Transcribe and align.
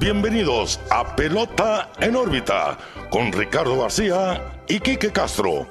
bienvenidos 0.00 0.80
a 0.90 1.14
Pelota 1.14 1.92
en 2.00 2.16
órbita 2.16 2.78
con 3.10 3.30
Ricardo 3.30 3.82
García 3.82 4.62
y 4.66 4.80
Quique 4.80 5.12
Castro. 5.12 5.68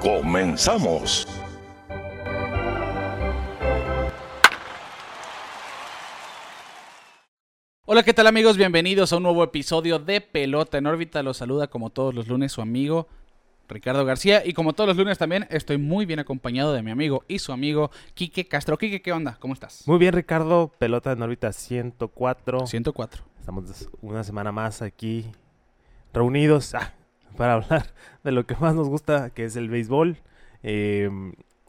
Comenzamos. 0.00 1.28
Hola, 7.84 8.02
¿qué 8.02 8.14
tal 8.14 8.26
amigos? 8.26 8.56
Bienvenidos 8.56 9.12
a 9.12 9.18
un 9.18 9.24
nuevo 9.24 9.44
episodio 9.44 9.98
de 9.98 10.22
Pelota 10.22 10.78
en 10.78 10.86
órbita. 10.86 11.22
Los 11.22 11.36
saluda 11.36 11.66
como 11.66 11.90
todos 11.90 12.14
los 12.14 12.28
lunes 12.28 12.52
su 12.52 12.62
amigo 12.62 13.06
Ricardo 13.72 14.04
García. 14.04 14.42
Y 14.44 14.52
como 14.52 14.72
todos 14.72 14.88
los 14.88 14.96
lunes 14.96 15.18
también 15.18 15.46
estoy 15.50 15.78
muy 15.78 16.06
bien 16.06 16.18
acompañado 16.18 16.72
de 16.72 16.82
mi 16.82 16.90
amigo 16.90 17.24
y 17.28 17.38
su 17.38 17.52
amigo 17.52 17.90
Quique 18.14 18.46
Castro. 18.46 18.78
Quique, 18.78 19.02
¿qué 19.02 19.12
onda? 19.12 19.36
¿Cómo 19.40 19.54
estás? 19.54 19.86
Muy 19.86 19.98
bien, 19.98 20.12
Ricardo. 20.12 20.72
Pelota 20.78 21.12
en 21.12 21.22
órbita 21.22 21.52
104. 21.52 22.66
104. 22.66 23.24
Estamos 23.40 23.88
una 24.00 24.22
semana 24.24 24.52
más 24.52 24.82
aquí 24.82 25.26
reunidos 26.12 26.74
ah, 26.74 26.94
para 27.36 27.54
hablar 27.54 27.86
de 28.22 28.32
lo 28.32 28.46
que 28.46 28.56
más 28.56 28.74
nos 28.74 28.88
gusta, 28.88 29.30
que 29.30 29.44
es 29.44 29.56
el 29.56 29.68
béisbol. 29.68 30.18
Eh, 30.62 31.10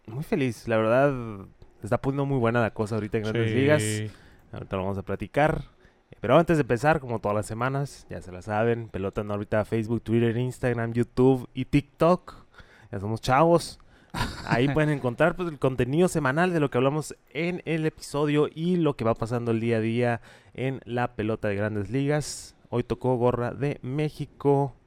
muy 0.06 0.24
feliz, 0.24 0.68
la 0.68 0.78
verdad. 0.78 1.46
Está 1.84 2.00
poniendo 2.00 2.26
muy 2.26 2.38
buena 2.38 2.62
la 2.62 2.72
cosa 2.72 2.96
ahorita 2.96 3.18
en 3.18 3.24
grandes 3.24 3.52
ligas. 3.54 3.84
Ahorita 4.52 4.76
lo 4.76 4.84
vamos 4.84 4.98
a 4.98 5.02
platicar. 5.02 5.73
Pero 6.24 6.38
antes 6.38 6.56
de 6.56 6.62
empezar, 6.62 7.02
como 7.02 7.20
todas 7.20 7.36
las 7.36 7.46
semanas, 7.46 8.08
ya 8.10 8.22
se 8.22 8.32
la 8.32 8.42
saben, 8.42 8.88
pelota 8.88 9.20
en 9.20 9.30
órbita, 9.30 9.66
Facebook, 9.66 10.04
Twitter, 10.04 10.38
Instagram, 10.38 10.94
YouTube 10.94 11.50
y 11.54 11.66
TikTok. 11.66 12.46
Ya 12.94 13.02
somos 13.02 13.20
chavos. 13.20 13.78
Ahí 14.46 14.70
pueden 14.70 14.90
encontrar 14.98 15.36
pues, 15.36 15.50
el 15.50 15.60
contenido 15.60 16.08
semanal 16.08 16.54
de 16.54 16.62
lo 16.62 16.70
que 16.70 16.78
hablamos 16.78 17.14
en 17.32 17.62
el 17.66 17.86
episodio 17.86 18.48
y 18.56 18.78
lo 18.78 18.96
que 18.96 19.04
va 19.04 19.16
pasando 19.16 19.52
el 19.52 19.60
día 19.60 19.76
a 19.76 19.82
día 19.82 20.22
en 20.54 20.80
la 20.86 21.14
pelota 21.14 21.50
de 21.50 21.58
grandes 21.58 21.90
ligas. 21.90 22.56
Hoy 22.70 22.84
tocó 22.84 23.18
gorra 23.18 23.52
de 23.52 23.80
México 23.82 24.78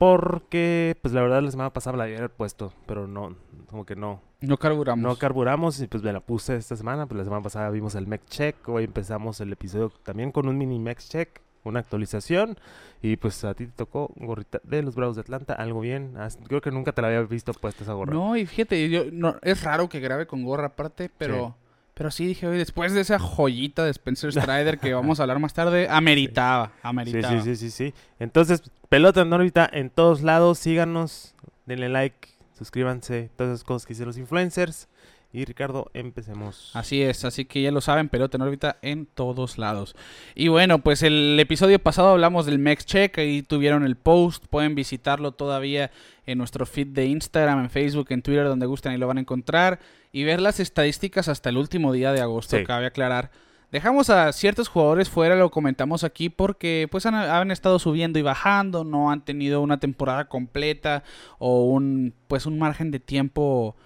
porque, 0.00 0.96
pues 1.02 1.12
la 1.12 1.20
verdad 1.20 1.42
la 1.42 1.50
semana 1.50 1.74
pasada 1.74 1.98
la 1.98 2.04
había 2.04 2.26
puesto, 2.30 2.72
pero 2.86 3.06
no, 3.06 3.36
como 3.68 3.84
que 3.84 3.96
no, 3.96 4.22
no 4.40 4.56
carburamos. 4.56 5.02
No 5.02 5.16
carburamos 5.16 5.78
y 5.82 5.88
pues 5.88 6.02
me 6.02 6.10
la 6.10 6.20
puse 6.20 6.56
esta 6.56 6.74
semana. 6.74 7.04
Pues 7.04 7.18
la 7.18 7.24
semana 7.24 7.42
pasada 7.42 7.68
vimos 7.68 7.94
el 7.96 8.06
Mech 8.06 8.24
Check. 8.24 8.66
Hoy 8.66 8.84
empezamos 8.84 9.42
el 9.42 9.52
episodio 9.52 9.92
también 10.02 10.32
con 10.32 10.48
un 10.48 10.56
mini 10.56 10.78
Mech 10.78 11.00
Check, 11.00 11.42
una 11.64 11.80
actualización. 11.80 12.58
Y 13.02 13.16
pues 13.16 13.44
a 13.44 13.52
ti 13.52 13.66
te 13.66 13.72
tocó 13.72 14.10
gorrita 14.16 14.62
de 14.64 14.82
los 14.82 14.94
Bravos 14.94 15.16
de 15.16 15.20
Atlanta, 15.20 15.52
algo 15.52 15.80
bien. 15.80 16.14
Creo 16.48 16.62
que 16.62 16.70
nunca 16.70 16.92
te 16.92 17.02
la 17.02 17.08
había 17.08 17.20
visto 17.20 17.52
puesta 17.52 17.84
esa 17.84 17.92
gorra. 17.92 18.14
No, 18.14 18.38
y 18.38 18.46
fíjate, 18.46 18.88
yo, 18.88 19.04
no, 19.12 19.36
es 19.42 19.62
raro 19.62 19.90
que 19.90 20.00
grabe 20.00 20.26
con 20.26 20.44
gorra 20.44 20.68
aparte, 20.68 21.10
pero... 21.18 21.56
Pero 22.00 22.10
sí 22.10 22.24
dije, 22.24 22.46
hoy 22.46 22.56
después 22.56 22.94
de 22.94 23.02
esa 23.02 23.18
joyita 23.18 23.84
de 23.84 23.90
Spencer 23.90 24.32
Strider 24.32 24.78
que 24.78 24.94
vamos 24.94 25.20
a 25.20 25.24
hablar 25.24 25.38
más 25.38 25.52
tarde, 25.52 25.86
ameritaba, 25.90 26.72
ameritaba. 26.82 27.42
Sí, 27.42 27.42
sí, 27.42 27.56
sí, 27.56 27.70
sí, 27.70 27.92
sí. 27.92 27.94
Entonces, 28.18 28.62
pelota 28.88 29.20
en 29.20 29.30
órbita 29.30 29.68
en 29.70 29.90
todos 29.90 30.22
lados, 30.22 30.58
síganos, 30.58 31.34
denle 31.66 31.90
like, 31.90 32.30
suscríbanse, 32.56 33.28
todas 33.36 33.52
esas 33.52 33.64
cosas 33.64 33.84
que 33.84 33.92
hicieron 33.92 34.08
los 34.08 34.16
influencers. 34.16 34.88
Y 35.30 35.44
Ricardo, 35.44 35.90
empecemos. 35.92 36.70
Así 36.72 37.02
es, 37.02 37.26
así 37.26 37.44
que 37.44 37.60
ya 37.60 37.70
lo 37.70 37.82
saben, 37.82 38.08
pelota 38.08 38.38
en 38.38 38.42
órbita 38.44 38.78
en 38.80 39.04
todos 39.04 39.58
lados. 39.58 39.94
Y 40.34 40.48
bueno, 40.48 40.78
pues 40.78 41.02
el 41.02 41.38
episodio 41.38 41.78
pasado 41.80 42.08
hablamos 42.08 42.46
del 42.46 42.58
Mex 42.58 42.86
Check, 42.86 43.18
ahí 43.18 43.42
tuvieron 43.42 43.84
el 43.84 43.96
post, 43.96 44.46
pueden 44.46 44.74
visitarlo 44.74 45.32
todavía 45.32 45.90
en 46.24 46.38
nuestro 46.38 46.64
feed 46.64 46.86
de 46.86 47.04
Instagram, 47.04 47.60
en 47.60 47.68
Facebook, 47.68 48.06
en 48.08 48.22
Twitter, 48.22 48.46
donde 48.46 48.64
gusten, 48.64 48.94
y 48.94 48.96
lo 48.96 49.06
van 49.06 49.18
a 49.18 49.20
encontrar. 49.20 49.80
Y 50.12 50.24
ver 50.24 50.40
las 50.40 50.60
estadísticas 50.60 51.28
hasta 51.28 51.50
el 51.50 51.56
último 51.56 51.92
día 51.92 52.12
de 52.12 52.20
agosto, 52.20 52.56
cabe 52.64 52.86
aclarar. 52.86 53.30
Dejamos 53.70 54.10
a 54.10 54.32
ciertos 54.32 54.68
jugadores 54.68 55.08
fuera, 55.08 55.36
lo 55.36 55.50
comentamos 55.50 56.02
aquí, 56.02 56.28
porque 56.28 56.88
pues 56.90 57.06
han, 57.06 57.50
estado 57.52 57.78
subiendo 57.78 58.18
y 58.18 58.22
bajando, 58.22 58.82
no 58.82 59.12
han 59.12 59.24
tenido 59.24 59.60
una 59.60 59.78
temporada 59.78 60.24
completa 60.24 61.04
o 61.38 61.64
un 61.66 62.12
pues 62.26 62.46
un 62.46 62.58
margen 62.58 62.90
de 62.90 62.98
tiempo 62.98 63.76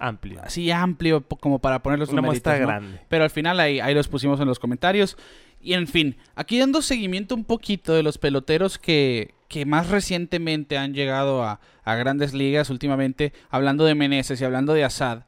amplio. 0.00 0.40
Así 0.42 0.70
amplio 0.70 1.22
como 1.22 1.58
para 1.58 1.82
ponerlos 1.82 2.08
una 2.08 2.22
muestra 2.22 2.56
grande. 2.56 3.00
Pero 3.08 3.24
al 3.24 3.30
final 3.30 3.60
ahí, 3.60 3.78
ahí 3.80 3.94
los 3.94 4.08
pusimos 4.08 4.40
en 4.40 4.46
los 4.46 4.58
comentarios. 4.58 5.18
Y 5.60 5.74
en 5.74 5.86
fin, 5.86 6.16
aquí 6.34 6.58
dando 6.58 6.80
seguimiento 6.80 7.34
un 7.34 7.44
poquito 7.44 7.92
de 7.92 8.02
los 8.02 8.16
peloteros 8.16 8.78
que, 8.78 9.34
que 9.48 9.66
más 9.66 9.90
recientemente 9.90 10.78
han 10.78 10.94
llegado 10.94 11.42
a, 11.42 11.60
a 11.84 11.94
grandes 11.96 12.32
ligas 12.32 12.70
últimamente, 12.70 13.34
hablando 13.50 13.84
de 13.84 13.94
Meneses 13.94 14.40
y 14.40 14.44
hablando 14.44 14.72
de 14.72 14.84
Assad. 14.84 15.24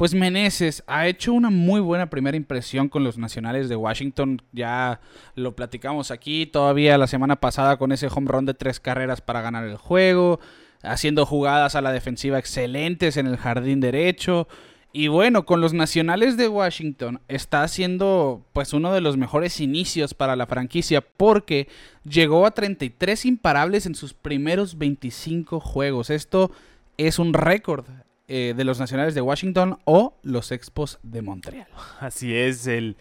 Pues 0.00 0.14
Meneses 0.14 0.82
ha 0.86 1.06
hecho 1.08 1.34
una 1.34 1.50
muy 1.50 1.78
buena 1.78 2.08
primera 2.08 2.34
impresión 2.34 2.88
con 2.88 3.04
los 3.04 3.18
nacionales 3.18 3.68
de 3.68 3.76
Washington. 3.76 4.40
Ya 4.50 4.98
lo 5.34 5.54
platicamos 5.54 6.10
aquí 6.10 6.46
todavía 6.46 6.96
la 6.96 7.06
semana 7.06 7.36
pasada 7.36 7.76
con 7.76 7.92
ese 7.92 8.06
home 8.06 8.32
run 8.32 8.46
de 8.46 8.54
tres 8.54 8.80
carreras 8.80 9.20
para 9.20 9.42
ganar 9.42 9.66
el 9.66 9.76
juego. 9.76 10.40
Haciendo 10.82 11.26
jugadas 11.26 11.74
a 11.74 11.82
la 11.82 11.92
defensiva 11.92 12.38
excelentes 12.38 13.18
en 13.18 13.26
el 13.26 13.36
jardín 13.36 13.80
derecho. 13.80 14.48
Y 14.90 15.08
bueno, 15.08 15.44
con 15.44 15.60
los 15.60 15.74
nacionales 15.74 16.38
de 16.38 16.48
Washington 16.48 17.20
está 17.28 17.62
haciendo 17.62 18.42
pues 18.54 18.72
uno 18.72 18.94
de 18.94 19.02
los 19.02 19.18
mejores 19.18 19.60
inicios 19.60 20.14
para 20.14 20.34
la 20.34 20.46
franquicia 20.46 21.02
porque 21.02 21.68
llegó 22.04 22.46
a 22.46 22.52
33 22.52 23.26
imparables 23.26 23.84
en 23.84 23.94
sus 23.94 24.14
primeros 24.14 24.78
25 24.78 25.60
juegos. 25.60 26.08
Esto 26.08 26.52
es 26.96 27.18
un 27.18 27.34
récord 27.34 27.84
eh, 28.32 28.54
de 28.56 28.62
los 28.62 28.78
Nacionales 28.78 29.16
de 29.16 29.20
Washington 29.20 29.78
o 29.84 30.14
los 30.22 30.52
Expos 30.52 31.00
de 31.02 31.20
Montreal. 31.20 31.66
Así 31.98 32.32
es, 32.32 32.68
el 32.68 32.96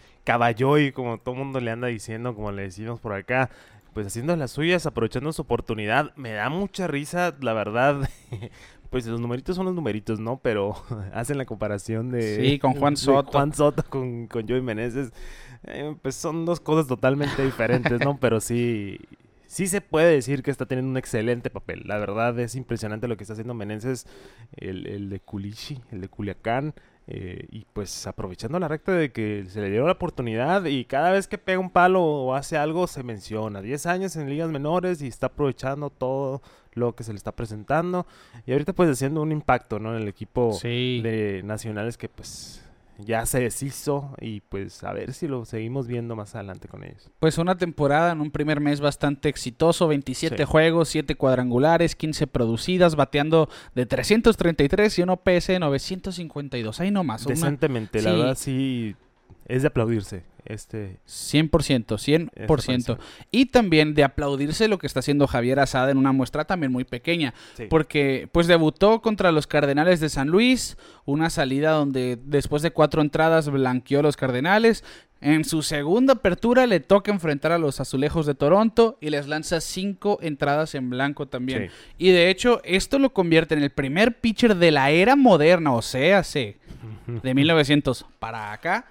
y 0.80 0.92
como 0.92 1.20
todo 1.20 1.36
mundo 1.36 1.60
le 1.60 1.70
anda 1.70 1.88
diciendo, 1.88 2.34
como 2.34 2.52
le 2.52 2.64
decimos 2.64 3.00
por 3.00 3.14
acá, 3.14 3.52
pues 3.94 4.08
haciendo 4.08 4.36
las 4.36 4.50
suyas, 4.50 4.88
aprovechando 4.88 5.32
su 5.32 5.44
oportunidad. 5.44 6.16
Me 6.16 6.34
da 6.34 6.50
mucha 6.50 6.88
risa, 6.88 7.36
la 7.42 7.54
verdad. 7.54 8.10
pues 8.90 9.06
los 9.06 9.20
numeritos 9.20 9.56
son 9.56 9.66
los 9.66 9.76
numeritos, 9.76 10.20
¿no? 10.20 10.40
Pero 10.40 10.76
hacen 11.14 11.38
la 11.38 11.46
comparación 11.46 12.10
de... 12.10 12.36
Sí, 12.36 12.60
con 12.60 12.74
Juan 12.74 12.98
Soto. 12.98 13.32
Juan 13.32 13.54
Soto 13.54 13.84
con, 13.90 14.26
con 14.26 14.48
Joey 14.48 14.62
Meneses. 14.62 15.12
Eh, 15.64 15.96
pues 16.02 16.16
son 16.16 16.46
dos 16.46 16.60
cosas 16.60 16.88
totalmente 16.88 17.44
diferentes, 17.46 18.00
¿no? 18.00 18.18
Pero 18.20 18.40
sí, 18.40 19.00
sí 19.50 19.68
se 19.68 19.82
puede 19.82 20.14
decir 20.14 20.44
que 20.44 20.52
está 20.52 20.68
teniendo 20.68 20.92
un 20.92 20.98
excelente 20.98 21.50
papel. 21.50 21.82
La 21.86 21.98
verdad 21.98 22.40
es 22.40 22.56
impresionante 22.56 23.08
lo 23.08 23.18
que 23.18 23.24
está 23.24 23.34
haciendo 23.34 23.56
Meneses, 23.56 24.06
el, 24.56 24.86
el 24.86 25.10
de 25.10 25.20
Culichi, 25.20 25.82
el 25.92 26.02
de 26.02 26.08
Culiacán. 26.08 26.74
Eh, 27.12 27.48
y 27.50 27.66
pues 27.74 28.06
aprovechando 28.06 28.60
la 28.60 28.68
recta 28.68 28.92
de 28.92 29.12
que 29.12 29.46
se 29.50 29.62
le 29.62 29.72
dio 29.72 29.84
la 29.88 29.94
oportunidad 29.94 30.66
y 30.66 30.86
cada 30.86 31.12
vez 31.12 31.28
que 31.28 31.40
pega 31.40 31.58
un 31.58 31.72
palo 31.72 32.04
o 32.04 32.36
hace 32.36 32.56
algo 32.56 32.86
se 32.86 33.02
menciona. 33.02 33.64
10 33.64 33.88
años 33.88 34.16
en 34.16 34.30
ligas 34.30 34.52
menores 34.52 35.02
y 35.02 35.08
está 35.08 35.26
aprovechando 35.26 35.90
todo 35.90 36.44
lo 36.74 36.94
que 36.94 37.04
se 37.04 37.12
le 37.12 37.18
está 37.18 37.32
presentando. 37.32 38.06
Y 38.46 38.52
ahorita 38.52 38.74
pues 38.74 38.92
haciendo 38.92 39.24
un 39.24 39.32
impacto 39.32 39.80
¿no? 39.80 39.96
en 39.96 40.04
el 40.04 40.08
equipo 40.08 40.56
de 40.62 41.42
nacionales 41.44 41.98
que 41.98 42.08
pues 42.08 42.64
ya 43.06 43.26
se 43.26 43.40
deshizo 43.40 44.14
y 44.20 44.42
pues 44.42 44.84
a 44.84 44.94
ver 44.94 45.14
si 45.14 45.28
lo 45.28 45.46
seguimos 45.46 45.88
viendo 45.88 46.16
más 46.16 46.36
adelante 46.36 46.68
con 46.68 46.84
ellos. 46.84 47.10
Pues 47.20 47.38
una 47.38 47.58
temporada 47.58 48.12
en 48.12 48.22
un 48.22 48.32
primer 48.32 48.60
mes 48.60 48.82
bastante 48.82 49.30
exitoso, 49.30 49.88
27 49.88 50.46
juegos, 50.46 50.90
7 50.90 51.16
cuadrangulares, 51.16 51.96
15 51.96 52.28
producidas, 52.28 52.96
bateando 52.96 53.50
de 53.76 53.86
333 53.86 55.00
y 55.00 55.02
un 55.04 55.10
OPS 55.10 55.48
de 55.48 55.60
952, 55.60 56.80
ahí 56.80 56.92
nomás. 56.92 57.26
Decentemente, 57.26 58.02
la 58.02 58.12
verdad 58.12 58.36
sí 58.36 58.96
es 59.48 59.62
de 59.64 59.68
aplaudirse. 59.68 60.24
Este 60.50 60.98
100%, 61.08 61.50
100%. 62.48 62.98
Y 63.32 63.46
también 63.46 63.94
de 63.94 64.04
aplaudirse 64.04 64.68
lo 64.68 64.80
que 64.80 64.88
está 64.88 65.00
haciendo 65.00 65.28
Javier 65.28 65.60
Asada 65.60 65.92
en 65.92 65.98
una 65.98 66.12
muestra 66.12 66.46
también 66.46 66.72
muy 66.72 66.86
pequeña. 66.86 67.36
Porque 67.70 68.28
pues 68.32 68.48
debutó 68.48 69.02
contra 69.02 69.32
los 69.32 69.46
Cardenales 69.46 70.00
de 70.00 70.10
San 70.10 70.30
Luis, 70.30 70.78
una 71.06 71.30
salida 71.30 71.72
donde 71.72 72.18
después 72.24 72.64
de 72.64 72.72
cuatro 72.72 73.02
entradas 73.02 73.50
blanqueó 73.50 74.00
a 74.00 74.04
los 74.04 74.18
Cardenales. 74.18 74.84
En 75.22 75.44
su 75.44 75.62
segunda 75.62 76.14
apertura 76.14 76.66
le 76.66 76.80
toca 76.80 77.12
enfrentar 77.12 77.52
a 77.52 77.58
los 77.58 77.80
Azulejos 77.80 78.26
de 78.26 78.36
Toronto 78.36 78.98
y 79.02 79.10
les 79.10 79.28
lanza 79.28 79.60
cinco 79.62 80.18
entradas 80.22 80.76
en 80.76 80.90
blanco 80.90 81.28
también. 81.28 81.70
Y 81.98 82.10
de 82.10 82.30
hecho, 82.30 82.62
esto 82.64 82.98
lo 83.00 83.14
convierte 83.14 83.54
en 83.54 83.62
el 83.62 83.70
primer 83.70 84.20
pitcher 84.20 84.56
de 84.56 84.72
la 84.72 84.92
era 84.92 85.16
moderna, 85.16 85.74
o 85.74 85.82
sea, 85.82 86.24
de 86.24 87.34
1900 87.36 88.06
para 88.18 88.54
acá, 88.54 88.86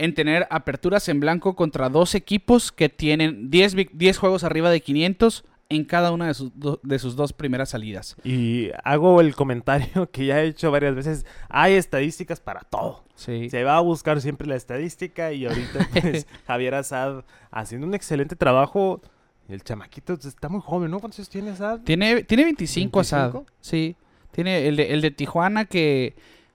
en 0.00 0.14
tener 0.14 0.46
aperturas 0.48 1.10
en 1.10 1.20
blanco 1.20 1.54
contra 1.54 1.90
dos 1.90 2.14
equipos 2.14 2.72
que 2.72 2.88
tienen 2.88 3.50
10, 3.50 3.76
10 3.92 4.18
juegos 4.18 4.44
arriba 4.44 4.70
de 4.70 4.80
500 4.80 5.44
en 5.68 5.84
cada 5.84 6.10
una 6.10 6.26
de 6.26 6.32
sus, 6.32 6.50
de 6.82 6.98
sus 6.98 7.16
dos 7.16 7.34
primeras 7.34 7.68
salidas. 7.68 8.16
Y 8.24 8.70
hago 8.82 9.20
el 9.20 9.36
comentario 9.36 10.10
que 10.12 10.24
ya 10.24 10.40
he 10.40 10.46
hecho 10.46 10.70
varias 10.70 10.94
veces, 10.94 11.26
hay 11.50 11.74
estadísticas 11.74 12.40
para 12.40 12.60
todo. 12.60 13.04
Se 13.14 13.62
va 13.62 13.76
a 13.76 13.80
buscar 13.80 14.22
siempre 14.22 14.48
la 14.48 14.56
estadística 14.56 15.34
y 15.34 15.44
ahorita 15.44 15.86
pues, 16.00 16.26
Javier 16.46 16.76
Azad 16.76 17.24
haciendo 17.50 17.86
un 17.86 17.94
excelente 17.94 18.36
trabajo. 18.36 19.02
El 19.50 19.62
chamaquito 19.62 20.14
está 20.14 20.48
muy 20.48 20.62
joven, 20.62 20.90
¿no? 20.90 21.00
¿Cuántos 21.00 21.18
años 21.18 21.28
tiene 21.28 21.50
Azad? 21.50 21.80
Tiene, 21.80 22.24
tiene 22.24 22.44
25, 22.44 22.98
25, 22.98 23.00
Azad. 23.00 23.34
Sí. 23.60 23.96
Tiene 24.32 24.66
el 24.66 24.76
de, 24.76 24.94
el 24.94 25.02
de 25.02 25.10
Tijuana 25.10 25.66
que, 25.66 26.14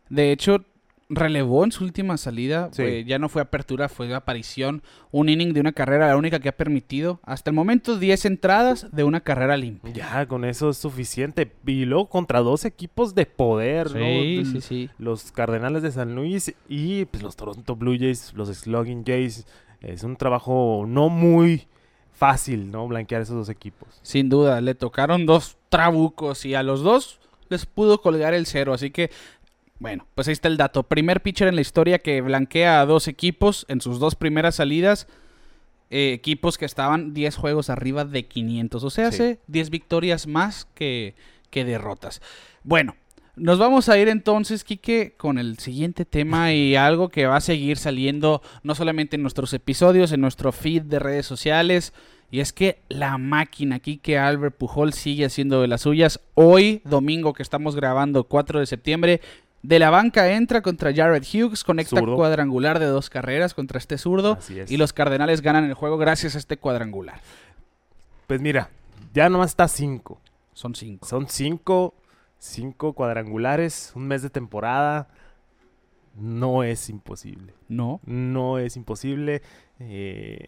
de 0.09 0.31
hecho, 0.31 0.65
relevó 1.07 1.63
en 1.63 1.71
su 1.71 1.83
última 1.83 2.17
salida. 2.17 2.69
Sí. 2.71 3.03
ya 3.05 3.19
no 3.19 3.29
fue 3.29 3.41
apertura, 3.41 3.89
fue 3.89 4.13
aparición. 4.13 4.81
Un 5.11 5.29
inning 5.29 5.53
de 5.53 5.59
una 5.59 5.71
carrera, 5.71 6.07
la 6.07 6.17
única 6.17 6.39
que 6.39 6.49
ha 6.49 6.57
permitido. 6.57 7.19
Hasta 7.23 7.51
el 7.51 7.55
momento, 7.55 7.99
10 7.99 8.25
entradas 8.25 8.87
de 8.91 9.03
una 9.03 9.19
carrera 9.21 9.55
limpia. 9.57 9.93
Ya, 9.93 10.25
con 10.27 10.45
eso 10.45 10.69
es 10.71 10.77
suficiente. 10.77 11.51
Y 11.65 11.85
luego 11.85 12.09
contra 12.09 12.39
dos 12.39 12.65
equipos 12.65 13.13
de 13.15 13.25
poder, 13.27 13.87
¿no? 13.91 13.99
Sí, 13.99 14.35
L- 14.37 14.45
sí, 14.45 14.61
sí. 14.61 14.89
Los 14.97 15.31
Cardenales 15.31 15.83
de 15.83 15.91
San 15.91 16.15
Luis 16.15 16.53
y 16.67 17.05
pues, 17.05 17.21
los 17.21 17.35
Toronto 17.35 17.75
Blue 17.75 17.97
Jays, 17.97 18.33
los 18.33 18.49
Slugging 18.49 19.03
Jays. 19.05 19.45
Es 19.81 20.03
un 20.03 20.15
trabajo 20.15 20.85
no 20.87 21.09
muy 21.09 21.67
fácil, 22.13 22.71
¿no? 22.71 22.87
Blanquear 22.87 23.21
esos 23.21 23.35
dos 23.35 23.49
equipos. 23.49 23.99
Sin 24.01 24.29
duda, 24.29 24.59
le 24.61 24.73
tocaron 24.73 25.25
dos 25.25 25.57
trabucos 25.69 26.45
y 26.45 26.55
a 26.55 26.63
los 26.63 26.81
dos 26.81 27.19
les 27.49 27.65
pudo 27.67 28.01
colgar 28.01 28.33
el 28.33 28.47
cero. 28.47 28.73
Así 28.73 28.89
que, 28.89 29.11
bueno, 29.79 30.07
pues 30.15 30.27
ahí 30.27 30.31
está 30.33 30.47
el 30.47 30.57
dato. 30.57 30.83
Primer 30.83 31.21
pitcher 31.21 31.47
en 31.47 31.55
la 31.55 31.61
historia 31.61 31.99
que 31.99 32.21
blanquea 32.21 32.81
a 32.81 32.85
dos 32.85 33.07
equipos 33.07 33.65
en 33.67 33.81
sus 33.81 33.99
dos 33.99 34.15
primeras 34.15 34.55
salidas. 34.55 35.07
eh, 35.91 36.13
equipos 36.13 36.57
que 36.57 36.65
estaban 36.65 37.13
10 37.13 37.35
juegos 37.35 37.69
arriba 37.69 38.05
de 38.05 38.25
500. 38.25 38.83
O 38.83 38.89
sea, 38.89 39.11
Sí. 39.11 39.15
hace 39.15 39.39
10 39.47 39.69
victorias 39.69 40.25
más 40.25 40.65
que, 40.73 41.13
que 41.51 41.63
derrotas. 41.63 42.21
Bueno, 42.63 42.95
nos 43.35 43.59
vamos 43.59 43.87
a 43.87 43.97
ir 43.99 44.07
entonces, 44.07 44.63
Quique, 44.63 45.13
con 45.15 45.37
el 45.37 45.59
siguiente 45.59 46.03
tema 46.03 46.51
y 46.53 46.75
algo 46.75 47.09
que 47.09 47.27
va 47.27 47.35
a 47.37 47.41
seguir 47.41 47.77
saliendo 47.77 48.41
no 48.63 48.73
solamente 48.73 49.15
en 49.15 49.21
nuestros 49.21 49.53
episodios, 49.53 50.11
en 50.11 50.21
nuestro 50.21 50.51
feed 50.51 50.81
de 50.81 50.97
redes 50.97 51.27
sociales. 51.27 51.93
Y 52.31 52.39
es 52.39 52.51
que 52.51 52.79
la 52.89 53.19
máquina 53.19 53.79
Quique 53.79 54.17
Albert 54.17 54.57
Pujol 54.57 54.91
sigue 54.91 55.25
haciendo 55.25 55.61
de 55.61 55.67
las 55.67 55.81
suyas. 55.81 56.19
Hoy, 56.33 56.81
domingo 56.83 57.33
que 57.33 57.43
estamos 57.43 57.75
grabando, 57.75 58.23
4 58.23 58.59
de 58.59 58.65
septiembre, 58.65 59.21
de 59.67 59.79
la 59.79 59.89
banca 59.89 60.31
entra 60.31 60.61
contra 60.61 60.93
Jared 60.93 61.23
Hughes, 61.23 61.63
conecta 61.63 61.97
Zurdo. 61.99 62.15
cuadrangular 62.15 62.79
de 62.79 62.85
dos 62.85 63.09
carreras 63.09 63.53
contra 63.53 63.77
este 63.79 63.97
zurdo. 63.97 64.37
Es. 64.49 64.69
Y 64.69 64.77
los 64.77 64.93
Cardenales 64.93 65.41
ganan 65.41 65.63
el 65.65 65.73
juego 65.73 65.97
gracias 65.97 66.35
a 66.35 66.37
este 66.37 66.57
cuadrangular. 66.57 67.19
Pues 68.27 68.41
mira, 68.41 68.69
ya 69.13 69.29
nomás 69.29 69.51
está 69.51 69.67
cinco. 69.67 70.19
Son 70.53 70.75
cinco. 70.75 71.05
Son 71.07 71.27
cinco, 71.27 71.95
cinco 72.37 72.93
cuadrangulares, 72.93 73.91
un 73.95 74.07
mes 74.07 74.21
de 74.21 74.29
temporada. 74.29 75.07
No 76.15 76.63
es 76.63 76.89
imposible. 76.89 77.53
No. 77.67 77.99
No 78.05 78.57
es 78.59 78.77
imposible. 78.77 79.41
Eh, 79.79 80.45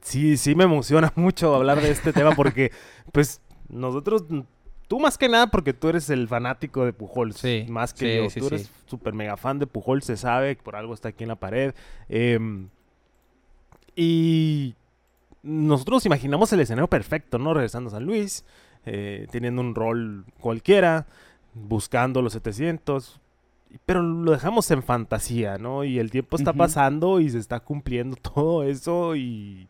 sí, 0.00 0.36
sí 0.36 0.54
me 0.54 0.64
emociona 0.64 1.12
mucho 1.16 1.54
hablar 1.54 1.80
de 1.80 1.90
este 1.90 2.12
tema 2.12 2.32
porque, 2.34 2.72
pues, 3.12 3.40
nosotros, 3.68 4.24
tú 4.90 4.98
más 4.98 5.16
que 5.16 5.28
nada 5.28 5.46
porque 5.46 5.72
tú 5.72 5.88
eres 5.88 6.10
el 6.10 6.26
fanático 6.26 6.84
de 6.84 6.92
Pujols, 6.92 7.36
Sí, 7.36 7.64
más 7.68 7.94
que 7.94 8.10
sí, 8.10 8.16
yo. 8.16 8.28
sí, 8.28 8.40
tú 8.40 8.48
eres 8.48 8.72
súper 8.86 9.14
mega 9.14 9.36
fan 9.36 9.60
de 9.60 9.68
Pujols, 9.68 10.04
se 10.04 10.16
sabe, 10.16 10.56
por 10.56 10.74
algo 10.74 10.94
está 10.94 11.10
aquí 11.10 11.22
en 11.22 11.28
la 11.28 11.36
pared. 11.36 11.72
Em, 12.08 12.68
y 13.94 14.74
nosotros 15.44 16.04
imaginamos 16.06 16.52
el 16.52 16.58
escenario 16.58 16.88
perfecto, 16.88 17.38
¿no? 17.38 17.54
Regresando 17.54 17.86
a 17.86 17.92
San 17.92 18.04
Luis, 18.04 18.44
eh, 18.84 19.28
teniendo 19.30 19.62
un 19.62 19.76
rol 19.76 20.24
cualquiera, 20.40 21.06
buscando 21.54 22.20
los 22.20 22.32
700, 22.32 23.20
pero 23.86 24.02
lo 24.02 24.32
dejamos 24.32 24.68
en 24.72 24.82
fantasía, 24.82 25.56
¿no? 25.56 25.84
Y 25.84 26.00
el 26.00 26.10
tiempo 26.10 26.36
está 26.36 26.52
pasando 26.52 27.20
y 27.20 27.30
se 27.30 27.38
está 27.38 27.60
cumpliendo 27.60 28.16
todo 28.34 28.64
eso 28.64 29.14
y... 29.14 29.68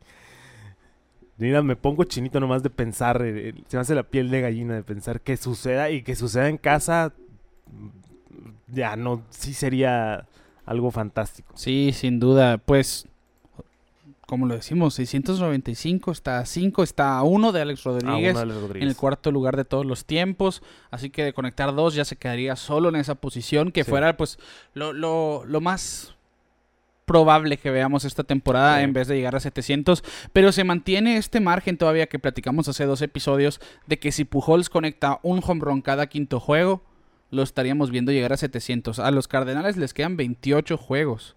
Mira, 1.40 1.62
me 1.62 1.74
pongo 1.74 2.04
chinito 2.04 2.38
nomás 2.38 2.62
de 2.62 2.70
pensar, 2.70 3.22
eh, 3.22 3.48
eh, 3.48 3.54
se 3.66 3.76
me 3.76 3.80
hace 3.80 3.94
la 3.94 4.02
piel 4.04 4.30
de 4.30 4.40
gallina 4.42 4.74
de 4.74 4.82
pensar 4.82 5.20
que 5.20 5.36
suceda 5.36 5.90
y 5.90 6.02
que 6.02 6.14
suceda 6.14 6.48
en 6.48 6.58
casa, 6.58 7.12
mm, 7.66 8.74
ya 8.74 8.94
no, 8.96 9.22
sí 9.30 9.54
sería 9.54 10.26
algo 10.66 10.90
fantástico. 10.90 11.52
Sí, 11.56 11.92
sin 11.94 12.20
duda. 12.20 12.58
Pues, 12.58 13.06
como 14.26 14.46
lo 14.46 14.54
decimos, 14.54 14.94
695 14.94 16.12
está 16.12 16.38
a 16.38 16.46
5, 16.46 16.82
está 16.84 17.18
a 17.18 17.24
1 17.24 17.50
de 17.52 17.62
Alex 17.62 17.82
Rodríguez. 17.82 18.36
de 18.38 18.44
los 18.46 18.56
en 18.56 18.62
el 18.62 18.68
Rodríguez. 18.68 18.96
cuarto 18.96 19.32
lugar 19.32 19.56
de 19.56 19.64
todos 19.64 19.84
los 19.84 20.04
tiempos. 20.04 20.62
Así 20.92 21.10
que 21.10 21.24
de 21.24 21.32
conectar 21.32 21.74
dos 21.74 21.94
ya 21.94 22.04
se 22.04 22.14
quedaría 22.16 22.54
solo 22.54 22.90
en 22.90 22.96
esa 22.96 23.16
posición, 23.16 23.72
que 23.72 23.82
Sí. 23.82 23.90
fuera 23.90 24.16
pues 24.16 24.38
lo, 24.74 24.92
lo- 24.92 25.44
lo 25.46 25.60
más 25.60 26.14
probable 27.10 27.56
que 27.56 27.72
veamos 27.72 28.04
esta 28.04 28.22
temporada 28.22 28.78
Sí. 28.78 28.84
en 28.84 28.92
vez 28.92 29.08
de 29.08 29.16
llegar 29.16 29.34
a 29.34 29.40
700. 29.40 30.04
Pero 30.32 30.52
se 30.52 30.62
mantiene 30.62 31.16
este 31.16 31.40
margen 31.40 31.76
todavía 31.76 32.06
que 32.06 32.20
platicamos 32.20 32.68
hace 32.68 32.84
dos 32.84 33.02
episodios 33.02 33.60
de 33.88 33.98
que 33.98 34.12
si 34.12 34.24
Pujols 34.24 34.70
conecta 34.70 35.18
un 35.24 35.40
home 35.44 35.60
run 35.64 35.82
cada 35.82 36.06
quinto 36.06 36.38
juego, 36.38 36.84
lo 37.32 37.42
estaríamos 37.42 37.90
viendo 37.90 38.12
llegar 38.12 38.32
a 38.32 38.36
700. 38.36 39.00
A 39.00 39.10
los 39.10 39.26
Cardenales 39.26 39.76
les 39.76 39.92
quedan 39.92 40.16
28 40.16 40.76
juegos. 40.76 41.34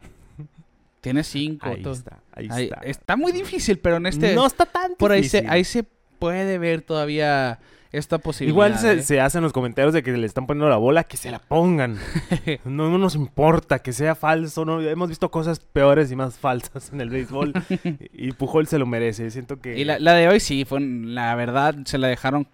Tiene 1.02 1.22
5. 1.22 1.66
Ahí 1.66 1.82
está, 1.84 2.18
ahí 2.32 2.64
está. 2.64 2.80
está 2.82 3.16
muy 3.16 3.32
difícil, 3.32 3.78
pero 3.78 3.96
en 3.96 4.06
este 4.06 4.34
no 4.34 4.46
está 4.46 4.64
tan 4.64 4.94
por 4.94 5.12
ahí 5.12 5.24
se, 5.24 5.38
difícil. 5.38 5.50
ahí 5.52 5.64
se 5.64 5.84
puede 6.18 6.56
ver 6.56 6.80
todavía 6.80 7.58
esta 7.92 8.18
posibilidad. 8.18 8.52
Igual 8.54 8.78
se, 8.78 8.92
¿eh? 8.92 9.02
se 9.02 9.20
hacen 9.20 9.42
los 9.42 9.52
comentarios 9.52 9.92
de 9.92 10.02
que 10.02 10.12
le 10.12 10.26
están 10.26 10.46
poniendo 10.46 10.68
la 10.68 10.76
bola, 10.76 11.04
que 11.04 11.16
se 11.16 11.30
la 11.30 11.38
pongan. 11.40 11.98
No, 12.64 12.88
no 12.90 12.98
nos 12.98 13.14
importa 13.16 13.80
que 13.80 13.92
sea 13.92 14.14
falso. 14.14 14.64
No, 14.64 14.80
hemos 14.80 15.08
visto 15.08 15.30
cosas 15.30 15.58
peores 15.60 16.10
y 16.12 16.16
más 16.16 16.38
falsas 16.38 16.92
en 16.92 17.00
el 17.00 17.10
béisbol. 17.10 17.52
y 18.12 18.32
Pujol 18.32 18.66
se 18.66 18.78
lo 18.78 18.86
merece. 18.86 19.30
Siento 19.30 19.60
que. 19.60 19.78
Y 19.78 19.84
la, 19.84 19.98
la 19.98 20.14
de 20.14 20.28
hoy 20.28 20.40
sí, 20.40 20.64
fue 20.64 20.80
la 20.80 21.34
verdad, 21.34 21.74
se 21.84 21.98
la 21.98 22.06
dejaron 22.08 22.46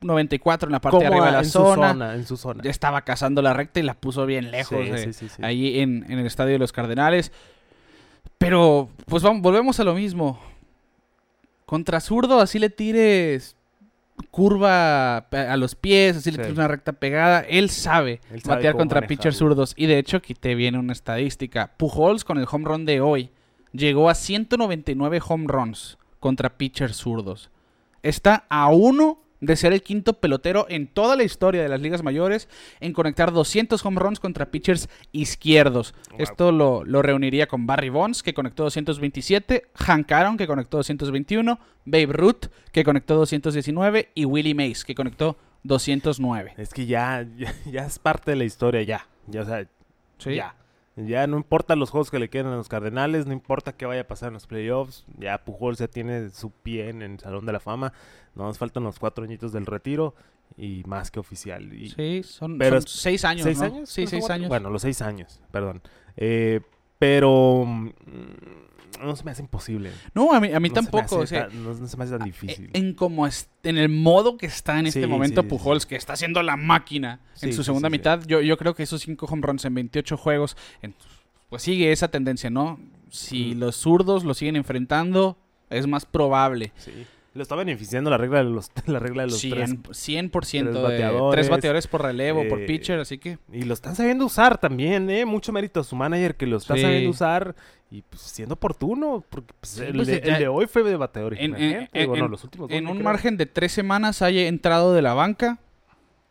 94 0.00 0.68
en 0.68 0.72
la 0.72 0.80
parte 0.80 0.98
de 1.00 1.06
arriba 1.06 1.26
de 1.26 1.32
la 1.32 1.38
en 1.40 1.44
zona. 1.44 1.74
su 1.74 1.92
zona. 1.92 2.14
En 2.14 2.26
su 2.26 2.36
zona. 2.36 2.62
Ya 2.62 2.70
estaba 2.70 3.02
cazando 3.02 3.42
la 3.42 3.52
recta 3.52 3.80
y 3.80 3.82
la 3.82 3.94
puso 3.94 4.24
bien 4.26 4.50
lejos 4.50 4.78
Sí, 4.84 4.90
de- 4.90 4.98
sí, 4.98 5.12
sí, 5.12 5.28
sí. 5.28 5.42
ahí 5.44 5.80
en, 5.80 6.06
en 6.08 6.18
el 6.18 6.26
estadio 6.26 6.52
de 6.52 6.58
los 6.58 6.72
Cardenales. 6.72 7.32
Pero, 8.38 8.88
pues 9.06 9.22
vamos, 9.22 9.42
volvemos 9.42 9.78
a 9.80 9.84
lo 9.84 9.94
mismo. 9.94 10.38
Contra 11.66 12.00
zurdo, 12.00 12.40
así 12.40 12.58
le 12.58 12.70
tires 12.70 13.56
curva 14.30 15.18
a 15.18 15.56
los 15.56 15.74
pies, 15.74 16.16
así 16.16 16.30
le 16.30 16.38
tires 16.38 16.52
una 16.52 16.68
recta 16.68 16.92
pegada. 16.92 17.40
Él 17.40 17.70
sabe 17.70 18.20
Él 18.30 18.42
sabe 18.42 18.56
batear 18.56 18.76
contra 18.76 19.06
pitchers 19.06 19.36
zurdos. 19.36 19.74
Y 19.76 19.86
de 19.86 19.98
hecho, 19.98 20.18
aquí 20.18 20.34
te 20.34 20.54
viene 20.54 20.78
una 20.78 20.92
estadística. 20.92 21.72
Pujols 21.76 22.24
con 22.24 22.38
el 22.38 22.46
home 22.50 22.64
run 22.64 22.84
de 22.84 23.00
hoy 23.00 23.30
llegó 23.72 24.10
a 24.10 24.14
199 24.14 25.20
home 25.26 25.46
runs 25.48 25.98
contra 26.20 26.56
pitchers 26.56 26.96
zurdos. 26.96 27.50
Está 28.02 28.44
a 28.48 28.68
uno 28.68 29.20
de 29.40 29.56
ser 29.56 29.72
el 29.72 29.82
quinto 29.82 30.14
pelotero 30.14 30.66
en 30.68 30.86
toda 30.86 31.16
la 31.16 31.22
historia 31.22 31.62
de 31.62 31.68
las 31.68 31.80
ligas 31.80 32.02
mayores 32.02 32.48
en 32.80 32.92
conectar 32.92 33.32
200 33.32 33.84
home 33.84 34.00
runs 34.00 34.20
contra 34.20 34.50
pitchers 34.50 34.88
izquierdos. 35.12 35.94
Wow. 36.10 36.20
Esto 36.20 36.52
lo, 36.52 36.84
lo 36.84 37.02
reuniría 37.02 37.46
con 37.46 37.66
Barry 37.66 37.88
Bonds, 37.88 38.22
que 38.22 38.34
conectó 38.34 38.64
227, 38.64 39.66
Hank 39.74 40.10
Aaron, 40.12 40.36
que 40.36 40.46
conectó 40.46 40.78
221, 40.78 41.58
Babe 41.84 42.06
Ruth, 42.06 42.46
que 42.72 42.84
conectó 42.84 43.14
219, 43.16 44.10
y 44.14 44.24
Willie 44.24 44.54
Mays, 44.54 44.84
que 44.84 44.94
conectó 44.94 45.36
209. 45.62 46.54
Es 46.56 46.72
que 46.72 46.86
ya, 46.86 47.26
ya, 47.36 47.54
ya 47.70 47.86
es 47.86 47.98
parte 47.98 48.32
de 48.32 48.36
la 48.36 48.44
historia, 48.44 48.82
ya. 48.82 49.06
Ya, 49.26 49.42
o 49.42 49.44
sea, 49.44 49.66
¿Sí? 50.18 50.34
ya. 50.34 50.54
Ya 51.06 51.26
no 51.26 51.36
importa 51.36 51.76
los 51.76 51.90
juegos 51.90 52.10
que 52.10 52.18
le 52.18 52.28
quedan 52.28 52.52
a 52.52 52.56
los 52.56 52.68
Cardenales, 52.68 53.26
no 53.26 53.32
importa 53.32 53.76
qué 53.76 53.86
vaya 53.86 54.00
a 54.02 54.06
pasar 54.08 54.28
en 54.28 54.34
los 54.34 54.46
playoffs. 54.46 55.04
Ya 55.18 55.38
Pujol 55.44 55.76
ya 55.76 55.86
tiene 55.88 56.30
su 56.30 56.50
pie 56.50 56.88
en 56.88 57.02
el 57.02 57.20
Salón 57.20 57.46
de 57.46 57.52
la 57.52 57.60
Fama. 57.60 57.92
Nos 58.34 58.58
faltan 58.58 58.82
los 58.84 58.98
cuatro 58.98 59.24
añitos 59.24 59.52
del 59.52 59.66
retiro 59.66 60.14
y 60.56 60.82
más 60.86 61.10
que 61.10 61.20
oficial. 61.20 61.72
Y 61.72 61.90
Sí, 61.90 62.22
son, 62.24 62.58
Pero 62.58 62.80
son 62.80 62.88
seis 62.88 63.24
años, 63.24 63.44
¿Seis 63.44 63.58
¿no? 63.58 63.64
años? 63.66 63.88
Sí, 63.90 64.02
¿No 64.02 64.10
son 64.10 64.20
seis 64.20 64.30
años. 64.30 64.48
Bueno, 64.48 64.70
los 64.70 64.82
seis 64.82 65.00
años, 65.02 65.40
perdón. 65.52 65.82
Eh, 66.16 66.60
pero 66.98 67.64
mm, 67.64 67.88
no 69.02 69.14
se 69.16 69.24
me 69.24 69.30
hace 69.30 69.42
imposible. 69.42 69.92
no, 70.14 70.32
a 70.32 70.40
mí, 70.40 70.52
a 70.52 70.58
mí 70.60 70.68
No 70.70 70.74
se 70.76 70.80
me 70.82 70.86
tampoco. 70.90 71.22
hace 71.22 71.24
o 71.24 71.26
sea, 71.26 71.48
no, 71.52 71.74
no 71.74 71.86
se 71.88 71.96
me 71.96 72.04
hace 72.04 72.16
tan 72.18 72.26
difícil. 72.26 72.70
En 72.72 72.94
como 72.94 73.26
es, 73.26 73.48
en 73.62 73.78
el 73.78 73.88
modo 73.88 74.36
que 74.36 74.46
está 74.46 74.78
en 74.78 74.86
este 74.86 75.02
Sí, 75.02 75.06
momento 75.06 75.42
sí, 75.42 75.46
sí, 75.46 75.50
Pujols, 75.50 75.86
que 75.86 75.96
está 75.96 76.14
haciendo 76.14 76.42
la 76.42 76.56
máquina 76.56 77.20
en 77.42 77.52
su 77.52 77.62
segunda 77.64 77.90
mitad, 77.90 78.22
Yo, 78.26 78.40
yo 78.40 78.56
creo 78.56 78.74
que 78.74 78.82
esos 78.82 79.02
cinco 79.02 79.26
home 79.26 79.42
runs 79.46 79.64
en 79.64 79.74
28 79.74 80.16
juegos, 80.16 80.56
pues 81.48 81.62
sigue 81.62 81.92
esa 81.92 82.08
tendencia, 82.08 82.50
¿no? 82.50 82.78
Si 83.10 83.54
Mm. 83.54 83.58
los 83.60 83.76
zurdos 83.76 84.24
lo 84.24 84.34
siguen 84.34 84.56
enfrentando, 84.56 85.38
es 85.70 85.86
más 85.86 86.04
probable. 86.04 86.72
Sí. 86.76 86.92
Lo 87.34 87.42
está 87.42 87.54
beneficiando 87.56 88.10
la 88.10 88.16
regla 88.18 88.38
de 88.38 88.44
los, 88.50 88.70
la 88.86 88.98
regla 88.98 89.22
de 89.22 89.28
los 89.30 89.40
tres 89.40 89.70
100%, 89.70 90.30
100% 90.30 90.30
tres 90.40 90.52
de 90.74 90.80
bateadores, 90.82 91.30
tres 91.36 91.50
bateadores 91.50 91.86
por 91.86 92.02
relevo, 92.02 92.48
por 92.48 92.60
eh, 92.60 92.66
pitcher, 92.66 92.98
así 92.98 93.18
que 93.18 93.38
Y 93.52 93.62
lo 93.62 93.74
están 93.74 93.94
sabiendo 93.94 94.24
usar 94.26 94.58
también, 94.58 95.08
¿eh? 95.10 95.24
Mucho 95.24 95.52
mérito 95.52 95.80
a 95.80 95.84
su 95.84 95.94
manager 95.94 96.34
que 96.36 96.46
lo 96.46 96.56
está 96.56 96.74
Sí. 96.74 96.80
sabiendo 96.80 97.10
usar 97.10 97.54
y 97.90 98.02
pues 98.02 98.22
siendo 98.22 98.54
oportuno. 98.54 99.24
Porque 99.28 99.52
pues, 99.60 99.70
Sí, 99.72 99.82
el, 99.84 99.94
pues, 99.96 100.06
de, 100.08 100.20
ya- 100.20 100.34
el 100.34 100.38
de 100.40 100.48
hoy 100.48 100.66
fue 100.66 100.82
de 100.82 100.96
bateador. 100.96 101.34
en, 101.38 101.54
en- 101.54 101.88
en- 101.92 102.08
bueno, 102.08 102.24
en- 102.24 102.30
los 102.30 102.42
últimos 102.44 102.68
dos 102.68 102.76
en 102.76 102.84
no 102.84 102.90
un 102.90 102.96
creo. 102.96 103.04
margen 103.04 103.36
de 103.36 103.46
tres 103.46 103.72
semanas 103.72 104.20
haya 104.22 104.48
entrado 104.48 104.92
de 104.94 105.02
la 105.02 105.14
banca 105.14 105.58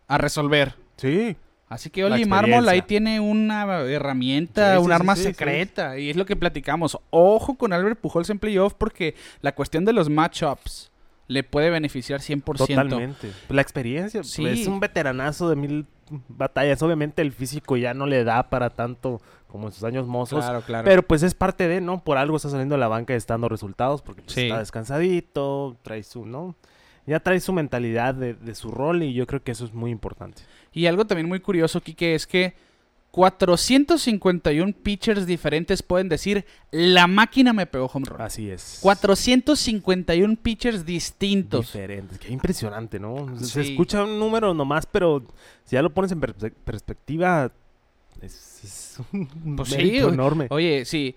a 0.07 0.17
resolver. 0.17 0.75
Sí. 0.97 1.35
Así 1.69 1.89
que 1.89 2.05
Oli 2.05 2.25
Mármol 2.25 2.67
ahí 2.69 2.81
tiene 2.81 3.19
una 3.19 3.63
herramienta, 3.83 4.71
Sí, 4.71 4.77
sí, 4.77 4.83
un 4.83 4.87
sí, 4.87 4.93
arma 4.93 5.15
secreta. 5.15 5.99
Y 5.99 6.09
es 6.09 6.15
lo 6.15 6.25
que 6.25 6.35
platicamos. 6.37 6.97
Ojo 7.09 7.55
con 7.55 7.73
Albert 7.73 7.99
Pujols 7.99 8.29
en 8.29 8.39
playoff 8.39 8.73
porque 8.73 9.15
la 9.41 9.53
cuestión 9.53 9.83
de 9.83 9.91
los 9.91 10.09
matchups 10.09 10.91
le 11.27 11.43
puede 11.43 11.69
beneficiar 11.69 12.21
100%. 12.21 12.57
Totalmente. 12.57 13.31
La 13.49 13.61
experiencia, 13.61 14.23
Sí. 14.23 14.45
es 14.45 14.65
un 14.67 14.79
veteranazo 14.79 15.49
de 15.49 15.57
mil 15.57 15.85
batallas. 16.29 16.81
Obviamente 16.81 17.21
el 17.21 17.33
físico 17.33 17.75
ya 17.75 17.93
no 17.93 18.05
le 18.05 18.23
da 18.23 18.49
para 18.49 18.69
tanto 18.69 19.21
como 19.47 19.67
en 19.67 19.73
sus 19.73 19.83
años 19.83 20.07
mozos. 20.07 20.45
Claro, 20.45 20.61
claro. 20.61 20.85
Pero 20.85 21.03
pues 21.03 21.21
es 21.23 21.33
parte 21.33 21.67
de, 21.67 21.81
¿no? 21.81 22.01
Por 22.01 22.17
algo 22.17 22.37
está 22.37 22.49
saliendo 22.49 22.75
de 22.75 22.79
la 22.79 22.87
banca 22.87 23.13
y 23.13 23.17
está 23.17 23.33
dando 23.33 23.49
resultados 23.49 24.01
porque 24.01 24.21
pues, 24.21 24.37
está 24.37 24.59
descansadito, 24.59 25.75
trae 25.81 26.03
su, 26.03 26.25
¿no? 26.25 26.55
Ya 27.05 27.19
trae 27.21 27.39
su 27.39 27.53
mentalidad 27.53 28.13
de, 28.15 28.33
de 28.33 28.55
su 28.55 28.71
rol 28.71 29.03
y 29.03 29.13
yo 29.13 29.27
creo 29.27 29.41
que 29.43 29.51
eso 29.51 29.65
es 29.65 29.73
muy 29.73 29.91
importante. 29.91 30.43
Y 30.73 30.85
algo 30.85 31.05
también 31.05 31.27
muy 31.27 31.39
curioso, 31.39 31.81
Kike, 31.81 32.15
es 32.15 32.27
que 32.27 32.53
451 33.11 34.73
pitchers 34.83 35.25
diferentes 35.25 35.81
pueden 35.81 36.09
decir, 36.09 36.45
la 36.71 37.07
máquina 37.07 37.53
me 37.53 37.65
pegó 37.65 37.85
home 37.91 38.05
run. 38.07 38.21
Así 38.21 38.49
es. 38.49 38.79
451 38.81 40.35
pitchers 40.35 40.85
distintos. 40.85 41.65
diferentes. 41.67 42.19
Qué 42.19 42.31
impresionante, 42.31 42.99
¿no? 42.99 43.37
Se- 43.39 43.61
escucha 43.61 44.03
un 44.03 44.19
número 44.19 44.53
nomás, 44.53 44.85
pero 44.85 45.23
si 45.63 45.75
ya 45.75 45.81
lo 45.81 45.93
pones 45.93 46.11
en 46.11 46.19
perspectiva, 46.19 47.51
es, 48.21 48.61
es 48.63 48.99
un 49.11 49.27
Pues 49.57 49.69
sí, 49.69 49.97
enorme. 49.97 50.47
Oye, 50.49 50.85
sí, 50.85 51.15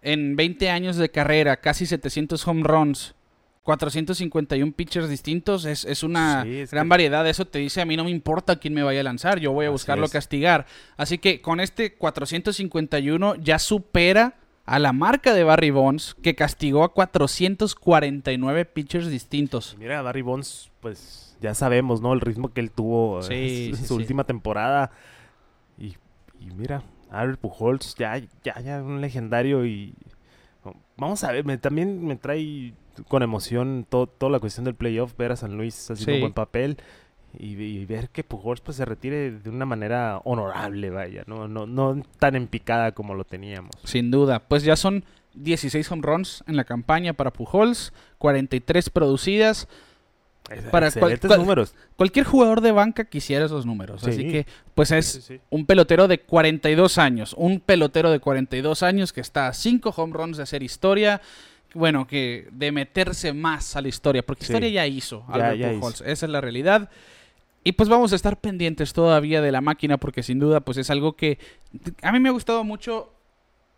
en 0.00 0.36
20 0.36 0.70
años 0.70 0.96
de 0.96 1.10
carrera, 1.10 1.56
casi 1.56 1.86
700 1.86 2.46
home 2.46 2.62
runs, 2.64 3.14
451 3.62 4.72
pitchers 4.72 5.08
distintos, 5.08 5.64
es, 5.64 5.84
es 5.84 6.02
una 6.02 6.42
Sí, 6.42 6.56
es 6.60 6.70
gran 6.72 6.86
que- 6.86 6.90
variedad. 6.90 7.26
Eso 7.28 7.44
te 7.44 7.58
dice, 7.60 7.80
a 7.80 7.84
mí 7.84 7.96
no 7.96 8.04
me 8.04 8.10
importa 8.10 8.56
quién 8.56 8.74
me 8.74 8.82
vaya 8.82 9.00
a 9.00 9.04
lanzar, 9.04 9.38
yo 9.38 9.52
voy 9.52 9.66
a 9.66 9.68
Así 9.68 9.72
buscarlo 9.72 10.06
es. 10.06 10.12
castigar. 10.12 10.66
Así 10.96 11.18
que 11.18 11.40
con 11.40 11.60
este 11.60 11.94
451 11.94 13.36
ya 13.36 13.58
supera 13.58 14.34
a 14.64 14.78
la 14.78 14.92
marca 14.92 15.34
de 15.34 15.44
Barry 15.44 15.70
Bonds, 15.70 16.16
que 16.22 16.34
castigó 16.34 16.84
a 16.84 16.92
449 16.92 18.64
pitchers 18.64 19.08
distintos. 19.10 19.76
Mira, 19.78 20.02
Barry 20.02 20.22
Bonds, 20.22 20.70
pues 20.80 21.36
ya 21.40 21.54
sabemos, 21.54 22.00
¿no? 22.00 22.12
El 22.12 22.20
ritmo 22.20 22.52
que 22.52 22.60
él 22.60 22.70
tuvo 22.70 23.20
eh, 23.20 23.22
Sí, 23.22 23.68
en 23.70 23.76
sí, 23.76 23.86
su 23.86 23.94
última 23.96 24.24
temporada. 24.24 24.90
Y, 25.78 25.96
y 26.40 26.46
mira, 26.56 26.82
Albert 27.10 27.40
Pujols, 27.40 27.94
ya, 27.96 28.18
ya, 28.44 28.60
ya 28.60 28.82
un 28.82 29.00
legendario 29.00 29.64
y... 29.66 29.94
Vamos 30.96 31.24
a 31.24 31.32
ver, 31.32 31.44
me- 31.44 31.58
también 31.58 32.04
me 32.06 32.14
trae 32.14 32.72
con 33.08 33.22
emoción 33.22 33.86
to- 33.88 34.06
toda 34.06 34.30
la 34.32 34.38
cuestión 34.40 34.64
del 34.64 34.74
playoff, 34.74 35.16
ver 35.16 35.32
a 35.32 35.36
San 35.36 35.56
Luis 35.56 35.90
haciendo 35.90 36.04
Sí. 36.12 36.14
un 36.16 36.20
buen 36.20 36.32
papel 36.32 36.76
y, 37.38 37.52
y 37.54 37.86
ver 37.86 38.10
que 38.10 38.24
Pujols 38.24 38.60
pues 38.60 38.76
se 38.76 38.84
retire 38.84 39.30
de 39.32 39.50
una 39.50 39.64
manera 39.66 40.20
honorable, 40.24 40.90
vaya, 40.90 41.22
no, 41.26 41.48
no, 41.48 41.66
no 41.66 42.02
tan 42.18 42.36
en 42.36 42.46
picada 42.46 42.92
como 42.92 43.14
lo 43.14 43.24
teníamos. 43.24 43.70
Sin 43.84 44.10
duda, 44.10 44.40
pues 44.40 44.62
ya 44.64 44.76
son 44.76 45.04
16 45.34 45.90
home 45.90 46.02
runs 46.02 46.44
en 46.46 46.56
la 46.56 46.64
campaña 46.64 47.14
para 47.14 47.32
Pujols, 47.32 47.92
43 48.18 48.90
producidas. 48.90 49.66
Para 50.70 50.90
cual- 50.90 51.18
cual- 51.20 51.38
números. 51.38 51.74
Cualquier 51.96 52.26
jugador 52.26 52.60
de 52.60 52.72
banca 52.72 53.04
quisiera 53.04 53.46
esos 53.46 53.64
números. 53.64 54.02
Así 54.02 54.22
Sí. 54.22 54.30
que, 54.30 54.46
pues 54.74 54.90
es 54.90 55.06
Sí, 55.06 55.20
sí. 55.22 55.40
un 55.50 55.64
pelotero 55.66 56.08
de 56.08 56.18
42 56.20 56.98
años. 56.98 57.32
Un 57.38 57.60
pelotero 57.60 58.10
de 58.10 58.18
42 58.18 58.82
años 58.82 59.12
que 59.12 59.20
está 59.22 59.46
a 59.46 59.54
5 59.54 59.94
home 59.96 60.12
runs 60.12 60.36
de 60.36 60.42
hacer 60.42 60.62
historia. 60.64 61.22
Bueno, 61.74 62.06
que 62.06 62.48
de 62.52 62.70
meterse 62.72 63.32
más 63.32 63.76
a 63.76 63.80
la 63.82 63.88
historia. 63.88 64.22
Porque 64.24 64.44
Sí. 64.44 64.52
historia 64.52 64.68
ya 64.68 64.86
hizo 64.86 65.24
Ya- 65.34 65.54
ya 65.54 65.72
Pujols. 65.72 66.00
Esa 66.02 66.26
es 66.26 66.30
la 66.32 66.40
realidad. 66.40 66.90
Y 67.64 67.72
pues 67.72 67.88
vamos 67.88 68.12
a 68.12 68.16
estar 68.16 68.40
pendientes 68.40 68.92
todavía 68.92 69.40
de 69.40 69.52
la 69.52 69.60
máquina. 69.60 69.96
Porque 69.98 70.22
sin 70.22 70.38
duda, 70.38 70.60
pues 70.60 70.78
es 70.78 70.90
algo 70.90 71.14
que. 71.16 71.38
A 72.02 72.12
mí 72.12 72.20
me 72.20 72.28
ha 72.28 72.32
gustado 72.32 72.64
mucho. 72.64 73.08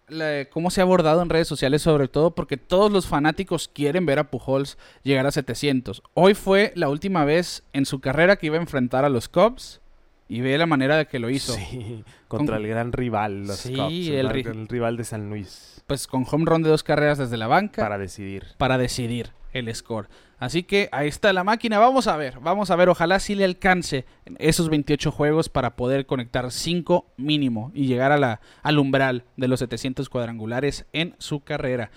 la- 0.07 0.45
cómo 0.51 0.71
se 0.71 0.83
ha 0.83 0.85
abordado 0.85 1.23
en 1.23 1.31
redes 1.31 1.49
sociales, 1.49 1.81
sobre 1.81 2.09
todo 2.09 2.33
porque 2.35 2.59
todos 2.59 2.93
los 2.93 3.07
fanáticos 3.07 3.69
quieren 3.69 4.05
ver 4.05 4.19
a 4.19 4.31
Pujols 4.31 4.77
llegar 5.03 5.27
a 5.27 5.31
700. 5.33 6.03
Hoy 6.13 6.35
fue 6.35 6.73
la 6.77 6.91
última 6.91 7.25
vez 7.25 7.63
en 7.73 7.87
su 7.87 8.01
carrera 8.01 8.37
que 8.37 8.45
iba 8.49 8.57
a 8.59 8.61
enfrentar 8.61 9.07
a 9.07 9.09
los 9.09 9.31
Cubs 9.31 9.81
y 10.29 10.43
ve 10.43 10.59
la 10.59 10.67
manera 10.67 10.99
de 10.99 11.07
que 11.07 11.19
lo 11.19 11.31
hizo. 11.31 11.55
Sí, 11.55 12.05
contra 12.29 12.57
Con- 12.57 12.65
el 12.67 12.71
gran 12.71 12.93
rival, 12.93 13.47
los 13.47 13.57
Sí, 13.57 13.73
Cubs, 13.75 14.09
el 14.09 14.15
el, 14.15 14.29
ri- 14.29 14.45
gran 14.45 14.69
rival 14.69 14.99
de 14.99 15.05
San 15.05 15.31
Luis, 15.31 15.74
Pues 15.87 16.07
con 16.07 16.25
home 16.31 16.45
run 16.47 16.63
de 16.63 16.71
dos 16.71 16.83
carreras 16.83 17.19
desde 17.19 17.37
la 17.37 17.47
banca 17.47 17.83
para 17.83 17.97
para, 17.97 17.99
decidir. 17.99 18.45
decidir 18.79 19.33
el 19.53 19.75
score. 19.75 20.09
Así 20.39 20.63
que 20.63 20.89
ahí 20.93 21.09
está 21.09 21.33
la 21.33 21.45
máquina. 21.45 21.79
Vamos 21.79 22.07
a 22.07 22.17
ver, 22.17 22.41
vamos 22.41 22.71
a 22.71 22.77
ver. 22.77 22.89
Ojalá 22.89 23.21
sí 23.21 23.35
le 23.35 23.45
alcance 23.45 24.05
esos 24.39 24.69
28 24.69 25.11
juegos 25.13 25.49
para 25.49 25.77
poder 25.77 26.07
conectar 26.07 26.51
5 26.51 27.07
mínimo 27.17 27.71
y 27.75 27.87
llegar 27.87 28.13
a 28.13 28.19
la, 28.19 28.41
al 28.63 28.79
umbral 28.79 29.25
de 29.37 29.49
los 29.49 29.61
700 29.61 30.09
cuadrangulares 30.09 30.87
en 30.93 31.15
su 31.19 31.41
carrera. 31.41 31.91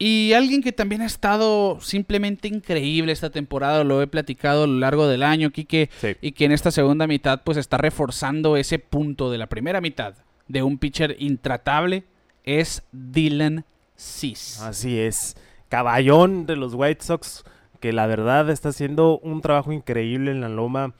Y 0.00 0.32
alguien 0.32 0.62
que 0.62 0.72
también 0.72 1.02
ha 1.02 1.06
estado 1.06 1.80
simplemente 1.80 2.46
increíble 2.46 3.10
esta 3.10 3.30
temporada, 3.30 3.82
lo 3.82 4.00
he 4.00 4.06
platicado 4.06 4.64
a 4.64 4.66
lo 4.68 4.78
largo 4.78 5.08
del 5.08 5.24
año, 5.24 5.50
Quique, 5.50 5.90
Sí. 6.00 6.16
y 6.20 6.32
que 6.32 6.44
en 6.44 6.52
esta 6.52 6.70
segunda 6.70 7.08
mitad 7.08 7.42
pues 7.42 7.58
está 7.58 7.78
reforzando 7.78 8.56
ese 8.56 8.78
punto 8.78 9.28
de 9.30 9.38
la 9.38 9.48
primera 9.48 9.80
mitad 9.80 10.14
de 10.46 10.62
un 10.62 10.78
pitcher 10.78 11.16
intratable, 11.18 12.04
es 12.48 12.82
Dylan 12.92 13.64
Cease. 13.94 14.64
Así 14.64 14.98
es. 14.98 15.36
Caballón 15.68 16.46
de 16.46 16.56
los 16.56 16.72
White 16.74 17.04
Sox, 17.04 17.44
que 17.78 17.92
la 17.92 18.06
verdad 18.06 18.48
está 18.48 18.70
haciendo 18.70 19.18
un 19.18 19.42
trabajo 19.42 19.70
increíble 19.70 20.30
en 20.30 20.40
la 20.40 20.48
loma. 20.48 20.94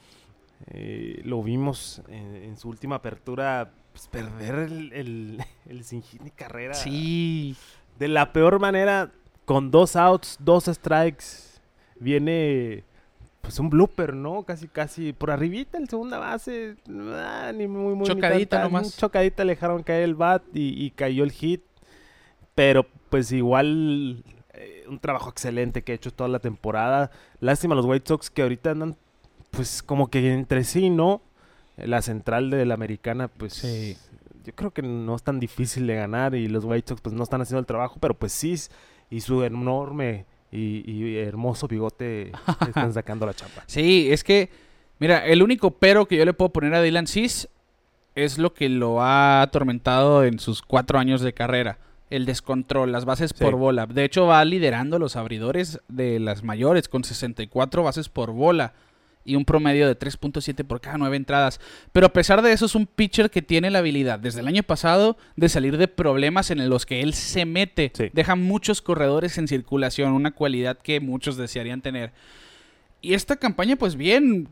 Eh, 0.67 1.23
lo 1.25 1.43
vimos 1.43 2.03
en, 2.09 2.37
en 2.37 2.57
su 2.59 2.69
última 2.69 2.97
apertura, 2.97 3.73
pues, 3.93 4.09
perder 4.09 4.59
el, 4.59 4.93
el, 4.93 5.45
el 5.67 5.85
sin 5.85 6.03
carrera. 6.37 6.75
Sí, 6.75 7.57
De 7.99 8.09
la 8.09 8.33
peor 8.35 8.61
manera, 8.61 9.11
con 9.47 9.71
dos 9.71 9.97
outs, 9.97 10.37
dos 10.41 10.67
strikes. 10.67 11.25
Viene 11.99 12.85
pues 13.41 13.59
un 13.59 13.71
blooper, 13.71 14.15
¿no? 14.15 14.43
Casi, 14.43 14.69
casi 14.69 15.13
por 15.13 15.31
arribita 15.31 15.79
el 15.79 15.89
segunda 15.89 16.19
base. 16.19 16.77
ah, 17.13 17.53
ni 17.55 17.67
muy, 17.67 17.95
muy. 17.95 18.09
ni 18.09 18.15
Chocadita 18.15 18.57
tan, 18.59 18.65
nomás. 18.73 18.97
Chocadita 18.97 19.45
le 19.45 19.53
dejaron 19.55 19.83
caer 19.83 20.03
el 20.03 20.15
bat 20.15 20.43
y, 20.55 20.85
y 20.85 20.91
cayó 20.91 21.25
el 21.25 21.33
hit. 21.33 21.63
Pero 22.55 22.87
pues 23.11 23.31
igual 23.33 24.25
eh, 24.53 24.85
un 24.89 24.99
trabajo 24.99 25.31
excelente 25.31 25.83
que 25.83 25.93
ha 25.93 25.95
hecho 25.95 26.13
toda 26.13 26.29
la 26.29 26.41
temporada. 26.41 27.11
Lástima 27.41 27.75
los 27.75 27.87
White 27.87 28.09
Sox 28.09 28.31
que 28.31 28.43
ahorita 28.43 28.73
andan 28.73 28.97
pues 29.51 29.83
como 29.83 30.09
que 30.09 30.33
entre 30.35 30.65
sí, 30.65 30.91
¿no? 30.91 31.23
La 31.77 32.03
central 32.03 32.51
de 32.51 32.67
la 32.67 32.75
americana 32.75 33.29
pues 33.29 33.55
Sí. 33.55 33.97
yo 34.45 34.53
creo 34.55 34.73
que 34.73 34.83
no 34.83 35.15
es 35.15 35.23
tan 35.23 35.39
difícil 35.41 35.87
de 35.87 35.95
ganar 35.95 36.35
y 36.35 36.49
los 36.49 36.65
White 36.65 36.89
Sox 36.89 37.01
pues 37.01 37.15
no 37.15 37.23
están 37.23 37.41
haciendo 37.41 37.61
el 37.61 37.67
trabajo, 37.67 37.97
pero 38.01 38.15
pues 38.15 38.33
sí 38.33 38.57
y 39.11 39.21
su 39.21 39.43
enorme 39.45 40.27
y, 40.51 40.91
y 40.91 41.17
hermoso 41.19 41.69
bigote 41.69 42.33
están 42.69 42.93
sacando 42.93 43.27
la 43.27 43.35
chapa. 43.35 43.63
sí, 43.67 44.09
es 44.11 44.25
que, 44.25 44.51
mira, 44.99 45.27
el 45.27 45.43
único 45.43 45.73
pero 45.73 46.07
que 46.07 46.17
yo 46.17 46.25
le 46.25 46.33
puedo 46.33 46.51
poner 46.53 46.75
a 46.75 46.83
Dylan 46.83 47.07
Cease 47.07 47.49
es 48.15 48.39
lo 48.39 48.53
que 48.55 48.69
lo 48.69 49.01
ha 49.03 49.43
atormentado 49.43 50.25
en 50.25 50.39
sus 50.39 50.63
cuatro 50.63 50.99
años 50.99 51.21
de 51.21 51.33
carrera. 51.35 51.79
El 52.11 52.25
descontrol, 52.25 52.91
las 52.91 53.05
bases 53.05 53.33
Sí. 53.37 53.45
por 53.45 53.55
bola. 53.57 53.87
De 53.87 54.03
hecho, 54.05 54.27
va 54.27 54.43
liderando 54.45 54.99
los 54.99 55.15
abridores 55.15 55.79
de 55.89 56.19
las 56.19 56.43
mayores 56.43 56.89
con 56.89 57.05
64 57.05 57.83
bases 57.83 58.09
por 58.09 58.33
bola 58.33 58.73
y 59.29 59.37
un 59.37 59.45
promedio 59.45 59.87
de 59.87 59.99
3.7 59.99 60.65
por 60.65 60.81
cada 60.81 60.97
nueve 60.97 61.17
entradas. 61.17 61.61
Pero 61.93 62.07
a 62.07 62.13
pesar 62.13 62.41
de 62.41 62.53
eso, 62.53 62.65
es 62.67 62.75
un 62.75 62.87
pitcher 62.87 63.31
que 63.31 63.43
tiene 63.43 63.71
la 63.71 63.81
habilidad 63.81 64.19
desde 64.19 64.41
el 64.41 64.49
año 64.49 64.63
pasado 64.63 65.19
de 65.37 65.49
salir 65.49 65.77
de 65.77 65.87
problemas 65.87 66.51
en 66.51 66.67
los 66.71 66.87
que 66.87 67.03
él 67.03 67.13
se 67.13 67.45
mete. 67.45 67.93
Sí. 67.95 68.11
Deja 68.13 68.37
muchos 68.37 68.81
corredores 68.81 69.37
en 69.37 69.47
circulación, 69.49 70.13
una 70.13 70.31
cualidad 70.31 70.79
que 70.79 71.01
muchos 71.01 71.37
desearían 71.37 71.83
tener. 71.83 72.13
Y 73.03 73.15
esta 73.15 73.37
campaña, 73.37 73.77
pues 73.77 73.97
bien, 73.97 74.49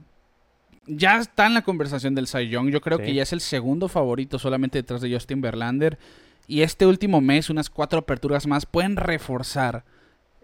ya 0.87 1.18
está 1.18 1.47
en 1.47 1.54
la 1.54 1.62
conversación 1.62 2.14
del 2.14 2.26
Cy 2.28 2.49
Young. 2.49 2.68
Yo 2.71 2.80
creo 2.80 2.99
Sí. 2.99 3.04
que 3.04 3.14
ya 3.14 3.23
es 3.23 3.33
el 3.33 3.40
segundo 3.40 3.88
favorito 3.88 4.38
solamente 4.38 4.78
detrás 4.78 5.00
de 5.00 5.12
Justin 5.12 5.40
Verlander. 5.40 5.99
Y 6.47 6.61
este 6.61 6.87
último 6.87 7.21
mes, 7.21 7.50
unas 7.50 7.71
cuatro 7.71 7.99
aperturas 8.00 8.47
más, 8.47 8.66
pueden 8.66 8.97
reforzar 8.97 9.85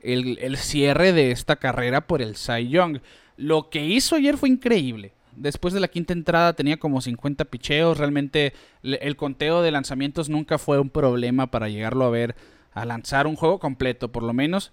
el, 0.03 0.39
el 0.41 0.57
cierre 0.57 1.13
de 1.13 1.31
esta 1.31 1.57
carrera 1.57 2.07
por 2.09 2.23
el 2.23 2.35
Cy 2.35 2.69
Young. 2.69 2.99
Lo 3.43 3.71
que 3.71 3.85
hizo 3.85 4.15
ayer 4.15 4.37
fue 4.37 4.51
increíble. 4.51 5.15
Después 5.35 5.75
de 5.75 5.81
la 5.81 5.89
quinta 5.89 6.13
entrada 6.13 6.53
tenía 6.53 6.77
como 6.77 7.01
50 7.01 7.45
picheos. 7.47 7.99
Realmente 7.99 8.53
el 8.85 9.17
conteo 9.17 9.63
de 9.63 9.73
lanzamientos 9.73 10.29
nunca 10.29 10.59
fue 10.59 10.79
un 10.79 10.91
problema 10.91 11.51
para 11.51 11.69
llegarlo 11.69 12.05
a 12.05 12.11
ver 12.11 12.37
a 12.73 12.85
lanzar 12.85 13.27
un 13.27 13.35
juego 13.35 13.59
completo, 13.59 14.13
por 14.13 14.23
lo 14.23 14.33
menos. 14.33 14.73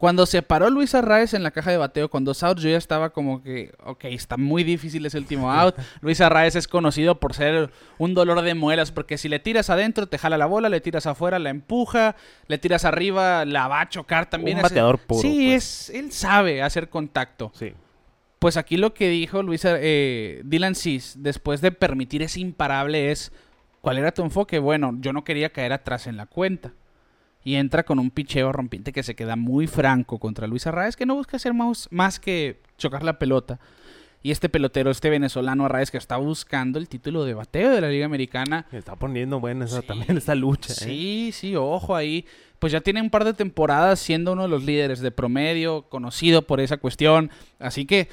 Cuando 0.00 0.24
se 0.24 0.40
paró 0.40 0.70
Luis 0.70 0.94
Arraez 0.94 1.34
en 1.34 1.42
la 1.42 1.50
caja 1.50 1.70
de 1.70 1.76
bateo 1.76 2.08
con 2.08 2.24
dos 2.24 2.42
outs, 2.42 2.62
yo 2.62 2.70
ya 2.70 2.78
estaba 2.78 3.10
como 3.10 3.42
que, 3.42 3.74
ok, 3.84 4.06
está 4.06 4.38
muy 4.38 4.64
difícil 4.64 5.04
ese 5.04 5.18
último 5.18 5.52
out. 5.52 5.74
Luis 6.00 6.22
Arraez 6.22 6.56
es 6.56 6.66
conocido 6.66 7.20
por 7.20 7.34
ser 7.34 7.70
un 7.98 8.14
dolor 8.14 8.40
de 8.40 8.54
muelas, 8.54 8.92
porque 8.92 9.18
si 9.18 9.28
le 9.28 9.40
tiras 9.40 9.68
adentro, 9.68 10.06
te 10.06 10.16
jala 10.16 10.38
la 10.38 10.46
bola, 10.46 10.70
le 10.70 10.80
tiras 10.80 11.04
afuera, 11.04 11.38
la 11.38 11.50
empuja, 11.50 12.16
le 12.46 12.56
tiras 12.56 12.86
arriba, 12.86 13.44
la 13.44 13.68
va 13.68 13.82
a 13.82 13.88
chocar 13.90 14.30
también. 14.30 14.56
Un 14.56 14.62
bateador 14.62 15.00
puro, 15.00 15.20
Sí, 15.20 15.48
pues. 15.50 15.90
es, 15.90 15.94
él 15.94 16.12
sabe 16.12 16.62
hacer 16.62 16.88
contacto. 16.88 17.52
Sí. 17.54 17.74
Pues 18.38 18.56
aquí 18.56 18.78
lo 18.78 18.94
que 18.94 19.10
dijo 19.10 19.42
Luis 19.42 19.66
eh, 19.66 20.40
Dylan 20.46 20.76
Cease, 20.76 21.18
después 21.20 21.60
de 21.60 21.72
permitir 21.72 22.22
ese 22.22 22.40
imparable, 22.40 23.10
es: 23.10 23.32
¿cuál 23.82 23.98
era 23.98 24.12
tu 24.12 24.22
enfoque? 24.22 24.60
Bueno, 24.60 24.96
yo 24.98 25.12
no 25.12 25.24
quería 25.24 25.50
caer 25.50 25.74
atrás 25.74 26.06
en 26.06 26.16
la 26.16 26.24
cuenta. 26.24 26.72
Y 27.44 27.54
entra 27.54 27.82
con 27.84 27.98
un 27.98 28.10
picheo 28.10 28.52
rompiente 28.52 28.92
que 28.92 29.02
se 29.02 29.14
queda 29.14 29.36
muy 29.36 29.66
franco 29.66 30.18
contra 30.18 30.46
Luis 30.46 30.66
Arraez, 30.66 30.96
que 30.96 31.06
no 31.06 31.14
busca 31.14 31.36
hacer 31.36 31.54
más, 31.54 31.88
más 31.90 32.20
que 32.20 32.60
chocar 32.76 33.02
la 33.02 33.18
pelota. 33.18 33.58
Y 34.22 34.32
este 34.32 34.50
pelotero, 34.50 34.90
este 34.90 35.08
venezolano 35.08 35.64
Arraez, 35.64 35.90
que 35.90 35.96
está 35.96 36.18
buscando 36.18 36.78
el 36.78 36.88
título 36.90 37.24
de 37.24 37.32
bateo 37.32 37.70
de 37.70 37.80
la 37.80 37.88
Liga 37.88 38.04
Americana. 38.04 38.66
Está 38.70 38.94
poniendo 38.94 39.40
buena 39.40 39.64
esa, 39.64 39.80
Sí. 39.80 39.86
también 39.86 40.18
esa 40.18 40.34
lucha. 40.34 40.72
¿eh? 40.74 40.76
Sí, 40.76 41.30
sí, 41.32 41.56
ojo 41.56 41.96
ahí. 41.96 42.26
Pues 42.58 42.70
ya 42.70 42.82
tiene 42.82 43.00
un 43.00 43.08
par 43.08 43.24
de 43.24 43.32
temporadas 43.32 43.98
siendo 43.98 44.32
uno 44.34 44.42
de 44.42 44.48
los 44.48 44.62
líderes 44.64 45.00
de 45.00 45.10
promedio, 45.10 45.82
conocido 45.88 46.42
por 46.42 46.60
esa 46.60 46.76
cuestión. 46.76 47.30
Así 47.58 47.86
que, 47.86 48.08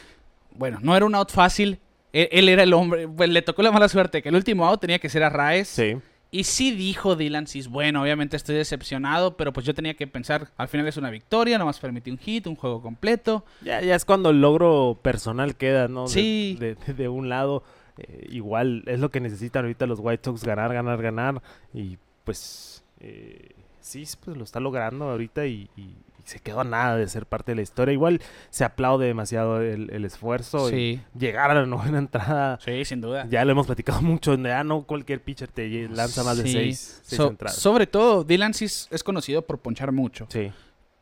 bueno, 0.55 0.79
no 0.81 0.95
era 0.95 1.05
un 1.05 1.13
out 1.13 1.29
fácil. 1.31 1.79
Él, 2.13 2.29
él 2.31 2.47
era 2.47 2.63
el 2.63 2.71
hombre, 2.73 3.05
pues 3.09 3.29
le 3.29 3.41
tocó 3.41 3.61
la 3.61 3.73
mala 3.73 3.89
suerte 3.89 4.21
que 4.21 4.29
el 4.29 4.35
último 4.35 4.65
out 4.65 4.79
tenía 4.79 4.99
que 4.99 5.09
ser 5.09 5.23
a 5.23 5.29
Raez. 5.29 5.67
Sí. 5.67 5.97
Y 6.29 6.43
sí 6.43 6.71
dijo 6.71 7.15
Dylan 7.15 7.47
Cis, 7.47 7.67
bueno, 7.69 8.01
obviamente 8.01 8.35
estoy 8.35 8.55
decepcionado, 8.55 9.37
pero 9.37 9.53
pues 9.53 9.65
yo 9.65 9.73
tenía 9.73 9.93
que 9.93 10.07
pensar, 10.07 10.49
al 10.57 10.67
final 10.67 10.85
es 10.87 10.97
una 10.97 11.09
victoria, 11.09 11.57
nomás 11.57 11.79
permití 11.79 12.11
un 12.11 12.17
hit, 12.17 12.47
un 12.47 12.55
juego 12.55 12.81
completo. 12.81 13.45
Ya, 13.61 13.81
ya 13.81 13.95
es 13.95 14.03
cuando 14.03 14.31
el 14.31 14.41
logro 14.41 14.99
personal 15.01 15.55
queda, 15.55 15.87
¿no? 15.87 16.07
Sí. 16.07 16.57
De, 16.59 16.75
de- 16.75 16.93
de 16.93 17.07
un 17.09 17.29
lado. 17.29 17.63
eh, 17.97 18.27
igual 18.29 18.83
es 18.87 18.99
lo 18.99 19.09
que 19.09 19.19
necesitan 19.21 19.63
ahorita 19.65 19.87
los 19.87 19.99
White 20.01 20.21
Sox, 20.25 20.43
ganar, 20.43 20.73
ganar, 20.73 21.01
ganar. 21.01 21.41
Y 21.73 21.97
pues 22.25 22.83
eh, 22.99 23.51
sí, 23.79 24.03
pues 24.23 24.35
lo 24.37 24.43
está 24.43 24.59
logrando 24.59 25.05
ahorita 25.09 25.45
y 25.45 25.69
se 26.27 26.39
quedó 26.39 26.59
a 26.59 26.63
nada 26.63 26.97
de 26.97 27.07
ser 27.07 27.25
parte 27.25 27.53
de 27.53 27.55
la 27.55 27.61
historia. 27.61 27.93
Igual 27.93 28.21
se 28.49 28.63
aplaude 28.65 29.07
demasiado 29.07 29.61
el, 29.61 29.89
el 29.91 30.05
esfuerzo. 30.05 30.67
y 30.69 30.71
Sí, 30.71 31.01
llegar 31.17 31.49
a 31.51 31.53
la 31.55 31.65
novena 31.65 31.97
entrada. 31.99 32.59
sí, 32.63 32.83
sin 32.85 32.99
duda. 33.01 33.25
Ya 33.29 33.45
lo 33.45 33.51
hemos 33.53 33.65
platicado 33.65 34.01
mucho, 34.03 34.35
ya 34.35 34.63
no 34.63 34.83
cualquier 34.83 35.21
pitcher 35.23 35.47
te 35.49 35.87
lanza 35.89 36.23
más 36.23 36.37
de 36.37 36.43
Sí. 36.43 36.51
seis, 36.51 37.01
seis 37.03 37.17
So- 37.17 37.29
entradas. 37.29 37.55
sobre 37.57 37.87
todo, 37.87 38.23
Dylan 38.23 38.53
Cis 38.53 38.87
es 38.91 39.03
conocido 39.03 39.41
por 39.41 39.59
ponchar 39.59 39.91
mucho. 39.91 40.27
sí. 40.29 40.51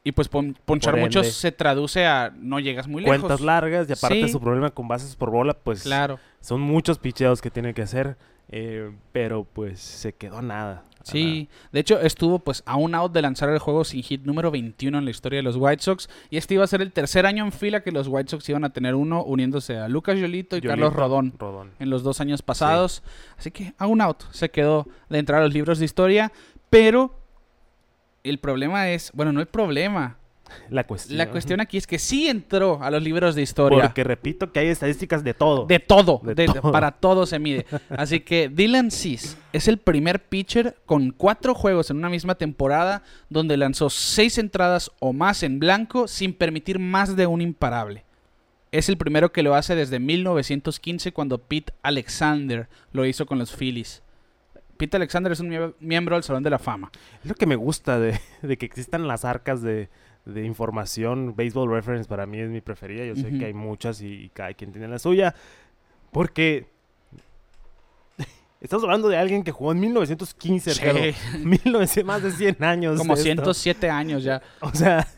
Y 0.07 0.11
pues 0.11 0.27
pon- 0.27 0.55
ponchar 0.65 0.95
mucho 0.97 1.23
se 1.23 1.51
traduce 1.51 2.05
a 2.05 2.31
no 2.37 2.59
llegas 2.59 2.87
muy 2.87 3.01
lejos. 3.01 3.17
Cuentas 3.21 3.41
largas 3.41 3.89
y 3.89 3.93
aparte 3.93 4.21
Sí. 4.27 4.29
su 4.29 4.39
problema 4.39 4.69
con 4.69 4.87
bases 4.87 5.15
por 5.15 5.31
bola, 5.31 5.55
pues 5.55 5.81
Claro. 5.81 6.19
son 6.41 6.61
muchos 6.61 6.99
picheos 6.99 7.41
que 7.41 7.49
tiene 7.49 7.73
que 7.73 7.81
hacer, 7.81 8.15
eh, 8.49 8.91
pero 9.11 9.45
pues 9.45 9.79
se 9.79 10.13
quedó 10.13 10.43
nada. 10.43 10.83
Sí, 11.05 11.49
de 11.71 11.79
hecho 11.79 11.99
estuvo 11.99 12.39
pues 12.39 12.63
a 12.65 12.77
un 12.77 12.95
out 12.95 13.11
de 13.11 13.21
lanzar 13.21 13.49
el 13.49 13.59
juego 13.59 13.83
sin 13.83 14.01
hit 14.01 14.23
número 14.23 14.49
21 14.49 14.97
en 14.97 15.05
la 15.05 15.11
historia 15.11 15.37
de 15.37 15.43
los 15.43 15.55
White 15.55 15.83
Sox 15.83 16.09
y 16.31 16.37
este 16.37 16.55
iba 16.55 16.63
a 16.63 16.67
ser 16.67 16.81
el 16.81 16.91
tercer 16.91 17.27
año 17.27 17.45
en 17.45 17.51
fila 17.51 17.81
que 17.81 17.91
los 17.91 18.07
White 18.07 18.31
Sox 18.31 18.49
iban 18.49 18.63
a 18.63 18.71
tener 18.71 18.95
uno 18.95 19.23
uniéndose 19.23 19.77
a 19.77 19.87
Lucas 19.87 20.17
Yolito 20.17 20.57
y. 20.57 20.61
Carlos 20.61 20.93
Rodón 20.93 21.33
Rodón. 21.37 21.73
en 21.77 21.91
los 21.91 22.01
dos 22.01 22.21
años 22.21 22.41
pasados. 22.41 23.03
Así 23.37 23.51
que 23.51 23.73
a 23.77 23.85
un 23.85 24.01
out 24.01 24.23
se 24.31 24.49
quedó 24.49 24.87
de 25.09 25.19
entrar 25.19 25.41
a 25.41 25.45
los 25.45 25.53
libros 25.53 25.77
de 25.77 25.85
historia, 25.85 26.31
pero 26.71 27.19
el 28.23 28.39
problema 28.39 28.89
es, 28.89 29.11
bueno, 29.13 29.31
no 29.31 29.41
el 29.41 29.47
problema, 29.47 30.17
La 30.69 30.85
cuestión. 30.85 31.17
la 31.17 31.29
cuestión 31.29 31.59
aquí 31.59 31.77
es 31.77 31.87
que 31.87 31.97
sí 31.99 32.27
entró 32.27 32.81
a 32.81 32.91
los 32.91 33.01
libros 33.01 33.35
de 33.35 33.41
historia. 33.41 33.81
Porque 33.83 34.03
repito 34.03 34.51
que 34.51 34.59
hay 34.59 34.67
estadísticas 34.67 35.23
de 35.23 35.33
todo. 35.33 35.65
De 35.65 35.79
todo, 35.79 36.21
De 36.23 36.35
de- 36.35 36.45
todo. 36.47 36.71
para 36.71 36.91
todo 36.91 37.25
se 37.25 37.39
mide. 37.39 37.65
Así 37.89 38.19
que 38.19 38.49
Dylan 38.49 38.91
Cis 38.91 39.37
es 39.53 39.67
el 39.67 39.77
primer 39.77 40.23
pitcher 40.23 40.77
con 40.85 41.11
cuatro 41.11 41.55
juegos 41.55 41.89
en 41.89 41.97
una 41.97 42.09
misma 42.09 42.35
temporada 42.35 43.03
donde 43.29 43.57
lanzó 43.57 43.89
seis 43.89 44.37
entradas 44.37 44.91
o 44.99 45.13
más 45.13 45.43
en 45.43 45.59
blanco 45.59 46.07
sin 46.07 46.33
permitir 46.33 46.79
más 46.79 47.15
de 47.15 47.25
un 47.27 47.41
imparable. 47.41 48.03
Es 48.71 48.89
el 48.89 48.97
primero 48.97 49.31
que 49.31 49.41
lo 49.43 49.55
hace 49.55 49.73
desde 49.75 49.99
1915 49.99 51.11
cuando 51.13 51.37
Pete 51.37 51.73
Alexander 51.81 52.67
lo 52.91 53.05
hizo 53.05 53.25
con 53.25 53.39
los 53.39 53.55
Phillies. 53.55 54.03
Pete 54.77 54.97
Alexander 54.97 55.31
es 55.31 55.39
un 55.39 55.49
mie- 55.49 55.73
miembro 55.79 56.17
del 56.17 56.23
Salón 56.23 56.43
de 56.43 56.49
la 56.49 56.59
Fama. 56.59 56.91
Es 57.23 57.29
lo 57.29 57.35
que 57.35 57.45
me 57.45 57.55
gusta 57.55 57.97
de, 57.99 58.19
de 58.41 58.57
que 58.57 58.65
existan 58.65 59.07
las 59.07 59.23
arcas 59.23 59.61
de, 59.61 59.87
de 60.25 60.43
información. 60.43 61.35
Baseball 61.35 61.69
Reference 61.69 62.07
para 62.07 62.25
mí 62.25 62.39
es 62.39 62.49
mi 62.49 62.61
preferida. 62.61 63.05
Yo 63.05 63.15
sé 63.15 63.37
que 63.37 63.45
hay 63.45 63.53
muchas 63.53 64.01
y, 64.01 64.29
cada 64.33 64.53
quien 64.53 64.71
tiene 64.71 64.87
la 64.87 64.99
suya. 64.99 65.35
Porque 66.11 66.67
estamos 68.61 68.83
hablando 68.83 69.09
de 69.09 69.17
alguien 69.17 69.43
que 69.43 69.51
jugó 69.51 69.71
en 69.71 69.79
1915, 69.79 70.73
Sí, 70.73 70.79
Ricardo. 70.79 70.99
1900, 71.43 72.03
más 72.05 72.23
de 72.23 72.31
100 72.31 72.63
años. 72.63 72.97
como 72.97 73.13
esto. 73.13 73.23
107 73.23 73.89
años 73.89 74.23
ya. 74.23 74.41
O 74.61 74.73
sea, 74.73 75.07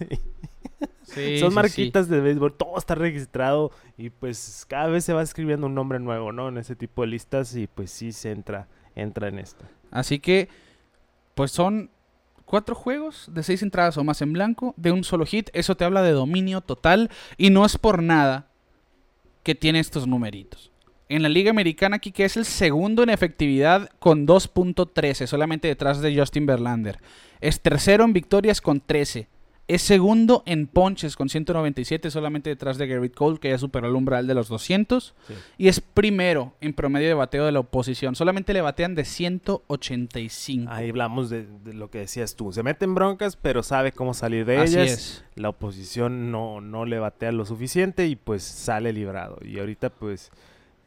Sí, 1.07 1.39
son 1.39 1.51
sí, 1.51 1.55
marquitas 1.55 2.09
de 2.09 2.19
béisbol, 2.19 2.53
todo 2.53 2.77
está 2.77 2.93
registrado 2.93 3.71
y 3.97 4.09
pues 4.09 4.65
cada 4.67 4.87
vez 4.87 5.05
se 5.05 5.13
va 5.13 5.23
escribiendo 5.23 5.67
un 5.67 5.73
nombre 5.73 5.99
nuevo, 5.99 6.33
¿no? 6.33 6.49
En 6.49 6.57
ese 6.57 6.75
tipo 6.75 7.01
de 7.01 7.07
listas 7.07 7.55
y 7.55 7.67
pues 7.67 7.91
sí 7.91 8.11
se 8.11 8.31
entra, 8.31 8.67
entra 8.93 9.29
en 9.29 9.39
esta. 9.39 9.65
Así 9.89 10.19
que, 10.19 10.49
pues 11.33 11.51
son 11.51 11.91
cuatro 12.47 12.73
juegos 12.73 13.29
de 13.31 13.43
seis 13.43 13.61
entradas 13.61 13.97
o 13.97 14.03
más 14.03 14.21
en 14.23 14.33
blanco, 14.33 14.73
de 14.77 14.91
un 14.91 15.03
solo 15.03 15.25
hit. 15.25 15.49
Eso 15.53 15.75
te 15.75 15.85
habla 15.85 16.01
de 16.01 16.11
dominio 16.11 16.61
total 16.61 17.11
y 17.37 17.51
no 17.51 17.65
es 17.65 17.77
por 17.77 18.01
nada 18.01 18.47
que 19.43 19.53
tiene 19.53 19.79
estos 19.79 20.07
numeritos. 20.07 20.71
En 21.09 21.21
la 21.23 21.29
Liga 21.29 21.51
Americana, 21.51 21.99
que 21.99 22.25
es 22.25 22.35
el 22.35 22.45
segundo 22.45 23.03
en 23.03 23.09
efectividad 23.09 23.89
con 23.99 24.25
2.13, 24.25 25.27
solamente 25.27 25.67
detrás 25.67 26.01
de 26.01 26.17
Justin 26.17 26.45
Verlander. 26.45 26.99
Es 27.39 27.61
tercero 27.61 28.03
en 28.03 28.13
victorias 28.13 28.61
con 28.61 28.81
13. 28.81 29.27
Es 29.69 29.81
segundo 29.81 30.43
en 30.45 30.67
ponches 30.67 31.17
con 31.17 31.27
197, 31.27 32.09
solamente 32.09 32.49
detrás 32.49 32.77
de 32.77 32.87
Garrett 32.87 33.13
Cole, 33.13 33.37
que 33.37 33.49
ya 33.49 33.57
superó 33.57 33.87
el 33.87 33.95
umbral 33.95 34.25
de 34.25 34.33
los 34.33 34.47
200. 34.47 35.13
Sí. 35.27 35.33
Y 35.57 35.67
es 35.67 35.81
primero 35.81 36.53
en 36.61 36.73
promedio 36.73 37.09
de 37.09 37.13
bateo 37.13 37.45
de 37.45 37.51
la 37.51 37.59
oposición. 37.59 38.15
Solamente 38.15 38.53
le 38.53 38.61
batean 38.61 38.95
de 38.95 39.03
185. 39.03 40.71
Ahí 40.71 40.89
hablamos 40.89 41.29
de, 41.29 41.45
de 41.63 41.73
lo 41.73 41.89
que 41.89 41.99
decías 41.99 42.35
tú. 42.35 42.51
Se 42.51 42.63
meten 42.63 42.95
broncas, 42.95 43.35
pero 43.35 43.63
sabe 43.63 43.91
cómo 43.91 44.13
salir 44.13 44.45
de 44.45 44.57
Así 44.57 44.75
ellas. 44.79 44.91
es. 44.91 45.25
La 45.35 45.49
oposición 45.49 46.31
no, 46.31 46.61
no 46.61 46.85
le 46.85 46.99
batea 46.99 47.31
lo 47.31 47.45
suficiente 47.45 48.07
y 48.07 48.15
pues 48.15 48.43
sale 48.43 48.93
librado. 48.93 49.37
Y 49.43 49.59
ahorita 49.59 49.89
pues 49.89 50.31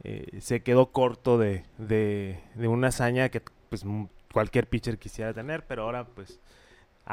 eh, 0.04 0.38
se 0.40 0.62
quedó 0.62 0.86
corto 0.90 1.38
de, 1.38 1.64
de, 1.78 2.40
de 2.54 2.68
una 2.68 2.88
hazaña 2.88 3.28
que 3.28 3.42
pues 3.68 3.84
cualquier 4.32 4.66
pitcher 4.68 4.98
quisiera 4.98 5.32
tener, 5.34 5.66
pero 5.66 5.82
ahora 5.82 6.06
pues 6.06 6.40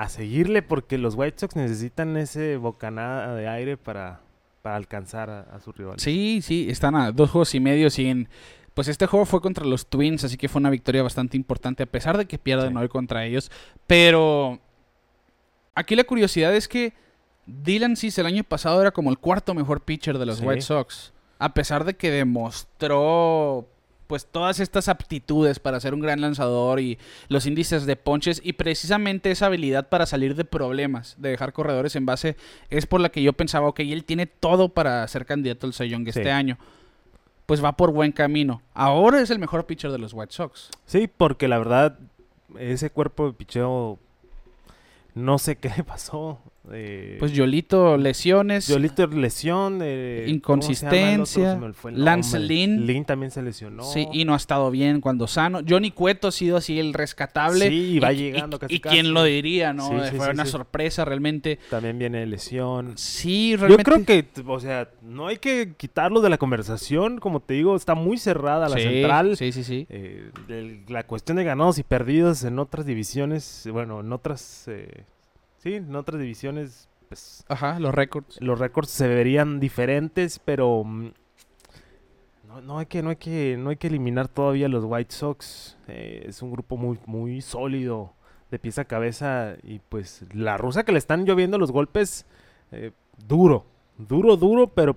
a 0.02 0.10
seguirle 0.10 0.62
porque 0.62 0.98
los 0.98 1.16
White 1.16 1.40
Sox 1.40 1.56
necesitan 1.56 2.18
ese 2.18 2.58
bocanada 2.58 3.34
de 3.36 3.48
aire 3.48 3.78
para, 3.78 4.22
para 4.62 4.76
alcanzar 4.76 5.30
a, 5.30 5.40
a 5.42 5.60
su 5.60 5.72
rival. 5.72 6.00
Sí, 6.00 6.42
sí, 6.44 6.68
están 6.70 6.96
a 6.96 7.12
dos 7.12 7.32
juegos 7.32 7.54
y 7.56 7.60
medio 7.60 7.90
sin... 7.90 8.30
Pues 8.74 8.88
este 8.90 9.08
juego 9.08 9.26
fue 9.26 9.42
contra 9.42 9.66
los 9.66 9.88
Twins, 9.88 10.24
así 10.24 10.38
que 10.38 10.48
fue 10.50 10.60
una 10.60 10.70
victoria 10.70 11.02
bastante 11.02 11.36
importante, 11.36 11.82
a 11.82 11.88
pesar 11.88 12.16
de 12.16 12.28
que 12.28 12.38
pierden 12.38 12.74
Sí. 12.74 12.78
hoy 12.78 12.90
contra 12.90 13.26
ellos. 13.26 13.50
Pero 13.88 14.60
aquí 15.74 15.96
la 15.96 16.04
curiosidad 16.04 16.56
es 16.56 16.68
que 16.68 16.94
Dylan 17.48 17.96
Cis 17.96 18.20
el 18.20 18.28
año 18.28 18.44
pasado 18.44 18.80
era 18.82 18.92
como 18.92 19.10
el 19.10 19.18
cuarto 19.18 19.56
mejor 19.56 19.82
pitcher 19.84 20.20
de 20.20 20.28
los 20.28 20.38
Sí. 20.38 20.46
White 20.46 20.62
Sox. 20.62 21.12
A 21.40 21.56
pesar 21.56 21.86
de 21.86 21.96
que 21.96 22.12
demostró 22.12 23.68
pues 24.08 24.26
todas 24.26 24.60
estas 24.60 24.88
aptitudes 24.88 25.60
para 25.60 25.80
ser 25.80 25.93
un 25.93 26.00
gran 26.00 26.22
lanzador 26.22 26.80
y 26.80 26.98
los 27.28 27.46
índices 27.46 27.86
de 27.86 27.96
ponches 27.98 28.41
y 28.43 28.54
precisamente 28.54 29.32
esa 29.32 29.48
habilidad 29.48 29.89
para 29.89 30.06
salir 30.06 30.36
de 30.36 30.46
problemas, 30.46 31.15
de 31.20 31.30
dejar 31.30 31.54
corredores 31.54 31.96
en 31.96 32.06
base, 32.06 32.38
es 32.70 32.86
por 32.86 33.02
la 33.02 33.10
que 33.10 33.22
yo 33.22 33.34
pensaba, 33.34 33.67
ok, 33.67 33.82
él 33.82 34.06
tiene 34.06 34.26
todo 34.26 34.70
para 34.70 35.08
ser 35.08 35.26
candidato 35.26 35.67
al 35.67 35.74
Cy 35.74 35.89
Young 35.89 36.06
Sí. 36.06 36.20
este 36.20 36.32
año. 36.32 36.58
Pues 37.46 37.63
va 37.63 37.74
por 37.78 37.91
buen 37.91 38.12
camino. 38.12 38.62
Ahora 38.74 39.22
es 39.22 39.30
el 39.30 39.39
mejor 39.39 39.65
pitcher 39.65 39.91
de 39.91 39.98
los 40.00 40.13
White 40.13 40.34
Sox. 40.34 40.70
Sí, 40.86 41.08
porque 41.08 41.48
la 41.48 41.58
verdad, 41.58 41.98
ese 42.60 42.89
cuerpo 42.89 43.28
de 43.28 43.34
picheo, 43.34 44.00
no 45.15 45.38
sé 45.38 45.56
qué 45.60 45.70
le 45.76 45.84
pasó. 45.84 46.39
Eh, 46.71 47.15
Pues 47.19 47.32
Yolito, 47.34 47.97
lesiones. 47.97 48.67
Yolito 48.67 49.08
lesión, 49.08 49.80
eh, 49.82 50.25
Inconsistencia, 50.27 51.60
Lance. 51.93 52.39
Lynn. 52.39 52.86
Lynn 52.86 53.06
también 53.06 53.32
se 53.32 53.41
lesionó. 53.41 53.84
Sí, 53.84 54.08
y 54.12 54.25
no 54.25 54.34
ha 54.34 54.38
estado 54.38 54.69
bien 54.71 55.01
cuando 55.01 55.27
sano. 55.27 55.62
Johnny 55.67 55.91
Cueto 55.91 56.27
ha 56.27 56.32
sido 56.32 56.58
así 56.58 56.80
el 56.80 56.93
rescatable. 56.93 57.69
Sí, 57.69 57.75
y 57.95 57.99
va 57.99 58.13
y- 58.13 58.17
llegando 58.17 58.58
y, 58.58 58.60
casi, 58.60 58.75
y 58.75 58.80
casi. 58.80 58.95
quién 58.95 59.13
lo 59.13 59.23
diría, 59.23 59.73
¿no? 59.73 59.88
Sí, 59.89 59.95
sí, 60.12 60.15
Fue 60.17 60.25
sí, 60.27 60.32
una 60.32 60.45
sorpresa 60.45 61.06
realmente. 61.06 61.60
También 61.69 61.97
viene 61.99 62.25
lesión. 62.25 62.93
Sí, 62.97 63.51
Yo 63.51 63.58
realmente. 63.58 63.84
creo 63.84 64.06
que, 64.06 64.25
o 64.45 64.60
sea, 64.60 64.89
no 65.01 65.27
hay 65.27 65.38
que 65.38 65.73
quitarlo 65.77 66.21
de 66.21 66.30
la 66.30 66.38
conversación. 66.38 67.19
Como 67.19 67.39
te 67.39 67.53
digo, 67.56 67.75
está 67.75 67.95
muy 67.95 68.17
cerrada 68.17 68.69
la 68.69 68.77
central. 68.77 69.38
Sí, 69.38 69.51
sí, 69.51 69.63
sí. 69.63 69.86
Eh, 69.89 70.32
el- 70.49 70.82
la 70.88 71.03
cuestión 71.06 71.38
de 71.38 71.43
ganados 71.43 71.77
y 71.80 71.84
perdidos 71.84 72.43
en 72.43 72.60
otras 72.60 72.86
divisiones, 72.86 73.67
bueno, 73.71 73.99
en 74.01 74.12
otras, 74.13 74.65
eh, 74.67 75.03
sí, 75.58 75.76
en 75.76 75.96
otras 75.96 76.20
divisiones, 76.20 76.89
pues 77.10 77.46
Ajá, 77.48 77.80
los 77.80 77.93
récords. 77.93 78.38
los 78.41 78.60
récords 78.60 78.89
se 78.89 79.08
verían 79.08 79.60
diferentes, 79.60 80.39
pero 80.39 80.84
mm, 80.84 81.12
no, 82.48 82.62
no 82.62 82.80
hay 82.80 82.86
que, 82.86 83.02
no 83.04 83.10
hay 83.10 83.15
que, 83.17 83.58
no 83.58 83.70
hay 83.70 83.78
que 83.78 83.88
eliminar 83.88 84.28
todavía 84.28 84.67
a 84.67 84.70
los 84.70 84.84
White 84.86 85.13
Sox. 85.13 85.78
Eh, 85.88 86.26
es 86.28 86.41
un 86.41 86.52
grupo 86.52 86.78
muy, 86.78 87.00
muy 87.06 87.41
sólido 87.41 88.13
de 88.52 88.60
pieza 88.60 88.82
a 88.82 88.86
cabeza 88.86 89.56
y 89.63 89.80
pues 89.80 90.24
la 90.34 90.58
rusa 90.58 90.84
que 90.84 90.91
le 90.93 91.00
están 91.00 91.26
lloviendo 91.26 91.58
los 91.58 91.72
golpes, 91.72 92.26
eh, 92.72 92.91
duro, 93.28 93.65
duro, 93.98 94.38
duro, 94.38 94.67
pero 94.67 94.96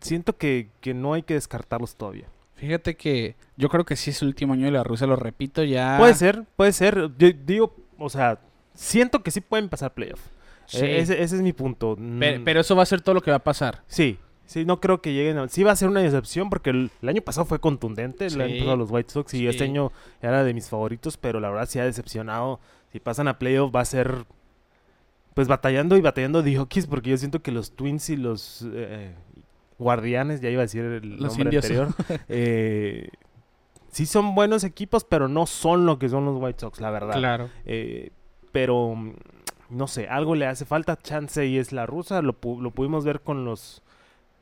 siento 0.00 0.36
que, 0.36 0.68
que 0.80 0.92
no 0.94 1.14
hay 1.14 1.22
que 1.22 1.34
descartarlos 1.34 1.96
todavía. 1.96 2.26
Fíjate 2.54 2.94
que 2.94 3.36
yo 3.56 3.70
creo 3.70 3.86
que 3.86 3.96
sí 3.96 4.10
es 4.10 4.20
el 4.20 4.28
último 4.28 4.52
año 4.52 4.66
de 4.66 4.72
la 4.72 4.84
Rusia, 4.84 5.06
lo 5.06 5.16
repito 5.16 5.64
ya. 5.64 5.96
Puede 5.98 6.14
ser, 6.14 6.44
puede 6.56 6.72
ser. 6.72 7.10
Yo 7.16 7.30
digo, 7.32 7.74
o 7.98 8.10
sea, 8.10 8.38
siento 8.80 9.22
que 9.22 9.30
sí 9.30 9.40
pueden 9.40 9.68
pasar 9.68 9.92
playoff. 9.94 10.20
Sí. 10.66 10.84
Eh, 10.84 11.00
ese, 11.00 11.22
ese 11.22 11.36
es 11.36 11.42
mi 11.42 11.52
punto. 11.52 11.96
Mm, 11.98 12.44
Pero, 12.44 12.60
eso 12.60 12.74
va 12.76 12.82
a 12.82 12.86
ser 12.86 13.00
todo 13.00 13.14
lo 13.14 13.20
que 13.20 13.30
va 13.30 13.38
a 13.38 13.44
pasar. 13.44 13.82
Sí, 13.88 14.18
sí, 14.46 14.64
no 14.64 14.80
creo 14.80 15.02
que 15.02 15.12
lleguen 15.12 15.36
a... 15.38 15.48
Sí 15.48 15.62
va 15.64 15.72
a 15.72 15.76
ser 15.76 15.88
una 15.88 16.00
decepción 16.00 16.48
porque 16.48 16.70
el, 16.70 16.90
el 17.02 17.08
año 17.08 17.22
pasado 17.22 17.44
fue 17.44 17.58
contundente, 17.60 18.24
el 18.26 18.30
Sí. 18.32 18.40
año 18.40 18.58
pasado 18.60 18.76
los 18.76 18.90
White 18.90 19.10
Sox 19.12 19.34
y 19.34 19.38
Sí. 19.38 19.46
este 19.48 19.64
año 19.64 19.92
era 20.22 20.44
de 20.44 20.54
mis 20.54 20.68
favoritos, 20.68 21.16
pero 21.16 21.40
la 21.40 21.50
verdad 21.50 21.68
sí 21.68 21.78
ha 21.78 21.84
decepcionado. 21.84 22.60
Si 22.92 23.00
pasan 23.00 23.28
a 23.28 23.38
playoff 23.38 23.74
va 23.74 23.80
a 23.80 23.84
ser... 23.84 24.24
Pues 25.34 25.46
batallando 25.48 25.96
y 25.96 26.00
batallando 26.00 26.42
de 26.42 26.58
Hokies 26.58 26.86
porque 26.86 27.10
yo 27.10 27.16
siento 27.16 27.40
que 27.42 27.52
los 27.52 27.72
Twins 27.76 28.10
y 28.10 28.16
los 28.16 28.66
eh, 28.72 29.14
Guardianes, 29.78 30.40
ya 30.40 30.50
iba 30.50 30.62
a 30.62 30.64
decir 30.66 30.84
el 30.84 31.10
Los 31.18 31.36
nombre 31.38 31.44
indios. 31.44 31.64
anterior, 31.64 31.88
eh, 32.28 33.08
sí 33.90 34.06
son 34.06 34.34
buenos 34.34 34.64
equipos, 34.64 35.04
pero 35.04 35.28
no 35.28 35.46
son 35.46 35.86
lo 35.86 35.98
que 35.98 36.08
son 36.08 36.24
los 36.24 36.36
White 36.40 36.60
Sox, 36.60 36.80
la 36.80 36.90
verdad. 36.90 37.14
Claro. 37.14 37.48
Eh, 37.64 38.10
pero 38.52 38.94
mm, 38.94 39.12
no 39.70 39.86
sé, 39.86 40.08
algo 40.08 40.34
le 40.34 40.46
hace 40.46 40.64
falta. 40.64 40.96
Chance 40.96 41.46
y 41.46 41.58
es 41.58 41.72
la 41.72 41.86
rusa. 41.86 42.22
Lo, 42.22 42.38
pu- 42.40 42.60
lo 42.60 42.70
pudimos 42.70 43.04
ver 43.04 43.20
con 43.20 43.44
los 43.44 43.82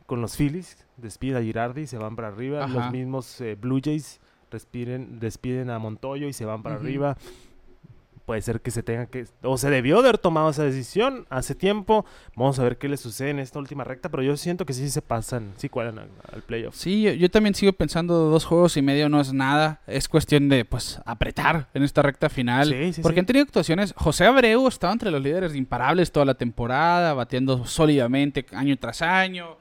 con 0.07 0.21
los 0.23 0.37
Phillies. 0.37 0.85
Despiden 0.97 1.37
a 1.37 1.43
Girardi 1.43 1.83
y 1.83 1.87
se 1.87 1.99
van 1.99 2.17
para 2.17 2.29
arriba. 2.29 2.65
Ajá. 2.65 2.73
Los 2.75 2.93
mismos 2.93 3.41
eh, 3.41 3.57
Blue 3.61 3.81
Jays 3.85 4.21
despiden, 4.51 5.21
despiden 5.21 5.69
a 5.71 5.79
Montoyo 5.79 6.27
y 6.29 6.33
se 6.33 6.45
van 6.47 6.63
para 6.63 6.77
arriba. 6.77 7.17
Puede 8.29 8.43
ser 8.43 8.61
que 8.61 8.71
se 8.71 8.83
tenga 8.83 9.07
que... 9.07 9.25
O 9.43 9.57
se 9.57 9.71
debió 9.71 10.03
de 10.03 10.11
haber 10.11 10.19
tomado 10.19 10.51
esa 10.51 10.63
decisión 10.63 11.27
hace 11.31 11.55
tiempo. 11.55 12.05
Vamos 12.37 12.59
a 12.59 12.63
ver 12.63 12.77
qué 12.77 12.87
le 12.87 12.99
sucede 12.99 13.31
en 13.31 13.39
esta 13.39 13.59
última 13.59 13.85
recta. 13.85 14.11
Pero 14.11 14.23
yo 14.23 14.37
siento 14.37 14.67
que 14.67 14.75
sí 14.75 14.91
se 14.91 15.01
pasan, 15.01 15.55
sí 15.57 15.71
cuelan 15.71 15.99
al, 15.99 16.11
al 16.31 16.43
playoff. 16.43 16.75
Sí, 16.77 17.01
yo, 17.01 17.13
yo 17.13 17.31
también 17.31 17.55
sigo 17.55 17.73
pensando 17.73 18.29
dos 18.29 18.45
juegos 18.45 18.77
y 18.77 18.83
medio 18.83 19.09
no 19.09 19.19
es 19.19 19.33
nada. 19.33 19.81
Es 19.87 20.11
cuestión 20.11 20.51
de, 20.51 20.67
pues, 20.67 21.01
apretar 21.07 21.71
en 21.73 21.85
esta 21.85 22.03
recta 22.03 22.29
final. 22.29 22.69
Sí, 22.69 22.93
sí, 22.93 23.01
porque 23.01 23.17
sí. 23.17 23.21
han 23.21 23.27
tenido 23.27 23.45
actuaciones. 23.45 23.95
José 23.97 24.27
Abreu 24.27 24.69
estaba 24.69 24.93
entre 24.93 25.11
los 25.11 25.23
líderes 25.23 25.55
imparables 25.55 26.13
toda 26.13 26.27
la 26.27 26.35
temporada, 26.35 27.15
batiendo 27.15 27.65
sólidamente 27.65 28.45
año 28.53 28.77
tras 28.77 29.01
año. 29.01 29.57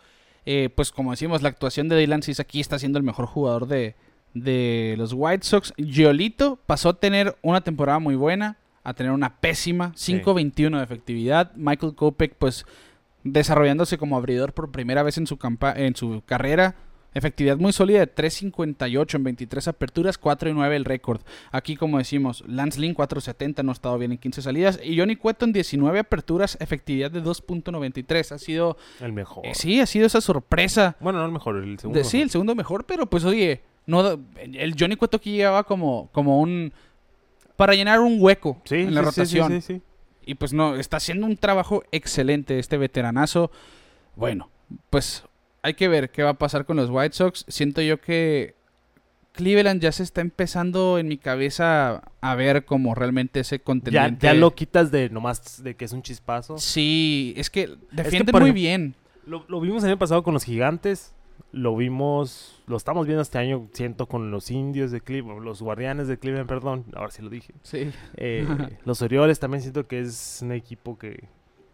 Eh, 0.45 0.69
pues, 0.75 0.91
como 0.91 1.11
decimos, 1.11 1.41
la 1.41 1.47
actuación 1.47 1.87
de 1.87 1.95
Dylan 1.95 2.21
Cis 2.21 2.41
aquí 2.41 2.59
está 2.59 2.77
siendo 2.79 2.97
el 2.97 3.05
mejor 3.05 3.27
jugador 3.27 3.65
de, 3.67 3.95
de 4.33 4.95
los 4.97 5.13
White 5.13 5.45
Sox. 5.45 5.73
Giolito 5.77 6.59
pasó 6.65 6.89
a 6.89 6.99
tener 6.99 7.35
una 7.41 7.61
temporada 7.61 7.99
muy 7.99 8.15
buena 8.15 8.57
a 8.83 8.93
tener 8.93 9.11
una 9.11 9.35
pésima, 9.41 9.91
5.21 9.95 10.77
de 10.77 10.83
efectividad. 10.83 11.51
Michael 11.55 11.93
Kopech, 11.93 12.35
pues, 12.39 12.65
desarrollándose 13.25 13.97
como 13.97 14.15
abridor 14.15 14.53
por 14.53 14.71
primera 14.71 15.03
vez 15.03 15.17
en 15.17 15.27
su, 15.27 15.37
campa 15.37 15.73
en 15.73 15.95
su 15.95 16.21
carrera. 16.25 16.75
Efectividad 17.13 17.57
muy 17.57 17.73
sólida 17.73 17.99
de 17.99 18.13
3.58 18.13 19.15
en 19.15 19.23
23 19.23 19.67
aperturas, 19.69 20.17
4 20.17 20.49
y 20.51 20.53
9 20.53 20.75
el 20.75 20.85
récord. 20.85 21.19
Aquí, 21.51 21.75
como 21.75 21.97
decimos, 21.97 22.43
Lance 22.47 22.79
Lynn 22.79 22.93
4.70 22.95 23.63
no 23.63 23.71
ha 23.71 23.73
estado 23.73 23.97
bien 23.97 24.11
en 24.11 24.17
15 24.19 24.41
salidas. 24.43 24.79
Y 24.83 24.97
Johnny 24.99 25.15
Cueto 25.15 25.45
en 25.45 25.51
19 25.53 25.99
aperturas, 25.99 26.57
efectividad 26.61 27.09
de 27.09 27.23
2.93. 27.23 28.31
Ha 28.33 28.37
sido, 28.37 28.77
El 29.01 29.13
mejor. 29.13 29.45
eh, 29.47 29.55
sí, 29.55 29.79
ha 29.79 29.85
sido 29.85 30.05
esa 30.05 30.21
sorpresa. 30.21 30.95
Bueno, 30.99 31.19
no 31.19 31.25
el 31.25 31.31
mejor, 31.31 31.57
el 31.57 31.79
segundo. 31.79 31.97
De- 31.99 32.05
sí, 32.05 32.21
el 32.21 32.29
segundo 32.29 32.53
mejor, 32.55 32.85
pero 32.85 33.07
pues 33.09 33.25
oye, 33.25 33.63
no, 33.87 34.19
el 34.37 34.75
Johnny 34.77 34.95
Cueto 34.95 35.17
aquí 35.17 35.31
llegaba 35.31 35.63
como, 35.63 36.09
como 36.11 36.39
un... 36.39 36.71
Para 37.55 37.73
llenar 37.73 37.99
un 38.01 38.17
hueco 38.19 38.61
Sí, 38.65 38.75
en 38.75 38.93
la 38.93 39.03
sí, 39.11 39.21
sí, 39.21 39.25
sí, 39.25 39.39
rotación. 39.39 39.61
sí. 39.63 39.81
Y 40.25 40.35
pues 40.35 40.53
no, 40.53 40.75
está 40.75 40.97
haciendo 40.97 41.25
un 41.25 41.37
trabajo 41.37 41.83
excelente 41.91 42.59
este 42.59 42.77
veteranazo. 42.77 43.49
Bueno, 44.15 44.49
pues 44.91 45.23
hay 45.63 45.73
que 45.73 45.87
ver 45.87 46.11
qué 46.11 46.21
va 46.21 46.31
a 46.31 46.37
pasar 46.37 46.65
con 46.65 46.77
los 46.77 46.89
White 46.91 47.15
Sox. 47.15 47.45
Siento 47.47 47.81
yo 47.81 47.99
que 48.01 48.53
Cleveland 49.31 49.81
ya 49.81 49.91
se 49.91 50.03
está 50.03 50.21
empezando 50.21 50.97
en 50.99 51.07
mi 51.07 51.17
cabeza 51.17 52.03
a 52.21 52.35
ver 52.35 52.65
como 52.65 52.93
realmente 52.93 53.39
ese 53.39 53.59
contendiente. 53.59 54.27
ya 54.27 54.33
lo 54.33 54.53
quitas 54.53 54.91
de 54.91 55.09
nomás 55.09 55.63
de 55.63 55.75
que 55.75 55.85
es 55.85 55.93
un 55.93 56.01
chispazo. 56.01 56.57
Sí, 56.57 57.33
es 57.37 57.49
que 57.49 57.69
defienden 57.91 58.31
por 58.33 58.41
muy 58.41 58.49
ejemplo- 58.49 58.53
bien. 58.61 58.95
Lo, 59.25 59.45
lo 59.47 59.59
vimos 59.61 59.83
el 59.83 59.89
año 59.91 59.97
pasado 59.99 60.23
con 60.23 60.33
los 60.33 60.43
gigantes. 60.43 61.13
Lo 61.53 61.75
vimos, 61.75 62.61
lo 62.67 62.75
estamos 62.77 63.05
viendo 63.07 63.21
este 63.21 63.37
año, 63.37 63.69
siento, 63.71 64.07
con 64.07 64.31
los 64.31 64.51
indios 64.51 64.91
de 64.91 64.99
Cleveland, 65.01 65.41
los 65.43 65.61
guardianes 65.61 66.07
de 66.07 66.19
Cleveland, 66.19 66.47
perdón, 66.47 66.85
ahora 66.93 67.09
sí 67.09 67.21
lo 67.21 67.29
dije. 67.29 67.53
Sí. 67.63 67.91
Eh, 68.15 68.45
los 68.85 69.01
Orioles 69.01 69.39
también 69.39 69.61
siento 69.61 69.87
que 69.87 70.01
es 70.01 70.39
un 70.43 70.51
equipo 70.51 70.97
que, 70.97 71.23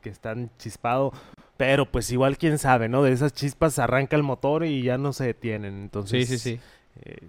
que 0.02 0.10
están 0.10 0.52
chispado. 0.60 1.12
Pero 1.58 1.86
pues 1.92 2.12
igual 2.12 2.38
quién 2.38 2.58
sabe, 2.58 2.88
¿no? 2.90 3.04
De 3.04 3.12
esas 3.12 3.34
chispas 3.34 3.78
arranca 3.80 4.16
el 4.16 4.24
motor 4.24 4.64
y 4.66 4.84
ya 4.84 4.98
no 4.98 5.12
se 5.14 5.26
detienen. 5.26 5.76
Entonces, 5.82 6.28
Sí, 6.28 6.38
sí, 6.38 6.56
sí. 6.56 6.60
eh, 7.04 7.28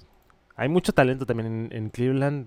hay 0.57 0.69
mucho 0.69 0.93
talento 0.93 1.27
también 1.27 1.47
en, 1.47 1.69
en 1.77 1.91
Cleveland. 1.91 2.47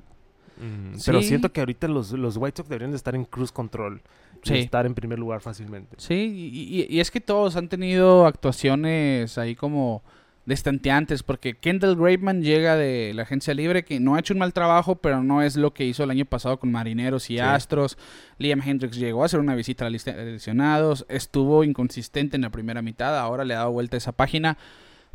Mm, 0.60 0.98
Pero 1.06 1.22
siento 1.22 1.52
que 1.52 1.60
ahorita 1.62 1.88
los, 1.88 2.12
los 2.12 2.38
White 2.38 2.58
Sox 2.58 2.70
deberían 2.70 2.92
de 2.92 2.98
estar 2.98 3.16
en 3.16 3.26
cruise 3.26 3.52
control. 3.52 4.02
y 4.46 4.54
estar 4.60 4.86
en 4.86 4.94
primer 4.94 5.20
lugar 5.20 5.42
fácilmente. 5.42 5.96
Sí, 6.00 6.14
y, 6.14 6.82
y- 6.82 6.88
y 6.90 7.00
es 7.00 7.12
que 7.12 7.20
todos 7.20 7.56
han 7.56 7.68
tenido 7.70 8.26
actuaciones 8.28 9.38
ahí 9.38 9.56
como 9.56 10.04
destanteantes, 10.46 11.24
porque 11.24 11.56
Kendall 11.58 11.98
Graveman 11.98 12.42
llega 12.42 12.78
de 12.78 13.12
la 13.14 13.24
agencia 13.24 13.54
libre, 13.54 13.84
que 13.84 14.00
no 14.00 14.16
ha 14.16 14.20
hecho 14.20 14.34
un 14.34 14.40
mal 14.40 14.54
trabajo, 14.54 14.96
pero 14.96 15.22
no 15.22 15.42
es 15.42 15.58
lo 15.58 15.74
que 15.74 15.84
hizo 15.84 16.04
el 16.06 16.10
año 16.12 16.24
pasado 16.24 16.58
con 16.58 16.72
Marineros 16.72 17.30
y 17.30 17.34
Sí. 17.34 17.40
Astros. 17.40 17.98
Liam 18.38 18.62
Hendricks 18.66 18.96
llegó 18.98 19.24
a 19.24 19.26
hacer 19.26 19.42
una 19.42 19.56
visita 19.56 19.84
a 19.84 19.88
la 19.88 19.92
lista 19.92 20.14
de 20.14 20.32
lesionados, 20.32 21.06
estuvo 21.10 21.66
inconsistente 21.66 22.38
en 22.38 22.44
la 22.44 22.50
primera 22.50 22.82
mitad, 22.82 23.18
ahora 23.20 23.44
le 23.44 23.56
ha 23.56 23.58
dado 23.60 23.72
vuelta 23.74 23.98
a 23.98 24.00
esa 24.00 24.14
página. 24.14 24.58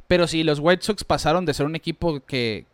Pero 0.06 0.26
sí, 0.26 0.42
los 0.42 0.58
White 0.58 0.82
Sox 0.82 1.04
pasaron 1.04 1.46
de 1.46 1.54
ser 1.54 1.64
un 1.64 1.76
equipo 1.76 2.20
que 2.26 2.66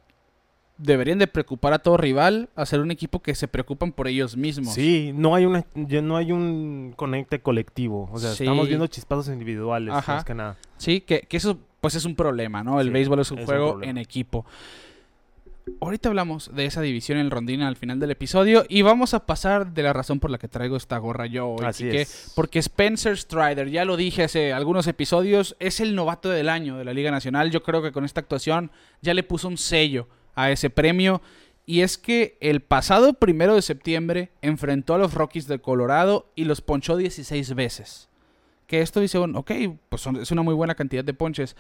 deberían 0.79 1.19
de 1.19 1.27
preocupar 1.27 1.73
a 1.73 1.81
todo 1.81 1.97
rival 1.97 2.49
a 2.57 2.65
ser 2.65 2.81
un 2.81 2.91
equipo 2.91 3.21
que 3.21 3.35
se 3.35 3.49
preocupan 3.49 3.93
por 3.93 4.09
ellos 4.09 4.37
mismos. 4.37 4.73
Sí, 4.75 5.13
no 5.15 5.35
hay 5.35 5.45
una, 5.45 5.67
ya 5.75 6.01
no 6.03 6.17
hay 6.17 6.33
un 6.33 6.93
conecte 6.97 7.41
colectivo. 7.41 8.09
O 8.13 8.19
sea, 8.19 8.31
Sí. 8.33 8.45
estamos 8.45 8.69
viendo 8.69 8.87
chispazos 8.87 9.29
individuales, 9.29 9.93
Ajá. 9.93 10.15
más 10.17 10.25
que 10.25 10.35
nada. 10.35 10.57
Sí, 10.77 11.01
que, 11.01 11.21
que 11.23 11.37
eso 11.37 11.59
pues 11.81 11.95
es 11.95 12.05
un 12.05 12.15
problema, 12.17 12.63
¿no? 12.65 12.81
El 12.81 12.89
Sí, 12.89 12.93
béisbol 12.93 13.21
es 13.21 13.31
un 13.31 13.39
es 13.41 13.45
juego 13.45 13.83
en 13.83 13.99
equipo. 13.99 14.45
Ahorita 15.81 16.09
hablamos 16.09 16.51
de 16.55 16.65
esa 16.65 16.81
división 16.81 17.19
en 17.19 17.27
el 17.27 17.31
rondín 17.31 17.61
al 17.61 17.77
final 17.77 18.01
del 18.01 18.11
episodio 18.11 18.65
y 18.71 18.81
vamos 18.81 19.13
a 19.13 19.27
pasar 19.27 19.75
de 19.75 19.83
la 19.83 19.93
razón 19.93 20.19
por 20.19 20.31
la 20.31 20.39
que 20.39 20.49
traigo 20.49 20.77
esta 20.79 20.97
gorra 20.97 21.27
yo 21.27 21.47
hoy, 21.51 21.65
Así 21.67 21.85
Quique, 21.85 22.01
es. 22.03 22.33
porque 22.35 22.59
Spencer 22.59 23.19
Strider, 23.19 23.69
ya 23.69 23.85
lo 23.85 23.99
dije 23.99 24.25
hace 24.25 24.55
algunos 24.55 24.87
episodios, 24.87 25.57
es 25.61 25.81
el 25.81 25.95
novato 25.95 26.31
del 26.31 26.49
año 26.49 26.79
de 26.79 26.87
la 26.87 26.95
Liga 26.95 27.11
Nacional. 27.11 27.51
Yo 27.51 27.63
creo 27.63 27.83
que 27.83 27.93
con 27.93 28.07
esta 28.07 28.21
actuación 28.21 28.71
ya 29.03 29.13
le 29.13 29.23
puso 29.25 29.47
un 29.47 29.59
sello 29.59 30.09
a 30.43 30.51
ese 30.51 30.71
premio. 30.71 31.21
Y 31.67 31.81
es 31.83 31.99
que 31.99 32.39
el 32.41 32.61
pasado 32.63 33.13
primero 33.15 33.55
de 33.55 33.63
septiembre 33.63 34.31
enfrentó 34.41 34.95
a 34.95 34.99
los 34.99 35.13
Rockies 35.15 35.47
de 35.49 35.59
Colorado 35.59 36.31
y 36.35 36.45
los 36.45 36.61
ponchó 36.63 36.97
16 36.97 37.55
veces. 37.55 38.09
Que 38.67 38.81
esto 38.81 39.01
dice, 39.01 39.19
bueno, 39.19 39.41
ok, 39.41 39.51
pues 39.89 40.01
son- 40.03 40.17
es 40.17 40.31
una 40.31 40.43
muy 40.43 40.55
buena 40.55 40.75
cantidad 40.75 41.05
de 41.05 41.13
ponches. 41.15 41.57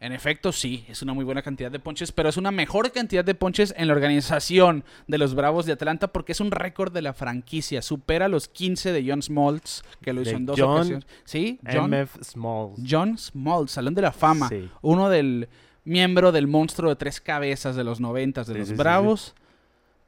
En 0.00 0.10
efecto, 0.12 0.50
sí, 0.50 0.84
es 0.88 1.00
una 1.02 1.12
muy 1.14 1.24
buena 1.24 1.42
cantidad 1.42 1.70
de 1.70 1.78
ponches, 1.78 2.10
pero 2.10 2.28
es 2.28 2.36
una 2.36 2.50
mejor 2.50 2.90
cantidad 2.90 3.24
de 3.24 3.36
ponches 3.36 3.72
en 3.76 3.86
la 3.86 3.94
organización 3.94 4.82
de 5.06 5.16
los 5.18 5.36
Bravos 5.36 5.64
de 5.64 5.72
Atlanta 5.74 6.08
porque 6.08 6.32
es 6.32 6.40
un 6.40 6.50
récord 6.50 6.92
de 6.92 7.02
la 7.02 7.12
franquicia. 7.12 7.82
Supera 7.82 8.26
los 8.26 8.48
15 8.48 8.90
de 8.90 9.04
John 9.08 9.22
Smoltz, 9.22 9.82
que 10.02 10.12
lo 10.12 10.22
hizo 10.22 10.32
De 10.32 10.36
en 10.38 10.46
dos 10.46 10.58
John 10.60 10.70
ocasiones. 10.70 11.06
Sí, 11.24 11.60
John, 11.72 11.90
MF 11.92 12.16
Smalls. 12.24 12.80
John 12.88 13.16
Smoltz, 13.16 13.70
Salón 13.70 13.94
de 13.94 14.02
la 14.02 14.10
Fama. 14.10 14.48
Sí. 14.48 14.68
Uno 14.80 15.08
del 15.08 15.48
miembro 15.84 16.32
del 16.32 16.46
monstruo 16.46 16.90
de 16.90 16.96
tres 16.96 17.20
cabezas 17.20 17.74
de 17.76 17.84
los 17.84 18.00
90 18.00 18.44
de 18.44 18.52
Sí, 18.52 18.58
los 18.58 18.68
sí, 18.68 18.74
sí, 18.74 18.78
Bravos. 18.78 19.34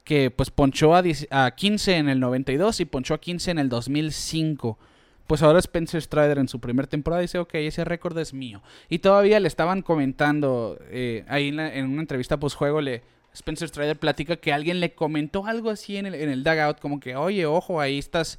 Que 0.03 0.29
pues 0.29 0.51
ponchó 0.51 0.93
a, 0.95 1.01
10 1.01 1.27
a 1.31 1.49
15 1.55 1.95
en 1.97 2.09
el 2.09 2.19
92 2.19 2.79
y 2.79 2.85
ponchó 2.85 3.15
a 3.15 3.19
15 3.19 3.51
en 3.51 3.59
el 3.59 3.69
2005. 3.69 4.77
Pues 5.25 5.41
ahora 5.41 5.57
Spencer 5.57 5.99
Strider 5.99 6.37
en 6.37 6.47
su 6.47 6.59
primer 6.59 6.85
temporada 6.85 7.21
dice, 7.23 7.39
ok, 7.39 7.55
ese 7.55 7.83
récord 7.83 8.15
es 8.19 8.31
mío. 8.31 8.61
Y 8.89 8.99
todavía 8.99 9.39
le 9.39 9.47
estaban 9.47 9.81
comentando, 9.81 10.77
eh, 10.91 11.25
ahí 11.27 11.47
en, 11.47 11.55
la- 11.55 11.73
en 11.73 11.85
una 11.89 12.01
entrevista 12.01 12.37
post-juego, 12.39 12.81
le, 12.81 13.01
Spencer 13.33 13.67
Strider 13.67 13.97
platica 13.97 14.35
que 14.35 14.53
alguien 14.53 14.79
le 14.79 14.93
comentó 14.93 15.47
algo 15.47 15.71
así 15.71 15.97
en 15.97 16.05
el, 16.05 16.13
en 16.13 16.29
el 16.29 16.43
dugout, 16.43 16.79
como 16.79 16.99
que, 16.99 17.15
oye, 17.15 17.47
ojo, 17.47 17.81
ahí 17.81 17.97
estás 17.97 18.37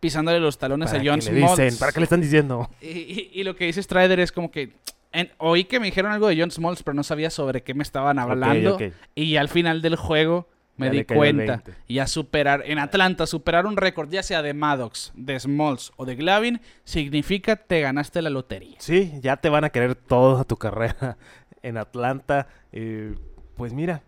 pisándole 0.00 0.40
los 0.40 0.56
talones 0.56 0.90
¿Para 0.90 1.02
a 1.02 1.04
John 1.06 1.20
Smoltz. 1.20 1.78
¿Para 1.78 1.92
qué 1.92 2.00
le 2.00 2.04
están 2.04 2.22
diciendo? 2.22 2.70
Y, 2.80 2.86
y- 2.88 3.30
y 3.34 3.44
lo 3.44 3.54
que 3.54 3.66
dice 3.66 3.82
Strider 3.82 4.18
es 4.18 4.32
como 4.32 4.50
que 4.50 4.72
en- 5.12 5.30
oí 5.38 5.64
que 5.64 5.78
me 5.80 5.86
dijeron 5.86 6.12
algo 6.12 6.28
de 6.28 6.38
John 6.40 6.50
Smoltz, 6.50 6.82
pero 6.82 6.94
no 6.94 7.02
sabía 7.02 7.30
sobre 7.30 7.62
qué 7.62 7.74
me 7.74 7.82
estaban 7.82 8.18
hablando. 8.18 8.78
Y 9.14 9.36
al 9.36 9.48
final 9.48 9.82
del 9.82 9.96
juego 9.96 10.48
me 10.76 10.86
Ya 10.86 10.92
di 10.92 11.04
cuenta. 11.04 11.56
20. 11.64 11.72
Y 11.86 11.98
a 11.98 12.06
superar, 12.06 12.62
en 12.66 12.78
Atlanta, 12.78 13.26
superar 13.26 13.66
un 13.66 13.76
récord, 13.76 14.08
ya 14.10 14.22
sea 14.22 14.42
de 14.42 14.54
Maddox, 14.54 15.12
de 15.14 15.38
Smoltz 15.38 15.92
o 15.96 16.04
de 16.06 16.16
Glavin, 16.16 16.60
significa 16.84 17.56
te 17.56 17.80
ganaste 17.80 18.22
la 18.22 18.30
lotería. 18.30 18.76
Sí, 18.78 19.12
ya 19.20 19.36
te 19.36 19.48
van 19.50 19.64
a 19.64 19.70
querer 19.70 19.94
toda 19.94 20.44
tu 20.44 20.56
carrera 20.56 21.18
en 21.62 21.76
Atlanta. 21.76 22.48
Eh, 22.72 23.14
pues 23.56 23.72
mira, 23.74 24.02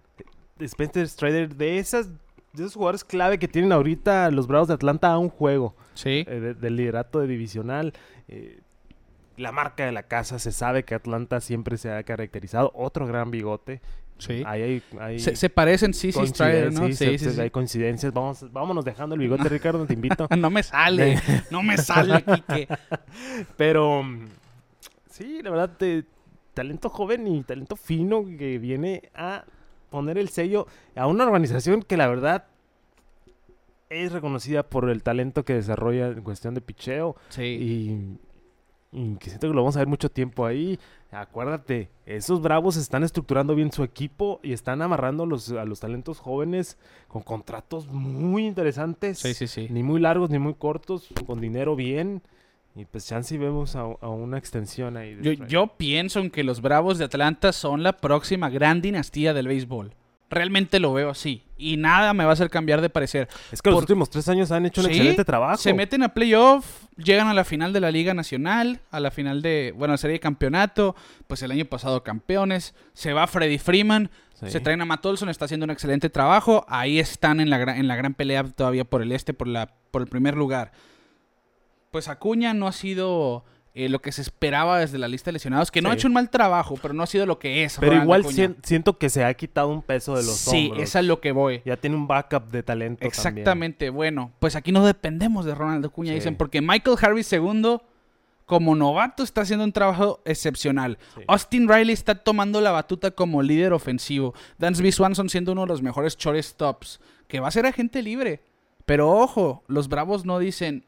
Spencer 0.58 1.06
Strider, 1.08 1.54
de 1.54 1.78
esas 1.78 2.10
de 2.52 2.62
esos 2.62 2.74
jugadores 2.74 3.02
clave 3.02 3.38
que 3.40 3.48
tienen 3.48 3.72
ahorita 3.72 4.30
los 4.30 4.46
Bravos 4.46 4.68
de 4.68 4.74
Atlanta 4.74 5.10
a 5.10 5.18
un 5.18 5.28
juego 5.28 5.74
Sí. 5.94 6.24
eh, 6.28 6.38
de- 6.40 6.54
del 6.54 6.76
liderato 6.76 7.18
de 7.18 7.26
divisional. 7.26 7.92
eh, 8.28 8.60
la 9.36 9.52
marca 9.52 9.84
de 9.86 9.92
la 9.92 10.04
casa, 10.04 10.38
se 10.38 10.52
sabe 10.52 10.84
que 10.84 10.94
Atlanta 10.94 11.40
siempre 11.40 11.76
se 11.76 11.90
ha 11.92 12.02
caracterizado. 12.02 12.70
Otro 12.74 13.06
gran 13.06 13.30
bigote. 13.30 13.80
Sí. 14.18 14.44
Ahí 14.46 14.62
hay, 14.62 14.82
hay 15.00 15.18
Se, 15.18 15.34
se 15.34 15.50
parecen 15.50 15.92
sí, 15.92 16.12
sí, 16.12 16.26
Strider, 16.28 16.72
¿no? 16.72 16.86
Sí, 16.86 16.92
sí, 16.94 17.18
se- 17.18 17.32
sí. 17.32 17.40
hay 17.40 17.50
coincidencias. 17.50 18.12
Vamos, 18.12 18.50
vámonos 18.52 18.84
dejando 18.84 19.14
el 19.16 19.20
bigote, 19.20 19.48
Ricardo, 19.48 19.86
te 19.86 19.94
invito. 19.94 20.28
No 20.38 20.50
me 20.50 20.62
sale, 20.62 21.18
no 21.50 21.62
me 21.64 21.76
sale, 21.78 22.22
Quique. 22.22 22.68
Pero 23.56 24.04
sí, 25.10 25.40
la 25.42 25.50
verdad, 25.50 25.70
te- 25.76 26.04
talento 26.54 26.88
joven 26.88 27.26
y 27.26 27.42
talento 27.42 27.74
fino 27.74 28.24
que 28.38 28.58
viene 28.58 29.10
a 29.14 29.44
poner 29.90 30.16
el 30.18 30.28
sello 30.28 30.66
a 30.94 31.06
una 31.08 31.24
organización 31.24 31.82
que 31.82 31.96
la 31.96 32.06
verdad 32.06 32.46
es 33.90 34.12
reconocida 34.12 34.62
por 34.64 34.88
el 34.90 35.02
talento 35.02 35.44
que 35.44 35.54
desarrolla 35.54 36.08
en 36.08 36.22
cuestión 36.22 36.54
de 36.54 36.60
picheo 36.60 37.16
Sí. 37.28 37.42
y, 37.42 38.18
y 38.94 39.16
que 39.16 39.28
siento 39.28 39.48
que 39.48 39.54
lo 39.54 39.62
vamos 39.62 39.76
a 39.76 39.80
ver 39.80 39.88
mucho 39.88 40.08
tiempo 40.08 40.46
ahí. 40.46 40.78
Acuérdate, 41.10 41.90
esos 42.06 42.40
bravos 42.40 42.76
están 42.76 43.02
estructurando 43.02 43.54
bien 43.54 43.72
su 43.72 43.82
equipo 43.82 44.40
y 44.42 44.52
están 44.52 44.82
amarrando 44.82 45.24
a 45.24 45.26
los, 45.26 45.50
a 45.50 45.64
los 45.64 45.80
talentos 45.80 46.20
jóvenes 46.20 46.78
con 47.08 47.22
contratos 47.22 47.88
muy 47.88 48.46
interesantes. 48.46 49.18
Sí, 49.18 49.34
sí, 49.34 49.46
sí. 49.46 49.66
Ni 49.70 49.82
muy 49.82 50.00
largos 50.00 50.30
ni 50.30 50.38
muy 50.38 50.54
cortos, 50.54 51.08
con 51.26 51.40
dinero 51.40 51.76
bien. 51.76 52.22
Y 52.76 52.84
pues 52.84 53.06
chance 53.06 53.34
y 53.34 53.38
vemos 53.38 53.76
a, 53.76 53.82
a 53.82 54.08
una 54.08 54.38
extensión 54.38 54.96
ahí. 54.96 55.16
Yo, 55.22 55.32
yo 55.32 55.66
pienso 55.76 56.18
en 56.20 56.30
que 56.30 56.42
los 56.42 56.60
Bravos 56.60 56.98
de 56.98 57.04
Atlanta 57.04 57.52
son 57.52 57.82
la 57.84 57.96
próxima 57.96 58.48
gran 58.48 58.80
dinastía 58.80 59.32
del 59.32 59.46
béisbol. 59.48 59.94
Realmente 60.30 60.80
lo 60.80 60.92
veo 60.92 61.10
así. 61.10 61.44
Y 61.56 61.76
nada 61.76 62.12
me 62.14 62.24
va 62.24 62.30
a 62.30 62.32
hacer 62.32 62.50
cambiar 62.50 62.80
de 62.80 62.90
parecer. 62.90 63.28
Es 63.52 63.62
que 63.62 63.70
los 63.70 63.78
últimos 63.78 64.10
tres 64.10 64.28
años 64.28 64.50
han 64.50 64.66
hecho 64.66 64.80
un 64.80 64.86
Sí, 64.88 64.92
excelente 64.94 65.24
trabajo. 65.24 65.58
Se 65.58 65.72
meten 65.72 66.02
a 66.02 66.12
playoff, 66.14 66.84
llegan 66.96 67.28
a 67.28 67.34
la 67.34 67.44
final 67.44 67.72
de 67.72 67.80
la 67.80 67.90
Liga 67.90 68.14
Nacional, 68.14 68.80
a 68.90 68.98
la 69.00 69.10
final 69.10 69.42
de, 69.42 69.72
bueno, 69.76 69.96
serie 69.96 70.14
de 70.14 70.20
campeonato, 70.20 70.96
pues 71.28 71.42
el 71.42 71.50
año 71.52 71.64
pasado 71.66 72.02
campeones, 72.02 72.74
se 72.94 73.12
va 73.12 73.26
Freddy 73.26 73.58
Freeman, 73.58 74.10
Sí. 74.34 74.50
se 74.50 74.58
traen 74.60 74.80
a 74.80 74.84
Matt 74.84 75.06
Olson, 75.06 75.28
está 75.28 75.44
haciendo 75.44 75.64
un 75.64 75.70
excelente 75.70 76.10
trabajo, 76.10 76.64
ahí 76.68 76.98
están 76.98 77.38
en 77.38 77.50
la, 77.50 77.58
gran- 77.58 77.76
en 77.78 77.86
la 77.86 77.94
gran 77.94 78.14
pelea 78.14 78.42
todavía 78.42 78.84
por 78.84 79.00
el 79.00 79.12
este, 79.12 79.32
por, 79.32 79.46
la, 79.46 79.72
por 79.92 80.02
el 80.02 80.08
primer 80.08 80.34
lugar. 80.36 80.72
Pues 81.92 82.08
Acuña 82.08 82.52
no 82.54 82.66
ha 82.66 82.72
sido 82.72 83.44
eh, 83.76 83.88
lo 83.88 84.00
que 84.00 84.12
se 84.12 84.22
esperaba 84.22 84.78
desde 84.78 84.98
la 84.98 85.08
lista 85.08 85.26
de 85.30 85.32
lesionados, 85.32 85.70
que 85.72 85.82
no 85.82 85.88
ha 85.88 85.92
Sí. 85.92 85.98
hecho 85.98 86.06
un 86.08 86.14
mal 86.14 86.30
trabajo, 86.30 86.76
pero 86.80 86.94
no 86.94 87.02
ha 87.02 87.06
sido 87.06 87.26
lo 87.26 87.40
que 87.40 87.64
es. 87.64 87.76
Pero 87.80 87.90
Ronald 87.98 88.04
igual 88.04 88.56
siento 88.62 88.98
que 88.98 89.10
se 89.10 89.24
ha 89.24 89.34
quitado 89.34 89.68
un 89.68 89.82
peso 89.82 90.14
de 90.16 90.22
los 90.22 90.36
Sí, 90.36 90.66
hombros. 90.68 90.82
es 90.84 90.94
a 90.96 91.02
lo 91.02 91.20
que 91.20 91.32
voy. 91.32 91.60
Ya 91.64 91.76
tiene 91.76 91.96
un 91.96 92.06
backup 92.06 92.50
de 92.52 92.62
talento 92.62 93.00
también. 93.00 93.08
Exactamente, 93.08 93.90
bueno, 93.90 94.30
pues 94.38 94.54
aquí 94.54 94.70
no 94.70 94.86
dependemos 94.86 95.44
de 95.44 95.54
Ronald 95.56 95.84
Acuña, 95.84 96.10
Sí. 96.12 96.14
dicen, 96.16 96.36
porque 96.36 96.60
Michael 96.60 96.96
Harris 97.02 97.32
II, 97.32 97.78
como 98.46 98.76
novato, 98.76 99.22
está 99.24 99.40
haciendo 99.40 99.64
un 99.64 99.72
trabajo 99.72 100.20
excepcional. 100.24 100.98
Sí. 101.16 101.22
Austin 101.26 101.68
Riley 101.68 101.94
está 101.94 102.14
tomando 102.14 102.60
la 102.60 102.70
batuta 102.70 103.10
como 103.10 103.42
líder 103.42 103.72
ofensivo. 103.72 104.34
Dansby 104.58 104.92
Swanson 104.92 105.28
siendo 105.30 105.50
uno 105.52 105.62
de 105.62 105.68
los 105.68 105.82
mejores 105.82 106.16
shortstops, 106.16 107.00
que 107.26 107.40
va 107.40 107.48
a 107.48 107.50
ser 107.50 107.66
agente 107.66 108.02
libre. 108.02 108.42
Pero 108.86 109.10
ojo, 109.10 109.64
los 109.66 109.88
Bravos 109.88 110.26
no 110.26 110.38
dicen, 110.38 110.84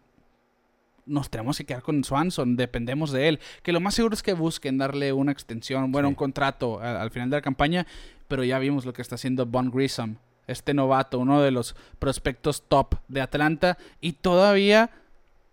nos 1.07 1.31
tenemos 1.31 1.57
que 1.59 1.65
quedar 1.65 1.83
con 1.83 2.03
Swanson, 2.05 2.57
dependemos 2.57 3.13
de 3.13 3.29
él. 3.29 3.41
Que 3.63 3.73
lo 3.73 3.81
más 3.81 3.95
seguro 3.95 4.15
es 4.15 4.23
que 4.23 4.33
busquen 4.35 4.77
darle 4.79 5.13
una 5.13 5.33
extensión, 5.33 5.93
bueno, 5.93 6.09
Sí. 6.09 6.11
un 6.11 6.15
contrato 6.17 6.81
a- 6.81 7.01
al 7.01 7.11
final 7.11 7.31
de 7.31 7.37
la 7.37 7.43
campaña, 7.43 7.87
pero 8.29 8.45
ya 8.45 8.59
vimos 8.59 8.85
lo 8.85 8.93
que 8.93 9.03
está 9.03 9.15
haciendo 9.15 9.47
Von 9.47 9.71
Grissom, 9.71 10.17
este 10.47 10.75
novato, 10.75 11.19
uno 11.19 11.41
de 11.43 11.51
los 11.53 11.75
prospectos 11.99 12.63
top 12.69 12.97
de 13.09 13.21
Atlanta, 13.21 13.79
y 14.01 14.13
todavía 14.13 14.91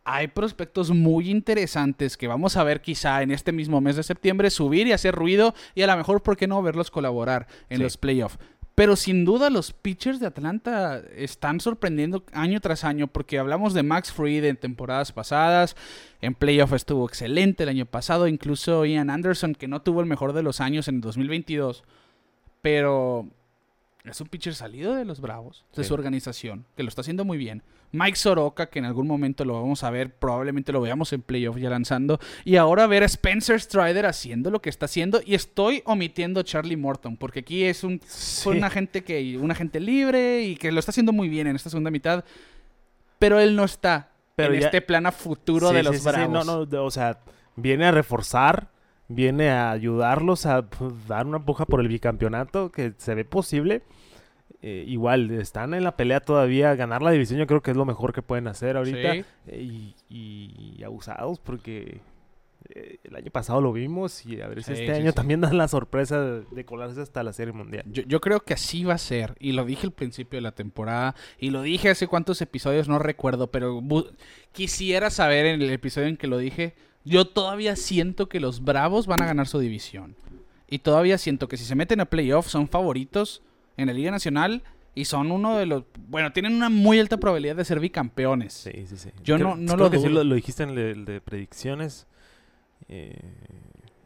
hay 0.05 0.27
prospectos 0.27 0.89
muy 0.91 1.29
interesantes 1.29 2.17
que 2.17 2.27
vamos 2.27 2.57
a 2.57 2.63
ver 2.65 2.81
quizá 2.81 3.21
en 3.21 3.31
este 3.31 3.53
mismo 3.53 3.79
mes 3.79 3.95
de 3.95 4.03
septiembre 4.03 4.49
subir 4.49 4.85
y 4.87 4.91
hacer 4.91 5.15
ruido 5.15 5.55
y 5.75 5.81
a 5.81 5.87
lo 5.87 5.95
mejor, 5.95 6.21
¿por 6.21 6.35
qué 6.35 6.45
no 6.45 6.61
verlos 6.61 6.91
colaborar 6.91 7.47
en 7.69 7.77
Sí. 7.77 7.83
los 7.83 7.95
playoffs? 7.97 8.37
Pero 8.75 8.95
sin 8.95 9.23
duda 9.23 9.51
los 9.51 9.71
pitchers 9.71 10.19
de 10.19 10.25
Atlanta 10.25 10.99
están 11.15 11.59
sorprendiendo 11.59 12.23
año 12.33 12.59
tras 12.59 12.83
año 12.83 13.05
porque 13.07 13.37
hablamos 13.37 13.75
de 13.75 13.83
Max 13.83 14.11
Fried 14.11 14.43
en 14.45 14.57
temporadas 14.57 15.11
pasadas, 15.11 15.75
en 16.21 16.33
playoff 16.33 16.73
estuvo 16.73 17.07
excelente 17.07 17.63
el 17.63 17.69
año 17.69 17.85
pasado, 17.85 18.27
incluso 18.27 18.85
Ian 18.85 19.11
Anderson 19.11 19.53
que 19.53 19.67
no 19.67 19.83
tuvo 19.83 20.01
el 20.01 20.07
mejor 20.07 20.33
de 20.33 20.41
los 20.41 20.59
años 20.59 20.87
en 20.87 21.01
2022, 21.01 21.83
pero 22.63 23.27
es 24.03 24.19
un 24.19 24.27
pitcher 24.27 24.53
salido 24.53 24.95
de 24.95 25.05
los 25.05 25.21
Bravos, 25.21 25.65
de 25.75 25.83
Sí. 25.83 25.87
su 25.87 25.93
organización, 25.93 26.65
que 26.75 26.83
lo 26.83 26.89
está 26.89 27.01
haciendo 27.01 27.23
muy 27.23 27.37
bien. 27.37 27.63
Mike 27.93 28.15
Soroka, 28.17 28.65
que 28.69 28.79
en 28.79 28.85
algún 28.85 29.07
momento 29.07 29.45
lo 29.45 29.53
vamos 29.53 29.83
a 29.83 29.89
ver, 29.91 30.13
probablemente 30.15 30.71
lo 30.71 30.81
veamos 30.81 31.13
en 31.13 31.21
playoff 31.21 31.57
ya 31.57 31.69
lanzando. 31.69 32.19
Y 32.43 32.55
ahora 32.57 32.87
ver 32.87 33.03
a 33.03 33.05
Spencer 33.05 33.61
Strider 33.61 34.05
haciendo 34.05 34.49
lo 34.51 34.61
que 34.61 34.69
está 34.69 34.85
haciendo. 34.85 35.21
Y 35.23 35.35
estoy 35.35 35.83
omitiendo 35.85 36.39
a 36.39 36.43
Charlie 36.43 36.75
Morton, 36.75 37.15
porque 37.17 37.41
aquí 37.41 37.63
es 37.63 37.83
un, 37.83 37.99
fue 37.99 38.53
Sí. 38.53 38.57
un 38.57 38.63
agente 38.63 39.03
que, 39.03 39.19
libre 39.79 40.41
y 40.43 40.55
que 40.55 40.71
lo 40.71 40.79
está 40.79 40.89
haciendo 40.91 41.13
muy 41.13 41.29
bien 41.29 41.47
en 41.47 41.55
esta 41.55 41.69
segunda 41.69 41.91
mitad. 41.91 42.25
Pero 43.19 43.39
él 43.39 43.55
no 43.55 43.63
está 43.63 44.09
Pero 44.35 44.53
en 44.53 44.59
ya- 44.61 44.65
este 44.67 44.81
plan 44.81 45.05
a 45.05 45.11
futuro 45.11 45.69
Sí, 45.69 45.75
de 45.75 45.83
los 45.83 46.03
Bravos. 46.03 46.45
No, 46.45 46.65
no, 46.65 46.83
o 46.83 46.91
sea, 46.91 47.19
viene 47.55 47.85
a 47.85 47.91
reforzar, 47.91 48.69
viene 49.07 49.49
a 49.49 49.71
ayudarlos 49.71 50.45
a 50.45 50.63
pues, 50.63 51.07
dar 51.07 51.25
una 51.25 51.43
puja 51.45 51.65
por 51.65 51.79
el 51.79 51.87
bicampeonato 51.87 52.71
que 52.71 52.93
se 52.97 53.15
ve 53.15 53.25
posible. 53.25 53.83
Eh, 54.61 54.85
igual, 54.87 55.29
están 55.31 55.73
en 55.73 55.83
la 55.83 55.97
pelea 55.97 56.21
todavía. 56.21 56.73
Ganar 56.75 57.01
la 57.01 57.11
división 57.11 57.37
yo 57.37 57.47
creo 57.47 57.61
que 57.61 57.71
es 57.71 57.77
lo 57.77 57.85
mejor 57.85 58.13
que 58.13 58.21
pueden 58.21 58.47
hacer 58.47 58.77
ahorita. 58.77 59.13
Sí. 59.13 59.25
Eh, 59.47 59.93
y, 60.09 60.83
abusados 60.83 61.39
porque 61.39 62.01
eh, 62.69 62.97
el 63.03 63.15
año 63.15 63.31
pasado 63.31 63.61
lo 63.61 63.71
vimos 63.71 64.25
y 64.25 64.41
a 64.41 64.47
ver 64.47 64.63
si 64.63 64.75
Sí, 64.75 64.81
este 64.81 64.95
sí, 64.95 65.01
año 65.01 65.13
también 65.13 65.39
dan 65.39 65.57
la 65.57 65.69
sorpresa 65.69 66.21
de, 66.21 66.45
de 66.51 66.65
colarse 66.65 67.01
hasta 67.01 67.23
la 67.23 67.31
Serie 67.31 67.53
Mundial. 67.53 67.85
Yo, 67.89 68.03
yo 68.03 68.19
creo 68.19 68.41
que 68.41 68.53
así 68.53 68.83
va 68.83 68.93
a 68.93 68.97
ser. 68.97 69.35
Y 69.39 69.51
lo 69.51 69.65
dije 69.65 69.87
al 69.87 69.93
principio 69.93 70.37
de 70.37 70.41
la 70.41 70.53
temporada. 70.53 71.15
Y 71.37 71.49
lo 71.49 71.61
dije 71.61 71.89
hace 71.89 72.07
cuántos 72.07 72.41
episodios, 72.41 72.87
no 72.87 72.99
recuerdo. 72.99 73.47
Pero 73.51 73.81
quisiera 74.53 75.09
saber 75.09 75.45
en 75.45 75.61
el 75.61 75.69
episodio 75.71 76.07
en 76.07 76.17
que 76.17 76.27
lo 76.27 76.37
dije. 76.37 76.73
Yo 77.05 77.25
todavía 77.25 77.75
siento 77.75 78.29
que 78.29 78.39
los 78.39 78.63
Bravos 78.63 79.07
van 79.07 79.21
a 79.21 79.25
ganar 79.25 79.47
su 79.47 79.59
división. 79.59 80.15
Y 80.69 80.79
todavía 80.79 81.17
siento 81.17 81.47
que 81.47 81.57
si 81.57 81.65
se 81.65 81.75
meten 81.75 81.99
a 81.99 82.05
playoffs 82.05 82.51
son 82.51 82.67
favoritos 82.67 83.41
en 83.77 83.87
la 83.87 83.93
Liga 83.93 84.11
Nacional. 84.11 84.63
Y 84.95 85.05
son 85.05 85.31
uno 85.31 85.57
de 85.57 85.65
los... 85.65 85.83
Bueno, 86.07 86.31
tienen 86.33 86.53
una 86.53 86.69
muy 86.69 86.99
alta 86.99 87.17
probabilidad 87.17 87.55
de 87.55 87.65
ser 87.65 87.79
bicampeones. 87.79 88.53
Sí, 88.53 88.85
sí, 88.87 88.95
sí. 88.97 89.09
Yo 89.23 89.35
Creo- 89.37 89.49
no- 89.49 89.55
no 89.55 89.73
creo 89.73 89.85
lo 89.85 89.89
que 89.91 89.97
sí 89.99 90.07
lo, 90.07 90.23
lo 90.23 90.35
dijiste 90.35 90.61
en 90.63 90.69
el, 90.69 90.77
el 90.77 91.05
de 91.05 91.19
predicciones. 91.19 92.05
eh, 92.89 93.17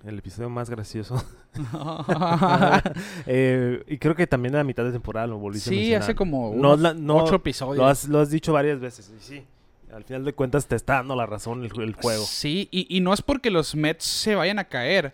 el 0.05 0.17
episodio 0.19 0.49
más 0.49 0.69
gracioso. 0.69 1.21
Eh, 3.25 3.83
y 3.87 3.97
creo 3.97 4.15
que 4.15 4.27
también 4.27 4.55
a 4.55 4.59
la 4.59 4.63
mitad 4.63 4.83
de 4.83 4.91
temporada 4.91 5.27
lo 5.27 5.37
volviste 5.37 5.69
a 5.69 5.71
sí, 5.71 5.75
mencionar. 5.77 6.01
hace 6.03 6.15
como 6.15 6.51
No, 6.55 6.69
unos 6.73 6.79
la- 6.79 6.93
no, 6.93 7.17
ocho 7.17 7.35
episodios. 7.35 7.77
Lo 7.77 7.85
has, 7.87 8.07
lo 8.07 8.19
has 8.19 8.29
dicho 8.29 8.53
varias 8.53 8.79
veces. 8.79 9.11
Sí, 9.19 9.43
al 9.93 10.03
final 10.03 10.25
de 10.25 10.33
cuentas 10.33 10.67
te 10.67 10.75
está 10.75 10.95
dando 10.95 11.15
la 11.15 11.25
razón 11.25 11.63
el, 11.63 11.81
el 11.81 11.93
juego. 11.93 12.23
Sí, 12.25 12.67
y, 12.71 12.87
y 12.95 12.99
no 13.01 13.13
es 13.13 13.21
porque 13.21 13.49
los 13.51 13.75
Mets 13.75 14.03
se 14.05 14.35
vayan 14.35 14.59
a 14.59 14.65
caer. 14.65 15.13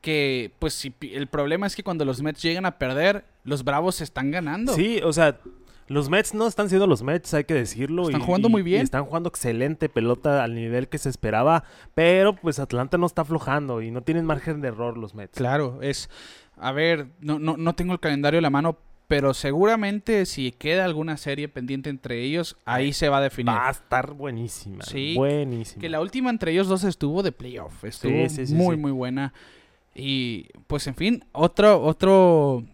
Que, 0.00 0.52
pues, 0.58 0.74
si, 0.74 0.92
el 1.00 1.28
problema 1.28 1.66
es 1.66 1.74
que 1.74 1.82
cuando 1.82 2.04
los 2.04 2.20
Mets 2.20 2.42
llegan 2.42 2.66
a 2.66 2.78
perder, 2.78 3.24
los 3.44 3.64
Bravos 3.64 3.94
se 3.96 4.04
están 4.04 4.30
ganando. 4.30 4.74
Sí, 4.74 5.00
o 5.02 5.14
sea, 5.14 5.38
los 5.86 6.10
Mets 6.10 6.34
no 6.34 6.46
están 6.46 6.68
siendo 6.68 6.86
los 6.86 7.02
Mets, 7.02 7.32
hay 7.32 7.44
que 7.44 7.54
decirlo. 7.54 8.02
Están 8.02 8.20
y- 8.20 8.24
jugando 8.24 8.48
y- 8.48 8.50
muy 8.50 8.60
y 8.60 8.64
bien. 8.64 8.82
están 8.82 9.06
jugando 9.06 9.30
excelente 9.30 9.88
pelota 9.88 10.44
al 10.44 10.54
nivel 10.54 10.88
que 10.88 10.98
se 10.98 11.08
esperaba. 11.08 11.64
Pero 11.94 12.36
pues 12.36 12.58
Atlanta 12.58 12.98
no 12.98 13.06
está 13.06 13.22
aflojando 13.22 13.80
y 13.80 13.90
no 13.90 14.02
tienen 14.02 14.26
margen 14.26 14.60
de 14.60 14.68
error 14.68 14.98
los 14.98 15.14
Mets. 15.14 15.38
Claro, 15.38 15.78
es. 15.80 16.10
A 16.58 16.70
ver, 16.72 17.06
no, 17.20 17.38
no, 17.38 17.56
no 17.56 17.74
tengo 17.74 17.94
el 17.94 18.00
calendario 18.00 18.38
a 18.38 18.42
la 18.42 18.50
mano, 18.50 18.76
pero 19.06 19.34
seguramente 19.34 20.24
si 20.24 20.52
queda 20.52 20.84
alguna 20.84 21.16
serie 21.16 21.48
pendiente 21.48 21.90
entre 21.90 22.22
ellos, 22.22 22.56
ahí 22.64 22.92
se 22.92 23.08
va 23.08 23.18
a 23.18 23.20
definir. 23.20 23.54
Va 23.54 23.68
a 23.68 23.70
estar 23.70 24.12
buenísima. 24.12 24.84
Sí, 24.84 25.14
Buenísima. 25.14 25.80
Que 25.80 25.88
la 25.88 26.00
última 26.00 26.30
entre 26.30 26.52
ellos 26.52 26.68
dos 26.68 26.84
estuvo 26.84 27.22
de 27.22 27.32
playoff. 27.32 27.84
Estuvo 27.84 28.12
Sí, 28.12 28.28
sí, 28.30 28.46
sí, 28.46 28.54
muy, 28.54 28.76
muy 28.76 28.92
buena. 28.92 29.34
Y 29.94 30.48
pues 30.66 30.86
en 30.86 30.94
fin, 30.94 31.24
otro, 31.32 31.82
otro. 31.82 32.64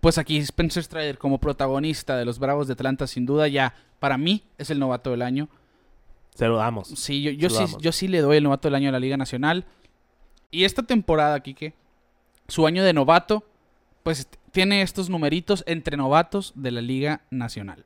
Pues 0.00 0.16
aquí 0.16 0.38
Spencer 0.38 0.82
Strider 0.82 1.18
como 1.18 1.38
protagonista 1.38 2.16
de 2.16 2.24
los 2.24 2.38
Bravos 2.38 2.66
de 2.66 2.72
Atlanta, 2.72 3.06
sin 3.06 3.26
duda, 3.26 3.46
ya 3.46 3.74
para 4.00 4.16
mí 4.16 4.42
es 4.56 4.70
el 4.70 4.78
novato 4.78 5.10
del 5.10 5.20
año. 5.20 5.48
Se 6.34 6.48
lo 6.48 6.56
damos. 6.56 6.88
Sí, 6.88 7.20
yo, 7.20 7.30
yo 7.30 7.50
sí, 7.50 7.64
yo 7.78 7.92
sí 7.92 8.08
le 8.08 8.20
doy 8.20 8.38
el 8.38 8.44
novato 8.44 8.68
del 8.68 8.74
año 8.74 8.88
a 8.88 8.92
la 8.92 8.98
Liga 8.98 9.18
Nacional. 9.18 9.66
Y 10.50 10.64
esta 10.64 10.82
temporada, 10.82 11.38
Kike, 11.40 11.74
su 12.48 12.66
año 12.66 12.82
de 12.84 12.94
novato, 12.94 13.44
pues 14.02 14.26
tiene 14.52 14.82
estos 14.82 15.10
numeritos 15.10 15.64
entre 15.66 15.96
novatos 15.96 16.52
de 16.54 16.70
la 16.70 16.82
Liga 16.82 17.22
Nacional. 17.30 17.84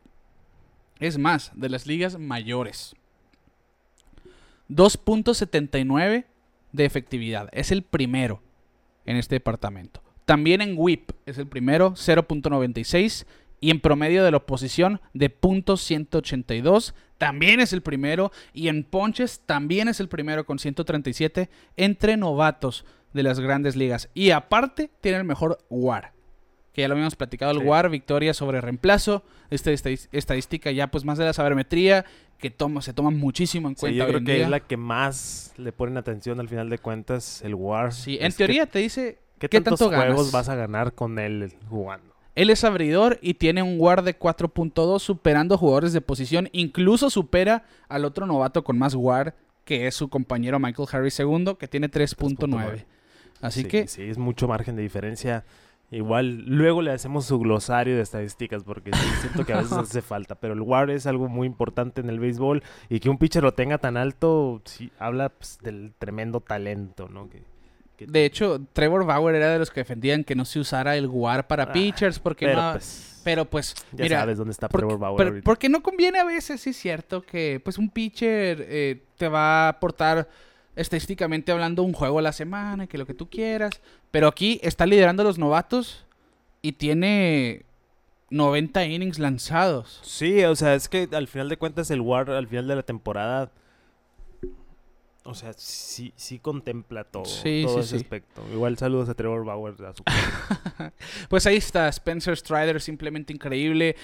Es 0.99 1.17
más, 1.17 1.53
de 1.55 1.69
las 1.69 1.87
ligas 1.87 2.19
mayores. 2.19 2.95
2.79 4.69 6.25
de 6.73 6.85
efectividad. 6.85 7.49
Es 7.53 7.71
el 7.71 7.83
primero 7.83 8.43
en 9.05 9.17
este 9.17 9.37
departamento. 9.37 10.03
También 10.25 10.61
en 10.61 10.75
WIP 10.77 11.13
es 11.25 11.39
el 11.39 11.47
primero, 11.47 11.93
0.96. 11.93 13.27
Y 13.59 13.71
en 13.71 13.81
promedio 13.81 14.23
de 14.23 14.31
la 14.31 14.37
oposición 14.37 15.01
de 15.15 15.35
.182 15.35 16.93
también 17.17 17.61
es 17.61 17.73
el 17.73 17.81
primero. 17.81 18.33
Y 18.53 18.69
en 18.69 18.83
ponches 18.85 19.41
también 19.47 19.89
es 19.89 20.01
el 20.01 20.09
primero 20.09 20.45
con 20.45 20.59
137 20.59 21.49
entre 21.77 22.17
novatos 22.17 22.85
de 23.13 23.23
las 23.23 23.39
grandes 23.41 23.77
ligas. 23.77 24.11
Y 24.15 24.31
aparte 24.31 24.91
tiene 25.01 25.19
el 25.19 25.25
mejor 25.25 25.59
WAR. 25.71 26.16
Que 26.77 26.83
ya 26.83 26.89
lo 26.89 26.93
habíamos 26.93 27.17
platicado, 27.17 27.53
el 27.53 27.61
Sí. 27.61 27.65
WAR, 27.65 27.89
victoria 27.89 28.35
sobre 28.35 28.61
reemplazo, 28.61 29.23
esta 29.49 29.71
estadística 29.73 30.71
ya 30.71 30.89
pues 30.89 31.07
más 31.07 31.17
de 31.17 31.25
la 31.25 31.33
sabermetría, 31.33 32.05
que 32.39 32.51
toma, 32.51 32.83
se 32.83 32.93
toma 32.93 33.09
muchísimo 33.11 33.67
en 33.69 33.77
Sí, 33.77 33.81
cuenta 33.81 33.99
yo 33.99 34.07
creo 34.09 34.21
que 34.23 34.35
día. 34.35 34.45
es 34.45 34.51
la 34.51 34.61
que 34.61 34.77
más 34.77 35.55
le 35.57 35.73
ponen 35.73 35.97
atención 35.97 36.39
al 36.39 36.51
final 36.51 36.69
de 36.69 36.77
cuentas, 36.77 37.41
el 37.43 37.55
War. 37.55 37.95
Sí, 37.95 38.19
en 38.21 38.31
que- 38.31 38.37
teoría 38.37 38.67
te 38.67 38.79
dice 38.81 39.19
¿Qué, 39.39 39.49
¿qué 39.49 39.61
tantos 39.63 39.79
tanto 39.81 39.97
juegos 39.97 40.17
ganas? 40.19 40.33
vas 40.33 40.49
a 40.51 40.55
ganar 40.55 40.93
con 40.93 41.19
él 41.19 41.55
jugando? 41.71 42.15
Él 42.35 42.51
es 42.51 42.63
abridor 42.63 43.19
y 43.23 43.33
tiene 43.35 43.63
un 43.63 43.81
WAR 43.81 44.03
de 44.03 44.19
4.2 44.19 45.03
superando 45.03 45.57
jugadores 45.57 45.95
de 45.95 46.03
posición. 46.03 46.51
Incluso 46.53 47.09
supera 47.09 47.65
al 47.89 48.05
otro 48.05 48.27
novato 48.27 48.63
con 48.65 48.79
más 48.79 48.95
WAR, 48.95 49.35
que 49.65 49.87
es 49.87 49.95
su 49.95 50.09
compañero 50.11 50.59
Michael 50.59 50.89
Harris 50.93 51.19
II, 51.19 51.57
que 51.59 51.69
tiene 51.69 51.89
3.9. 51.89 52.85
Así 53.41 53.63
Sí, 53.63 53.69
que 53.69 53.89
Sí, 53.89 54.03
es 54.03 54.19
mucho 54.19 54.47
margen 54.47 54.77
de 54.77 54.83
diferencia. 54.83 55.45
Igual, 55.91 56.45
luego 56.47 56.83
le 56.83 56.91
hacemos 56.91 57.27
su 57.27 57.39
glosario 57.39 57.95
de 57.97 58.03
estadísticas 58.03 58.65
porque 58.65 58.91
sí, 58.93 59.07
siento 59.21 59.45
que 59.47 59.53
a 59.53 59.59
veces 59.59 59.73
hace 59.73 60.03
falta. 60.03 60.35
Pero 60.35 60.55
el 60.55 60.61
WAR 60.61 60.91
es 60.91 61.07
algo 61.07 61.29
muy 61.29 61.47
importante 61.47 62.01
en 62.01 62.11
el 62.11 62.19
béisbol 62.19 62.63
y 62.89 62.99
que 62.99 63.09
un 63.09 63.19
pitcher 63.19 63.43
lo 63.45 63.55
tenga 63.55 63.79
tan 63.79 63.97
alto, 63.97 64.61
sí, 64.65 64.91
habla 64.99 65.29
pues, 65.29 65.59
del 65.63 65.93
tremendo 65.99 66.41
talento, 66.41 67.09
¿no? 67.09 67.29
Que, 67.31 67.43
que 67.97 68.07
De 68.07 68.25
hecho, 68.25 68.61
Trevor 68.73 69.07
Bauer 69.07 69.37
era 69.37 69.51
de 69.53 69.61
los 69.61 69.71
que 69.71 69.81
defendían 69.81 70.25
que 70.25 70.35
no 70.35 70.45
se 70.45 70.59
usara 70.59 70.97
el 70.97 71.07
WAR 71.07 71.47
para 71.47 71.65
Ah, 71.65 71.73
pitchers 71.73 72.19
porque 72.19 72.47
pero, 72.47 72.61
no... 72.63 72.73
pues, 72.73 73.21
pero 73.23 73.45
pues, 73.45 73.75
ya 73.93 74.03
mira, 74.05 74.19
sabes 74.21 74.39
dónde 74.39 74.53
está 74.53 74.69
Trevor 74.69 74.99
Bauer 74.99 75.17
pero- 75.31 75.43
porque 75.45 75.69
no 75.69 75.83
conviene 75.83 76.19
a 76.19 76.25
veces, 76.25 76.61
sí 76.61 76.71
es 76.71 76.77
cierto, 76.77 77.23
que 77.23 77.61
pues 77.63 77.79
un 77.79 77.91
pitcher 77.91 78.59
eh, 78.69 79.03
te 79.17 79.29
va 79.29 79.67
a 79.67 79.69
aportar 79.69 80.29
estadísticamente 80.77 81.51
hablando 81.53 81.83
un 81.83 81.93
juego 81.93 82.19
a 82.19 82.23
la 82.23 82.33
semana, 82.33 82.87
que 82.87 82.99
lo 82.99 83.07
que 83.07 83.15
tú 83.15 83.29
quieras. 83.29 83.81
Pero 84.11 84.29
aquí 84.29 84.61
está 84.63 84.87
liderando 84.87 85.23
a 85.23 85.27
los 85.27 85.39
novatos 85.39 86.05
y 86.63 86.73
tiene 86.73 87.65
90 88.31 88.85
innings 88.87 89.19
lanzados. 89.19 90.01
Sí, 90.03 90.45
o 90.45 90.55
sea, 90.57 90.75
es 90.75 90.89
que 90.89 91.09
al 91.13 91.29
final 91.29 91.49
de 91.49 91.57
cuentas 91.57 91.91
el 91.91 92.01
WAR 92.01 92.31
al 92.31 92.47
final 92.49 92.69
de 92.69 92.77
la 92.77 92.83
temporada, 92.83 93.51
o 95.25 95.35
sea, 95.35 95.53
sí, 95.55 96.13
sí 96.17 96.39
contempla 96.39 97.03
todo, 97.05 97.25
Sí, 97.25 97.63
todo 97.67 97.75
sí, 97.77 97.81
ese 97.81 97.99
sí. 97.99 98.05
aspecto. 98.05 98.43
Igual 98.53 98.79
saludos 98.79 99.09
a 99.09 99.15
Trevor 99.15 99.45
Bauer, 99.45 99.75
a 99.85 99.93
su 99.93 100.05
Pues 101.29 101.47
ahí 101.47 101.57
está, 101.57 101.89
Spencer 101.89 102.37
Strider, 102.37 102.81
simplemente 102.81 103.33
increíble. 103.33 103.97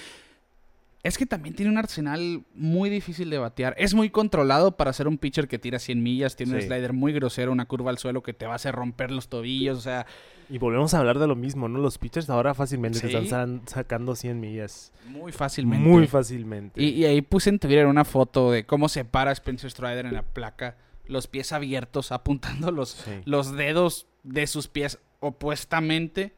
Es 1.03 1.17
que 1.17 1.25
también 1.25 1.53
tiene 1.53 1.69
un 1.69 1.77
arsenal 1.77 2.43
muy 2.55 2.89
difícil 2.89 3.29
de 3.29 3.37
batear. 3.37 3.75
Es 3.77 3.93
muy 3.93 4.09
controlado 4.09 4.77
para 4.77 4.93
ser 4.93 5.09
un 5.09 5.17
pitcher 5.17 5.49
que 5.49 5.59
tira 5.59 5.77
100 5.77 6.01
millas. 6.01 6.37
Tiene 6.37 6.55
un 6.55 6.61
slider 6.61 6.93
muy 6.93 7.11
grosero, 7.11 7.51
una 7.51 7.65
curva 7.65 7.91
al 7.91 7.97
suelo 7.97 8.23
que 8.23 8.33
te 8.33 8.45
va 8.45 8.53
a 8.53 8.55
hacer 8.55 8.73
romper 8.73 9.11
los 9.11 9.27
tobillos. 9.27 9.77
O 9.77 9.81
sea, 9.81 10.05
Y 10.49 10.59
volvemos 10.59 10.93
a 10.93 10.99
hablar 10.99 11.19
de 11.19 11.27
lo 11.27 11.35
mismo, 11.35 11.67
¿no? 11.67 11.79
Los 11.79 11.97
pitchers 11.97 12.29
ahora 12.29 12.53
fácilmente 12.53 13.01
te 13.01 13.09
Sí. 13.09 13.15
están 13.15 13.27
san- 13.27 13.67
sacando 13.67 14.15
100 14.15 14.39
millas. 14.39 14.93
muy 15.07 15.33
fácilmente. 15.33 15.85
Muy 15.89 16.07
fácilmente. 16.07 16.81
Y, 16.81 16.89
y 16.91 17.03
ahí 17.05 17.21
puse 17.21 17.49
en 17.49 17.59
Twitter 17.59 17.85
una 17.85 18.05
foto 18.05 18.49
de 18.51 18.65
cómo 18.65 18.87
se 18.87 19.03
para 19.03 19.33
Spencer 19.33 19.69
Strider 19.71 20.05
en 20.05 20.13
la 20.13 20.23
placa. 20.23 20.77
Los 21.05 21.27
pies 21.27 21.51
abiertos, 21.51 22.13
apuntando 22.13 22.71
los, 22.71 22.91
Sí. 22.91 23.11
los 23.25 23.51
dedos 23.57 24.07
de 24.23 24.47
sus 24.47 24.69
pies 24.69 24.99
opuestamente. 25.19 26.33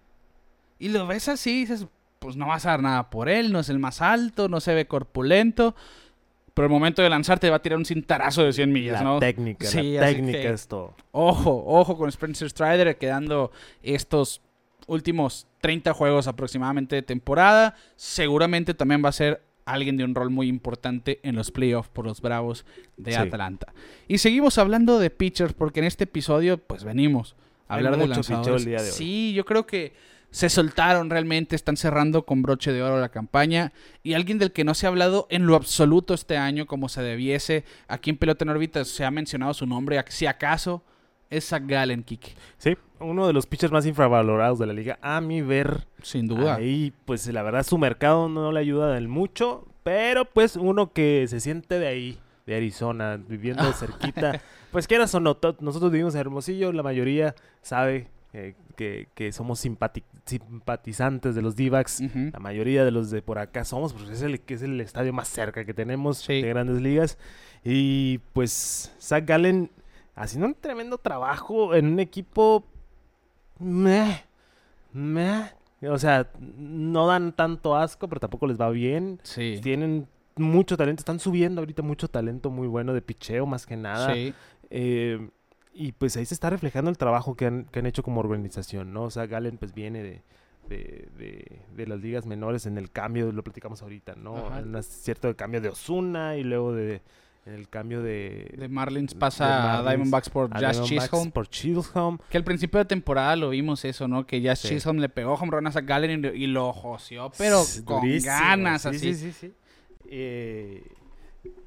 Y 0.80 0.90
lo 0.90 1.06
ves 1.08 1.30
así 1.30 1.52
y 1.52 1.60
dices, 1.62 1.88
pues 2.20 2.36
no 2.36 2.48
vas 2.48 2.66
a 2.66 2.72
dar 2.72 2.82
nada 2.82 3.10
por 3.10 3.30
él, 3.30 3.52
no 3.52 3.60
es 3.60 3.70
el 3.70 3.80
más 3.80 4.02
alto, 4.02 4.48
no 4.50 4.60
se 4.60 4.74
ve 4.74 4.88
corpulento. 4.88 5.76
Pero 6.54 6.68
el 6.68 6.72
momento 6.72 7.02
de 7.02 7.10
lanzarte 7.10 7.50
va 7.50 7.58
a 7.58 7.62
tirar 7.62 7.78
un 7.78 7.84
cintarazo 7.86 8.44
de 8.44 8.54
100 8.54 8.72
millas, 8.72 8.94
la 9.02 9.04
¿no? 9.04 9.20
técnica, 9.20 9.68
Sí, 9.68 9.94
la 9.96 10.06
técnica 10.08 10.40
que- 10.40 10.50
es 10.54 10.68
todo. 10.68 10.94
Ojo, 11.12 11.64
ojo 11.68 11.98
con 11.98 12.08
Spencer 12.10 12.50
Strider 12.50 12.98
quedando 12.98 13.52
estos 13.84 14.42
últimos 14.88 15.48
30 15.62 15.94
juegos 15.94 16.28
aproximadamente 16.28 16.96
de 16.96 17.02
temporada. 17.02 17.76
Seguramente 17.98 18.74
también 18.74 19.04
va 19.04 19.10
a 19.10 19.14
ser 19.14 19.42
alguien 19.66 19.98
de 19.98 20.04
un 20.06 20.14
rol 20.16 20.30
muy 20.30 20.48
importante 20.48 21.20
en 21.24 21.36
los 21.36 21.52
playoffs 21.52 21.90
por 21.90 22.06
los 22.06 22.22
Bravos 22.22 22.66
de 22.98 23.12
Sí. 23.14 23.18
Atlanta. 23.18 23.74
Y 24.08 24.20
seguimos 24.20 24.58
hablando 24.58 25.00
de 25.00 25.10
pitchers 25.10 25.54
porque 25.54 25.80
en 25.82 25.88
este 25.88 26.04
episodio 26.06 26.58
pues 26.60 26.84
venimos 26.84 27.36
a 27.68 27.74
Hay 27.74 27.78
hablar 27.80 27.98
de 28.00 28.08
lanzadores. 28.08 28.62
el 28.62 28.70
día 28.70 28.78
de 28.82 28.90
hoy. 28.92 28.96
Sí, 28.96 29.34
yo 29.34 29.44
creo 29.44 29.66
que 29.66 29.94
se 30.36 30.50
soltaron 30.50 31.10
realmente, 31.10 31.56
están 31.56 31.78
cerrando 31.78 32.26
con 32.26 32.42
broche 32.42 32.74
de 32.74 32.84
oro 32.84 33.00
la 33.00 33.08
campaña 33.08 33.72
y 34.04 34.16
alguien 34.16 34.38
del 34.38 34.52
que 34.52 34.66
no 34.66 34.74
se 34.74 34.86
ha 34.86 34.90
hablado 34.90 35.28
en 35.30 35.48
lo 35.48 35.56
absoluto 35.56 36.14
este 36.14 36.36
año 36.36 36.66
como 36.66 36.90
se 36.90 37.02
debiese, 37.02 37.64
aquí 37.88 38.10
en 38.10 38.18
Pelota 38.18 38.44
en 38.44 38.50
órbita 38.50 38.84
se 38.84 39.06
ha 39.06 39.12
mencionado 39.12 39.54
su 39.54 39.66
nombre, 39.66 40.04
si 40.10 40.26
acaso 40.26 40.84
es 41.30 41.48
Zach 41.48 41.64
Gallen, 41.66 42.04
Kike, 42.04 42.34
Sí, 42.58 42.76
uno 43.00 43.28
de 43.28 43.32
los 43.32 43.46
pitchers 43.46 43.72
más 43.72 43.86
infravalorados 43.86 44.60
de 44.60 44.66
la 44.66 44.74
liga, 44.74 45.00
a 45.02 45.22
mi 45.22 45.42
ver. 45.42 45.88
sin 46.02 46.28
duda. 46.28 46.56
Ahí, 46.56 46.92
pues 47.06 47.26
la 47.28 47.42
verdad, 47.42 47.64
su 47.64 47.78
mercado 47.78 48.28
no 48.28 48.52
le 48.52 48.60
ayuda 48.60 48.94
del 48.94 49.08
mucho, 49.08 49.66
pero 49.84 50.26
pues 50.26 50.58
uno 50.58 50.92
que 50.92 51.28
se 51.30 51.40
siente 51.40 51.80
de 51.80 51.88
ahí, 51.88 52.20
de 52.46 52.58
Arizona, 52.58 53.18
viviendo 53.26 53.64
cerquita, 53.72 54.42
pues 54.74 54.86
quieras 54.86 55.16
o 55.16 55.22
no, 55.22 55.38
nosotros 55.62 55.94
vivimos 55.94 56.14
en 56.16 56.20
Hermosillo, 56.20 56.74
la 56.74 56.84
mayoría 56.84 57.36
sabe 57.62 58.10
eh, 58.38 58.54
que, 58.76 59.08
que 59.16 59.32
somos 59.32 59.64
simpati- 59.66 60.04
simpatizantes 60.26 61.36
de 61.36 61.42
los 61.42 61.56
d 61.56 61.70
Ujú. 61.70 62.32
La 62.34 62.40
mayoría 62.40 62.84
de 62.84 62.92
los 62.92 63.10
de 63.10 63.22
por 63.22 63.40
acá 63.40 63.64
somos, 63.64 63.94
porque 63.94 64.12
es 64.12 64.22
el, 64.22 64.42
que 64.42 64.56
es 64.56 64.62
el 64.62 64.82
estadio 64.82 65.14
más 65.14 65.28
cerca 65.30 65.64
que 65.64 65.74
tenemos 65.74 66.18
Sí. 66.18 66.42
de 66.42 66.50
grandes 66.50 66.82
ligas. 66.82 67.18
Y 67.64 68.20
pues 68.34 68.94
Zach 69.00 69.26
Gallen 69.26 69.72
haciendo 70.16 70.48
un 70.48 70.56
tremendo 70.56 70.98
trabajo 70.98 71.74
en 71.76 71.88
un 71.88 72.00
equipo... 72.00 72.66
Meh, 73.60 74.24
meh. 74.92 75.46
O 75.90 75.98
sea, 75.98 76.28
no 76.58 77.08
dan 77.08 77.32
tanto 77.34 77.76
asco, 77.76 78.08
pero 78.10 78.20
tampoco 78.20 78.48
les 78.48 78.60
va 78.60 78.70
bien. 78.70 79.20
Sí. 79.24 79.60
Tienen 79.64 80.08
mucho 80.36 80.76
talento, 80.76 81.00
están 81.00 81.20
subiendo 81.20 81.62
ahorita 81.62 81.82
mucho 81.82 82.10
talento 82.10 82.50
muy 82.50 82.68
bueno 82.68 82.94
de 82.94 83.02
picheo 83.02 83.46
más 83.46 83.66
que 83.66 83.78
nada. 83.78 84.14
Sí. 84.14 84.34
Eh, 84.70 85.30
y 85.76 85.92
pues 85.92 86.16
ahí 86.18 86.26
se 86.26 86.34
está 86.34 86.50
reflejando 86.50 86.90
el 86.90 86.98
trabajo 86.98 87.36
que 87.36 87.46
han, 87.46 87.66
que 87.66 87.80
han 87.80 87.86
hecho 87.86 88.02
como 88.02 88.22
organización, 88.22 88.94
¿no? 88.94 89.04
O 89.04 89.10
sea, 89.12 89.26
Galen 89.28 89.58
pues 89.58 89.74
viene 89.74 90.02
de, 90.02 90.22
de, 90.70 91.10
de- 91.18 91.62
de 91.76 91.88
las 91.88 92.00
ligas 92.00 92.26
menores 92.26 92.66
en 92.66 92.78
el 92.78 92.90
cambio, 92.92 93.32
lo 93.32 93.44
platicamos 93.44 93.82
ahorita, 93.82 94.16
¿no? 94.16 94.38
Ajá. 94.48 94.60
En 94.60 94.74
un 94.76 94.82
cierto 94.82 95.36
cambio 95.36 95.60
de 95.62 95.70
Osuna 95.70 96.38
y 96.38 96.44
luego 96.44 96.74
de 96.74 97.02
en 97.46 97.54
el 97.54 97.70
cambio 97.70 98.02
de, 98.02 98.56
De 98.58 98.68
Marlins 98.70 99.14
de 99.14 99.20
pasa 99.20 99.78
a 99.78 99.84
Diamondbacks 99.84 100.30
por 100.30 100.50
a 100.52 100.60
Jazz 100.60 100.82
Chisholm. 100.82 101.30
por 101.30 101.48
Chisholm. 101.48 102.18
Que 102.32 102.38
al 102.38 102.44
principio 102.44 102.80
de 102.80 102.86
temporada 102.86 103.36
lo 103.36 103.50
vimos 103.50 103.86
eso, 103.86 104.08
¿no? 104.08 104.26
Que 104.26 104.42
Jazz 104.42 104.60
Sí. 104.62 104.70
Chisholm 104.70 104.98
le 104.98 105.10
pegó 105.10 105.36
home 105.36 105.52
run 105.52 105.68
a 105.68 105.72
Zach 105.72 105.86
Gallen 105.86 106.26
y, 106.34 106.48
lo- 106.48 106.74
joseó, 106.74 107.32
pero 107.38 107.62
con 107.84 108.02
durísimo, 108.02 108.34
ganas, 108.34 108.82
sí, 108.82 108.88
así. 108.88 109.00
Sí, 109.00 109.14
sí, 109.14 109.32
sí. 109.34 109.54
Eh, 110.08 110.84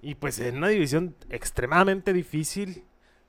y 0.02 0.14
pues 0.16 0.40
en 0.40 0.56
una 0.56 0.66
división 0.68 1.14
extremadamente 1.30 2.12
difícil, 2.12 2.82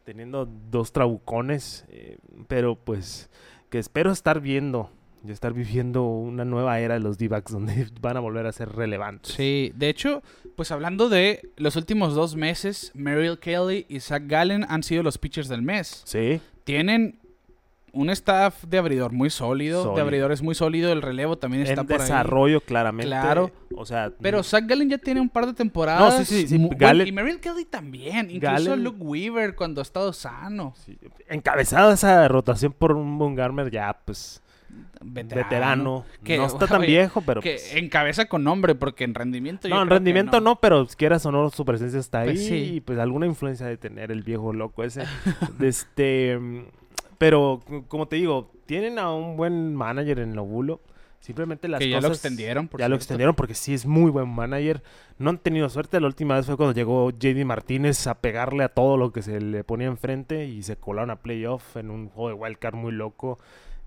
teniendo 0.04 0.46
dos 0.46 0.92
trabucones, 0.92 1.86
eh, 1.90 2.18
pero 2.48 2.76
pues 2.76 3.30
que 3.70 3.80
espero 3.80 4.12
estar 4.12 4.42
viendo 4.42 4.92
y 5.26 5.32
estar 5.32 5.54
viviendo 5.54 6.04
una 6.06 6.46
nueva 6.46 6.80
era 6.80 6.96
de 6.96 7.02
los 7.02 7.18
D-backs 7.18 7.52
donde 7.52 7.88
van 8.02 8.18
a 8.18 8.20
volver 8.20 8.46
a 8.46 8.52
ser 8.52 8.70
relevantes. 8.70 9.34
Sí, 9.34 9.72
de 9.76 9.90
hecho, 9.90 10.24
pues 10.56 10.72
hablando 10.72 11.10
de 11.10 11.52
los 11.58 11.76
últimos 11.76 12.16
dos 12.16 12.36
meses, 12.36 12.92
Merrill 12.96 13.40
Kelly 13.40 13.86
y 13.90 14.00
Zach 14.00 14.24
Gallen 14.26 14.66
han 14.68 14.84
sido 14.84 15.04
los 15.04 15.18
pitchers 15.18 15.50
del 15.50 15.62
mes. 15.62 16.02
Sí, 16.06 16.42
Tienen 16.64 17.20
un 17.94 18.10
staff 18.10 18.64
de 18.66 18.78
abridor 18.78 19.12
muy 19.12 19.30
sólido, 19.30 19.80
de 19.80 19.84
Sólido. 19.86 20.04
abridores 20.04 20.42
muy 20.42 20.56
sólido, 20.56 20.92
el 20.92 21.02
relevo 21.02 21.38
también 21.38 21.64
está 21.64 21.82
en 21.82 21.88
por 21.88 21.96
ahí. 21.98 22.02
desarrollo 22.02 22.62
claramente. 22.62 23.08
Claro. 23.08 23.52
O 23.76 23.86
sea, 23.86 24.12
Pero 24.22 24.44
Zach 24.44 24.66
Gallen 24.66 24.90
ya 24.90 24.98
tiene 24.98 25.22
un 25.22 25.30
par 25.30 25.46
de 25.46 25.54
temporadas. 25.54 26.20
No, 26.20 26.26
sí, 26.26 26.26
sí, 26.26 26.48
sí, 26.48 26.58
Gallen- 26.78 27.08
y 27.08 27.12
Merrill 27.12 27.40
Kelly 27.40 27.66
también. 27.66 28.30
Incluso 28.32 28.54
Gallen- 28.56 28.84
Luke 28.84 29.00
Weaver 29.02 29.56
cuando 29.56 29.82
ha 29.82 29.84
estado 29.84 30.14
sano. 30.14 30.74
sí, 30.86 30.98
encabezada 31.30 31.94
esa 31.94 32.28
rotación 32.28 32.74
por 32.74 32.94
un 32.94 33.18
Bungarmer 33.18 33.70
ya 33.72 33.96
pues 34.06 34.42
Veterano. 35.02 35.44
veterano. 35.44 36.06
Que, 36.24 36.38
no 36.38 36.46
está 36.46 36.68
tan 36.68 36.82
oye, 36.82 36.88
viejo, 36.88 37.22
pero 37.22 37.42
que 37.42 37.52
pues, 37.54 37.76
encabeza 37.76 38.26
con 38.26 38.44
nombre, 38.44 38.76
porque 38.76 39.06
en 39.06 39.14
rendimiento 39.16 39.68
yo 39.68 39.74
No, 39.76 39.82
en 39.82 39.88
creo 39.88 39.96
que 39.96 40.00
rendimiento 40.00 40.42
no. 40.42 40.58
pero 40.60 40.86
quieras 40.98 41.26
o 41.26 41.32
no, 41.32 41.50
su 41.50 41.64
presencia 41.66 42.00
está 42.00 42.20
ahí 42.22 42.32
Pues 42.32 42.46
sí. 42.46 42.56
y 42.76 42.82
pues 42.82 43.00
alguna 43.00 43.26
influencia 43.26 43.66
de 43.66 43.78
tener 43.78 44.12
el 44.12 44.24
viejo 44.24 44.52
loco 44.54 44.84
ese. 44.84 45.04
De 45.58 45.70
este, 45.70 46.38
mm, 46.38 46.64
pero 47.20 47.60
como 47.88 48.08
te 48.08 48.16
digo, 48.16 48.52
tienen 48.66 48.98
a 48.98 49.14
un 49.14 49.38
buen 49.38 49.76
manager 49.76 50.18
en 50.20 50.36
Lobulo. 50.36 50.82
Simplemente 51.20 51.68
las 51.68 51.80
Que 51.80 51.90
ya 51.90 51.98
lo 51.98 52.04
cosas 52.08 52.18
extendieron, 52.24 52.70
por 52.70 52.80
ya 52.80 52.88
lo 52.88 52.96
extendieron 52.96 53.36
porque 53.36 53.54
sí 53.54 53.74
es 53.74 53.86
muy 53.86 54.10
buen 54.10 54.30
manager. 54.30 54.82
No 55.18 55.30
han 55.30 55.38
tenido 55.38 55.68
suerte. 55.70 56.00
La 56.00 56.08
última 56.08 56.38
vez 56.38 56.46
fue 56.46 56.56
cuando 56.56 56.74
llegó 56.74 57.12
JD 57.12 57.44
Martínez 57.44 58.08
a 58.08 58.22
pegarle 58.22 58.64
a 58.64 58.70
todo 58.70 58.96
lo 58.96 59.12
que 59.12 59.22
se 59.22 59.42
le 59.42 59.66
ponía 59.66 59.88
enfrente 59.88 60.46
y 60.46 60.64
se 60.64 60.78
colaron 60.78 61.10
a 61.12 61.18
playoff 61.18 61.76
en 61.76 61.92
un 61.92 62.08
juego 62.08 62.30
de 62.30 62.36
wildcard 62.36 62.76
muy 62.76 62.94
loco. 62.94 63.38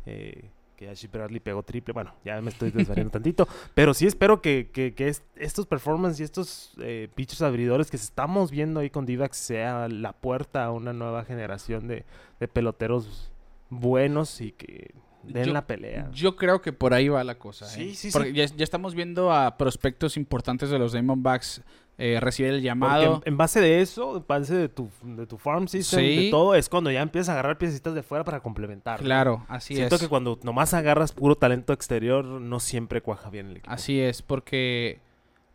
Eh, 0.05 0.51
que 0.77 0.91
Ashley 0.91 1.09
Bradley 1.11 1.41
pegó 1.41 1.63
triple. 1.63 1.95
Bueno, 1.95 2.13
ya 2.23 2.39
me 2.43 2.51
estoy 2.51 2.71
desvariando 2.71 3.11
tantito. 3.13 3.49
Pero 3.73 3.95
sí 3.95 4.07
espero 4.07 4.43
que, 4.43 4.69
que- 4.71 4.93
que 4.93 5.09
es- 5.09 5.23
estos 5.37 5.65
performances 5.67 6.21
y 6.21 6.25
estos 6.25 6.75
eh, 6.83 7.09
pitchers 7.15 7.41
abridores 7.41 7.91
que 7.91 7.97
estamos 7.97 8.51
viendo 8.51 8.81
ahí 8.81 8.91
con 8.91 9.07
Divax 9.07 9.39
sea 9.39 9.89
la 9.89 10.13
puerta 10.13 10.65
a 10.67 10.71
una 10.71 10.93
nueva 10.93 11.25
generación 11.25 11.89
de, 11.89 12.05
de 12.41 12.49
peloteros 12.49 13.32
buenos 13.81 14.41
y 14.41 14.53
que 14.53 14.95
Den 15.23 15.45
Yo- 15.47 15.53
la 15.53 15.67
pelea. 15.69 16.11
Yo 16.13 16.35
creo 16.35 16.61
que 16.63 16.73
por 16.73 16.95
ahí 16.95 17.09
va 17.09 17.23
la 17.23 17.37
cosa. 17.39 17.67
Sí, 17.67 17.91
¿eh? 17.91 17.95
sí, 17.95 18.11
Porque 18.13 18.31
sí. 18.31 18.35
Ya, 18.35 18.45
ya 18.47 18.65
estamos 18.65 18.95
viendo 18.97 19.33
a 19.33 19.57
prospectos 19.57 20.17
importantes 20.17 20.69
de 20.69 20.81
los 20.81 20.93
Diamondbacks 20.93 21.63
eh, 21.97 22.19
recibir 22.21 22.53
el 22.55 22.63
llamado. 22.63 23.23
en, 23.25 23.33
en 23.35 23.37
base 23.37 23.61
de 23.61 23.81
eso, 23.83 24.17
en 24.17 24.25
base 24.27 24.53
de 24.57 24.69
tu, 24.69 24.89
de 25.05 25.25
tu 25.29 25.39
farm 25.39 25.69
system, 25.69 26.01
Sí. 26.01 26.25
de 26.25 26.31
todo, 26.33 26.57
es 26.57 26.69
cuando 26.69 26.91
ya 26.91 27.03
empiezas 27.03 27.29
a 27.29 27.33
agarrar 27.35 27.57
piecitas 27.59 27.95
de 27.95 28.03
fuera 28.03 28.25
para 28.25 28.41
complementar. 28.41 28.99
Claro, 28.99 29.47
así 29.49 29.77
Siento 29.77 29.95
es. 29.95 30.01
que 30.01 30.09
cuando 30.09 30.41
nomás 30.43 30.75
agarras 30.75 31.13
puro 31.13 31.37
talento 31.37 31.73
exterior, 31.73 32.25
no 32.25 32.59
siempre 32.59 33.01
cuaja 33.01 33.31
bien 33.31 33.47
el 33.47 33.59
equipo. 33.59 33.71
Así 33.71 34.01
es, 34.01 34.23
porque 34.23 35.01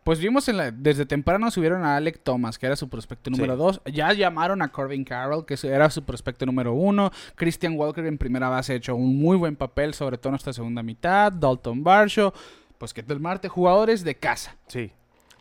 pues 0.08 0.20
vimos 0.20 0.48
en 0.48 0.56
la- 0.56 0.70
desde 0.70 1.04
temprano 1.04 1.50
subieron 1.50 1.84
a 1.84 1.94
Alec 1.98 2.20
Thomas, 2.22 2.58
que 2.58 2.64
era 2.64 2.76
su 2.76 2.88
prospecto 2.88 3.28
número 3.28 3.52
Sí. 3.52 3.58
2. 3.58 3.82
Ya 3.92 4.10
llamaron 4.14 4.62
a 4.62 4.68
Corbin 4.72 5.04
Carroll, 5.04 5.44
que 5.44 5.54
era 5.64 5.90
su 5.90 6.02
prospecto 6.02 6.46
número 6.46 6.72
1. 6.72 7.12
Christian 7.34 7.76
Walker 7.76 8.06
en 8.06 8.16
primera 8.16 8.48
base 8.48 8.72
ha 8.72 8.76
hecho 8.76 8.96
un 8.96 9.18
muy 9.18 9.36
buen 9.36 9.54
papel, 9.54 9.92
sobre 9.92 10.16
todo 10.16 10.30
en 10.30 10.36
esta 10.36 10.54
segunda 10.54 10.82
mitad. 10.82 11.30
Dalton 11.30 11.84
Barshaw, 11.84 12.32
pues 12.78 12.94
que 12.94 13.02
del 13.02 13.20
Marte, 13.20 13.48
jugadores 13.50 14.02
de 14.02 14.14
casa. 14.14 14.56
Sí. 14.68 14.92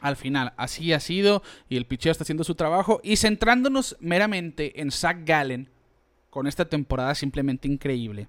Al 0.01 0.17
final, 0.17 0.51
así 0.57 0.91
ha 0.91 0.99
sido 0.99 1.43
y 1.69 1.77
el 1.77 1.85
picheo 1.85 2.11
está 2.11 2.25
haciendo 2.25 2.43
su 2.43 2.55
trabajo. 2.55 2.99
Y 3.05 3.15
centrándonos 3.15 3.95
meramente 4.01 4.81
en 4.81 4.91
Zach 4.91 5.19
Gallen, 5.23 5.69
con 6.29 6.45
esta 6.45 6.65
temporada 6.65 7.15
simplemente 7.15 7.69
increíble, 7.69 8.27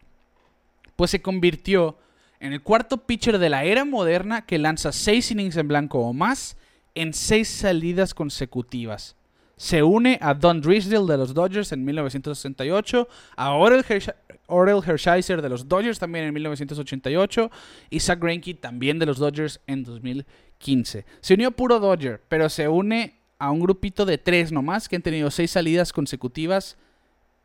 pues 0.94 1.10
se 1.10 1.20
convirtió 1.20 1.98
en 2.40 2.52
el 2.52 2.62
cuarto 2.62 3.06
pitcher 3.06 3.38
de 3.38 3.48
la 3.48 3.64
era 3.64 3.84
moderna 3.84 4.46
que 4.46 4.58
lanza 4.58 4.92
seis 4.92 5.30
innings 5.30 5.56
en 5.56 5.68
blanco 5.68 6.00
o 6.00 6.12
más 6.12 6.56
en 6.94 7.12
seis 7.12 7.48
salidas 7.48 8.14
consecutivas. 8.14 9.16
Se 9.56 9.82
une 9.82 10.18
a 10.20 10.34
Don 10.34 10.60
Drisdale 10.60 11.06
de 11.06 11.16
los 11.16 11.34
Dodgers 11.34 11.72
en 11.72 11.84
1968, 11.84 13.08
a 13.36 13.54
Orel, 13.54 13.84
de 13.84 15.48
los 15.48 15.68
Dodgers 15.68 15.98
también 15.98 16.26
en 16.26 16.34
1988 16.34 17.50
y 17.90 18.00
Zach 18.00 18.20
Greinke 18.20 18.54
también 18.54 19.00
de 19.00 19.06
los 19.06 19.18
Dodgers 19.18 19.60
en 19.66 19.82
2015. 19.82 21.04
Se 21.20 21.34
unió 21.34 21.50
puro 21.50 21.80
Dodger, 21.80 22.22
pero 22.28 22.48
se 22.48 22.68
une 22.68 23.18
a 23.38 23.50
un 23.50 23.60
grupito 23.60 24.06
de 24.06 24.18
tres 24.18 24.52
nomás 24.52 24.88
que 24.88 24.96
han 24.96 25.02
tenido 25.02 25.30
seis 25.30 25.50
salidas 25.50 25.92
consecutivas 25.92 26.76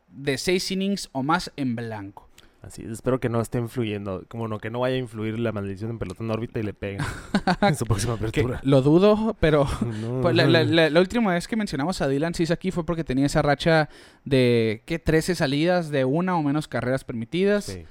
de 0.08 0.38
seis 0.38 0.70
innings 0.70 1.08
o 1.12 1.22
más 1.24 1.52
en 1.56 1.74
blanco. 1.74 2.23
Así 2.66 2.82
es, 2.82 2.90
espero 2.90 3.20
que 3.20 3.28
no 3.28 3.40
esté 3.40 3.58
influyendo, 3.58 4.24
como 4.28 4.48
no, 4.48 4.58
que 4.58 4.70
no 4.70 4.80
vaya 4.80 4.96
a 4.96 4.98
influir 4.98 5.38
la 5.38 5.52
maldición 5.52 5.90
en 5.90 5.98
pelota 5.98 6.24
en 6.24 6.30
órbita 6.30 6.60
y 6.60 6.62
le 6.62 6.72
peguen 6.74 7.00
en 7.60 7.74
su 7.76 7.84
próxima 7.84 8.14
Que 8.18 8.40
apertura. 8.40 8.60
lo 8.62 8.80
dudo, 8.82 9.36
pero 9.40 9.66
No, 10.00 10.20
Pues 10.22 10.34
la, 10.34 10.46
la- 10.46 10.64
la- 10.64 10.90
la 10.90 11.00
última 11.00 11.32
vez 11.34 11.46
que 11.46 11.56
mencionamos 11.56 12.00
a 12.00 12.08
Dylan 12.08 12.34
Cis 12.34 12.50
aquí 12.50 12.70
fue 12.70 12.84
porque 12.86 13.04
tenía 13.04 13.26
esa 13.26 13.42
racha 13.42 13.88
de 14.24 14.82
¿qué? 14.86 14.98
13 14.98 15.34
salidas 15.34 15.90
de 15.90 16.04
una 16.04 16.36
o 16.36 16.42
menos 16.42 16.66
carreras 16.68 17.04
permitidas. 17.04 17.64
sí, 17.64 17.84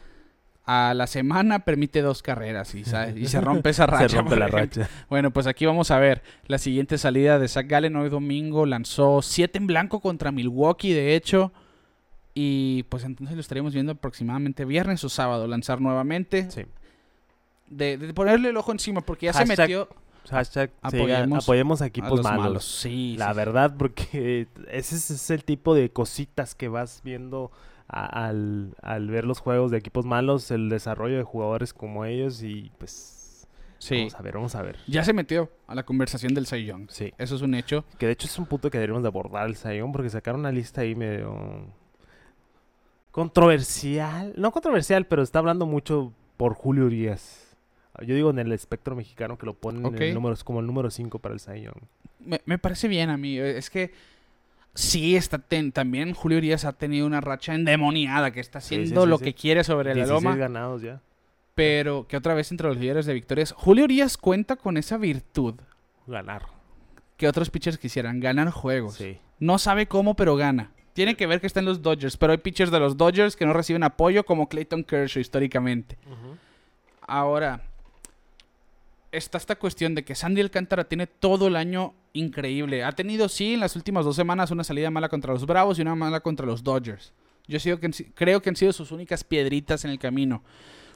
A 0.65 0.93
la 0.95 1.07
semana 1.07 1.59
permite 1.65 2.01
dos 2.01 2.23
carreras 2.23 2.73
y, 2.73 2.83
se 2.85 3.41
rompe 3.41 3.69
esa 3.69 3.85
racha. 3.85 4.09
se 4.09 4.17
rompe 4.17 4.37
la 4.37 4.47
ejemplo. 4.47 4.83
racha. 4.85 4.89
Bueno, 5.09 5.31
pues 5.31 5.45
aquí 5.45 5.65
vamos 5.65 5.91
a 5.91 5.99
ver 5.99 6.23
la 6.47 6.57
siguiente 6.57 6.97
salida 6.97 7.37
de 7.37 7.47
Zach 7.49 7.67
Gallen 7.67 7.95
hoy 7.97 8.09
domingo. 8.09 8.65
Lanzó 8.65 9.21
7 9.21 9.57
en 9.57 9.67
blanco 9.67 9.99
contra 9.99 10.31
Milwaukee, 10.31 10.93
de 10.93 11.15
hecho. 11.15 11.51
Y 12.33 12.83
pues 12.83 13.03
entonces 13.03 13.35
lo 13.35 13.41
estaríamos 13.41 13.73
viendo 13.73 13.91
aproximadamente 13.91 14.65
viernes 14.65 15.03
o 15.03 15.09
sábado 15.09 15.45
lanzar 15.47 15.79
nuevamente. 15.81 16.49
Sí. 16.49 16.63
De, 17.69 17.97
de 17.97 18.13
ponerle 18.13 18.49
el 18.49 18.57
ojo 18.57 18.71
encima 18.71 19.01
porque 19.01 19.27
ya 19.27 19.33
se 19.33 19.45
metió 19.45 19.87
Hashtag 20.29 20.71
Apoyemos 20.81 21.81
a 21.81 21.85
equipos 21.85 22.11
los 22.11 22.23
malos. 22.23 22.43
malos. 22.43 22.65
Sí, 22.65 23.15
La 23.17 23.31
sí, 23.31 23.35
verdad, 23.37 23.75
porque 23.77 24.47
ese 24.71 24.95
es, 24.95 25.29
el 25.31 25.43
tipo 25.43 25.75
de 25.75 25.89
cositas 25.89 26.55
que 26.55 26.67
vas 26.69 27.01
viendo 27.03 27.51
a- 27.87 28.27
al, 28.27 28.75
al 28.81 29.07
ver 29.09 29.25
los 29.25 29.39
juegos 29.39 29.69
de 29.71 29.77
equipos 29.77 30.05
malos, 30.05 30.49
el 30.51 30.69
desarrollo 30.69 31.17
de 31.17 31.23
jugadores 31.23 31.73
como 31.73 32.05
ellos 32.05 32.41
y 32.41 32.71
pues 32.77 33.47
sí. 33.79 33.97
vamos 33.97 34.15
a 34.15 34.21
ver, 34.21 34.33
vamos 34.35 34.55
a 34.55 34.61
ver. 34.61 34.77
Ya 34.87 35.03
se 35.03 35.11
metió 35.13 35.49
a 35.67 35.75
la 35.75 35.83
conversación 35.83 36.33
del 36.33 36.45
Young. 36.45 36.87
Sí. 36.89 37.13
Eso 37.17 37.35
es 37.35 37.41
un 37.41 37.53
hecho. 37.53 37.83
Que 37.97 38.05
de 38.05 38.13
hecho 38.13 38.27
es 38.27 38.37
un 38.39 38.45
punto 38.45 38.69
que 38.71 38.77
deberíamos 38.77 39.03
de 39.03 39.09
abordar 39.09 39.45
el 39.47 39.55
Sayón 39.57 39.91
porque 39.91 40.09
sacaron 40.09 40.39
una 40.41 40.51
lista 40.51 40.81
ahí 40.81 40.95
medio 40.95 41.67
controversial. 43.13 44.33
No 44.35 44.51
controversial, 44.51 45.05
pero 45.05 45.21
está 45.21 45.39
hablando 45.39 45.65
mucho 45.65 46.11
por 46.37 46.53
Julio 46.55 46.85
Urias. 46.85 47.55
Yo 48.05 48.15
digo 48.15 48.31
en 48.31 48.39
el 48.39 48.51
espectro 48.51 48.95
mexicano 48.95 49.37
que 49.37 49.45
lo 49.45 49.53
ponen 49.53 49.85
en 49.85 50.01
el 50.01 50.13
número, 50.15 50.35
como 50.43 50.59
el 50.59 50.65
número 50.65 50.89
5 50.89 51.19
para 51.19 51.33
el 51.35 51.39
Sayón. 51.39 51.75
Me, 52.19 52.41
me 52.45 52.57
parece 52.57 52.87
bien 52.87 53.09
a 53.11 53.17
mí. 53.17 53.37
Es 53.37 53.69
que 53.69 53.91
sí, 54.73 55.15
está 55.15 55.37
ten- 55.37 55.71
también 55.71 56.13
Julio 56.15 56.39
Urias 56.39 56.65
ha 56.65 56.73
tenido 56.73 57.05
una 57.05 57.21
racha 57.21 57.53
endemoniada 57.53 58.31
que 58.31 58.39
está 58.39 58.57
haciendo 58.57 59.01
sí, 59.01 59.05
sí, 59.05 59.09
lo 59.09 59.19
que 59.19 59.33
quiere 59.35 59.63
sobre 59.63 59.89
la 59.89 59.95
16 60.05 60.23
loma. 60.23 60.35
ganados 60.35 60.81
ya. 60.81 61.01
Pero 61.53 62.07
que 62.07 62.17
otra 62.17 62.33
vez 62.33 62.51
entre 62.51 62.67
los 62.67 62.77
líderes 62.77 63.05
de 63.05 63.13
victorias. 63.13 63.51
Julio 63.51 63.83
Urias 63.83 64.17
cuenta 64.17 64.55
con 64.55 64.75
esa 64.77 64.97
virtud 64.97 65.53
Ganar. 66.07 66.47
que 67.15 67.27
otros 67.27 67.51
pitchers 67.51 67.77
quisieran, 67.77 68.19
ganar 68.19 68.49
juegos. 68.49 68.95
Sí. 68.95 69.19
No 69.39 69.59
sabe 69.59 69.85
cómo, 69.85 70.15
pero 70.15 70.35
gana. 70.35 70.71
Tiene 70.93 71.15
que 71.15 71.27
ver 71.27 71.41
que 71.41 71.47
está 71.47 71.59
en 71.59 71.65
los 71.65 71.81
Dodgers, 71.81 72.17
pero 72.17 72.31
hay 72.31 72.37
pitchers 72.37 72.71
de 72.71 72.79
los 72.79 72.97
Dodgers 72.97 73.35
que 73.35 73.45
no 73.45 73.53
reciben 73.53 73.83
apoyo 73.83 74.23
como 74.23 74.47
Clayton 74.47 74.83
Kershaw 74.83 75.21
históricamente. 75.21 75.97
Ahora, 77.01 77.61
está 79.11 79.37
esta 79.37 79.55
cuestión 79.55 79.95
de 79.95 80.03
que 80.03 80.15
Sandy 80.15 80.41
Alcántara 80.41 80.83
tiene 80.83 81.07
todo 81.07 81.47
el 81.47 81.55
año 81.55 81.93
increíble. 82.13 82.83
Ha 82.83 82.91
tenido, 82.91 83.27
sí, 83.27 83.55
en 83.55 83.59
las 83.59 83.75
últimas 83.75 84.05
dos 84.05 84.15
semanas 84.15 84.51
una 84.51 84.63
salida 84.63 84.91
mala 84.91 85.09
contra 85.09 85.33
los 85.33 85.45
Bravos 85.45 85.79
y 85.79 85.81
una 85.81 85.95
mala 85.95 86.19
contra 86.19 86.45
los 86.45 86.63
Dodgers. 86.63 87.13
Yo 87.47 87.59
sigo 87.59 87.79
que 87.79 87.89
creo 88.13 88.41
que 88.41 88.49
han 88.49 88.55
sido 88.55 88.71
sus 88.71 88.91
únicas 88.91 89.23
piedritas 89.23 89.83
en 89.85 89.91
el 89.91 89.99
camino. 89.99 90.43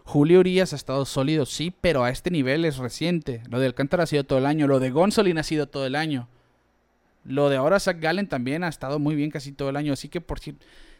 Julio 0.06 0.40
Urias 0.40 0.72
ha 0.72 0.78
estado 0.78 1.06
sólido, 1.06 1.46
sí, 1.46 1.74
pero 1.82 2.04
a 2.04 2.10
este 2.10 2.32
nivel 2.32 2.64
es 2.64 2.78
reciente. 2.78 3.44
Lo 3.50 3.60
de 3.60 3.66
Alcántara 3.66 4.04
ha 4.04 4.08
sido 4.08 4.24
todo 4.24 4.40
el 4.40 4.46
año. 4.46 4.66
Lo 4.68 4.80
de 4.80 4.90
Gonzolin 4.90 5.38
ha 5.38 5.44
sido 5.44 5.68
todo 5.68 5.86
el 5.86 5.96
año. 5.96 6.30
Lo 7.28 7.50
de 7.50 7.58
ahora 7.58 7.80
Zach 7.80 8.00
Gallen 8.00 8.28
también 8.28 8.64
ha 8.64 8.68
estado 8.70 9.00
muy 9.00 9.16
bien 9.16 9.30
casi 9.30 9.52
todo 9.52 9.70
el 9.70 9.76
año. 9.76 9.94
Así 9.94 10.10
que 10.10 10.22
por 10.22 10.40
si 10.40 10.56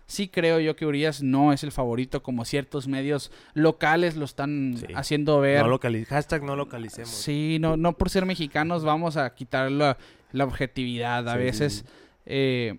sí 0.06 0.28
creo 0.30 0.60
yo 0.60 0.76
que 0.76 0.86
Urias 0.86 1.22
no 1.24 1.52
es 1.54 1.64
el 1.64 1.72
favorito 1.72 2.24
como 2.24 2.46
ciertos 2.46 2.88
medios 2.88 3.32
locales 3.54 4.16
lo 4.16 4.26
están 4.26 4.76
Sí. 4.78 4.86
haciendo 4.96 5.40
ver. 5.42 5.66
No 5.66 5.80
hashtag 6.10 6.44
no 6.44 6.56
localicemos. 6.56 7.10
Sí, 7.10 7.58
no, 7.60 7.76
no 7.78 7.94
por 7.98 8.10
ser 8.10 8.26
mexicanos 8.26 8.84
vamos 8.86 9.18
a 9.18 9.34
quitar 9.36 9.72
la, 9.72 9.98
la 10.32 10.44
objetividad. 10.46 11.28
A 11.28 11.34
Sí, 11.34 11.40
veces 11.40 11.74
sí. 11.74 11.84
eh, 12.26 12.78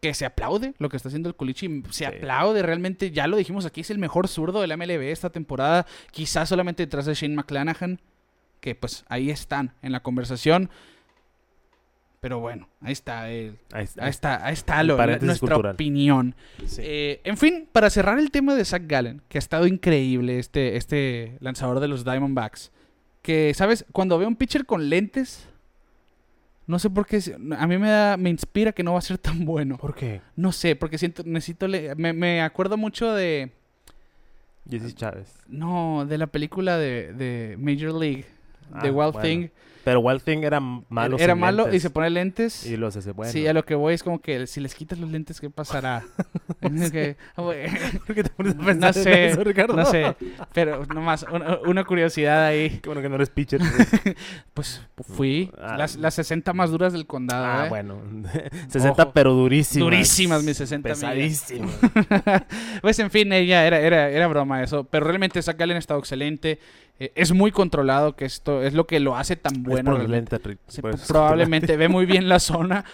que 0.00 0.14
se 0.14 0.24
aplaude 0.26 0.74
lo 0.78 0.88
que 0.88 0.96
está 0.96 1.08
haciendo 1.10 1.28
el 1.28 1.36
Culichi. 1.36 1.82
Se 1.90 1.98
Sí. 1.98 2.04
aplaude 2.04 2.62
realmente. 2.62 3.12
Ya 3.12 3.28
lo 3.28 3.36
dijimos 3.36 3.64
aquí, 3.66 3.82
es 3.82 3.90
el 3.90 3.98
mejor 3.98 4.26
zurdo 4.26 4.60
del 4.60 4.72
MLB 4.76 5.12
esta 5.12 5.30
temporada. 5.30 5.86
Quizás 6.10 6.48
solamente 6.48 6.82
detrás 6.84 7.06
de 7.06 7.14
Shane 7.14 7.36
McClanahan. 7.36 8.00
Que 8.60 8.74
pues 8.74 9.04
ahí 9.08 9.30
están 9.30 9.74
en 9.82 9.92
la 9.92 10.00
conversación. 10.00 10.70
Pero 12.22 12.38
bueno, 12.38 12.68
ahí 12.80 12.92
está. 12.92 13.28
el- 13.30 13.58
Ahí 13.72 13.82
está. 13.82 14.04
ahí 14.04 14.10
está, 14.10 14.46
ahí 14.46 14.52
está 14.54 14.80
El 14.80 14.86
lo- 14.86 14.96
paréntesis 14.96 15.26
nuestra 15.26 15.48
cultural. 15.56 15.74
opinión. 15.74 16.34
Sí. 16.64 16.80
Eh, 16.84 17.20
en 17.24 17.36
fin, 17.36 17.68
para 17.72 17.90
cerrar 17.90 18.18
el 18.20 18.30
tema 18.30 18.54
de 18.54 18.64
Zach 18.64 18.84
Gallen, 18.86 19.20
que 19.28 19.38
ha 19.38 19.40
estado 19.40 19.66
increíble 19.66 20.38
este, 20.38 20.76
este 20.76 21.36
lanzador 21.40 21.80
de 21.80 21.88
los 21.88 22.04
Diamondbacks. 22.04 22.70
Que, 23.22 23.52
¿sabes? 23.54 23.84
Cuando 23.90 24.18
veo 24.18 24.28
un 24.28 24.36
pitcher 24.36 24.64
con 24.66 24.88
lentes, 24.88 25.48
no 26.68 26.78
sé 26.78 26.90
por 26.90 27.06
qué, 27.06 27.18
a 27.58 27.66
mí 27.66 27.76
me, 27.78 27.88
da, 27.90 28.16
me 28.16 28.30
inspira 28.30 28.70
que 28.70 28.84
no 28.84 28.92
va 28.92 29.00
a 29.00 29.02
ser 29.02 29.18
tan 29.18 29.44
bueno. 29.44 29.76
¿Por 29.76 29.94
qué? 29.96 30.20
No 30.36 30.52
sé, 30.52 30.76
porque 30.76 30.98
siento, 30.98 31.24
necesito, 31.26 31.66
le- 31.66 31.96
me, 31.96 32.12
me 32.12 32.40
acuerdo 32.40 32.76
mucho 32.76 33.12
de, 33.12 33.50
Jesse 34.70 34.94
Chávez. 34.94 35.34
no, 35.48 36.06
de 36.06 36.18
la 36.18 36.28
película 36.28 36.78
de, 36.78 37.12
de 37.14 37.56
Major 37.58 37.92
League, 37.94 38.26
de 38.82 38.88
Ah, 38.88 38.92
Wild 38.92 39.12
bueno. 39.12 39.20
Thing. 39.20 39.48
Pero 39.84 39.98
Wild 39.98 40.22
Thing 40.22 40.44
era 40.44 40.60
malo. 40.60 41.16
Era 41.18 41.34
malo 41.34 41.62
y 41.62 41.64
lentes. 41.64 41.82
se 41.82 41.90
pone 41.90 42.08
lentes. 42.08 42.66
Y 42.66 42.76
los 42.76 42.96
hace 42.96 43.10
bueno. 43.10 43.32
Sí, 43.32 43.48
a 43.48 43.52
lo 43.52 43.64
que 43.64 43.74
voy 43.74 43.94
es 43.94 44.04
como 44.04 44.20
que 44.20 44.46
si 44.46 44.60
les 44.60 44.76
quitas 44.76 44.96
los 45.00 45.10
lentes, 45.10 45.40
¿qué 45.40 45.50
pasará? 45.50 46.04
Es 46.62 46.92
que- 46.92 47.16
¿Por 47.34 48.14
qué 48.14 48.22
te 48.22 48.30
pones 48.30 48.54
a 48.54 48.74
No 48.74 48.92
sé, 48.92 49.26
eso, 49.26 49.42
Ricardo? 49.42 49.74
No 49.74 49.84
sé, 49.84 50.14
pero 50.54 50.86
nomás 50.86 51.26
una, 51.32 51.58
una 51.66 51.82
curiosidad 51.84 52.44
ahí. 52.46 52.78
Qué 52.80 52.88
bueno 52.88 53.02
que 53.02 53.08
no 53.08 53.16
eres 53.16 53.30
pitcher. 53.30 53.60
Pues 54.54 54.82
fui 55.16 55.50
Ah. 55.60 55.76
las, 55.76 55.96
las 55.96 56.14
60 56.14 56.52
más 56.52 56.70
duras 56.70 56.92
del 56.92 57.06
condado. 57.06 57.44
ah, 57.44 57.66
¿eh? 57.66 57.68
bueno. 57.68 58.00
60 58.68 59.02
Ojo. 59.02 59.12
pero 59.12 59.32
durísimas. 59.32 59.84
Durísimas 59.84 60.44
mis 60.44 60.56
60 60.58 60.88
millas. 60.90 61.00
Pesadísimas. 61.00 61.74
Pues 62.82 62.98
en 63.00 63.10
fin, 63.10 63.32
ella 63.32 63.66
era, 63.66 63.80
era, 63.80 64.08
era 64.10 64.26
broma 64.28 64.62
eso. 64.62 64.84
Pero 64.84 65.06
realmente 65.06 65.42
Zach 65.42 65.56
Gallen 65.58 65.76
ha 65.76 65.80
estado 65.80 65.98
excelente. 65.98 66.58
Eh, 67.02 67.10
es 67.16 67.32
muy 67.32 67.50
controlado, 67.50 68.14
que 68.14 68.24
esto 68.24 68.62
es 68.62 68.74
lo 68.74 68.86
que 68.86 69.00
lo 69.00 69.16
hace 69.16 69.34
tan 69.34 69.64
bueno. 69.64 69.98
Sí, 70.68 70.80
probablemente 71.08 71.76
ve 71.76 71.88
muy 71.88 72.06
bien 72.06 72.28
la 72.28 72.38
zona. 72.38 72.84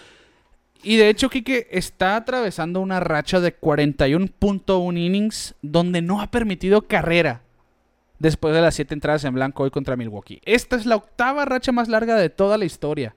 Y 0.81 0.95
de 0.95 1.09
hecho, 1.09 1.29
Kike 1.29 1.67
está 1.69 2.15
atravesando 2.15 2.79
una 2.79 2.99
racha 2.99 3.39
de 3.39 3.55
41.1 3.55 4.97
innings 4.97 5.53
donde 5.61 6.01
no 6.01 6.21
ha 6.21 6.31
permitido 6.31 6.87
carrera 6.87 7.43
después 8.17 8.55
de 8.55 8.61
las 8.61 8.73
7 8.73 8.95
entradas 8.95 9.25
en 9.25 9.35
blanco 9.35 9.61
hoy 9.61 9.69
contra 9.69 9.95
Milwaukee. 9.95 10.41
Esta 10.43 10.75
es 10.75 10.87
la 10.87 10.95
octava 10.95 11.45
racha 11.45 11.71
más 11.71 11.87
larga 11.87 12.15
de 12.15 12.31
toda 12.31 12.57
la 12.57 12.65
historia. 12.65 13.15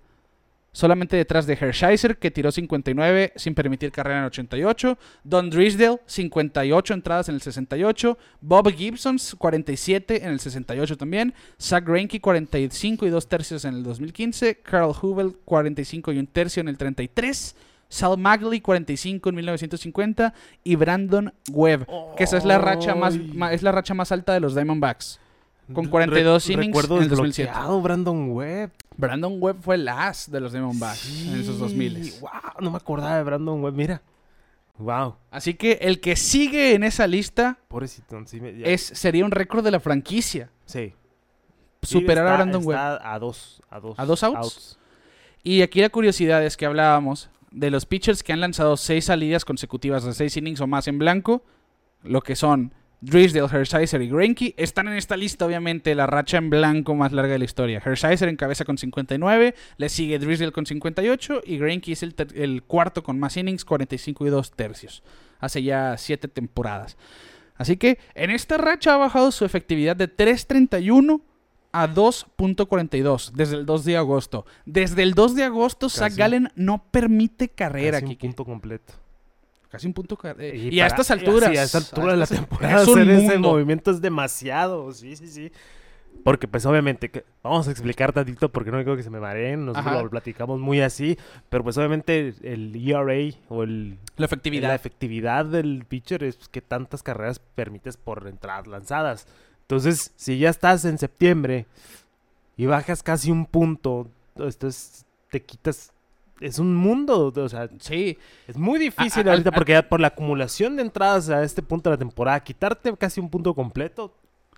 Solamente 0.73 1.17
detrás 1.17 1.47
de 1.47 1.55
Hershiser, 1.55 2.17
que 2.17 2.31
tiró 2.31 2.51
59 2.51 3.33
sin 3.37 3.55
permitir 3.55 3.93
carrera 3.93 4.19
en 4.19 4.25
el 4.25 4.29
88, 4.29 4.99
Don 5.23 5.51
Drisdale, 5.51 6.01
58 6.07 6.95
entradas 6.95 7.29
en 7.29 7.35
el 7.35 7.43
68, 7.43 8.19
Bob 8.41 8.71
Gibson, 8.73 9.19
47 9.39 10.25
en 10.25 10.31
el 10.31 10.41
68 10.41 10.97
también, 10.97 11.35
Zach 11.61 11.87
Greinke, 11.87 12.21
45 12.21 13.07
y 13.07 13.11
2 13.11 13.29
tercios 13.29 13.65
en 13.65 13.75
el 13.75 13.83
2015, 13.83 14.57
Carl 14.63 14.95
Hubel, 15.01 15.37
45 15.45 16.13
y 16.13 16.19
un 16.19 16.27
tercio 16.27 16.61
en 16.63 16.69
el 16.69 16.79
33, 16.79 17.55
Sal 17.89 18.17
Magley 18.17 18.63
45 18.63 19.29
en 19.29 19.35
1950 19.35 20.33
y 20.65 20.77
Brandon 20.77 21.35
Webb, 21.51 21.87
que 22.17 22.25
esa 22.25 22.39
es 22.39 22.47
la 22.47 22.57
racha 22.57 22.95
más, 22.95 23.19
es 23.51 23.63
la 23.63 23.71
racha 23.71 23.93
más 23.93 24.11
alta 24.13 24.33
de 24.33 24.41
los 24.41 24.55
Diamondbacks. 24.55 25.21
Con 25.73 25.87
42 25.89 26.51
innings 26.51 26.67
recuerdo 26.69 26.97
en 26.99 27.03
el 27.05 27.09
2007. 27.09 27.49
desbloqueado, 27.51 27.81
Brandon 27.83 28.31
Webb. 28.33 28.71
Brandon 28.97 29.37
Webb 29.41 29.61
fue 29.63 29.75
el 29.77 29.89
as 29.89 30.31
de 30.31 30.41
los 30.41 30.53
Diamondbacks 30.53 31.27
en 31.29 31.41
esos 31.41 31.59
2000. 31.59 32.13
Wow, 32.21 32.31
no 32.61 32.71
me 32.71 32.77
acordaba 32.77 33.17
de 33.17 33.23
Brandon 33.25 33.63
Webb, 33.63 33.75
mira. 33.75 34.03
Wow, 34.79 35.17
Así 35.31 35.55
que 35.55 35.79
el 35.83 36.01
que 36.01 36.17
sigue 36.17 36.75
en 36.75 36.83
esa 36.83 37.07
lista 37.07 37.59
pobrecito. 37.69 38.21
Sí, 38.27 38.41
me- 38.41 38.57
ya- 38.59 38.67
es 38.67 38.83
sería 38.83 39.25
un 39.25 39.31
récord 39.31 39.63
de 39.65 39.71
la 39.71 39.81
franquicia. 39.81 40.51
sí. 40.67 40.95
Superar 41.85 42.27
Sí, 42.29 42.31
a 42.33 42.37
Brandon 42.37 42.63
Webb. 42.65 42.79
está 42.79 43.13
a 43.15 43.19
dos, 43.19 43.61
a 43.69 43.81
dos. 43.81 43.99
¿A 43.99 44.07
dos 44.07 44.23
outs? 44.23 44.79
Y 45.43 45.63
aquí 45.63 45.81
la 45.81 45.89
curiosidad 45.89 46.45
es 46.45 46.57
que 46.57 46.65
hablábamos 46.65 47.29
de 47.51 47.71
los 47.73 47.87
pitchers 47.87 48.23
que 48.23 48.33
han 48.33 48.39
lanzado 48.41 48.77
seis 48.77 49.07
salidas 49.07 49.45
consecutivas 49.45 50.05
de 50.05 50.15
seis 50.15 50.37
innings 50.37 50.61
o 50.61 50.69
más 50.69 50.87
en 50.87 50.99
blanco, 51.01 51.43
lo 52.05 52.21
que 52.23 52.37
son 52.37 52.73
Drisdale, 53.03 53.49
Hershiser 53.53 54.01
y 54.01 54.09
Greinke, 54.09 54.55
están 54.57 54.87
en 54.87 54.95
esta 54.95 55.17
lista 55.17 55.45
obviamente 55.45 55.93
la 55.97 56.07
racha 56.07 56.37
en 56.37 56.51
blanco 56.51 56.95
más 56.95 57.11
larga 57.11 57.33
de 57.33 57.41
la 57.41 57.45
historia. 57.45 57.83
Hershiser 57.85 58.29
encabeza 58.29 58.65
con 58.65 58.79
59, 58.79 59.57
le 59.77 59.89
sigue 59.89 60.21
Drisdale 60.21 60.53
con 60.53 60.67
58 60.67 61.43
y 61.45 61.59
Greinke 61.59 61.91
es 61.91 62.05
el, 62.05 62.63
cuarto 62.63 63.03
con 63.03 63.19
más 63.19 63.37
innings, 63.37 63.65
45 63.65 64.25
y 64.25 64.31
2 64.31 64.53
tercios. 64.53 65.03
Hace 65.41 65.65
ya 65.65 65.97
siete 65.99 66.29
temporadas. 66.29 66.97
Así 67.57 67.77
que 67.77 67.99
en 68.15 68.31
esta 68.31 68.57
racha 68.57 68.95
ha 68.95 68.99
bajado 68.99 69.33
su 69.33 69.45
efectividad 69.45 69.97
de 69.97 70.09
3.31 70.09 71.23
a 71.73 71.89
2.42 71.89 73.33
desde 73.33 73.57
el 73.57 73.67
2 73.67 73.85
de 73.85 73.97
agosto. 73.97 74.47
Desde 74.65 75.03
el 75.03 75.15
2 75.15 75.35
de 75.35 75.43
agosto, 75.43 75.89
Zach 75.89 76.11
Casi. 76.11 76.19
Gallen 76.19 76.53
no 76.55 76.85
permite 76.93 77.49
carrera, 77.49 78.01
Casi 78.01 78.13
un 78.13 78.19
punto 78.19 78.45
completo. 78.45 78.95
Casi 79.73 79.87
un 79.89 79.95
punto 79.95 80.17
carrera. 80.17 80.55
Y, 80.55 80.69
Y 80.69 80.81
a 80.81 80.87
estas 80.87 81.11
alturas. 81.11 81.51
Sí, 81.51 81.57
a 81.57 81.63
esta 81.65 81.79
altura 81.79 82.13
de 82.13 82.17
la 82.19 82.25
estas- 82.25 82.39
temporada 82.41 82.83
es 82.83 82.89
un 82.89 83.01
hacer 83.01 83.11
ese 83.11 83.33
mundo. 83.33 83.49
movimiento 83.53 83.91
es 83.91 84.01
demasiado. 84.03 84.93
Sí, 84.93 85.17
sí, 85.17 85.27
sí. 85.27 85.51
Porque 86.25 86.47
pues 86.47 86.65
obviamente, 86.67 87.11
que- 87.11 87.25
vamos 87.43 87.67
a 87.67 87.71
explicar 87.71 88.13
tantito 88.13 88.51
porque 88.53 88.71
no 88.71 88.81
creo 88.83 88.97
que 88.97 89.03
se 89.03 89.09
me 89.11 89.19
mareen, 89.19 89.65
nosotros 89.65 89.87
Ajá. 89.95 90.03
lo 90.03 90.11
platicamos 90.11 90.61
muy 90.61 90.83
así, 90.83 91.19
pero 91.49 91.65
pues 91.65 91.77
obviamente 91.79 92.35
el 92.43 92.77
ERA 92.77 93.35
o 93.49 93.63
el, 93.63 93.99
La 94.19 94.27
efectividad. 94.27 94.69
la 94.69 94.75
efectividad 94.75 95.47
del 95.47 95.87
pitcher 95.89 96.23
es 96.23 96.37
que 96.51 96.61
tantas 96.61 97.03
carreras 97.03 97.39
permites 97.39 97.97
por 97.97 98.29
entradas 98.29 98.67
lanzadas. 98.67 99.27
Entonces, 99.63 100.13
si 100.17 100.39
ya 100.39 100.51
estás 100.51 100.85
en 100.85 100.99
septiembre 100.99 101.65
y 102.59 102.67
bajas 102.67 103.03
casi 103.03 103.31
un 103.31 103.47
punto, 103.47 104.07
entonces 104.37 105.07
te 105.31 105.43
quitas, 105.43 105.93
es 106.43 106.59
un 106.59 106.75
mundo, 106.75 107.33
o 107.35 107.49
sea, 107.49 107.69
Sí, 107.79 108.19
es 108.47 108.57
muy 108.57 108.79
difícil 108.79 109.29
A- 109.29 109.33
ahorita 109.33 109.51
a- 109.51 109.53
porque 109.53 109.83
por 109.83 110.01
la 110.01 110.09
acumulación 110.09 110.77
de 110.77 110.83
entradas 110.83 111.29
a 111.31 111.43
este 111.43 111.63
punto 111.63 111.89
de 111.91 111.95
la 111.95 111.99
temporada, 111.99 112.41
quitarte 112.43 112.95
casi 112.97 113.21
un 113.21 113.31
punto 113.31 113.55
completo 113.55 114.15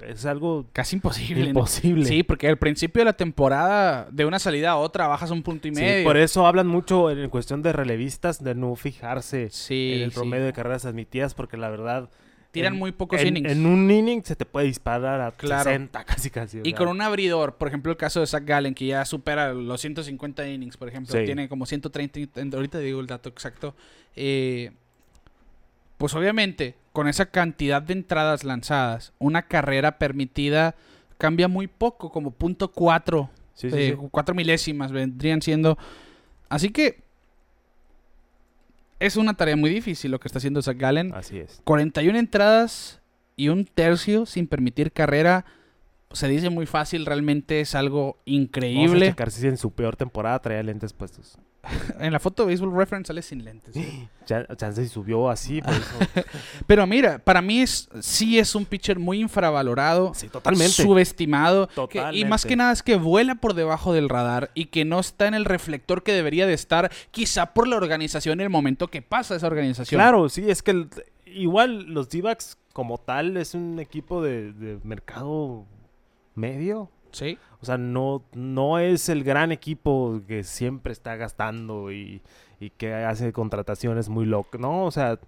es 0.08 0.26
algo 0.26 0.66
casi 0.72 0.96
imposible. 0.96 1.42
¿no? 1.44 1.48
imposible. 1.50 2.04
Sí, 2.04 2.24
porque 2.24 2.48
al 2.48 2.58
principio 2.58 3.00
de 3.00 3.04
la 3.04 3.12
temporada, 3.12 4.08
de 4.10 4.24
una 4.24 4.40
salida 4.40 4.72
a 4.72 4.76
otra, 4.76 5.06
bajas 5.06 5.30
un 5.30 5.42
punto 5.44 5.68
y 5.68 5.74
Sí, 5.74 5.80
medio. 5.80 6.04
por 6.04 6.16
eso 6.16 6.46
hablan 6.46 6.66
mucho 6.66 7.10
en 7.12 7.30
cuestión 7.30 7.62
de 7.62 7.72
relevistas 7.72 8.42
de 8.42 8.54
no 8.56 8.74
fijarse 8.74 9.50
Sí, 9.50 9.92
en 9.94 10.02
el 10.02 10.10
sí. 10.10 10.16
promedio 10.16 10.46
de 10.46 10.52
carreras 10.52 10.84
admitidas 10.84 11.34
porque 11.34 11.56
la 11.56 11.68
verdad 11.68 12.10
Tiran 12.54 12.72
en- 12.72 12.78
muy 12.78 12.92
pocos 12.92 13.20
en, 13.20 13.28
innings. 13.36 13.52
en 13.52 13.66
un 13.66 13.90
inning 13.90 14.22
se 14.24 14.34
te 14.34 14.46
puede 14.46 14.66
disparar 14.66 15.20
a 15.20 15.30
Claro. 15.32 15.64
60 15.64 16.04
casi 16.06 16.30
casi. 16.30 16.60
Y 16.64 16.72
con 16.72 16.88
un 16.88 17.02
abridor, 17.02 17.56
por 17.56 17.68
ejemplo, 17.68 17.92
el 17.92 17.98
caso 17.98 18.20
de 18.20 18.26
Zach 18.26 18.44
Gallen, 18.46 18.74
que 18.74 18.86
ya 18.86 19.04
supera 19.04 19.52
los 19.52 19.80
150 19.80 20.48
innings, 20.48 20.76
por 20.78 20.88
ejemplo, 20.88 21.18
Sí. 21.18 21.24
tiene 21.26 21.48
como 21.48 21.66
130, 21.66 22.20
in- 22.20 22.54
ahorita 22.54 22.78
digo 22.78 23.00
el 23.00 23.06
dato 23.06 23.28
exacto. 23.28 23.74
eh, 24.16 24.70
pues 25.98 26.14
obviamente, 26.14 26.74
con 26.92 27.08
esa 27.08 27.26
cantidad 27.26 27.80
de 27.80 27.92
entradas 27.94 28.44
lanzadas, 28.44 29.12
una 29.18 29.42
carrera 29.42 29.98
permitida 29.98 30.74
cambia 31.18 31.48
muy 31.48 31.66
poco, 31.68 32.10
como 32.10 32.30
punto 32.32 32.70
cuatro, 32.72 33.30
sí, 33.54 33.68
eh, 33.72 33.96
sí. 33.98 34.08
cuatro 34.10 34.34
milésimas 34.34 34.90
vendrían 34.92 35.40
siendo. 35.40 35.78
Así 36.48 36.70
que 36.70 37.03
es 39.06 39.16
una 39.16 39.34
tarea 39.34 39.56
muy 39.56 39.70
difícil 39.70 40.10
lo 40.10 40.18
que 40.20 40.28
está 40.28 40.38
haciendo 40.38 40.62
Zach 40.62 40.76
Gallen. 40.76 41.12
Así 41.14 41.38
es. 41.38 41.60
41 41.64 42.18
entradas 42.18 43.00
y 43.36 43.48
un 43.48 43.64
tercio 43.66 44.26
sin 44.26 44.46
permitir 44.46 44.92
carrera. 44.92 45.44
Se 46.12 46.28
dice 46.28 46.48
muy 46.48 46.66
fácil, 46.66 47.04
realmente 47.06 47.60
es 47.60 47.74
algo 47.74 48.02
Vamos 48.04 48.16
a 48.26 48.30
increíble. 48.30 49.06
checar 49.08 49.30
si 49.30 49.46
en 49.46 49.56
su 49.56 49.72
peor 49.72 49.96
temporada 49.96 50.38
traía 50.38 50.62
lentes 50.62 50.92
puestos. 50.92 51.38
En 51.98 52.12
la 52.12 52.18
foto 52.20 52.44
de 52.44 52.52
Baseball 52.52 52.76
Reference 52.76 53.08
sale 53.08 53.22
sin 53.22 53.44
lentes. 53.44 53.74
Chan- 54.24 54.46
Chance 54.56 54.88
subió 54.88 55.28
así, 55.28 55.60
por 55.60 55.72
eso. 55.74 56.22
Pero 56.66 56.86
mira, 56.86 57.18
para 57.18 57.42
mí 57.42 57.60
es, 57.60 57.88
sí 58.00 58.38
es 58.38 58.54
un 58.54 58.64
pitcher 58.64 58.98
muy 58.98 59.20
infravalorado. 59.20 60.12
Sí, 60.14 60.28
totalmente. 60.28 60.82
Subestimado. 60.82 61.68
que- 61.88 61.98
y 62.12 62.24
más 62.24 62.44
que 62.46 62.56
nada 62.56 62.72
es 62.72 62.82
que 62.82 62.96
vuela 62.96 63.34
por 63.34 63.54
debajo 63.54 63.92
del 63.92 64.08
radar 64.08 64.50
y 64.54 64.66
que 64.66 64.84
no 64.84 65.00
está 65.00 65.26
en 65.26 65.34
el 65.34 65.44
reflector 65.44 66.02
que 66.02 66.12
debería 66.12 66.46
de 66.46 66.54
estar, 66.54 66.90
quizá 67.10 67.52
por 67.54 67.68
la 67.68 67.76
organización 67.76 68.40
y 68.40 68.42
el 68.44 68.50
momento 68.50 68.88
que 68.88 69.02
pasa 69.02 69.36
esa 69.36 69.46
organización. 69.46 69.98
Claro, 69.98 70.28
sí, 70.28 70.48
es 70.50 70.62
que 70.62 70.70
el- 70.72 70.88
igual 71.26 71.84
los 71.92 72.08
d 72.08 72.22
como 72.72 72.98
tal 72.98 73.36
es 73.36 73.54
un 73.54 73.78
equipo 73.78 74.22
de, 74.22 74.52
de 74.52 74.78
mercado 74.84 75.64
medio. 76.34 76.90
Sí. 77.14 77.38
O 77.60 77.64
sea, 77.64 77.78
no, 77.78 78.22
no 78.34 78.78
es 78.78 79.08
el 79.08 79.24
gran 79.24 79.52
equipo 79.52 80.20
que 80.28 80.44
siempre 80.44 80.92
está 80.92 81.16
gastando 81.16 81.90
y, 81.92 82.20
y 82.60 82.70
que 82.70 82.92
hace 82.92 83.32
contrataciones 83.32 84.08
muy 84.08 84.26
locas. 84.26 84.60
No, 84.60 84.84
o 84.84 84.90
sea, 84.90 85.18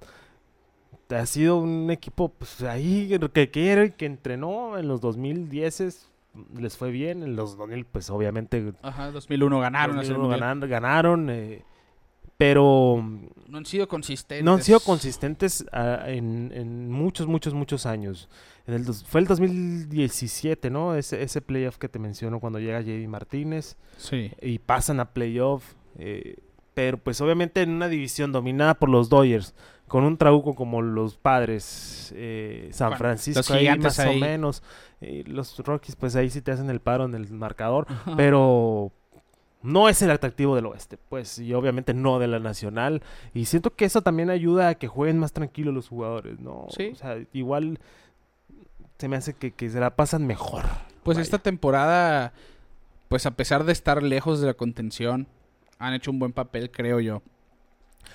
ha 1.10 1.26
sido 1.26 1.58
un 1.58 1.90
equipo 1.90 2.28
pues, 2.28 2.62
ahí 2.62 3.18
que 3.32 3.50
quiere, 3.50 3.94
que 3.94 4.06
entrenó 4.06 4.76
en 4.78 4.88
los 4.88 5.00
2010 5.00 6.10
les 6.54 6.76
fue 6.76 6.90
bien, 6.90 7.22
en 7.22 7.36
los 7.36 7.56
2000 7.56 7.86
pues 7.86 8.10
obviamente 8.10 8.72
Ajá, 8.82 9.10
2001 9.10 9.60
ganaron. 9.60 9.98
ese 10.00 10.12
2001 10.12 10.20
mundial. 10.28 10.40
ganaron, 10.40 10.70
ganaron 10.70 11.30
eh, 11.30 11.64
pero 12.36 13.02
No 13.48 13.58
han 13.58 13.66
sido 13.66 13.88
consistentes. 13.88 14.44
no 14.44 14.54
han 14.54 14.62
sido 14.62 14.80
consistentes 14.80 15.64
ah, 15.72 16.04
en, 16.06 16.52
en 16.54 16.90
muchos, 16.90 17.26
muchos, 17.26 17.54
muchos 17.54 17.86
años. 17.86 18.28
En 18.66 18.74
el 18.74 18.84
dos- 18.84 19.04
fue 19.04 19.20
el 19.20 19.26
2017, 19.26 20.70
¿no? 20.70 20.94
Ese, 20.96 21.22
ese 21.22 21.40
playoff 21.40 21.78
que 21.78 21.88
te 21.88 21.98
menciono 21.98 22.40
cuando 22.40 22.58
llega 22.58 22.80
JD 22.80 23.06
Martínez 23.08 23.76
Sí. 23.96 24.32
y 24.42 24.58
pasan 24.58 25.00
a 25.00 25.12
playoff. 25.12 25.74
eh, 25.98 26.36
pero 26.74 26.98
pues 26.98 27.18
obviamente 27.22 27.62
en 27.62 27.70
una 27.70 27.88
división 27.88 28.32
dominada 28.32 28.74
por 28.74 28.90
los 28.90 29.08
Dodgers, 29.08 29.54
con 29.88 30.04
un 30.04 30.18
trabuco 30.18 30.54
como 30.54 30.82
los 30.82 31.16
padres, 31.16 32.12
eh, 32.14 32.68
San 32.70 32.88
Bueno, 32.90 32.98
Francisco, 32.98 33.54
ahí 33.54 33.78
más 33.78 33.98
ahí. 33.98 34.18
o 34.18 34.20
menos. 34.20 34.62
eh, 35.00 35.24
los 35.26 35.58
Rockies 35.60 35.96
pues 35.96 36.16
ahí 36.16 36.28
sí 36.28 36.42
te 36.42 36.50
hacen 36.52 36.68
el 36.68 36.80
paro 36.80 37.06
en 37.06 37.14
el 37.14 37.30
marcador. 37.32 37.86
Pero 38.18 38.92
no 39.62 39.88
es 39.88 40.00
el 40.02 40.10
atractivo 40.10 40.54
del 40.54 40.66
oeste, 40.66 40.96
pues, 41.08 41.38
y 41.38 41.52
obviamente 41.54 41.92
no 41.94 42.18
de 42.18 42.28
la 42.28 42.38
nacional. 42.38 43.02
Y 43.34 43.46
siento 43.46 43.74
que 43.74 43.84
eso 43.84 44.02
también 44.02 44.30
ayuda 44.30 44.68
a 44.68 44.74
que 44.76 44.86
jueguen 44.88 45.18
más 45.18 45.32
tranquilos 45.32 45.74
los 45.74 45.88
jugadores, 45.88 46.38
¿no? 46.38 46.66
Sí. 46.70 46.90
O 46.92 46.96
sea, 46.96 47.18
igual 47.32 47.78
se 48.98 49.08
me 49.08 49.16
hace 49.16 49.34
que, 49.34 49.50
que 49.52 49.68
se 49.70 49.80
la 49.80 49.96
pasan 49.96 50.26
mejor. 50.26 50.64
Pues 51.02 51.16
Vaya. 51.16 51.22
esta 51.22 51.38
temporada, 51.38 52.32
pues 53.08 53.26
a 53.26 53.32
pesar 53.32 53.64
de 53.64 53.72
estar 53.72 54.02
lejos 54.02 54.40
de 54.40 54.46
la 54.46 54.54
contención, 54.54 55.26
han 55.78 55.94
hecho 55.94 56.10
un 56.10 56.18
buen 56.18 56.32
papel, 56.32 56.70
creo 56.70 57.00
yo. 57.00 57.22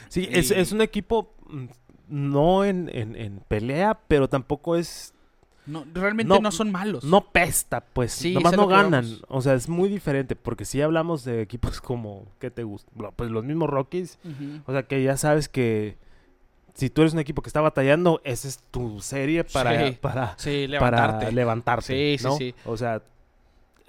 Sí, 0.08 0.28
es, 0.32 0.52
y- 0.52 0.54
es 0.56 0.72
un 0.72 0.82
equipo 0.82 1.34
mm, 1.50 1.66
no 2.08 2.64
en, 2.66 2.90
en- 2.94 3.16
en 3.16 3.40
pelea, 3.48 4.00
pero 4.08 4.28
tampoco 4.30 4.76
es... 4.78 5.14
No, 5.66 5.86
realmente 5.94 6.28
no, 6.34 6.40
No, 6.40 6.52
son 6.52 6.72
malos. 6.72 7.04
No 7.04 7.22
pesta, 7.32 7.82
pues. 7.82 8.12
Sí, 8.12 8.34
nomás 8.34 8.56
no 8.56 8.68
ganan. 8.68 9.04
vamos. 9.06 9.26
O 9.28 9.42
sea, 9.42 9.54
es 9.54 9.70
muy 9.70 9.90
diferente, 9.90 10.36
porque 10.36 10.66
si 10.66 10.82
hablamos 10.82 11.24
de 11.24 11.42
equipos 11.42 11.80
como... 11.82 12.26
¿Qué 12.40 12.50
te 12.52 12.64
gusta? 12.64 12.90
Pues 13.16 13.30
los 13.32 13.44
mismos 13.44 13.70
Rockies. 13.70 14.18
O 14.66 14.72
sea 14.72 14.84
que 14.84 15.04
ya 15.04 15.18
sabes 15.18 15.48
que 15.50 15.98
si 16.74 16.90
tú 16.90 17.02
eres 17.02 17.14
un 17.14 17.20
equipo 17.20 17.42
que 17.42 17.50
está 17.50 17.62
batallando, 17.62 18.22
esa 18.24 18.48
es 18.48 18.60
tu 18.72 19.02
serie 19.02 19.44
para, 19.44 19.88
Sí. 19.90 19.98
para, 20.02 20.34
Sí, 20.38 20.68
para 20.80 21.30
levantarte. 21.32 22.18
sí, 22.18 22.24
¿no? 22.24 22.38
O 22.66 22.78
sea, 22.78 23.02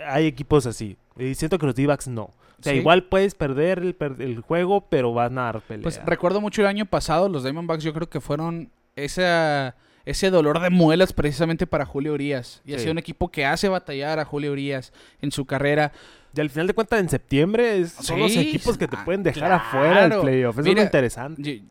hay 0.05 0.27
equipos 0.27 0.66
así. 0.66 0.97
Y 1.16 1.35
siento 1.35 1.59
que 1.59 1.66
los 1.66 1.75
D-backs 1.75 2.09
no. 2.09 2.25
O 2.25 2.35
sea, 2.62 2.73
Sí. 2.75 2.79
igual 2.81 3.05
puedes 3.05 3.35
perder 3.35 3.79
el, 3.81 3.97
el 4.20 4.41
juego, 4.41 4.87
pero 4.89 5.12
van 5.14 5.39
a 5.39 5.43
dar 5.45 5.61
pelea. 5.62 5.83
Pues 5.83 6.01
recuerdo 6.05 6.41
mucho 6.41 6.61
el 6.62 6.66
año 6.68 6.87
pasado, 6.87 7.29
los 7.29 7.45
Diamondbacks 7.45 7.83
yo 7.85 7.93
creo 7.95 8.09
que 8.09 8.20
fueron 8.20 8.70
esa, 8.97 9.75
ese 10.05 10.30
dolor 10.30 10.61
de 10.61 10.70
muelas 10.70 11.12
precisamente 11.12 11.66
para 11.66 11.84
Julio 11.86 12.12
Urias. 12.14 12.61
Y 12.64 12.72
ha 12.74 12.76
Sí. 12.76 12.82
sido 12.82 12.92
un 12.92 12.98
equipo 12.98 13.30
que 13.30 13.44
hace 13.46 13.68
batallar 13.68 14.18
a 14.18 14.24
Julio 14.24 14.53
Urias 14.53 14.92
en 15.20 15.30
su 15.32 15.44
carrera. 15.44 15.92
Y 16.34 16.40
al 16.40 16.50
final 16.50 16.66
de 16.66 16.74
cuentas, 16.74 16.98
en 17.00 17.09
septiembre 17.09 17.78
es- 17.80 17.92
son 17.92 18.18
los 18.20 18.34
equipos 18.36 18.78
que 18.78 18.88
te 18.88 18.96
ah, 18.96 19.05
pueden 19.05 19.22
dejar 19.22 19.53
afuera 19.53 20.09
del 20.09 20.20
playoff. 20.20 20.59
Eso 20.59 20.68
es 20.70 20.74
lo 20.76 20.82
interesante. 20.82 21.62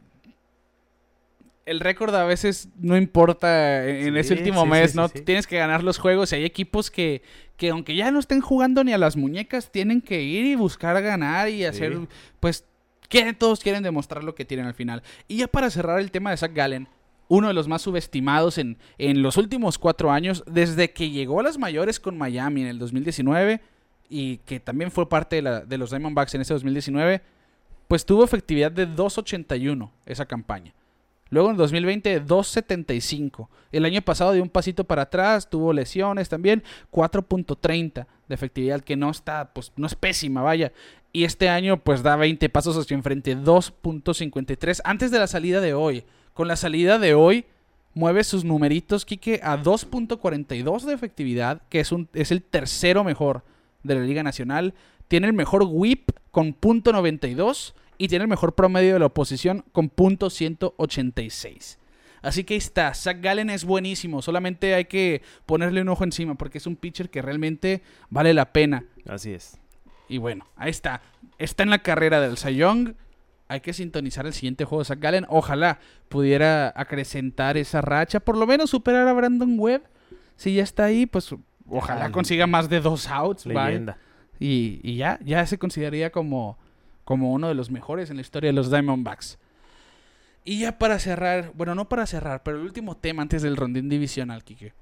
El 1.66 1.80
récord 1.80 2.14
a 2.16 2.24
veces 2.26 2.70
no 2.80 2.98
importa 2.98 3.88
en 3.88 4.18
ese 4.18 4.34
último 4.34 4.66
mes, 4.66 4.96
¿no? 4.96 5.10
Tienes 5.10 5.46
que 5.46 5.58
ganar 5.58 5.84
los 5.84 6.00
juegos 6.00 6.32
y 6.32 6.36
hay 6.38 6.46
equipos 6.46 6.90
que, 6.90 7.22
que 7.56 7.70
aunque 7.70 7.96
ya 7.96 8.10
no 8.12 8.20
estén 8.20 8.42
jugando 8.42 8.84
ni 8.84 8.94
a 8.94 8.98
las 8.98 9.16
muñecas, 9.16 9.72
tienen 9.72 10.02
que 10.02 10.22
ir 10.24 10.46
y 10.46 10.56
buscar 10.56 11.02
ganar 11.04 11.50
y 11.50 11.64
hacer, 11.66 11.98
pues, 12.40 12.66
quieren, 13.10 13.36
todos 13.36 13.60
quieren 13.60 13.84
demostrar 13.84 14.24
lo 14.24 14.34
que 14.34 14.44
tienen 14.44 14.66
al 14.66 14.74
final. 14.74 15.04
Y 15.28 15.38
ya 15.38 15.48
para 15.48 15.70
cerrar 15.70 16.00
el 16.00 16.10
tema 16.12 16.32
de 16.32 16.38
Zach 16.38 16.52
Gallen, 16.54 16.88
uno 17.34 17.48
de 17.48 17.54
los 17.54 17.70
más 17.70 17.82
subestimados 17.82 18.58
en, 18.58 18.78
en 18.98 19.22
los 19.22 19.38
últimos 19.38 19.78
cuatro 19.78 20.12
años, 20.12 20.44
desde 20.48 20.92
que 20.92 21.10
llegó 21.12 21.40
a 21.40 21.44
las 21.44 21.58
mayores 21.58 21.98
con 22.02 22.18
Miami 22.18 22.62
en 22.64 22.68
el 22.68 22.78
2019 22.78 23.62
y 24.10 24.38
que 24.40 24.60
también 24.60 24.92
fue 24.92 25.08
parte 25.08 25.38
de, 25.38 25.42
la- 25.42 25.62
de 25.62 25.78
los 25.78 25.92
Diamondbacks 25.92 26.36
en 26.36 26.42
ese 26.42 26.54
2019, 26.54 27.22
pues 27.88 28.06
tuvo 28.06 28.26
efectividad 28.26 28.70
de 28.72 28.86
2.81 28.86 29.90
esa 30.06 30.26
campaña. 30.26 30.74
Luego 31.30 31.50
en 31.52 31.56
2020 31.56 32.26
2.75. 32.26 33.48
El 33.72 33.86
año 33.86 34.02
pasado 34.02 34.34
dio 34.34 34.44
un 34.44 34.50
pasito 34.50 34.84
para 34.84 35.04
atrás, 35.04 35.50
tuvo 35.50 35.72
lesiones 35.72 36.28
también, 36.28 36.62
4.30 36.92 38.06
de 38.28 38.36
efectividad 38.36 38.82
que 38.82 38.98
no 38.98 39.10
está, 39.10 39.54
pues 39.54 39.72
no 39.78 39.88
es 39.88 39.96
pésima, 39.96 40.42
vaya. 40.42 40.74
Y 41.14 41.24
este 41.24 41.48
año 41.48 41.78
pues 41.82 42.04
da 42.04 42.18
20 42.18 42.50
pasos 42.50 42.78
hacia 42.78 42.96
enfrente, 42.96 43.38
2.53 43.38 44.82
antes 44.84 45.12
de 45.12 45.20
la 45.20 45.28
salida 45.28 45.62
de 45.62 45.74
hoy. 45.74 46.04
Con 46.34 46.48
la 46.48 46.56
salida 46.56 47.00
de 47.00 47.14
hoy 47.14 47.46
mueve 47.94 48.24
sus 48.24 48.44
numeritos, 48.44 49.06
Quique, 49.06 49.40
a 49.44 49.58
2.42 49.58 50.84
de 50.84 50.94
efectividad, 50.94 51.62
que 51.70 51.80
es, 51.80 51.92
un, 51.92 52.08
es 52.14 52.32
el 52.32 52.42
tercero 52.42 53.04
mejor 53.04 53.44
de 53.84 53.96
la 53.96 54.02
Liga 54.02 54.24
Nacional. 54.24 54.74
Tiene 55.08 55.28
el 55.28 55.34
mejor 55.34 55.64
whip 55.68 56.12
con 56.32 56.60
.92 56.60 57.74
y 57.98 58.08
tiene 58.08 58.24
el 58.24 58.30
mejor 58.30 58.56
promedio 58.56 58.94
de 58.94 59.00
la 59.00 59.08
oposición 59.08 59.66
con 59.72 59.92
.186. 59.92 61.78
Así 62.22 62.44
que 62.44 62.54
ahí 62.54 62.60
está, 62.60 62.94
Zach 62.94 63.20
Gallen 63.20 63.50
es 63.50 63.66
buenísimo, 63.66 64.22
solamente 64.22 64.76
hay 64.76 64.86
que 64.86 65.24
ponerle 65.46 65.82
un 65.82 65.90
ojo 65.90 66.04
encima 66.04 66.36
porque 66.36 66.60
es 66.60 66.68
un 66.68 66.76
pitcher 66.76 67.10
que 67.10 67.22
realmente 67.22 67.82
vale 68.10 68.34
la 68.34 68.54
pena. 68.54 68.86
Así 69.08 69.32
es. 69.34 69.58
Y 70.08 70.20
bueno, 70.20 70.46
ahí 70.56 70.70
está. 70.70 71.02
Está 71.40 71.64
en 71.64 71.72
la 71.72 71.80
carrera 71.80 72.22
del 72.22 72.38
Cy 72.38 72.56
Young. 72.56 72.94
Hay 73.52 73.60
que 73.60 73.74
sintonizar 73.74 74.26
el 74.26 74.34
siguiente 74.34 74.64
juego 74.64 74.80
de 74.82 74.86
Zach 74.86 75.00
Gallen. 75.00 75.26
Ojalá 75.30 75.80
pudiera 76.08 76.72
acrecentar 76.76 77.58
esa 77.58 77.82
racha. 77.82 78.20
Por 78.22 78.38
lo 78.38 78.48
menos 78.48 78.70
superar 78.70 79.06
a 79.08 79.14
Brandon 79.14 79.60
Webb. 79.60 79.84
Si 80.38 80.56
ya 80.56 80.64
está 80.64 80.86
ahí, 80.86 81.06
pues 81.06 81.36
ojalá 81.68 82.08
Ya. 82.08 82.12
consiga 82.14 82.48
más 82.48 82.70
de 82.70 82.80
dos 82.80 83.08
outs. 83.10 83.46
vaya. 83.46 83.66
Leyenda. 83.68 83.98
Y, 84.40 84.80
y 84.84 84.96
ya, 84.96 85.20
ya 85.24 85.46
se 85.46 85.58
consideraría 85.58 86.12
como, 86.12 86.58
como 87.04 87.34
uno 87.34 87.50
de 87.50 87.54
los 87.56 87.70
mejores 87.70 88.10
en 88.10 88.16
la 88.16 88.22
historia 88.22 88.48
de 88.50 88.54
los 88.54 88.72
Diamondbacks. 88.72 89.38
Y 90.46 90.62
ya 90.62 90.80
para 90.80 90.98
cerrar, 90.98 91.52
bueno, 91.54 91.76
no 91.76 91.90
para 91.90 92.06
cerrar, 92.08 92.42
pero 92.44 92.58
el 92.58 92.64
último 92.64 92.96
tema 92.96 93.22
antes 93.22 93.42
del 93.42 93.58
rondín 93.58 93.90
divisional, 93.90 94.44
Kike. 94.46 94.74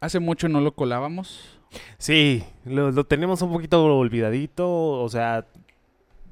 Hace 0.00 0.20
mucho 0.20 0.48
no 0.48 0.60
lo 0.60 0.72
colábamos. 0.76 1.58
Sí, 1.98 2.44
lo, 2.64 2.92
lo 2.92 3.04
tenemos 3.04 3.42
un 3.42 3.52
poquito 3.52 3.84
olvidadito. 3.84 4.66
O 4.92 5.08
sea, 5.08 5.44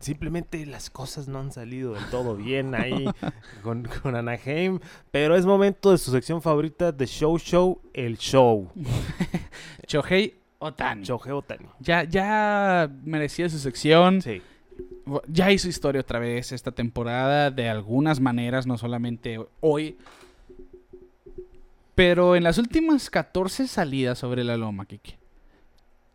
simplemente 0.01 0.65
las 0.67 0.91
cosas 0.91 1.29
no 1.29 1.39
han 1.39 1.53
salido 1.53 1.95
del 1.95 2.05
todo 2.07 2.37
bien 2.37 2.75
ahí 2.75 3.07
con, 3.63 3.89
con 4.03 4.17
Anaheim. 4.17 4.79
Pero 5.11 5.37
es 5.37 5.47
momento 5.47 5.91
de 5.91 5.99
su 5.99 6.11
sección 6.11 6.43
favorita 6.43 6.93
de 6.93 7.07
Show 7.07 7.39
Show, 7.39 7.81
el 7.93 8.19
show. 8.19 8.71
Shohei 9.87 10.35
Otani. 10.59 11.03
Shohei 11.05 11.33
Otani. 11.33 11.67
Ya, 11.81 12.05
ya 12.05 12.91
merecía 13.05 13.49
su 13.49 13.59
sección. 13.59 14.23
Sí. 14.23 14.43
Ya 15.29 15.53
hizo 15.53 15.69
historia 15.69 16.01
otra 16.01 16.19
vez 16.19 16.53
esta 16.53 16.73
temporada, 16.73 17.51
de 17.51 17.69
algunas 17.69 18.21
maneras, 18.21 18.67
no 18.67 18.77
solamente 18.77 19.39
hoy. 19.61 19.97
Pero 21.95 22.37
en 22.37 22.43
las 22.43 22.59
últimas 22.59 23.09
14 23.09 23.69
salidas 23.69 24.19
sobre 24.19 24.45
la 24.45 24.57
loma, 24.57 24.85
Kike. 24.85 25.19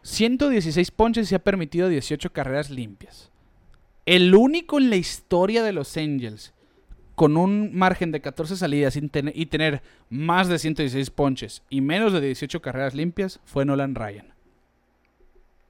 116 0.04 0.92
ponches 0.92 1.32
y 1.32 1.36
ha 1.36 1.40
permitido 1.40 1.90
18 1.90 2.32
carreras 2.32 2.70
limpias. 2.70 3.31
El 4.12 4.36
único 4.36 4.78
en 4.78 4.90
la 4.90 4.98
historia 4.98 5.64
de 5.64 5.72
los 5.72 5.96
Angels 5.96 6.54
con 7.16 7.38
un 7.38 7.74
margen 7.74 8.12
de 8.12 8.20
14 8.20 8.58
salidas 8.58 8.98
y 8.98 9.46
tener 9.46 9.82
más 10.10 10.50
de 10.50 10.60
116 10.60 11.10
ponches 11.12 11.64
y 11.70 11.80
menos 11.80 12.12
de 12.12 12.20
18 12.20 12.62
carreras 12.62 12.94
limpias 12.94 13.40
fue 13.46 13.64
Nolan 13.64 13.96
Ryan. 13.96 14.34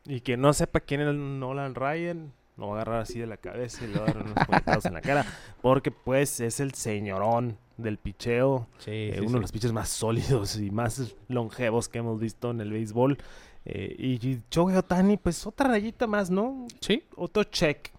Y 0.06 0.22
que 0.22 0.38
no 0.38 0.54
sepa 0.54 0.80
quién 0.80 1.02
es 1.02 1.14
Nolan 1.14 1.76
Ryan, 1.76 2.34
lo 2.58 2.70
va 2.70 2.72
a 2.72 2.76
agarrar 2.78 3.02
así 3.02 3.20
de 3.20 3.28
la 3.28 3.38
cabeza 3.38 3.86
y 3.86 3.90
le 3.90 4.00
va 4.00 4.06
a 4.06 4.08
dar 4.08 4.24
unos 4.24 4.46
puñetazos 4.48 4.86
en 4.86 4.94
la 4.96 5.02
cara. 5.02 5.24
Porque 5.62 5.92
pues 5.92 6.40
es 6.40 6.60
el 6.60 6.74
señorón 6.74 7.60
del 7.78 8.00
picheo. 8.00 8.66
eh, 8.88 9.20
uno 9.22 9.34
de 9.34 9.42
los 9.42 9.52
pitchers 9.52 9.72
más 9.72 9.90
sólidos 9.90 10.58
y 10.58 10.72
más 10.72 11.14
longevos 11.28 11.90
que 11.90 12.00
hemos 12.00 12.20
visto 12.20 12.50
en 12.50 12.62
el 12.62 12.72
béisbol. 12.72 13.20
Eh, 13.66 13.96
y, 14.00 14.14
y 14.28 14.42
Shohei 14.50 14.78
Otani, 14.78 15.18
pues 15.18 15.46
otra 15.46 15.68
rayita 15.68 16.08
más, 16.08 16.32
¿no? 16.32 16.66
Sí, 16.80 17.04
Otro 17.16 17.44
check 17.44 17.92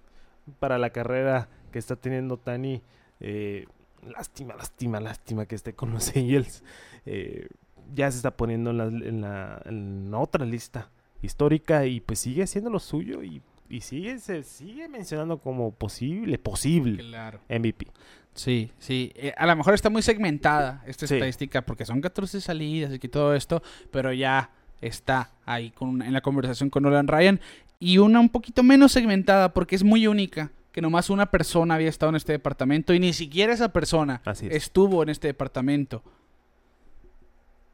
para 0.59 0.78
la 0.78 0.90
carrera 0.90 1.49
que 1.70 1.78
está 1.78 1.97
teniendo 1.97 2.34
Otani. 2.34 2.82
Eh, 3.20 3.66
lástima, 4.07 4.55
lástima, 4.57 5.01
lástima 5.01 5.47
que 5.47 5.55
esté 5.55 5.74
con 5.74 5.93
los 5.93 6.09
Angels. 6.16 6.62
Eh, 7.07 7.49
ya 7.95 8.11
se 8.11 8.18
está 8.18 8.36
poniendo 8.36 8.70
en 8.70 8.78
la, 8.78 8.84
en 8.84 9.20
la- 9.20 9.62
en 9.66 10.11
la 10.11 10.18
otra 10.18 10.45
lista 10.45 10.90
histórica 11.20 11.86
y 11.86 12.01
pues 12.01 12.18
sigue 12.18 12.43
haciendo 12.43 12.70
lo 12.70 12.78
suyo 12.80 13.22
y, 13.22 13.43
y 13.68 13.80
sigue, 13.80 14.18
se 14.18 14.43
sigue 14.43 14.88
mencionando 14.88 15.38
como 15.38 15.72
posible, 15.72 16.38
posible 16.38 16.99
claro. 17.03 17.40
MVP. 17.49 17.86
Sí, 18.34 18.72
sí. 18.78 19.12
Eh, 19.14 19.34
a 19.36 19.47
lo 19.47 19.55
mejor 19.57 19.74
está 19.74 19.90
muy 19.90 20.01
segmentada 20.03 20.82
esta 20.86 21.07
Sí. 21.07 21.14
estadística 21.14 21.62
porque 21.62 21.84
son 21.84 22.01
14 22.01 22.40
salidas 22.40 22.93
y 22.95 22.99
todo 23.09 23.34
esto, 23.34 23.62
pero 23.90 24.12
ya 24.12 24.51
está 24.80 25.30
ahí 25.45 25.70
con, 25.70 26.01
en 26.03 26.12
la 26.12 26.22
conversación 26.22 26.70
con 26.70 26.82
Nolan 26.84 27.07
Ryan. 27.09 27.40
Y 27.84 27.98
una 27.98 28.20
un 28.20 28.28
poquito 28.28 28.62
menos 28.62 28.92
segmentada 28.92 29.52
porque 29.52 29.74
es 29.74 29.82
muy 29.82 30.06
única, 30.06 30.52
que 30.70 30.80
nomás 30.80 31.10
una 31.10 31.32
persona 31.32 31.74
había 31.74 31.88
estado 31.88 32.10
en 32.10 32.16
este 32.16 32.30
departamento 32.30 32.94
y 32.94 33.00
ni 33.00 33.12
siquiera 33.12 33.52
esa 33.52 33.72
persona 33.72 34.22
es. 34.24 34.42
estuvo 34.42 35.02
en 35.02 35.08
este 35.08 35.26
departamento. 35.26 36.04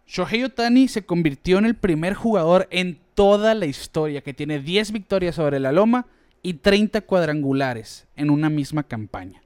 Shohei 0.06 0.44
Otani 0.44 0.88
se 0.88 1.04
convirtió 1.04 1.58
en 1.58 1.66
el 1.66 1.74
primer 1.74 2.14
jugador 2.14 2.68
en 2.70 2.98
toda 3.12 3.54
la 3.54 3.66
historia 3.66 4.22
que 4.22 4.32
tiene 4.32 4.60
10 4.60 4.92
victorias 4.92 5.34
sobre 5.34 5.60
la 5.60 5.72
loma 5.72 6.06
y 6.42 6.54
30 6.54 7.02
cuadrangulares 7.02 8.08
en 8.16 8.30
una 8.30 8.48
misma 8.48 8.84
campaña. 8.84 9.42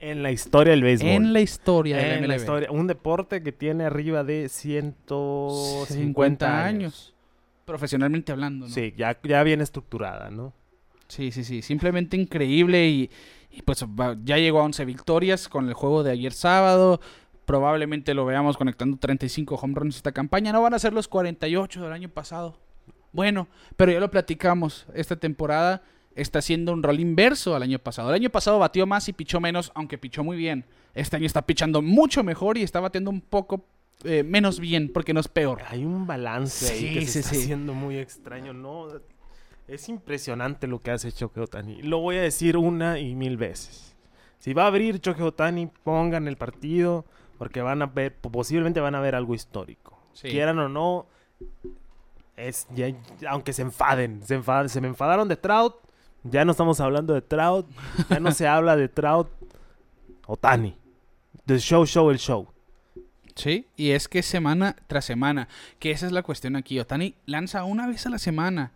En 0.00 0.22
la 0.22 0.32
historia 0.32 0.70
del 0.70 0.82
béisbol. 0.82 1.10
En 1.10 1.34
la 1.34 1.42
historia 1.42 1.98
de 1.98 2.08
la 2.08 2.16
En 2.16 2.28
la 2.28 2.36
historia. 2.36 2.70
Un 2.70 2.86
deporte 2.86 3.42
que 3.42 3.52
tiene 3.52 3.84
arriba 3.84 4.24
de 4.24 4.48
150 4.48 6.64
años. 6.64 7.13
Profesionalmente 7.64 8.32
hablando, 8.32 8.66
¿no? 8.66 8.72
Sí, 8.72 8.94
ya, 8.96 9.18
ya 9.22 9.42
bien 9.42 9.60
estructurada, 9.60 10.30
¿no? 10.30 10.52
Sí, 11.08 11.30
sí, 11.32 11.44
sí. 11.44 11.62
Simplemente 11.62 12.16
increíble 12.16 12.88
y, 12.88 13.10
y 13.50 13.62
pues 13.62 13.84
ya 14.24 14.36
llegó 14.38 14.60
a 14.60 14.64
11 14.64 14.84
victorias 14.84 15.48
con 15.48 15.68
el 15.68 15.74
juego 15.74 16.02
de 16.02 16.12
ayer 16.12 16.32
sábado. 16.32 17.00
Probablemente 17.44 18.14
lo 18.14 18.24
veamos 18.24 18.56
conectando 18.56 18.96
35 18.96 19.54
home 19.54 19.74
runs 19.76 19.96
esta 19.96 20.12
campaña. 20.12 20.52
No 20.52 20.62
van 20.62 20.74
a 20.74 20.78
ser 20.78 20.92
los 20.92 21.08
48 21.08 21.82
del 21.82 21.92
año 21.92 22.08
pasado. 22.08 22.58
Bueno, 23.12 23.48
pero 23.76 23.92
ya 23.92 24.00
lo 24.00 24.10
platicamos. 24.10 24.86
Esta 24.94 25.16
temporada 25.16 25.82
está 26.16 26.40
haciendo 26.40 26.72
un 26.72 26.82
rol 26.82 27.00
inverso 27.00 27.54
al 27.54 27.62
año 27.62 27.78
pasado. 27.78 28.08
El 28.08 28.16
año 28.16 28.30
pasado 28.30 28.58
batió 28.58 28.86
más 28.86 29.08
y 29.08 29.12
pichó 29.12 29.40
menos, 29.40 29.72
aunque 29.74 29.98
pichó 29.98 30.24
muy 30.24 30.36
bien. 30.36 30.64
Este 30.94 31.16
año 31.16 31.26
está 31.26 31.42
pichando 31.42 31.82
mucho 31.82 32.24
mejor 32.24 32.58
y 32.58 32.62
está 32.62 32.80
batiendo 32.80 33.10
un 33.10 33.20
poco 33.20 33.66
eh, 34.02 34.22
menos 34.22 34.60
bien, 34.60 34.90
porque 34.92 35.14
no 35.14 35.20
es 35.20 35.28
peor. 35.28 35.62
Hay 35.68 35.84
un 35.84 36.06
balance 36.06 36.70
ahí 36.72 36.88
Sí, 36.88 36.94
que 36.94 37.06
se 37.06 37.12
sí, 37.12 37.18
está 37.20 37.30
sí. 37.30 37.42
haciendo 37.42 37.74
muy 37.74 37.98
extraño, 37.98 38.52
¿no? 38.52 38.88
Es 39.68 39.88
impresionante 39.88 40.66
lo 40.66 40.78
que 40.80 40.90
hace 40.90 41.10
Choque 41.12 41.40
Otani. 41.40 41.82
Lo 41.82 41.98
voy 42.00 42.16
a 42.16 42.22
decir 42.22 42.56
una 42.56 42.98
y 42.98 43.14
mil 43.14 43.36
veces. 43.36 43.94
Si 44.38 44.52
va 44.52 44.64
a 44.64 44.66
abrir 44.66 45.00
Choque 45.00 45.22
Otani, 45.22 45.68
pongan 45.84 46.28
el 46.28 46.36
partido, 46.36 47.06
porque 47.38 47.62
van 47.62 47.80
a 47.80 47.86
ver, 47.86 48.14
posiblemente 48.14 48.80
van 48.80 48.94
a 48.94 49.00
ver 49.00 49.14
algo 49.14 49.34
histórico. 49.34 49.98
Quieran 50.20 50.58
o 50.58 50.68
no, 50.68 51.06
es 52.36 52.66
ya, 52.74 52.88
aunque 53.28 53.52
se 53.52 53.62
enfaden, 53.62 54.22
se 54.22 54.34
enfadan, 54.34 54.68
se 54.68 54.80
me 54.80 54.88
enfadaron 54.88 55.28
de 55.28 55.36
Trout, 55.36 55.76
ya 56.24 56.44
no 56.44 56.52
estamos 56.52 56.78
hablando 56.80 57.14
de 57.14 57.22
Trout, 57.22 57.66
ya 58.10 58.20
no 58.20 58.30
se 58.32 58.46
habla 58.46 58.76
de 58.76 58.88
Trout, 58.88 59.28
Otani. 60.26 60.76
The 61.46 61.58
show, 61.58 61.84
show, 61.86 62.10
el 62.10 62.18
show. 62.18 62.46
Sí, 63.34 63.66
y 63.76 63.90
es 63.90 64.06
que 64.08 64.22
semana 64.22 64.76
tras 64.86 65.04
semana, 65.04 65.48
que 65.80 65.90
esa 65.90 66.06
es 66.06 66.12
la 66.12 66.22
cuestión 66.22 66.54
aquí. 66.54 66.78
Otani 66.78 67.14
lanza 67.26 67.64
una 67.64 67.86
vez 67.88 68.06
a 68.06 68.10
la 68.10 68.18
semana, 68.18 68.70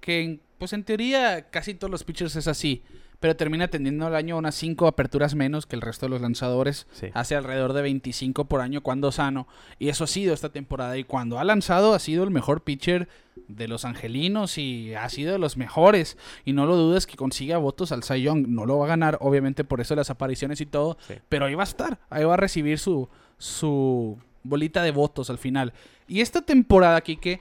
que 0.00 0.22
en- 0.22 0.40
pues 0.58 0.72
en 0.72 0.84
teoría 0.84 1.50
casi 1.50 1.74
todos 1.74 1.90
los 1.90 2.04
pitchers 2.04 2.36
es 2.36 2.46
así, 2.46 2.82
pero 3.20 3.36
termina 3.36 3.68
teniendo 3.68 4.06
al 4.06 4.14
año 4.14 4.36
unas 4.36 4.54
5 4.56 4.86
aperturas 4.86 5.34
menos 5.34 5.66
que 5.66 5.76
el 5.76 5.82
resto 5.82 6.06
de 6.06 6.10
los 6.10 6.20
lanzadores. 6.20 6.86
Sí. 6.92 7.08
Hace 7.14 7.34
alrededor 7.34 7.72
de 7.72 7.82
25 7.82 8.46
por 8.46 8.60
año 8.60 8.82
cuando 8.82 9.12
sano. 9.12 9.48
Y 9.78 9.88
eso 9.88 10.04
ha 10.04 10.06
sido 10.06 10.34
esta 10.34 10.50
temporada. 10.50 10.96
Y 10.98 11.04
cuando 11.04 11.38
ha 11.38 11.44
lanzado 11.44 11.94
ha 11.94 11.98
sido 11.98 12.24
el 12.24 12.30
mejor 12.30 12.62
pitcher 12.62 13.08
de 13.48 13.68
los 13.68 13.84
angelinos 13.84 14.58
y 14.58 14.94
ha 14.94 15.08
sido 15.08 15.32
de 15.32 15.38
los 15.38 15.56
mejores. 15.56 16.18
Y 16.44 16.52
no 16.52 16.66
lo 16.66 16.76
dudes 16.76 17.06
que 17.06 17.16
consiga 17.16 17.58
votos 17.58 17.92
al 17.92 18.02
Cy 18.02 18.22
Young. 18.22 18.48
No 18.48 18.66
lo 18.66 18.78
va 18.78 18.86
a 18.86 18.88
ganar, 18.88 19.18
obviamente, 19.20 19.64
por 19.64 19.80
eso 19.80 19.94
las 19.94 20.10
apariciones 20.10 20.60
y 20.60 20.66
todo. 20.66 20.98
Sí. 21.06 21.14
Pero 21.28 21.46
ahí 21.46 21.54
va 21.54 21.62
a 21.62 21.64
estar. 21.64 21.98
Ahí 22.10 22.24
va 22.24 22.34
a 22.34 22.38
recibir 22.38 22.78
su, 22.78 23.08
su 23.38 24.18
bolita 24.42 24.82
de 24.82 24.90
votos 24.90 25.30
al 25.30 25.38
final. 25.38 25.72
Y 26.06 26.20
esta 26.20 26.42
temporada, 26.42 27.00
Kike, 27.00 27.40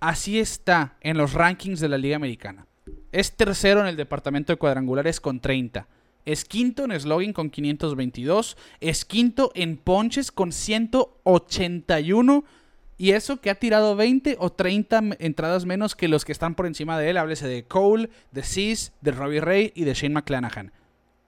así 0.00 0.38
está 0.38 0.96
en 1.00 1.16
los 1.16 1.32
rankings 1.32 1.80
de 1.80 1.88
la 1.88 1.98
Liga 1.98 2.16
Americana. 2.16 2.66
Es 3.16 3.32
tercero 3.32 3.80
en 3.80 3.86
el 3.86 3.96
departamento 3.96 4.52
de 4.52 4.58
cuadrangulares 4.58 5.20
con 5.20 5.40
30. 5.40 5.86
Es 6.26 6.44
quinto 6.44 6.84
en 6.84 7.00
slogan 7.00 7.32
con 7.32 7.48
522. 7.50 8.56
Es 8.80 9.04
quinto 9.04 9.52
en 9.54 9.76
ponches 9.78 10.30
con 10.30 10.52
181. 10.52 12.44
Y 12.98 13.10
eso 13.12 13.40
que 13.40 13.48
ha 13.50 13.54
tirado 13.54 13.94
20 13.96 14.36
o 14.38 14.50
30 14.52 14.98
m- 14.98 15.16
entradas 15.18 15.64
menos 15.66 15.94
que 15.94 16.08
los 16.08 16.24
que 16.24 16.32
están 16.32 16.54
por 16.54 16.66
encima 16.66 16.98
de 16.98 17.08
él. 17.10 17.16
Háblese 17.16 17.46
de 17.48 17.64
Cole, 17.64 18.10
de 18.32 18.42
Cis, 18.42 18.92
de 19.00 19.12
Robbie 19.12 19.40
Ray 19.40 19.72
y 19.74 19.84
de 19.84 19.94
Shane 19.94 20.14
McClanahan. 20.14 20.72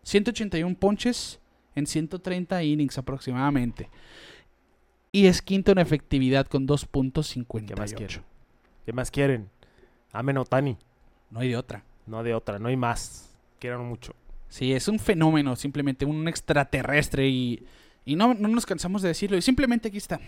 181 0.02 0.76
ponches 0.78 1.40
en 1.74 1.86
130 1.86 2.62
innings 2.64 2.98
aproximadamente. 2.98 3.88
Y 5.12 5.26
es 5.26 5.40
quinto 5.42 5.72
en 5.72 5.78
efectividad 5.78 6.46
con 6.46 6.66
¿Qué 6.66 6.72
más 6.72 6.86
2.58. 6.92 7.94
quieren? 7.96 8.22
¿Qué 8.84 8.92
más 8.92 9.10
quieren? 9.10 9.48
Amen 10.12 10.36
Otani. 10.38 10.76
No 11.30 11.40
hay 11.40 11.48
de 11.48 11.56
otra. 11.56 11.82
No 12.06 12.22
de 12.22 12.34
otra, 12.34 12.58
no 12.58 12.68
hay 12.68 12.76
más. 12.76 13.30
Quieran 13.58 13.86
mucho. 13.86 14.14
Sí, 14.48 14.72
es 14.72 14.88
un 14.88 14.98
fenómeno, 14.98 15.56
simplemente 15.56 16.04
un 16.04 16.26
extraterrestre 16.26 17.28
y, 17.28 17.62
y 18.04 18.16
no, 18.16 18.34
no 18.34 18.48
nos 18.48 18.64
cansamos 18.64 19.02
de 19.02 19.08
decirlo. 19.08 19.36
Y 19.36 19.42
simplemente 19.42 19.88
aquí 19.88 19.98
está. 19.98 20.20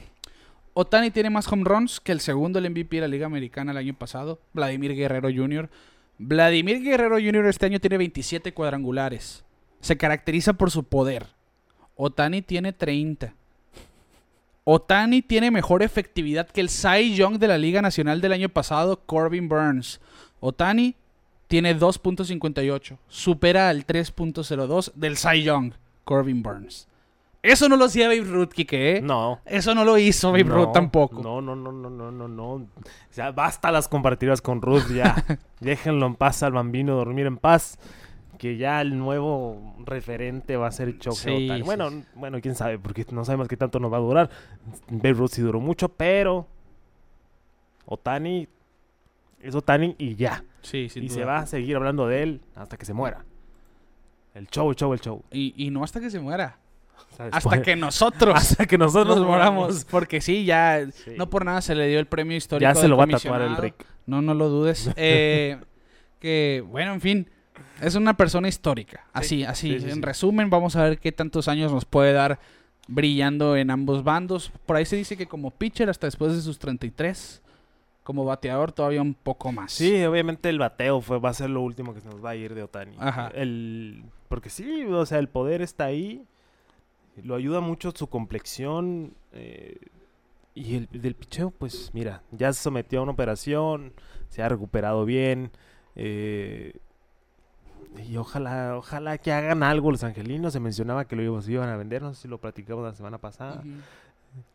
Otani 0.74 1.11
tiene 1.11 1.30
más 1.30 1.51
home 1.51 1.64
runs 1.64 2.01
que 2.01 2.12
el 2.12 2.20
segundo 2.20 2.59
el 2.59 2.70
MVP 2.70 2.96
de 2.96 3.03
la 3.03 3.09
Liga 3.09 3.26
Americana 3.26 3.72
el 3.72 3.78
año 3.78 3.94
pasado, 3.94 4.40
Vladimir 4.53 4.94
Guerrero 4.94 5.28
Jr. 5.34 5.68
Vladimir 6.18 6.82
Guerrero 6.82 7.16
Jr. 7.16 7.46
este 7.46 7.66
año 7.66 7.80
tiene 7.80 7.96
27 7.98 8.53
cuadrangulares. 8.53 9.42
Se 9.80 9.96
caracteriza 9.96 10.53
por 10.53 10.70
su 10.70 10.84
poder. 10.84 11.26
Otani 11.96 12.42
tiene 12.42 12.72
30. 12.72 13.34
Otani 14.64 15.22
tiene 15.22 15.51
mejor 15.51 15.82
efectividad 15.82 16.48
que 16.48 16.61
el 16.61 16.68
Cy 16.68 17.14
Young 17.14 17.38
de 17.38 17.48
la 17.48 17.59
Liga 17.59 17.82
Nacional 17.82 18.20
del 18.20 18.32
año 18.32 18.51
pasado, 18.51 19.01
Corbin 19.07 19.48
Burns. 19.48 20.01
Otani 20.41 20.95
tiene 21.47 21.76
2.58. 21.78 22.97
Supera 23.09 23.68
al 23.68 23.86
3.02 23.86 24.93
del 24.95 25.16
Cy 25.16 25.43
Young, 25.43 25.72
Corbin 26.05 26.43
Burns. 26.43 26.86
Eso 27.43 27.70
no 27.70 27.76
lo 27.76 27.86
hacía 27.86 28.07
Babe 28.09 28.20
Ruth, 28.20 28.51
Kike, 28.53 28.99
¿eh? 28.99 29.01
No. 29.01 29.41
Eso 29.47 29.74
no 29.74 29.84
lo 29.84 29.97
hizo 29.97 30.30
Babe 30.30 30.45
no, 30.45 30.55
Ruth 30.57 30.72
tampoco. 30.74 31.22
No, 31.22 31.41
no, 31.41 31.57
no, 31.57 31.72
no, 31.72 31.88
no, 31.88 32.11
no, 32.11 32.28
no. 32.28 32.53
O 32.53 32.66
sea, 33.11 33.32
basta 33.32 33.72
las 33.72 33.88
comparativas 33.88 34.43
con 34.43 34.61
Ruth 34.61 34.91
ya. 34.95 35.24
Déjenlo 35.61 36.07
en 36.07 36.16
paz 36.16 36.43
al 36.43 36.53
bambino, 36.53 36.97
dormir 36.97 37.24
en 37.26 37.38
paz. 37.38 37.78
Que 38.36 38.57
ya 38.59 38.80
el 38.82 38.99
nuevo 38.99 39.74
referente 39.86 40.57
va 40.57 40.66
a 40.66 40.70
ser 40.72 40.97
Sí, 41.01 41.09
Otani. 41.09 41.57
sí, 41.59 41.62
Bueno, 41.62 41.91
sí. 41.91 42.05
bueno, 42.14 42.41
quién 42.43 42.55
sabe, 42.55 42.78
porque 42.78 43.07
no 43.11 43.24
sabemos 43.24 43.49
qué 43.49 43.57
tanto 43.57 43.80
nos 43.80 43.91
va 43.93 43.97
a 43.97 44.01
durar. 44.01 44.30
Babe 44.88 45.12
Ruth 45.14 45.30
sí 45.32 45.41
duró 45.43 45.61
mucho, 45.61 45.88
pero 45.88 46.47
Otani 47.86 48.49
es 49.41 49.55
Otani 49.55 49.95
y 49.99 50.14
ya. 50.16 50.45
Sí, 50.62 50.88
sin 50.88 51.05
y 51.05 51.09
duda. 51.09 51.18
se 51.18 51.24
va 51.24 51.38
a 51.38 51.47
seguir 51.47 51.76
hablando 51.76 52.07
de 52.07 52.22
él 52.22 52.41
hasta 52.55 52.76
que 52.76 52.84
se 52.84 52.93
muera. 52.93 53.24
El 54.34 54.47
show, 54.49 54.70
el 54.70 54.76
show, 54.76 54.93
el 54.93 55.01
show. 55.01 55.24
Y, 55.32 55.55
y 55.57 55.70
no 55.70 55.82
hasta 55.82 56.01
que 56.01 56.11
se 56.11 56.20
muera. 56.20 56.59
Hasta 57.18 57.62
que 57.62 57.76
nosotros 57.76 58.34
hasta 58.36 58.66
que 58.66 58.78
nosotros 58.78 59.16
nos 59.16 59.26
moramos. 59.26 59.84
Porque 59.91 60.20
sí, 60.20 60.45
ya 60.45 60.86
Sí. 60.93 61.12
no 61.16 61.28
por 61.28 61.45
nada 61.45 61.61
se 61.62 61.74
le 61.74 61.88
dio 61.88 61.99
el 61.99 62.07
premio 62.07 62.36
histórico. 62.36 62.70
Ya 62.70 62.74
se 62.74 62.88
lo 62.88 62.97
va 62.97 63.05
a 63.05 63.09
tatuar 63.09 63.43
el. 63.43 63.57
Rick. 63.57 63.84
No, 64.07 64.22
no 64.22 64.34
lo 64.34 64.49
dudes. 64.49 64.91
Eh, 64.97 65.59
que, 66.18 66.62
bueno, 66.68 66.93
en 66.93 67.01
fin, 67.01 67.30
es 67.80 67.95
una 67.95 68.14
persona 68.16 68.47
histórica. 68.49 69.07
Así, 69.12 69.43
así. 69.45 69.72
sí, 69.78 69.80
sí, 69.86 69.91
en 69.91 70.03
resumen, 70.03 70.51
vamos 70.51 70.76
a 70.76 70.84
ver 70.84 70.99
qué 70.99 71.12
tantos 71.12 71.49
años 71.49 71.72
nos 71.72 71.86
puede 71.86 72.12
dar 72.12 72.38
brillando 72.88 73.57
en 73.57 73.70
ambos 73.70 74.05
bandos. 74.05 74.53
Por 74.66 74.76
ahí 74.76 74.84
se 74.84 74.97
dice 74.97 75.16
que 75.16 75.26
como 75.26 75.51
pitcher 75.51 75.88
hasta 75.88 76.07
después 76.07 76.34
de 76.34 76.43
sus 76.43 76.59
33. 76.59 77.43
Como 78.03 78.24
bateador 78.24 78.72
todavía 78.72 79.03
un 79.03 79.14
poco 79.14 79.53
más. 79.53 79.72
Sí, 79.72 80.03
obviamente 80.05 80.48
el 80.48 80.59
bateo 80.59 81.01
fue, 81.01 81.18
va 81.18 81.28
a 81.30 81.34
ser 81.34 81.51
lo 81.51 81.61
último 81.61 81.94
que 81.94 82.01
se 82.01 82.09
nos 82.09 82.24
va 82.24 82.30
a 82.30 82.36
ir 82.36 82.55
de 82.55 82.62
Otani. 82.62 82.96
Ajá. 82.98 83.28
El, 83.34 84.05
porque 84.28 84.48
sí, 84.51 84.84
o 84.84 85.05
sea, 85.07 85.18
el 85.18 85.28
poder 85.28 85.61
está 85.62 85.84
ahí. 85.84 86.24
Lo 87.22 87.34
ayuda 87.34 87.61
mucho 87.61 87.92
su 87.94 88.07
complexión. 88.09 89.12
eh, 89.32 89.76
y 90.55 90.74
el 90.76 90.88
del 90.90 91.14
picheo, 91.14 91.51
pues 91.53 91.90
mira, 91.92 92.22
ya 92.32 92.53
se 92.53 92.62
sometió 92.62 93.01
a 93.01 93.03
una 93.03 93.12
operación. 93.12 93.92
Se 94.28 94.42
ha 94.42 94.48
recuperado 94.48 95.05
bien. 95.05 95.51
eh, 95.94 96.72
y 98.09 98.16
ojalá, 98.16 98.76
ojalá 98.76 99.18
que 99.18 99.32
hagan 99.32 99.62
algo 99.62 99.90
los 99.90 100.05
angelinos. 100.05 100.53
Se 100.53 100.61
mencionaba 100.61 101.05
que 101.07 101.16
lo 101.16 101.22
iban- 101.22 101.68
a 101.68 101.76
vender. 101.76 102.03
No 102.03 102.14
sé 102.14 102.22
si 102.22 102.28
lo 102.28 102.38
platicamos 102.38 102.84
la 102.84 102.94
semana 102.94 103.18
pasada. 103.18 103.62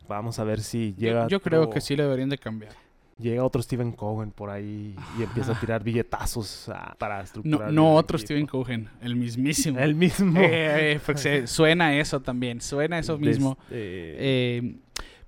Vamos 0.07 0.39
a 0.39 0.43
ver 0.45 0.61
si 0.61 0.93
Yo- 0.93 0.99
llega. 0.99 1.27
yo, 1.27 1.41
creo 1.41 1.61
otro- 1.63 1.73
que 1.73 1.81
sí 1.81 1.95
le 1.95 2.03
deberían 2.03 2.29
de 2.29 2.37
cambiar. 2.37 2.71
Llega 3.18 3.45
otro 3.45 3.61
Steven 3.61 3.93
Cohen 3.93 4.32
por 4.32 4.49
ahí 4.49 4.93
y 5.18 5.24
empieza 5.24 5.51
a 5.51 5.53
Ajá. 5.53 5.61
tirar 5.61 5.84
billetazos 5.84 6.68
ah, 6.68 6.95
para 6.99 7.18
No, 7.20 7.24
estructurar. 7.24 7.72
no 7.72 7.91
el 7.93 7.97
otro 7.97 8.18
equipo. 8.18 8.26
Steven 8.28 8.45
Cohen, 8.45 8.89
el 9.01 9.16
mismísimo. 9.16 9.80
El 9.80 9.95
mismo. 9.95 10.38
Eh, 10.38 10.99
eh, 11.07 11.18
se- 11.18 11.47
suena 11.47 11.97
eso 11.97 12.20
también, 12.20 12.59
suena 12.59 12.99
eso 12.99 13.18
mismo. 13.18 13.57
eh, 13.72 14.61
Eh, 14.61 14.76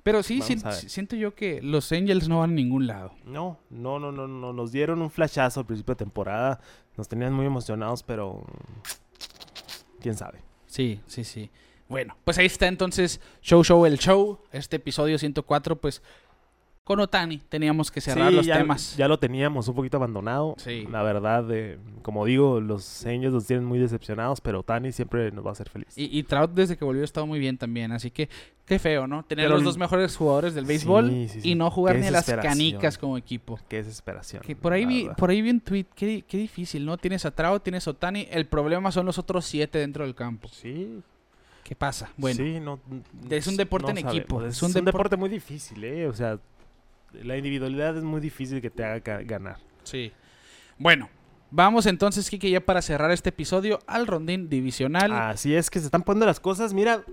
pero 0.03 0.21
sí, 0.23 0.41
siento 0.41 1.15
yo 1.17 1.33
que 1.35 1.61
los 1.61 1.91
Angels 1.93 2.27
no 2.29 2.39
van 2.39 2.51
a 2.51 2.53
ningún 2.53 2.87
lado. 2.87 3.13
no, 3.25 3.59
no, 3.69 3.99
no, 3.99 4.11
no, 4.11 4.27
no. 4.27 4.51
Nos 4.53 4.71
dieron 4.73 5.01
un 5.01 5.09
flashazo 5.09 5.61
al 5.61 5.65
principio 5.65 5.95
de 5.95 5.99
temporada. 5.99 6.59
Nos 6.97 7.07
tenían 7.07 7.33
muy 7.33 7.45
emocionados, 7.45 8.03
pero. 8.03 8.45
Quién 10.01 10.15
sabe. 10.15 10.39
Sí, 10.65 10.99
sí, 11.07 11.23
sí. 11.23 11.49
Bueno, 11.89 12.17
pues 12.25 12.37
ahí 12.37 12.45
está 12.45 12.67
entonces 12.67 13.21
Show 13.41 13.63
Show 13.63 13.85
el 13.85 13.97
Show. 13.97 14.39
Este 14.51 14.75
episodio 14.77 15.17
104, 15.17 15.77
pues 15.79 16.01
con 16.87 17.01
Otani 17.01 17.37
teníamos 17.49 17.91
que 17.91 17.99
cerrar 17.99 18.29
Sí, 18.29 18.35
los 18.37 18.45
ya, 18.45 18.57
temas. 18.57 18.95
Ya 18.95 19.09
lo 19.09 19.19
teníamos 19.19 19.67
un 19.67 19.75
poquito 19.75 19.97
abandonado. 19.97 20.55
Sí. 20.57 20.87
La 20.89 21.03
verdad, 21.03 21.45
eh, 21.51 21.77
como 22.01 22.23
digo, 22.25 22.61
los 22.61 23.05
Angels 23.05 23.33
nos 23.33 23.45
tienen 23.45 23.65
muy 23.65 23.77
decepcionados, 23.77 24.39
pero 24.39 24.63
Tani 24.63 24.93
siempre 24.93 25.29
nos 25.33 25.45
va 25.45 25.49
a 25.49 25.51
hacer 25.51 25.67
feliz. 25.67 25.89
Y, 25.97 26.17
y 26.17 26.23
Trout 26.23 26.51
desde 26.53 26.77
que 26.77 26.85
volvió 26.85 27.01
ha 27.01 27.05
estado 27.05 27.27
muy 27.27 27.39
bien 27.39 27.57
también, 27.57 27.91
así 27.91 28.09
que 28.09 28.29
qué 28.65 28.79
feo, 28.79 29.05
¿no? 29.05 29.23
Tener 29.25 29.45
Pero 29.45 29.55
los 29.55 29.65
dos 29.65 29.77
mejores 29.77 30.15
jugadores 30.15 30.55
del 30.55 30.63
béisbol 30.63 31.09
Sí, 31.29 31.39
y 31.43 31.55
no 31.55 31.69
jugar 31.69 31.97
ni 31.97 32.07
a 32.07 32.11
las 32.11 32.25
canicas 32.25 32.97
como 32.97 33.17
equipo. 33.17 33.59
Qué 33.67 33.83
desesperación. 33.83 34.41
Que 34.41 34.55
por 34.55 34.71
ahí 34.71 34.85
vi, 34.85 35.09
por 35.17 35.29
ahí 35.29 35.41
vi 35.41 35.49
un 35.49 35.59
tweet, 35.59 35.85
qué, 35.93 36.23
qué 36.25 36.37
difícil, 36.37 36.85
¿no? 36.85 36.97
Tienes 36.97 37.25
a 37.25 37.31
Trout, 37.31 37.61
tienes 37.63 37.85
a 37.87 37.91
Otani, 37.91 38.27
el 38.31 38.45
problema 38.45 38.91
son 38.93 39.05
los 39.05 39.17
otros 39.17 39.45
siete 39.45 39.79
dentro 39.79 40.05
del 40.05 40.15
campo. 40.15 40.47
Sí, 40.53 41.01
¿Qué 41.63 41.75
pasa? 41.75 42.09
Bueno, 42.15 42.37
Sí, 42.41 42.61
no, 42.61 42.79
es 43.29 43.45
un 43.45 43.57
deporte 43.57 43.91
en 43.91 43.97
equipo, 43.97 44.35
sabemos. 44.37 44.43
es 44.51 44.55
Es, 44.55 44.63
un 44.63 44.67
un, 44.69 44.73
depor- 44.75 44.85
deporte 44.85 45.17
muy 45.17 45.27
difícil, 45.27 45.83
¿eh? 45.83 46.07
O 46.07 46.13
sea, 46.13 46.39
la 47.13 47.37
individualidad 47.37 47.97
es 47.97 48.03
muy 48.03 48.21
difícil 48.21 48.61
que 48.61 48.69
te 48.69 48.83
haga 48.83 48.99
ga- 49.03 49.25
ganar. 49.25 49.57
sí. 49.83 50.11
Bueno, 50.79 51.09
vamos 51.49 51.87
entonces, 51.87 52.29
Kike, 52.29 52.51
ya 52.51 52.59
para 52.63 52.83
cerrar 52.83 53.09
este 53.09 53.29
episodio 53.29 53.79
al 53.87 54.05
rondín 54.05 54.47
divisional. 54.47 55.11
Así 55.11 55.55
es 55.55 55.71
que 55.71 55.79
se 55.79 55.85
están 55.85 56.03
poniendo 56.03 56.27
las 56.27 56.39
cosas, 56.39 56.71
mira, 56.73 57.03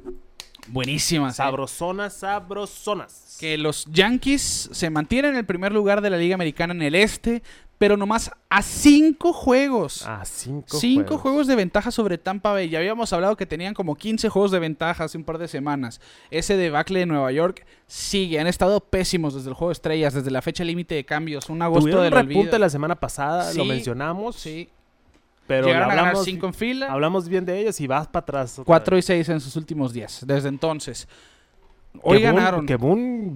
Buenísimas. 0.68 1.34
¿eh? 1.34 1.36
sabrosonas, 1.36 2.12
sabrosonas. 2.14 3.36
Que 3.40 3.56
los 3.58 3.86
Yankees 3.86 4.68
se 4.72 4.90
mantienen 4.90 5.32
en 5.32 5.38
el 5.38 5.44
primer 5.46 5.72
lugar 5.72 6.00
de 6.00 6.10
la 6.10 6.16
Liga 6.16 6.34
Americana 6.34 6.72
en 6.74 6.82
el 6.82 6.94
este, 6.94 7.42
pero 7.78 7.96
nomás 7.96 8.30
a 8.48 8.62
cinco 8.62 9.32
juegos. 9.32 10.04
Ah, 10.06 10.22
cinco, 10.24 10.78
Cinco 10.78 11.18
juegos. 11.18 11.46
de 11.46 11.56
ventaja 11.56 11.90
sobre 11.90 12.18
Tampa 12.18 12.52
Bay. 12.52 12.68
Ya 12.68 12.78
habíamos 12.78 13.12
hablado 13.12 13.36
que 13.36 13.46
tenían 13.46 13.74
como 13.74 13.96
15 13.96 14.28
juegos 14.28 14.50
de 14.52 14.58
ventaja 14.60 15.04
hace 15.04 15.18
un 15.18 15.24
par 15.24 15.38
de 15.38 15.48
semanas. 15.48 16.00
Ese 16.30 16.56
debacle 16.56 17.00
de 17.00 17.06
Nueva 17.06 17.32
York 17.32 17.66
sigue. 17.86 18.38
Han 18.38 18.46
estado 18.46 18.80
pésimos 18.80 19.34
desde 19.34 19.48
el 19.48 19.54
juego 19.54 19.70
de 19.70 19.74
estrellas, 19.74 20.14
desde 20.14 20.30
la 20.30 20.40
fecha 20.40 20.62
límite 20.64 20.94
de 20.94 21.04
cambios. 21.04 21.48
Un 21.50 21.62
agosto 21.62 21.80
Tuvieron 21.82 22.04
del 22.04 22.12
un 22.12 22.18
repunte 22.20 22.40
olvido. 22.50 22.58
la 22.58 22.70
semana 22.70 22.94
pasada, 22.94 23.52
lo 23.54 23.64
mencionamos, 23.64 24.36
Sí. 24.36 24.68
pero 25.46 25.66
Llegaron 25.66 25.86
a 25.90 25.94
ganar 25.94 26.06
hablamos, 26.10 26.24
5 26.24 26.46
en 26.46 26.54
fila. 26.54 26.86
hablamos 26.92 27.28
bien 27.28 27.44
de 27.44 27.58
ellos 27.60 27.80
y 27.80 27.86
vas 27.86 28.06
para 28.06 28.22
atrás. 28.22 28.60
4 28.64 28.96
y. 28.98 29.02
6 29.02 29.28
en 29.28 29.40
sus 29.40 29.56
últimos 29.56 29.92
días. 29.92 30.22
Desde 30.26 30.48
entonces. 30.48 31.08
Hoy 32.02 32.18
Que 32.18 32.24
Boone- 32.24 32.34
ganaron. 32.36 32.66
Que 32.66 32.76
Boone, 32.76 33.32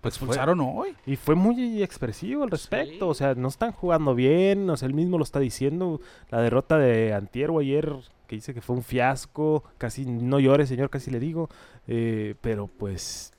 pues 0.00 0.18
fue- 0.18 0.26
expulsaron 0.28 0.60
hoy. 0.60 0.94
Y 1.06 1.16
fue 1.16 1.34
muy 1.34 1.82
expresivo 1.82 2.42
al 2.44 2.50
respecto. 2.50 2.92
Sí. 2.92 2.98
O 3.10 3.14
sea, 3.14 3.34
no 3.34 3.48
están 3.48 3.72
jugando 3.72 4.14
bien. 4.14 4.68
O 4.70 4.76
sea, 4.76 4.86
él 4.86 4.94
mismo 4.94 5.16
lo 5.18 5.24
está 5.24 5.40
diciendo. 5.40 6.00
La 6.30 6.40
derrota 6.42 6.76
de 6.78 7.12
Antier 7.14 7.50
o 7.50 7.60
ayer, 7.60 7.92
que 8.26 8.36
dice 8.36 8.52
que 8.54 8.60
fue 8.60 8.76
un 8.76 8.82
fiasco. 8.82 9.64
Casi 9.78 10.04
no 10.06 10.40
llore, 10.40 10.66
señor, 10.66 10.90
casi 10.90 11.10
le 11.10 11.20
digo. 11.20 11.48
Eh, 11.86 12.34
pero 12.40 12.66
pues. 12.66 13.32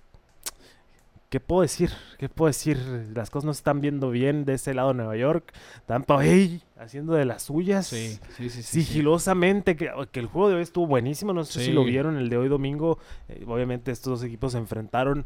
¿Qué 1.35 1.41
puedo 1.41 1.63
decir? 1.63 1.91
¿Qué 2.17 2.29
puedo 2.29 2.47
decir? 2.47 2.77
Las 3.13 3.29
cosas 3.29 3.43
no 3.43 3.53
se 3.53 3.57
están 3.57 3.81
viendo 3.81 4.09
bien 4.09 4.45
de 4.45 4.53
ese 4.53 4.73
lado 4.73 4.87
de 4.89 4.93
Nueva 4.93 5.17
York. 5.17 5.51
Tampa 5.85 6.15
Bay 6.15 6.63
haciendo 6.77 7.11
de 7.11 7.25
las 7.25 7.43
suyas. 7.43 7.87
Sí, 7.87 8.17
sí, 8.37 8.49
sí. 8.49 8.63
sigilosamente, 8.63 9.75
que, 9.75 9.91
que 10.13 10.21
el 10.21 10.27
juego 10.27 10.47
de 10.47 10.55
hoy 10.55 10.61
estuvo 10.61 10.87
buenísimo. 10.87 11.33
No 11.33 11.43
sé 11.43 11.59
si 11.59 11.73
lo 11.73 11.83
vieron 11.83 12.15
el 12.15 12.29
de 12.29 12.37
hoy 12.37 12.47
domingo. 12.47 12.99
Eh, 13.27 13.43
obviamente 13.45 13.91
estos 13.91 14.21
dos 14.21 14.23
equipos 14.23 14.53
se 14.53 14.59
enfrentaron. 14.59 15.25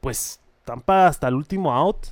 Pues 0.00 0.38
Tampa 0.64 1.08
hasta 1.08 1.26
el 1.26 1.34
último 1.34 1.74
out 1.74 2.06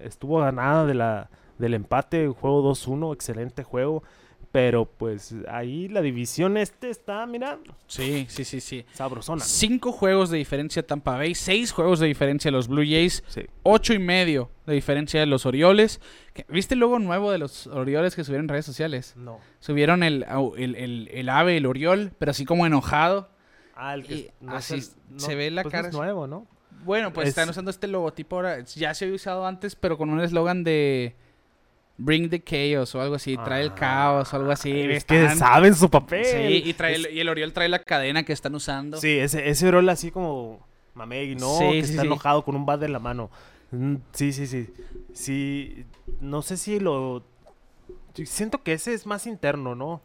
estuvo 0.00 0.38
ganada 0.38 0.86
de 0.86 0.94
la, 0.94 1.30
del 1.58 1.74
empate. 1.74 2.28
Juego 2.28 2.62
2-1, 2.70 3.12
excelente 3.12 3.64
juego. 3.64 4.04
Pero 4.52 4.84
pues 4.84 5.34
ahí 5.48 5.88
la 5.88 6.02
división 6.02 6.58
este 6.58 6.90
está, 6.90 7.24
mira, 7.26 7.58
Sí, 7.86 8.26
sí, 8.28 8.44
sí, 8.44 8.60
sí. 8.60 8.84
sabrosona. 8.92 9.42
Cinco 9.42 9.92
juegos 9.92 10.28
de 10.28 10.36
diferencia 10.36 10.86
Tampa 10.86 11.16
Bay, 11.16 11.34
seis 11.34 11.72
juegos 11.72 12.00
de 12.00 12.06
diferencia 12.06 12.50
los 12.50 12.68
Blue 12.68 12.82
Jays, 12.84 13.24
Sí. 13.28 13.46
ocho 13.62 13.94
y 13.94 13.98
medio 13.98 14.50
de 14.66 14.74
diferencia 14.74 15.18
de 15.20 15.26
los 15.26 15.46
Orioles. 15.46 16.02
¿Viste 16.48 16.74
el 16.74 16.80
logo 16.80 16.98
nuevo 16.98 17.30
de 17.32 17.38
los 17.38 17.66
Orioles 17.66 18.14
que 18.14 18.24
subieron 18.24 18.44
en 18.44 18.48
redes 18.50 18.66
sociales? 18.66 19.14
No. 19.16 19.40
Subieron 19.58 20.02
el, 20.02 20.26
el, 20.58 20.74
el- 20.76 21.08
el 21.10 21.28
ave, 21.30 21.56
el 21.56 21.64
Oriol, 21.64 22.12
pero 22.18 22.30
así 22.32 22.44
como 22.44 22.66
enojado. 22.66 23.30
Ah, 23.74 23.94
el 23.94 24.04
que 24.04 24.14
es 24.14 24.32
así 24.48 24.82
se 25.16 25.34
ve 25.34 25.50
la 25.50 25.62
pues 25.62 25.72
cara 25.72 25.88
es 25.88 25.94
nuevo, 25.94 26.26
¿no? 26.26 26.46
Bueno, 26.84 27.10
pues 27.14 27.24
Es- 27.24 27.30
están 27.30 27.48
usando 27.48 27.70
este 27.70 27.88
logotipo 27.88 28.36
ahora. 28.36 28.60
Ya 28.60 28.92
se 28.92 29.06
había 29.06 29.14
usado 29.16 29.46
antes, 29.46 29.76
pero 29.76 29.96
con 29.96 30.10
un 30.10 30.20
eslogan 30.20 30.62
de 30.62 31.16
Bring 31.98 32.30
the 32.30 32.42
Chaos 32.42 32.94
o 32.94 33.00
algo 33.00 33.14
así. 33.14 33.36
Trae 33.36 33.62
el 33.62 33.68
Ah, 33.70 33.74
caos 33.74 34.32
o 34.32 34.36
algo 34.36 34.50
así. 34.50 34.70
Es 34.72 35.04
que 35.04 35.22
Están- 35.24 35.38
saben 35.38 35.74
su 35.74 35.88
papel. 35.90 36.24
Sí, 36.24 36.62
y, 36.68 36.72
trae 36.74 36.94
Es- 36.94 37.04
el, 37.06 37.14
y 37.14 37.20
el 37.20 37.28
Oriol 37.28 37.52
trae 37.52 37.68
la 37.68 37.78
cadena 37.80 38.24
que 38.24 38.32
están 38.32 38.54
usando. 38.54 38.96
Sí, 38.98 39.18
ese, 39.18 39.48
ese 39.48 39.68
Orol 39.68 39.88
así 39.88 40.10
como 40.10 40.66
Mamey, 40.94 41.34
¿no? 41.36 41.58
Sí, 41.58 41.64
que 41.70 41.84
sí, 41.84 41.90
está 41.90 42.02
sí. 42.02 42.06
enojado 42.06 42.44
con 42.44 42.56
un 42.56 42.66
bat 42.66 42.82
en 42.82 42.92
la 42.92 42.98
mano. 42.98 43.30
Mm, 43.70 43.96
Sí, 44.12 44.32
sí, 44.32 44.46
sí. 44.46 44.68
Sí, 45.12 45.84
no 46.20 46.42
sé 46.42 46.56
si 46.56 46.80
lo... 46.80 47.24
Siento 48.24 48.62
que 48.62 48.74
ese 48.74 48.92
es 48.94 49.06
más 49.06 49.26
interno, 49.26 49.74
¿no? 49.74 50.02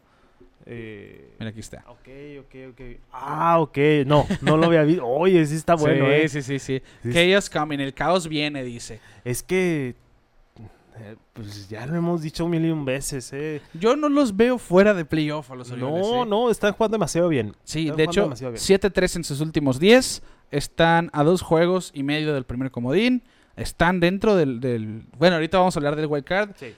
Eh... 0.66 1.34
Mira, 1.38 1.50
aquí 1.50 1.60
está. 1.60 1.84
Ok, 1.88 2.08
ok, 2.40 2.54
ok. 2.72 2.80
Ah, 3.12 3.58
ok. 3.60 3.78
No, 4.06 4.26
no 4.42 4.56
lo 4.56 4.66
había 4.66 4.82
visto. 4.82 5.06
Oye, 5.06 5.44
sí 5.46 5.54
está 5.56 5.74
bueno, 5.76 6.06
sí, 6.06 6.12
¿eh? 6.12 6.28
sí, 6.28 6.42
sí, 6.42 6.58
sí. 6.58 6.82
Sí, 7.02 7.12
Chaos 7.12 7.50
coming, 7.50 7.78
el 7.80 7.94
caos 7.94 8.28
viene, 8.28 8.62
dice. 8.62 9.00
Es 9.24 9.42
que... 9.42 9.94
eh, 11.00 11.16
Pues 11.32 11.68
ya 11.68 11.86
lo 11.86 11.96
hemos 11.96 12.22
dicho 12.22 12.46
mil 12.48 12.64
y 12.64 12.70
un 12.70 12.84
veces, 12.84 13.32
¿eh? 13.32 13.60
Yo 13.74 13.96
no 13.96 14.08
los 14.08 14.36
veo 14.36 14.58
fuera 14.58 14.94
de 14.94 15.04
playoff 15.04 15.50
a 15.50 15.54
los 15.54 15.70
Orioles. 15.70 16.06
No, 16.06 16.22
¿eh? 16.24 16.26
no, 16.26 16.50
están 16.50 16.72
jugando 16.72 16.96
demasiado 16.96 17.28
bien. 17.28 17.54
Sí, 17.64 17.82
Están 17.84 17.96
de 17.96 18.04
hecho, 18.04 18.22
demasiado 18.22 18.52
bien. 18.52 18.62
7-3 18.62 19.16
en 19.16 19.24
sus 19.24 19.40
últimos 19.40 19.78
10. 19.78 20.22
Están 20.50 21.10
a 21.12 21.24
dos 21.24 21.42
juegos 21.42 21.90
y 21.94 22.02
medio 22.02 22.34
del 22.34 22.44
primer 22.44 22.70
comodín. 22.70 23.22
Están 23.56 24.00
dentro 24.00 24.36
del, 24.36 24.60
del- 24.60 25.02
Bueno, 25.18 25.36
ahorita 25.36 25.58
vamos 25.58 25.76
a 25.76 25.78
hablar 25.80 25.96
del 25.96 26.06
wild 26.06 26.24
card. 26.24 26.50
Sí. 26.56 26.74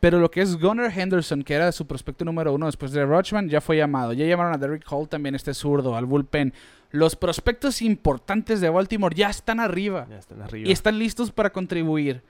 Pero 0.00 0.20
lo 0.20 0.30
que 0.30 0.40
es 0.42 0.56
Gunnar 0.60 0.96
Henderson, 0.96 1.42
que 1.42 1.54
era 1.54 1.72
su 1.72 1.84
prospecto 1.86 2.24
número 2.24 2.52
uno 2.54 2.66
después 2.66 2.92
de 2.92 3.04
Rochman, 3.04 3.48
ya 3.48 3.60
fue 3.60 3.76
llamado. 3.76 4.12
Ya 4.12 4.26
llamaron 4.26 4.54
a 4.54 4.58
Derrick 4.58 4.84
Hall 4.92 5.08
también, 5.08 5.34
este 5.34 5.52
zurdo, 5.54 5.96
al 5.96 6.06
bullpen. 6.06 6.54
Los 6.92 7.16
prospectos 7.16 7.82
importantes 7.82 8.60
de 8.60 8.68
Baltimore 8.70 9.14
ya 9.14 9.28
están 9.28 9.58
arriba. 9.58 10.06
Ya 10.08 10.18
están 10.18 10.40
arriba. 10.40 10.68
Y 10.68 10.72
están 10.72 10.98
listos 10.98 11.32
para 11.32 11.50
contribuir. 11.50 12.22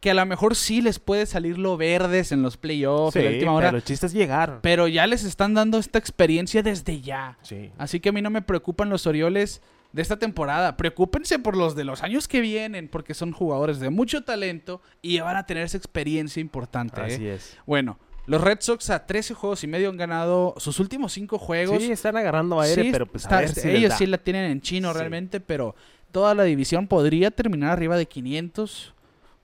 Que 0.00 0.10
a 0.10 0.14
lo 0.14 0.24
mejor 0.26 0.54
sí 0.54 0.82
les 0.82 0.98
puede 0.98 1.26
salir 1.26 1.58
lo 1.58 1.76
verdes 1.76 2.30
en 2.30 2.42
los 2.42 2.56
playoffs 2.56 3.14
Sí, 3.14 3.18
en 3.20 3.24
la 3.24 3.30
última 3.32 3.52
hora. 3.54 3.68
pero 3.68 3.78
el 3.78 3.84
chiste 3.84 4.06
es 4.06 4.12
llegar. 4.12 4.60
Pero 4.62 4.88
ya 4.88 5.06
les 5.06 5.24
están 5.24 5.54
dando 5.54 5.78
esta 5.78 5.98
experiencia 5.98 6.62
desde 6.62 7.00
ya. 7.00 7.38
Sí. 7.42 7.70
Así 7.78 7.98
que 8.00 8.10
a 8.10 8.12
mí 8.12 8.20
no 8.22 8.30
me 8.30 8.42
preocupan 8.42 8.90
los 8.90 9.06
Orioles 9.06 9.62
de 9.92 10.02
esta 10.02 10.18
temporada. 10.18 10.76
Preocúpense 10.76 11.38
por 11.38 11.56
los 11.56 11.74
de 11.74 11.84
los 11.84 12.02
años 12.02 12.28
que 12.28 12.40
vienen, 12.42 12.88
porque 12.88 13.14
son 13.14 13.32
jugadores 13.32 13.80
de 13.80 13.88
mucho 13.90 14.22
talento 14.22 14.82
y 15.00 15.18
van 15.20 15.36
a 15.36 15.46
tener 15.46 15.64
esa 15.64 15.78
experiencia 15.78 16.40
importante. 16.40 17.00
¿eh? 17.00 17.04
Así 17.04 17.26
es. 17.26 17.56
Bueno, 17.64 17.98
los 18.26 18.42
Red 18.42 18.58
Sox 18.60 18.90
a 18.90 19.06
13 19.06 19.32
juegos 19.34 19.64
y 19.64 19.66
medio 19.66 19.88
han 19.88 19.96
ganado 19.96 20.54
sus 20.58 20.78
últimos 20.78 21.12
5 21.14 21.38
juegos. 21.38 21.82
Sí, 21.82 21.90
están 21.90 22.16
agarrando 22.18 22.60
aire, 22.60 22.82
Sí, 22.82 22.88
pero 22.92 23.06
pues 23.06 23.22
está- 23.24 23.38
a 23.38 23.40
ver 23.40 23.48
si 23.48 23.66
les 23.66 23.78
ellos 23.78 23.94
sí 23.94 24.06
la 24.06 24.18
tienen 24.18 24.50
en 24.50 24.60
chino 24.60 24.92
Sí. 24.92 24.98
realmente, 24.98 25.40
pero 25.40 25.74
toda 26.12 26.34
la 26.34 26.42
división 26.44 26.86
podría 26.88 27.30
terminar 27.30 27.70
arriba 27.70 27.96
de 27.96 28.06
500 28.06 28.92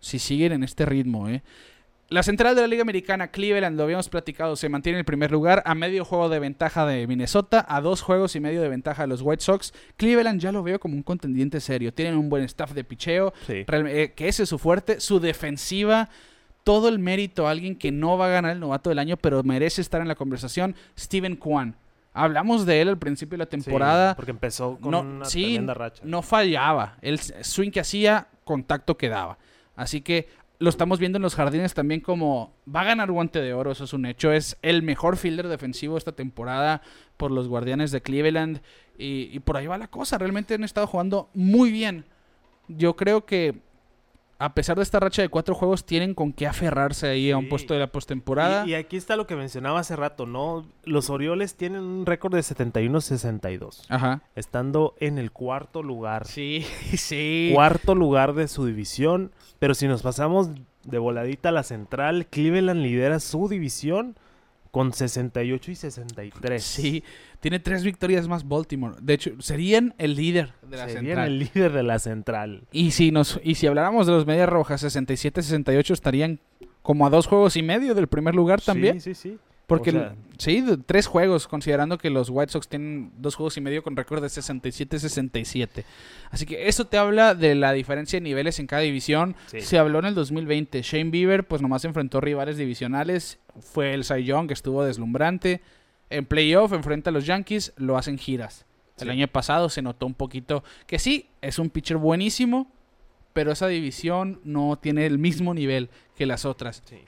si 0.03 0.19
siguen 0.19 0.53
en 0.53 0.63
este 0.65 0.85
ritmo. 0.85 1.29
¿eh? 1.31 1.43
La 2.11 2.23
central 2.23 2.55
de 2.55 2.61
la 2.61 2.67
Liga 2.67 2.83
Americana, 2.83 3.29
Cleveland, 3.29 3.79
lo 3.79 3.85
habíamos 3.85 4.11
platicado, 4.11 4.55
se 4.57 4.69
mantiene 4.69 4.97
en 4.97 5.01
el 5.01 5.05
primer 5.07 5.31
lugar 5.31 5.63
a 5.65 5.75
medio 5.75 6.05
juego 6.05 6.29
de 6.29 6.41
ventaja 6.41 6.85
de 6.85 7.07
Minnesota, 7.07 7.65
a 7.67 7.81
dos 7.81 8.03
juegos 8.03 8.37
y 8.37 8.41
medio 8.41 8.61
de 8.61 8.69
ventaja 8.69 9.05
de 9.05 9.09
los 9.09 9.23
White 9.23 9.43
Sox. 9.43 9.73
Cleveland 9.97 10.39
ya 10.39 10.53
lo 10.53 10.63
veo 10.63 10.79
como 10.79 10.95
un 10.95 11.03
contendiente 11.03 11.59
serio. 11.61 11.95
Tienen 11.95 12.19
un 12.19 12.29
buen 12.29 12.43
staff 12.45 12.73
de 12.73 12.85
picheo, 12.85 13.33
Sí. 13.47 13.65
eh, 13.67 14.13
que 14.15 14.29
ese 14.29 14.43
es 14.43 14.49
su 14.51 14.59
fuerte. 14.59 15.01
Su 15.01 15.21
defensiva, 15.21 16.11
todo 16.65 16.89
el 16.91 16.99
mérito 16.99 17.49
a 17.49 17.51
alguien 17.51 17.77
que 17.77 17.91
no 17.93 18.19
va 18.19 18.27
a 18.27 18.31
ganar 18.31 18.53
el 18.53 18.61
novato 18.61 18.91
del 18.91 18.99
año, 18.99 19.17
pero 19.17 19.43
merece 19.43 19.81
estar 19.81 20.03
en 20.03 20.09
la 20.09 20.15
conversación. 20.15 20.77
Steven 20.99 21.37
Kwan. 21.37 21.77
Hablamos 22.13 22.67
de 22.67 22.83
él 22.83 22.91
al 22.91 22.99
principio 22.99 23.39
de 23.39 23.45
la 23.45 23.47
temporada. 23.49 24.11
Sí, 24.11 24.17
porque 24.17 24.33
empezó 24.33 24.77
con 24.79 24.91
no, 24.91 25.01
una 25.01 25.25
sí, 25.25 25.45
tremenda 25.45 25.73
racha. 25.73 26.03
no 26.05 26.21
fallaba. 26.21 26.99
El 27.01 27.19
swing 27.19 27.71
que 27.71 27.81
hacía, 27.81 28.27
contacto 28.45 28.99
que 28.99 29.09
daba. 29.09 29.39
Así 29.77 30.01
que 30.01 30.29
lo 30.59 30.71
estamos 30.71 31.01
viendo 31.01 31.17
en 31.17 31.23
los 31.23 31.35
jardines 31.35 31.75
también 31.75 32.01
como 32.01 32.55
va 32.73 32.83
a 32.83 32.85
ganar 32.85 33.11
guante 33.11 33.41
de 33.41 33.53
oro, 33.53 33.73
eso 33.73 33.83
es 33.83 33.93
un 33.93 34.07
hecho. 34.07 34.33
Es 34.33 34.57
el 34.63 34.83
mejor 34.83 35.17
fielder 35.17 35.49
defensivo 35.49 35.99
esta 35.99 36.13
temporada 36.13 36.83
por 37.17 37.33
los 37.33 37.49
guardianes 37.49 37.91
de 37.91 38.01
Cleveland. 38.01 38.61
Y, 38.97 39.41
por 39.41 39.57
ahí 39.57 39.67
va 39.67 39.77
la 39.79 39.89
cosa. 39.89 40.19
Realmente 40.19 40.55
han 40.55 40.63
estado 40.63 40.87
jugando 40.87 41.31
muy 41.35 41.73
bien. 41.73 42.05
Yo 42.69 42.95
creo 42.95 43.27
que 43.27 43.61
a 44.43 44.55
pesar 44.55 44.77
de 44.77 44.83
esta 44.83 44.99
racha 44.99 45.23
de 45.23 45.29
cuatro 45.29 45.55
juegos, 45.55 45.87
tienen 45.87 46.15
con 46.15 46.33
qué 46.33 46.49
aferrarse 46.49 47.07
ahí 47.07 47.31
a 47.31 47.39
un 47.39 47.49
puesto 47.49 47.75
de 47.75 47.81
la 47.81 47.93
postemporada. 47.93 48.67
Y, 48.67 48.71
y 48.71 48.75
aquí 48.75 48.97
está 48.97 49.15
lo 49.15 49.29
que 49.29 49.37
mencionaba 49.37 49.79
hace 49.79 49.95
rato, 49.95 50.27
¿no? 50.27 50.67
Los 50.83 51.11
Orioles 51.11 51.55
tienen 51.55 51.83
un 51.83 52.07
récord 52.07 52.35
de 52.35 52.41
71-62, 52.41 53.85
Ajá. 53.89 54.23
estando 54.35 54.95
en 54.99 55.19
el 55.19 55.31
cuarto 55.31 55.85
lugar. 55.85 56.27
Sí, 56.27 56.67
sí. 56.97 57.53
Cuarto 57.55 57.95
lugar 57.95 58.35
de 58.35 58.49
su 58.49 58.67
división. 58.67 59.31
Pero 59.61 59.75
si 59.75 59.87
nos 59.87 60.03
pasamos 60.03 60.51
de 60.83 60.99
voladita 60.99 61.51
a 61.51 61.53
la 61.53 61.63
central, 61.63 62.27
Cleveland 62.27 62.83
lidera 62.83 63.21
su 63.21 63.49
división 63.49 64.17
con 64.73 64.93
68 64.93 65.71
y 65.71 65.75
63. 65.77 66.65
Sí, 66.65 67.05
tiene 67.41 67.61
tres 67.61 67.85
victorias 67.85 68.27
más 68.27 68.49
Baltimore. 68.49 68.97
De 69.01 69.15
hecho, 69.15 69.31
serían 69.39 69.95
el 69.99 70.17
líder 70.17 70.55
de 70.63 70.79
la 70.79 70.89
Serían 70.89 71.05
central. 71.05 71.27
el 71.29 71.39
líder 71.39 71.73
de 71.73 71.83
la 71.83 71.99
central. 71.99 72.63
Y 72.73 72.91
si 72.93 73.13
nos 73.13 73.39
y 73.45 73.55
si 73.55 73.67
habláramos 73.69 74.07
de 74.07 74.13
los 74.15 74.27
Medias 74.27 74.49
Rojas, 74.49 74.83
67-68 74.83 75.93
estarían 75.93 76.41
como 76.81 77.07
a 77.07 77.11
dos 77.11 77.27
juegos 77.27 77.57
y 77.57 77.63
medio 77.63 77.95
del 77.95 78.09
primer 78.09 78.35
lugar 78.35 78.61
también. 78.63 79.01
Sí, 79.01 79.15
sí, 79.15 79.31
sí. 79.31 79.39
Porque 79.79 79.91
o 79.91 79.93
sea- 79.95 80.15
sí, 80.39 80.65
tres 80.87 81.07
juegos, 81.07 81.49
considerando 81.49 81.99
que 81.99 82.11
los 82.11 82.29
White 82.31 82.53
Sox 82.53 82.69
tienen 82.69 83.13
dos 83.19 83.35
juegos 83.35 83.57
y 83.57 83.61
medio 83.61 83.83
con 83.83 83.97
récord 83.97 84.23
de 84.23 84.29
67-67. 84.29 85.85
Así 86.31 86.47
que 86.47 86.69
eso 86.69 86.87
te 86.87 86.97
habla 86.99 87.35
de 87.35 87.55
la 87.55 87.73
diferencia 87.73 88.17
de 88.19 88.23
niveles 88.23 88.59
en 88.59 88.67
cada 88.67 88.83
división. 88.83 89.37
Sí. 89.47 89.61
Se 89.61 89.79
habló 89.79 89.99
en 90.01 90.07
el 90.07 90.15
2020. 90.15 90.83
Shane 90.83 91.11
Bieber, 91.11 91.45
pues 91.47 91.63
nomás 91.63 91.85
enfrentó 91.85 92.21
rivales 92.21 92.57
divisionales. 92.57 93.39
Fue 93.61 93.95
el 93.95 94.05
Cy 94.05 94.25
Young, 94.25 94.47
que 94.49 94.55
estuvo 94.55 94.85
deslumbrante. 94.85 95.61
En 96.11 96.27
playoff 96.27 96.73
enfrenta 96.73 97.11
a 97.11 97.13
los 97.13 97.25
Yankees, 97.27 97.73
lo 97.77 97.97
hacen 97.97 98.19
giras. 98.19 98.67
El 98.99 99.07
Sí. 99.07 99.11
año 99.11 99.29
pasado 99.29 99.69
se 99.69 99.81
notó 99.83 100.07
un 100.07 100.15
poquito 100.15 100.63
que 100.87 100.99
sí, 100.99 101.27
es 101.41 101.59
un 101.59 101.71
pitcher 101.71 101.97
buenísimo, 101.97 102.71
pero 103.33 103.51
esa 103.51 103.67
división 103.67 104.41
no 104.45 104.77
tiene 104.81 105.07
el 105.07 105.19
mismo 105.19 105.55
nivel 105.55 105.89
que 106.15 106.27
las 106.27 106.45
otras. 106.45 106.83
Sí. 106.85 106.99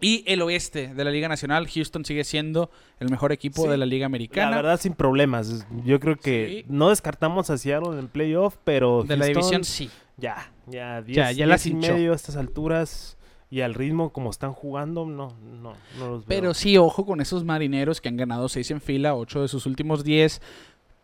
Y 0.00 0.24
el 0.26 0.42
oeste 0.42 0.92
de 0.94 1.04
la 1.04 1.10
Liga 1.10 1.28
Nacional, 1.28 1.66
Houston 1.68 2.04
sigue 2.04 2.22
siendo 2.24 2.70
el 3.00 3.08
mejor 3.10 3.32
equipo 3.32 3.62
Sí. 3.62 3.68
de 3.68 3.76
la 3.78 3.86
Liga 3.86 4.02
La 4.02 4.06
Americana. 4.06 4.56
verdad, 4.56 4.78
sin 4.78 4.92
problemas. 4.92 5.66
Yo 5.84 5.98
creo 6.00 6.16
que 6.16 6.48
Sí. 6.48 6.64
no 6.68 6.90
descartamos 6.90 7.48
a 7.50 7.56
Seattle 7.56 7.92
en 7.92 7.98
el 7.98 8.08
playoff, 8.08 8.56
pero. 8.64 9.04
de 9.04 9.16
la 9.16 9.26
división 9.26 9.64
sí. 9.64 9.88
Ya, 10.18 10.50
ya, 10.66 11.02
10 11.02 11.16
Ya, 11.16 11.32
ya 11.32 11.46
las 11.46 11.66
y 11.66 11.74
medio 11.74 12.12
a 12.12 12.16
estas 12.16 12.36
alturas. 12.36 13.16
Y 13.48 13.60
al 13.60 13.74
ritmo 13.74 14.10
como 14.12 14.30
están 14.30 14.52
jugando, 14.52 15.06
no, 15.06 15.28
no, 15.40 15.74
no 15.98 16.08
los 16.08 16.26
veo. 16.26 16.40
Pero 16.40 16.52
sí, 16.52 16.76
ojo 16.78 17.06
con 17.06 17.20
esos 17.20 17.44
marineros 17.44 18.00
que 18.00 18.08
han 18.08 18.16
ganado 18.16 18.48
seis 18.48 18.70
en 18.72 18.80
fila, 18.80 19.14
ocho 19.14 19.40
de 19.40 19.46
sus 19.48 19.66
últimos 19.66 20.02
10, 20.02 20.42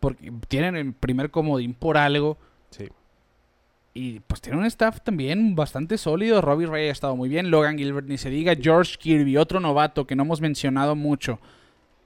porque 0.01 0.31
tienen 0.49 0.75
el 0.75 0.93
primer 0.93 1.31
comodín 1.31 1.73
por 1.73 1.97
algo. 1.97 2.37
Sí. 2.69 2.89
Y 3.95 4.21
pues 4.21 4.41
tiene 4.41 4.57
un 4.57 4.65
staff 4.65 5.01
también 5.01 5.55
bastante 5.55 5.97
sólido. 5.99 6.41
Robbie 6.41 6.65
Ray 6.65 6.87
ha 6.89 6.91
estado 6.91 7.15
muy 7.15 7.29
bien. 7.29 7.51
Logan 7.51 7.77
Gilbert 7.77 8.07
ni 8.07 8.17
se 8.17 8.29
diga. 8.31 8.55
George 8.59 8.97
Kirby, 8.97 9.37
otro 9.37 9.59
novato 9.59 10.07
que 10.07 10.15
no 10.15 10.23
hemos 10.23 10.41
mencionado 10.41 10.95
mucho. 10.95 11.39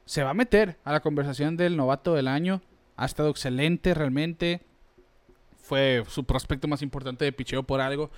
Se 0.06 0.24
va 0.24 0.32
a 0.32 0.34
meter 0.34 0.78
a 0.84 0.92
la 0.92 1.00
conversación 1.00 1.56
del 1.56 1.78
novato 1.78 2.14
del 2.14 2.28
año. 2.28 2.62
Ha 2.98 3.06
estado 3.06 3.30
excelente 3.30 3.94
realmente. 3.94 4.62
Fue 5.62 6.04
su 6.10 6.24
prospecto 6.26 6.68
más 6.68 6.82
importante 6.82 7.24
de 7.26 7.32
picheo 7.32 7.64
por 7.64 7.80
algo. 7.82 8.10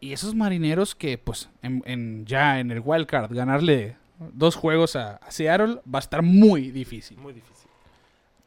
Y 0.00 0.12
esos 0.12 0.34
marineros 0.34 0.94
que, 0.96 1.18
pues, 1.18 1.50
en, 1.62 1.82
en- 1.86 2.26
ya 2.26 2.58
en 2.58 2.72
el 2.72 2.80
wild 2.84 3.06
card, 3.06 3.32
ganarle 3.32 3.96
dos 4.32 4.56
juegos 4.56 4.96
a, 4.96 5.16
a 5.16 5.30
Seattle 5.30 5.80
va 5.92 5.98
a 5.98 6.00
estar 6.00 6.22
muy 6.22 6.70
difícil. 6.72 7.16
Muy 7.18 7.32
difícil. 7.32 7.68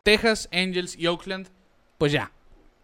Texas, 0.04 0.50
Angels 0.52 0.98
y 0.98 1.08
Oakland, 1.08 1.48
pues 1.98 2.12
ya. 2.12 2.32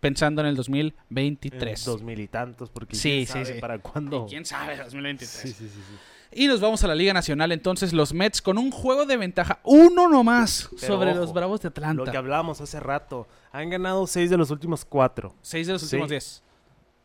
Pensando 0.01 0.41
en 0.41 0.47
el 0.47 0.51
En 0.51 0.57
2023. 0.57 1.85
Dos 1.85 2.01
mil 2.01 2.19
y 2.19 2.27
tantos, 2.27 2.69
porque 2.69 2.95
Sí, 2.95 3.09
quién 3.09 3.27
sí, 3.27 3.31
sabe 3.31 3.45
sí. 3.45 3.61
para 3.61 3.79
cuándo. 3.79 4.25
¿Y 4.27 4.31
quién 4.31 4.45
sabe 4.45 4.75
2023? 4.75 5.29
Sí, 5.29 5.47
sí, 5.47 5.69
sí, 5.69 5.69
sí. 5.69 5.95
Y 6.33 6.47
nos 6.47 6.61
vamos 6.61 6.81
a 6.83 6.87
la 6.87 6.95
Liga 6.95 7.13
Nacional 7.13 7.51
entonces 7.51 7.91
los 7.91 8.13
Mets 8.13 8.41
con 8.41 8.57
un 8.57 8.71
juego 8.71 9.05
de 9.05 9.17
ventaja, 9.17 9.59
uno 9.63 10.07
nomás 10.07 10.69
Pero 10.79 10.93
sobre 10.93 11.11
ojo, 11.11 11.19
los 11.19 11.33
Bravos 11.33 11.61
de 11.61 11.67
Lo 11.69 11.73
que 11.73 11.81
Atlanta. 11.89 12.17
hablábamos 12.17 12.61
hace 12.61 12.79
rato. 12.79 13.27
Han 13.51 13.69
ganado 13.69 14.07
seis 14.07 14.29
de 14.29 14.37
los 14.37 14.49
últimos 14.49 14.85
cuatro. 14.85 15.35
Seis 15.41 15.67
de 15.67 15.73
los 15.73 15.83
últimos 15.83 16.09
diez. 16.09 16.41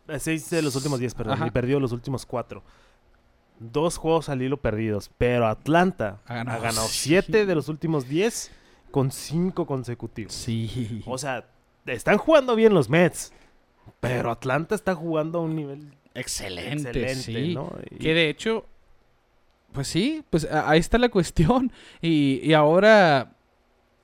Eh, 0.09 0.19
seis 0.21 0.49
de 0.51 0.63
los 0.63 0.77
últimos 0.77 1.01
diez, 1.01 1.13
perdón. 1.15 1.35
Ajá. 1.35 1.47
Y 1.49 1.51
perdió 1.51 1.81
los 1.81 1.91
últimos 1.93 2.25
cuatro. 2.25 2.63
Dos 3.59 3.97
juegos 3.97 4.29
al 4.29 4.41
hilo 4.43 4.59
perdidos. 4.59 5.11
Pero 5.19 5.49
Atlanta 5.49 6.21
Ha 6.27 6.43
ha 6.43 6.45
ganado 6.45 6.87
siete 6.87 7.47
de 7.47 7.55
los 7.57 7.69
últimos 7.69 8.09
diez 8.09 8.53
con 8.93 9.11
cinco 9.11 9.67
consecutivos. 9.67 10.33
Sí. 10.35 11.03
O 11.05 11.19
sea, 11.19 11.49
están 11.87 12.19
jugando 12.19 12.55
bien 12.57 12.75
los 12.75 12.89
Mets. 12.89 13.33
Pero 14.01 14.31
Atlanta 14.31 14.75
está 14.75 14.95
jugando 14.95 15.39
a 15.39 15.43
un 15.43 15.55
nivel 15.57 15.93
excelente, 16.15 16.89
excelente, 16.89 17.23
sí. 17.23 17.55
¿no? 17.55 17.73
Y- 17.91 17.97
Que 17.99 18.15
de 18.15 18.29
hecho, 18.29 18.67
pues 19.73 19.89
sí, 19.89 20.25
pues 20.31 20.47
ahí 20.51 20.79
está 20.79 20.99
la 20.99 21.09
cuestión. 21.09 21.73
Y, 22.03 22.41
y 22.43 22.53
ahora 22.53 23.33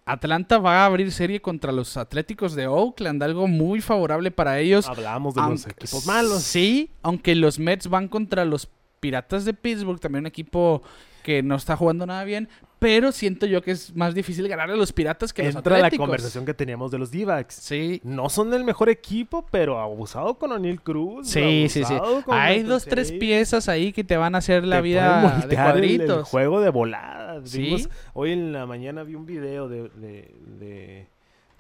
Atlanta 0.05 0.59
va 0.59 0.83
a 0.83 0.87
abrir 0.87 1.13
serie 1.13 1.41
contra 1.41 1.73
los 1.73 1.97
Atléticos 1.97 2.55
de 2.55 2.67
Oakland, 2.67 3.23
algo 3.23 3.47
muy 3.47 3.81
favorable 3.81 4.31
para 4.31 4.59
ellos. 4.59 4.89
Hablamos 4.89 5.35
de 5.35 5.41
los 5.43 5.67
equipos 5.67 6.07
malos. 6.07 6.43
Sí, 6.43 6.91
aunque 7.03 7.35
los 7.35 7.59
Mets 7.59 7.89
van 7.89 8.09
contra 8.09 8.45
los 8.45 8.69
Piratas 9.01 9.45
de 9.45 9.53
Pittsburgh, 9.55 10.01
también 10.01 10.23
un 10.23 10.27
equipo 10.27 10.83
que 11.23 11.43
no 11.43 11.57
está 11.57 11.77
jugando 11.77 12.07
nada 12.07 12.25
bien, 12.25 12.49
pero 12.79 13.13
siento 13.13 13.47
yo 13.47 13.63
que 13.63 13.71
es 13.71 13.95
más 13.95 14.13
difícil 14.15 14.49
ganar 14.49 14.69
a 14.71 14.75
los 14.75 14.93
Piratas 14.93 15.33
que 15.33 15.43
a 15.43 15.45
los 15.47 15.55
Entra 15.57 15.79
la 15.79 15.91
conversación 15.91 16.45
que 16.45 16.53
teníamos 16.53 16.91
de 16.91 16.99
los 16.99 17.11
D-backs. 17.13 17.55
Sí, 17.55 18.01
No 18.03 18.29
son 18.29 18.53
el 18.55 18.65
mejor 18.65 18.89
equipo, 18.89 19.47
pero 19.51 19.79
abusado 19.79 20.35
con 20.35 20.51
O'Neill 20.51 20.81
Cruz. 20.81 21.29
sí, 21.29 21.67
sí, 21.69 21.85
sí. 21.85 21.95
Hay 22.29 22.63
dos, 22.65 22.85
tres 22.85 23.13
piezas 23.13 23.69
ahí 23.69 23.93
que 23.93 24.03
te 24.03 24.17
van 24.17 24.35
a 24.35 24.39
hacer 24.39 24.65
la 24.67 24.77
Te 24.77 24.83
vida 24.83 25.17
de 25.17 25.23
voltear 25.41 25.77
el- 25.79 25.85
El, 25.85 25.97
cuadritos. 25.99 26.29
juego 26.29 26.61
de 26.61 26.71
volada. 26.71 27.41
Sí. 27.45 27.63
Vimos- 27.63 27.89
hoy 28.15 28.33
en 28.33 28.53
la 28.53 28.67
mañana 28.67 29.05
vi 29.05 29.15
un 29.15 29.27
video 29.27 29.69
de, 29.69 29.83
de, 29.91 30.35
de, 30.59 31.07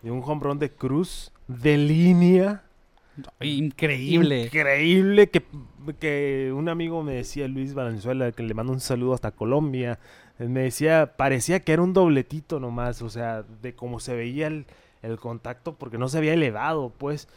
de 0.02 0.10
un 0.10 0.22
home 0.24 0.40
run 0.42 0.58
de 0.58 0.70
Cruz 0.72 1.30
de 1.46 1.78
línea. 1.78 2.64
Increíble. 3.40 4.44
Increíble 4.44 5.28
que, 5.30 5.42
que 5.98 6.52
un 6.54 6.68
amigo 6.68 7.02
me 7.02 7.14
decía, 7.14 7.48
Luis 7.48 7.74
Valenzuela, 7.74 8.32
que 8.32 8.42
le 8.42 8.54
mando 8.54 8.72
un 8.72 8.80
saludo 8.80 9.14
hasta 9.14 9.32
Colombia. 9.32 9.98
él 10.38 10.48
Me 10.48 10.60
decía, 10.62 11.14
parecía 11.16 11.60
que 11.60 11.72
era 11.72 11.82
un 11.82 11.92
dobletito 11.92 12.60
nomás, 12.60 13.02
o 13.02 13.10
sea, 13.10 13.42
de 13.62 13.74
cómo 13.74 14.00
se 14.00 14.14
veía 14.14 14.46
el, 14.46 14.66
el 15.02 15.18
contacto, 15.18 15.74
porque 15.74 15.98
no 15.98 16.08
se 16.08 16.18
había 16.18 16.34
elevado, 16.34 16.92
pues. 16.96 17.28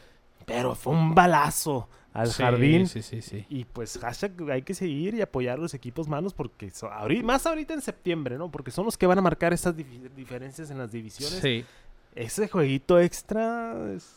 Pero 0.45 0.76
fue 0.76 0.93
un 0.93 1.15
balazo 1.15 1.89
al 2.13 2.28
Sí, 2.28 2.43
jardín. 2.43 2.88
Sí, 2.88 3.01
sí, 3.01 3.21
sí. 3.23 3.45
Y 3.49 3.65
pues 3.65 3.97
hashtag 3.97 4.49
hay 4.51 4.61
que 4.61 4.76
seguir 4.76 5.15
y 5.15 5.21
apoyar 5.21 5.57
a 5.57 5.61
los 5.61 5.73
equipos 5.73 6.07
manos 6.07 6.34
porque 6.36 6.69
so- 6.69 6.89
ahori- 6.91 7.23
más 7.23 7.45
ahorita 7.47 7.73
en 7.73 7.82
septiembre, 7.82 8.38
¿no? 8.38 8.51
Porque 8.51 8.69
son 8.71 8.86
los 8.86 8.95
que 8.95 9.07
van 9.07 9.17
a 9.17 9.21
marcar 9.21 9.53
estas 9.53 9.76
dif- 9.76 10.09
diferencias 10.15 10.69
en 10.69 10.78
las 10.78 10.91
divisiones. 10.91 11.39
Sí. 11.39 11.65
Ese 12.13 12.47
jueguito 12.47 12.99
extra 12.99 13.76
es, 13.95 14.13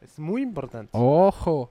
es 0.00 0.18
muy 0.18 0.42
importante. 0.42 0.90
Ojo. 0.92 1.70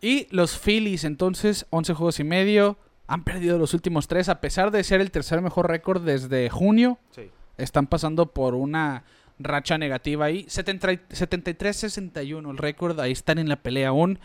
Y 0.00 0.26
los 0.30 0.58
Phillies, 0.58 1.04
entonces, 1.04 1.66
11 1.70 1.94
juegos 1.94 2.20
y 2.20 2.24
medio. 2.24 2.78
Han 3.06 3.24
perdido 3.24 3.58
los 3.58 3.74
últimos 3.74 4.06
tres, 4.06 4.28
a 4.28 4.40
pesar 4.40 4.70
de 4.70 4.84
ser 4.84 5.00
el 5.00 5.10
tercer 5.10 5.40
mejor 5.42 5.68
récord 5.68 6.00
desde 6.02 6.48
junio. 6.48 6.98
Sí. 7.10 7.28
Están 7.58 7.86
pasando 7.88 8.26
por 8.32 8.54
una 8.54 9.04
racha 9.38 9.78
negativa 9.78 10.26
ahí. 10.26 10.44
70 10.48 10.92
y- 10.92 11.00
73-61 11.10 12.50
el 12.50 12.56
récord. 12.58 12.98
Ahí 13.00 13.12
están 13.12 13.38
en 13.38 13.48
la 13.48 13.56
pelea 13.56 13.88
aún. 13.88 14.18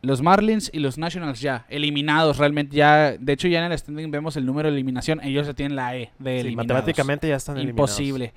Los 0.00 0.22
Marlins 0.22 0.70
y 0.72 0.78
los 0.78 0.96
Nationals 0.96 1.40
ya 1.40 1.66
eliminados 1.68 2.38
realmente 2.38 2.76
ya. 2.76 3.16
De 3.18 3.32
hecho 3.32 3.48
ya 3.48 3.64
en 3.66 3.72
el 3.72 3.78
standing 3.78 4.10
vemos 4.10 4.36
el 4.36 4.46
número 4.46 4.68
de 4.70 4.74
eliminación. 4.76 5.20
Ellos 5.22 5.46
ya 5.46 5.54
tienen 5.54 5.76
la 5.76 5.96
E 5.96 6.12
de 6.18 6.34
Sí, 6.36 6.40
eliminados. 6.40 6.56
matemáticamente 6.68 7.28
ya 7.28 7.36
están 7.36 7.56
eliminados. 7.56 7.90
Imposible. 7.90 8.32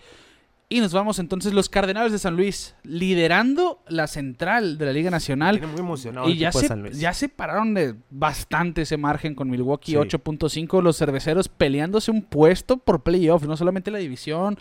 Y 0.73 0.79
nos 0.79 0.93
vamos 0.93 1.19
entonces 1.19 1.53
los 1.53 1.67
Cardenales 1.67 2.13
de 2.13 2.17
San 2.17 2.37
Luis 2.37 2.75
liderando 2.83 3.83
la 3.89 4.07
central 4.07 4.77
de 4.77 4.85
la 4.85 4.93
Liga 4.93 5.11
Nacional. 5.11 5.57
Tiene 5.59 5.73
muy 5.73 5.81
emocionado 5.81 6.29
Y 6.29 6.31
el 6.31 6.37
ya 6.37 6.51
de 6.51 6.59
se, 6.59 6.67
San 6.69 6.81
Luis. 6.81 6.97
ya 6.97 7.13
se 7.13 7.27
pararon 7.27 7.73
de 7.73 7.95
bastante 8.09 8.83
ese 8.83 8.95
margen 8.95 9.35
con 9.35 9.49
Milwaukee 9.49 9.91
Sí. 9.91 9.97
8.5. 9.97 10.81
Los 10.81 10.97
cerveceros 10.97 11.49
peleándose 11.49 12.09
un 12.09 12.21
puesto 12.21 12.77
por 12.77 13.03
playoff, 13.03 13.43
no 13.43 13.57
solamente 13.57 13.91
la 13.91 13.97
división. 13.97 14.57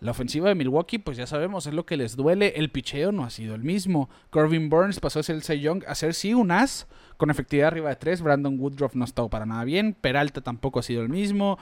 La 0.00 0.10
ofensiva 0.10 0.46
de 0.50 0.54
Milwaukee, 0.54 0.98
pues 0.98 1.16
ya 1.16 1.26
sabemos, 1.26 1.66
es 1.66 1.72
lo 1.72 1.86
que 1.86 1.96
les 1.96 2.16
duele. 2.16 2.52
El 2.56 2.68
picheo 2.70 3.10
no 3.12 3.24
ha 3.24 3.30
sido 3.30 3.54
el 3.54 3.62
mismo. 3.64 4.10
Corbin 4.28 4.68
Burns 4.68 5.00
pasó 5.00 5.20
a 5.20 5.22
ser 5.22 5.36
el 5.36 5.42
Cy 5.42 5.60
Young 5.60 5.84
a 5.88 5.94
ser 5.94 6.12
sí 6.12 6.34
un 6.34 6.50
as 6.50 6.86
con 7.16 7.30
efectividad 7.30 7.68
arriba 7.68 7.88
de 7.88 7.96
3. 7.96 8.20
Brandon 8.20 8.60
Woodruff 8.60 8.94
no 8.94 9.04
ha 9.04 9.06
estado 9.06 9.30
para 9.30 9.46
nada 9.46 9.64
bien. 9.64 9.94
Peralta 9.98 10.42
tampoco 10.42 10.80
ha 10.80 10.82
sido 10.82 11.00
el 11.00 11.08
mismo. 11.08 11.58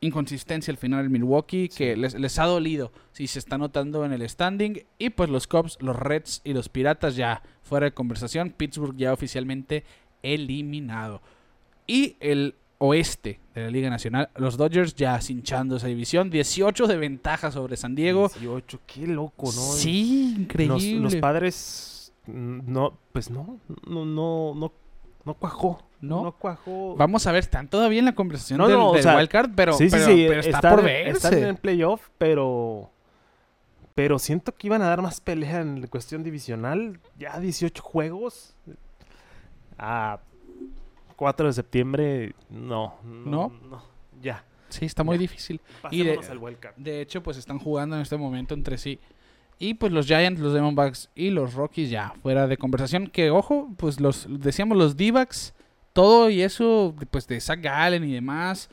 Inconsistencia 0.00 0.70
al 0.70 0.78
final 0.78 1.04
el 1.04 1.10
Milwaukee 1.10 1.68
que 1.68 1.96
les, 1.96 2.14
les 2.14 2.38
ha 2.38 2.44
dolido. 2.44 2.92
Si 3.12 3.26
se 3.26 3.38
está 3.38 3.58
notando 3.58 4.04
en 4.04 4.12
el 4.12 4.28
standing. 4.28 4.84
Y 4.98 5.10
pues 5.10 5.30
los 5.30 5.46
Cubs, 5.46 5.78
los 5.80 5.96
Reds 5.96 6.40
y 6.44 6.52
los 6.52 6.68
Piratas 6.68 7.16
ya 7.16 7.42
fuera 7.62 7.86
de 7.86 7.92
conversación. 7.92 8.50
Pittsburgh 8.50 8.96
ya 8.96 9.12
oficialmente 9.12 9.84
eliminado. 10.22 11.22
Y 11.86 12.16
el 12.20 12.54
oeste 12.78 13.40
de 13.54 13.62
la 13.62 13.70
Liga 13.70 13.90
Nacional, 13.90 14.30
los 14.36 14.56
Dodgers 14.56 14.94
ya 14.94 15.20
cinchando 15.20 15.76
esa 15.76 15.88
división. 15.88 16.30
18 16.30 16.86
de 16.86 16.96
ventaja 16.96 17.50
sobre 17.50 17.76
San 17.76 17.94
Diego. 17.94 18.28
18, 18.28 18.80
qué 18.86 19.06
loco, 19.06 19.46
¿no? 19.46 19.50
Sí, 19.50 20.34
increíble. 20.38 21.00
los 21.00 21.16
padres, 21.16 22.12
mm, 22.26 22.60
no, 22.66 22.98
pues 23.12 23.30
no, 23.30 23.58
no, 23.86 24.04
no, 24.04 24.54
no, 24.54 24.72
no 25.24 25.34
cuajó. 25.34 25.87
No. 26.00 26.22
No 26.22 26.32
cuajó. 26.32 26.94
Vamos 26.96 27.26
a 27.26 27.32
ver, 27.32 27.40
están 27.40 27.68
todavía 27.68 27.98
en 27.98 28.04
la 28.04 28.14
conversación 28.14 28.58
No, 28.58 28.68
del, 28.68 28.76
no, 28.78 28.92
del 28.92 29.02
sea, 29.02 29.16
wildcard, 29.16 29.50
pero, 29.54 29.72
sí, 29.72 29.90
sí, 29.90 29.96
pero- 29.96 30.04
sí, 30.06 30.24
pero 30.28 30.40
está 30.40 30.56
están 30.58 30.76
por 30.76 30.88
en- 30.88 31.06
Están 31.08 31.30
verse. 31.32 31.48
en 31.48 31.56
playoff, 31.56 32.08
pero. 32.18 32.90
Pero 33.94 34.18
siento 34.20 34.54
que 34.54 34.68
iban 34.68 34.80
a 34.82 34.86
dar 34.86 35.02
más 35.02 35.20
pelea 35.20 35.60
en 35.60 35.84
cuestión 35.88 36.22
divisional. 36.22 37.00
Ya 37.18 37.40
18 37.40 37.82
juegos. 37.82 38.54
A 39.76 40.20
4 41.16 41.46
de 41.48 41.52
septiembre, 41.52 42.34
no. 42.50 42.94
¿No? 43.04 43.52
no, 43.68 43.82
ya. 44.22 44.44
Sí, 44.68 44.84
está 44.84 45.02
muy 45.02 45.16
Ya. 45.16 45.20
difícil. 45.22 45.60
Y 45.90 45.98
de- 45.98 46.04
Pasémonos 46.16 46.30
al 46.30 46.38
wildcard. 46.38 46.74
De 46.76 47.00
hecho, 47.00 47.22
pues 47.22 47.36
están 47.38 47.58
jugando 47.58 47.96
en 47.96 48.02
este 48.02 48.16
momento 48.16 48.54
entre 48.54 48.78
sí. 48.78 49.00
Y 49.58 49.74
pues 49.74 49.90
los 49.92 50.06
Giants, 50.06 50.40
los 50.40 50.52
Diamondbacks 50.52 51.10
y 51.16 51.30
los 51.30 51.54
Rockies 51.54 51.90
ya 51.90 52.12
fuera 52.22 52.46
de 52.46 52.56
conversación. 52.56 53.08
Que 53.08 53.30
ojo, 53.30 53.68
pues 53.76 53.98
los 53.98 54.26
decíamos 54.28 54.78
los 54.78 54.96
D-backs, 54.96 55.54
todo 55.92 56.30
y 56.30 56.42
eso, 56.42 56.94
pues 57.10 57.26
de 57.26 57.40
Zach 57.40 57.60
Gallen 57.60 58.04
y 58.04 58.12
demás. 58.12 58.68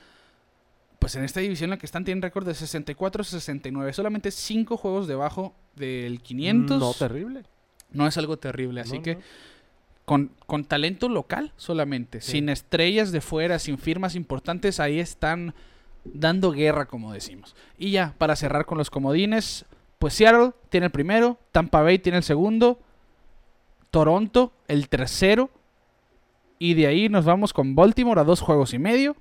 Pues 0.99 1.15
en 1.15 1.23
esta 1.23 1.39
división 1.39 1.69
la 1.69 1.77
que 1.77 1.85
están 1.85 2.03
tienen 2.05 2.21
récord 2.21 2.45
de 2.45 2.53
64-69. 2.53 3.93
Solamente 3.93 4.31
5 4.31 4.77
juegos 4.77 5.07
debajo 5.07 5.53
del 5.75 6.21
500. 6.21 6.79
No, 6.79 6.93
terrible. 6.93 7.43
No 7.91 8.07
es 8.07 8.17
algo 8.17 8.37
terrible. 8.37 8.81
Así 8.81 8.97
No, 8.97 9.03
que 9.03 9.15
no. 9.15 9.21
con, 10.05 10.31
con 10.47 10.65
talento 10.65 11.07
local 11.09 11.51
solamente, 11.57 12.21
Sí. 12.21 12.33
sin 12.33 12.49
estrellas 12.49 13.11
de 13.11 13.21
fuera, 13.21 13.59
sin 13.59 13.77
firmas 13.77 14.15
importantes, 14.15 14.79
ahí 14.79 14.99
están 14.99 15.53
dando 16.03 16.51
guerra, 16.51 16.85
como 16.85 17.13
decimos. 17.13 17.55
Y 17.77 17.91
ya, 17.91 18.13
para 18.17 18.35
cerrar 18.35 18.65
con 18.65 18.77
los 18.77 18.89
comodines, 18.89 19.65
pues 19.99 20.13
Seattle 20.13 20.51
tiene 20.69 20.87
el 20.87 20.91
primero, 20.91 21.39
Tampa 21.51 21.81
Bay 21.81 21.99
tiene 21.99 22.17
el 22.19 22.23
segundo, 22.23 22.79
Toronto 23.91 24.51
el 24.67 24.89
tercero, 24.89 25.49
y 26.59 26.73
de 26.73 26.87
ahí 26.87 27.09
nos 27.09 27.25
vamos 27.25 27.53
con 27.53 27.75
Baltimore 27.75 28.21
a 28.21 28.23
dos 28.23 28.41
juegos 28.41 28.73
y 28.73 28.79
medio, 28.79 29.15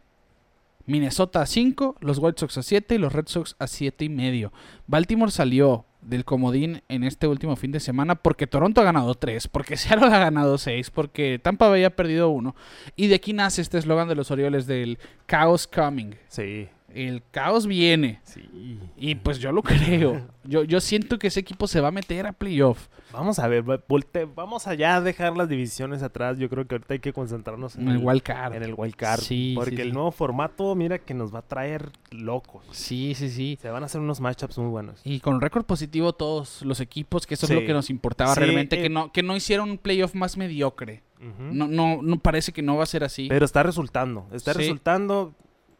Minnesota 0.86 1.42
a 1.42 1.46
cinco, 1.46 1.96
los 2.00 2.18
White 2.18 2.40
Sox 2.40 2.58
a 2.58 2.62
siete 2.62 2.94
y 2.96 2.98
los 2.98 3.12
Red 3.12 3.26
Sox 3.26 3.56
a 3.58 3.66
siete 3.66 4.04
y 4.04 4.08
medio. 4.08 4.52
Baltimore 4.86 5.32
salió 5.32 5.86
del 6.02 6.24
comodín 6.24 6.82
en 6.88 7.04
este 7.04 7.26
último 7.26 7.56
fin 7.56 7.72
de 7.72 7.80
semana 7.80 8.14
porque 8.14 8.46
Toronto 8.46 8.80
ha 8.80 8.84
ganado 8.84 9.14
tres, 9.14 9.48
porque 9.48 9.76
Seattle 9.78 10.14
ha 10.14 10.18
ganado 10.18 10.58
seis, 10.58 10.90
porque 10.90 11.40
Tampa 11.42 11.68
Bay 11.68 11.84
ha 11.84 11.96
perdido 11.96 12.28
uno. 12.28 12.54
Y 12.96 13.06
de 13.06 13.16
aquí 13.16 13.32
nace 13.32 13.62
este 13.62 13.78
eslogan 13.78 14.08
de 14.08 14.14
los 14.14 14.30
Orioles 14.30 14.66
del 14.66 14.98
Chaos 15.26 15.66
Coming. 15.66 16.14
Sí, 16.28 16.68
El 16.94 17.22
caos 17.30 17.66
viene. 17.66 18.20
sí. 18.24 18.78
Y 18.96 19.16
pues 19.16 19.38
yo 19.38 19.52
lo 19.52 19.62
creo. 19.62 20.22
Yo, 20.44 20.62
yo 20.64 20.80
siento 20.80 21.18
que 21.18 21.26
ese 21.26 21.40
equipo 21.40 21.66
se 21.66 21.80
va 21.80 21.88
a 21.88 21.90
meter 21.90 22.26
a 22.26 22.32
playoff. 22.32 22.86
Vamos 23.12 23.38
a 23.38 23.48
ver, 23.48 23.62
volte- 23.62 24.26
vamos 24.32 24.66
allá 24.66 24.96
a 24.96 25.00
dejar 25.00 25.36
las 25.36 25.48
divisiones 25.48 26.02
atrás. 26.02 26.38
Yo 26.38 26.48
creo 26.48 26.66
que 26.66 26.74
ahorita 26.76 26.94
hay 26.94 27.00
que 27.00 27.12
concentrarnos 27.12 27.76
En 27.76 27.88
el 27.88 27.98
wild 27.98 28.22
card. 28.22 28.54
en 28.54 28.62
el 28.62 28.74
wild 28.76 28.94
card. 28.94 29.20
Sí, 29.20 29.52
porque 29.56 29.76
sí, 29.76 29.82
el 29.82 29.88
sí. 29.88 29.92
nuevo 29.92 30.10
formato, 30.12 30.74
mira 30.74 30.98
que 30.98 31.12
nos 31.14 31.34
va 31.34 31.40
a 31.40 31.42
traer 31.42 31.90
locos. 32.10 32.64
Sí, 32.70 33.14
sí, 33.14 33.28
sí. 33.30 33.58
Se 33.60 33.68
van 33.70 33.82
a 33.82 33.86
hacer 33.86 34.00
unos 34.00 34.20
matchups 34.20 34.58
muy 34.58 34.68
buenos. 34.68 35.00
Y 35.04 35.20
con 35.20 35.40
récord 35.40 35.64
positivo 35.64 36.12
todos 36.12 36.62
los 36.62 36.80
equipos, 36.80 37.26
que 37.26 37.34
eso 37.34 37.46
es 37.46 37.52
lo 37.52 37.60
que 37.66 37.72
nos 37.72 37.90
importaba 37.90 38.34
realmente, 38.34 38.78
eh. 38.78 38.82
que 38.82 38.88
no, 38.90 39.12
que 39.12 39.22
no 39.22 39.36
hicieron 39.36 39.70
un 39.70 39.78
playoff 39.78 40.14
más 40.14 40.36
mediocre. 40.36 41.02
No, 41.38 41.66
no, 41.68 42.00
no 42.02 42.18
parece 42.18 42.52
que 42.52 42.60
no 42.62 42.76
va 42.76 42.82
a 42.82 42.86
ser 42.86 43.02
así. 43.02 43.28
Pero 43.28 43.44
está 43.44 43.62
resultando. 43.62 44.26
Está 44.32 44.52
resultando. 44.52 45.34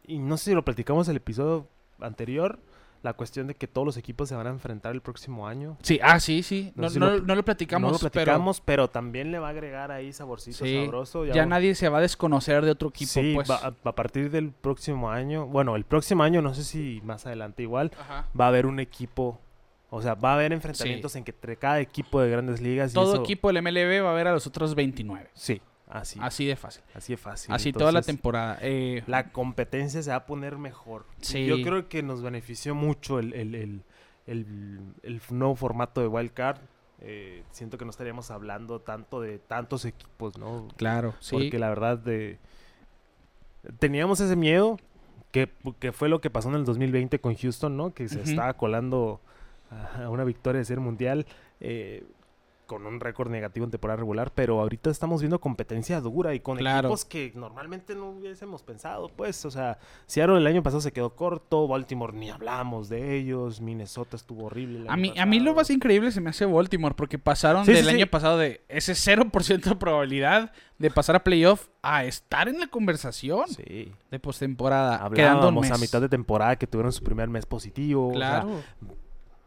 Y 0.07 0.19
no 0.19 0.37
sé 0.37 0.45
si 0.45 0.53
lo 0.53 0.63
platicamos 0.65 1.07
el 1.09 1.17
episodio 1.17 1.67
anterior. 1.99 2.59
la 3.03 3.13
cuestión 3.13 3.45
de 3.45 3.53
que 3.53 3.67
todos 3.67 3.85
los 3.85 3.97
equipos 3.97 4.27
se 4.29 4.35
van 4.35 4.47
a 4.47 4.49
enfrentar 4.49 4.95
el 4.95 4.99
próximo 5.01 5.47
año. 5.47 5.77
Sí, 5.83 5.99
ah, 6.01 6.19
sí, 6.19 6.41
sí. 6.41 6.71
No 6.75 6.83
No, 6.83 6.89
si 6.89 6.97
lo- 6.97 7.19
no 7.21 7.35
lo 7.35 7.45
platicamos, 7.45 7.87
no 7.87 7.93
lo 7.93 7.99
platicamos, 7.99 8.61
pero, 8.61 8.87
también 8.89 9.31
le 9.31 9.37
va 9.37 9.45
a 9.45 9.51
agregar 9.51 9.91
ahí 9.91 10.11
saborcito 10.11 10.65
sí, 10.65 10.83
sabroso. 10.85 11.23
ya, 11.25 11.45
nadie 11.45 11.75
se 11.75 11.87
va 11.87 11.99
a 11.99 12.01
desconocer 12.01 12.65
de 12.65 12.71
otro 12.71 12.89
equipo, 12.89 13.11
sí, 13.11 13.33
pues. 13.35 13.47
va- 13.47 13.57
a, 13.57 13.89
a 13.89 13.91
partir 13.93 14.31
del 14.31 14.49
próximo 14.51 15.11
año, 15.11 15.45
bueno, 15.45 15.75
el 15.75 15.83
próximo 15.85 16.23
año, 16.23 16.41
no 16.41 16.55
sé 16.55 16.63
si 16.63 16.99
más 17.05 17.27
adelante 17.27 17.61
igual, 17.61 17.91
Ajá. 17.99 18.25
va 18.39 18.45
a 18.45 18.47
haber 18.47 18.65
un 18.65 18.79
equipo, 18.79 19.39
o 19.91 20.01
sea, 20.01 20.15
va 20.15 20.31
a 20.31 20.33
haber 20.33 20.51
enfrentamientos 20.51 21.15
en 21.15 21.23
que 21.25 21.29
entre 21.29 21.57
cada 21.57 21.79
equipo 21.81 22.19
de 22.21 22.31
grandes 22.31 22.59
ligas. 22.59 22.89
y 22.89 22.95
Todo 22.95 23.13
eso- 23.13 23.21
equipo 23.23 23.49
del 23.49 23.57
MLB 23.61 24.01
va 24.03 24.09
a 24.09 24.15
ver 24.15 24.27
a 24.29 24.33
los 24.33 24.47
otros 24.47 24.73
29. 24.73 25.29
Sí, 25.35 25.61
así, 25.97 26.19
Así 26.21 26.45
de 26.45 26.55
fácil. 26.55 26.83
así 26.93 27.13
es 27.13 27.19
fácil. 27.19 27.53
Así 27.53 27.71
toda 27.73 27.91
la 27.91 28.01
temporada. 28.01 28.57
Eh, 28.61 29.03
La 29.07 29.31
competencia 29.31 30.01
se 30.01 30.09
va 30.09 30.17
a 30.17 30.25
poner 30.25 30.57
mejor. 30.57 31.05
Sí. 31.21 31.45
Yo 31.45 31.61
creo 31.61 31.87
que 31.89 32.03
nos 32.03 32.21
benefició 32.21 32.75
mucho 32.75 33.19
el, 33.19 33.33
el, 33.33 33.55
el, 33.55 33.81
el- 34.27 34.79
el 35.03 35.21
nuevo 35.31 35.55
formato 35.55 36.01
de 36.01 36.07
Wild 36.07 36.31
Card. 36.33 36.57
Eh, 37.01 37.43
siento 37.51 37.77
que 37.77 37.85
no 37.85 37.91
estaríamos 37.91 38.31
hablando 38.31 38.79
tanto 38.79 39.19
de 39.21 39.37
tantos 39.37 39.85
equipos, 39.85 40.37
¿no? 40.37 40.67
claro, 40.77 41.13
sí. 41.19 41.35
Porque 41.35 41.59
la 41.59 41.69
verdad 41.69 41.97
de... 41.97 42.37
teníamos 43.79 44.19
ese 44.19 44.35
miedo 44.35 44.79
que, 45.31 45.49
que 45.79 45.91
fue 45.91 46.07
lo 46.09 46.21
que 46.21 46.29
pasó 46.29 46.49
en 46.49 46.55
el 46.55 46.65
2020 46.65 47.19
con 47.19 47.35
Houston, 47.35 47.75
¿no? 47.75 47.93
Que 47.93 48.07
se 48.07 48.21
estaba 48.21 48.53
colando 48.53 49.19
a 49.71 50.03
a 50.05 50.09
una 50.09 50.23
victoria 50.23 50.59
de 50.59 50.65
ser 50.65 50.79
mundial 50.79 51.25
eh, 51.59 52.03
con 52.65 52.85
un 52.85 52.99
récord 52.99 53.29
negativo 53.29 53.63
en 53.65 53.71
temporada 53.71 53.97
regular, 53.97 54.31
pero 54.33 54.59
ahorita 54.61 54.89
estamos 54.89 55.21
viendo 55.21 55.39
competencia 55.39 55.99
dura 56.01 56.33
y 56.33 56.39
con 56.39 56.57
Claro. 56.57 56.87
equipos 56.89 57.05
que 57.05 57.31
normalmente 57.35 57.95
no 57.95 58.09
hubiésemos 58.09 58.63
pensado, 58.63 59.09
pues, 59.09 59.45
o 59.45 59.51
sea, 59.51 59.77
Seattle 60.05 60.37
el 60.37 60.47
año 60.47 60.63
pasado 60.63 60.81
se 60.81 60.91
quedó 60.91 61.15
corto, 61.15 61.67
Baltimore 61.67 62.13
ni 62.13 62.29
hablamos 62.29 62.89
de 62.89 63.15
ellos, 63.17 63.61
Minnesota 63.61 64.15
estuvo 64.15 64.45
horrible. 64.45 64.79
el 64.79 64.89
A 64.89 64.93
año 64.93 65.01
mí, 65.01 65.13
a 65.17 65.25
mí 65.25 65.39
lo 65.39 65.53
más 65.55 65.69
increíble 65.69 66.11
se 66.11 66.21
me 66.21 66.29
hace 66.31 66.45
Baltimore 66.45 66.95
porque 66.95 67.19
pasaron 67.19 67.65
Sí, 67.65 67.71
del 67.73 67.83
sí, 67.85 67.89
sí. 67.91 67.95
año 67.95 68.07
pasado 68.07 68.37
de 68.37 68.61
ese 68.69 68.93
0% 68.95 69.69
de 69.69 69.75
probabilidad 69.75 70.51
de 70.77 70.91
pasar 70.91 71.15
a 71.15 71.23
playoff 71.23 71.67
a 71.81 72.03
estar 72.05 72.47
en 72.49 72.59
la 72.59 72.67
conversación 72.67 73.47
Sí. 73.47 73.91
de 74.11 74.19
postemporada. 74.19 75.09
Quedando 75.13 75.49
un 75.49 75.55
mes. 75.59 75.71
a 75.71 75.77
mitad 75.77 76.01
de 76.01 76.09
temporada 76.09 76.55
que 76.57 76.67
tuvieron 76.67 76.91
su 76.91 77.03
primer 77.03 77.29
mes 77.29 77.45
positivo. 77.45 78.07
o 78.09 78.11
sea, 78.11 78.41
Claro. 78.41 78.61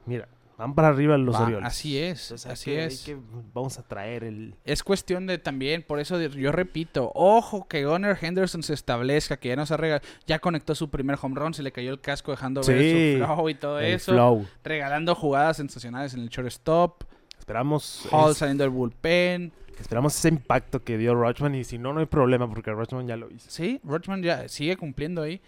Mira, 0.07 0.27
van 0.59 0.75
para 0.75 0.89
arriba 0.89 1.17
los 1.17 1.35
Va, 1.35 1.45
Orioles. 1.45 1.67
así 1.67 1.97
es, 1.97 2.25
Entonces 2.25 2.51
así 2.53 2.71
que- 2.73 2.85
es. 2.85 3.03
que- 3.05 3.17
vamos 3.55 3.79
a 3.79 3.83
traer 3.89 4.25
el... 4.25 4.55
Es 4.65 4.83
cuestión 4.83 5.27
de 5.27 5.39
también, 5.39 5.83
por 5.83 6.01
eso 6.01 6.21
yo 6.21 6.53
repito, 6.53 7.11
ojo 7.15 7.67
que 7.69 7.85
Gunnar 7.87 8.19
Henderson 8.21 8.63
se 8.63 8.75
establezca, 8.75 9.37
que 9.39 9.49
ya 9.49 9.57
nos 9.57 9.71
ha 9.71 9.77
rega- 9.79 10.03
ya 10.27 10.41
conectó 10.41 10.75
su 10.75 10.91
primer 10.91 11.17
home 11.23 11.37
run, 11.41 11.55
se 11.55 11.63
le 11.63 11.73
cayó 11.73 11.93
el 11.93 12.01
casco 12.01 12.33
dejando 12.33 12.61
ver 12.63 13.21
su 13.21 13.25
flow 13.25 13.49
y 13.49 13.55
todo 13.55 13.79
eso, 13.81 14.13
flow. 14.13 14.47
regalando 14.65 15.15
jugadas 15.15 15.57
sensacionales 15.59 16.13
en 16.15 16.21
el 16.21 16.29
shortstop, 16.29 17.05
Esperamos, 17.39 18.07
Hall 18.11 18.33
es- 18.33 18.37
saliendo 18.39 18.65
del 18.65 18.71
bullpen, 18.73 19.53
esperamos 19.81 20.15
ese 20.19 20.29
impacto 20.29 20.83
que 20.83 20.99
dio 20.99 21.15
Rochman 21.15 21.55
y 21.55 21.65
si 21.65 21.79
no, 21.79 21.93
no 21.95 22.01
hay 22.01 22.07
problema 22.07 22.47
porque 22.49 22.71
Rochman 22.73 23.07
ya 23.07 23.17
lo 23.17 23.31
hizo. 23.31 23.49
sí, 23.51 23.81
Rochman 23.85 24.23
ya 24.23 24.49
sigue 24.49 24.77
cumpliendo 24.77 25.23
ahí. 25.23 25.41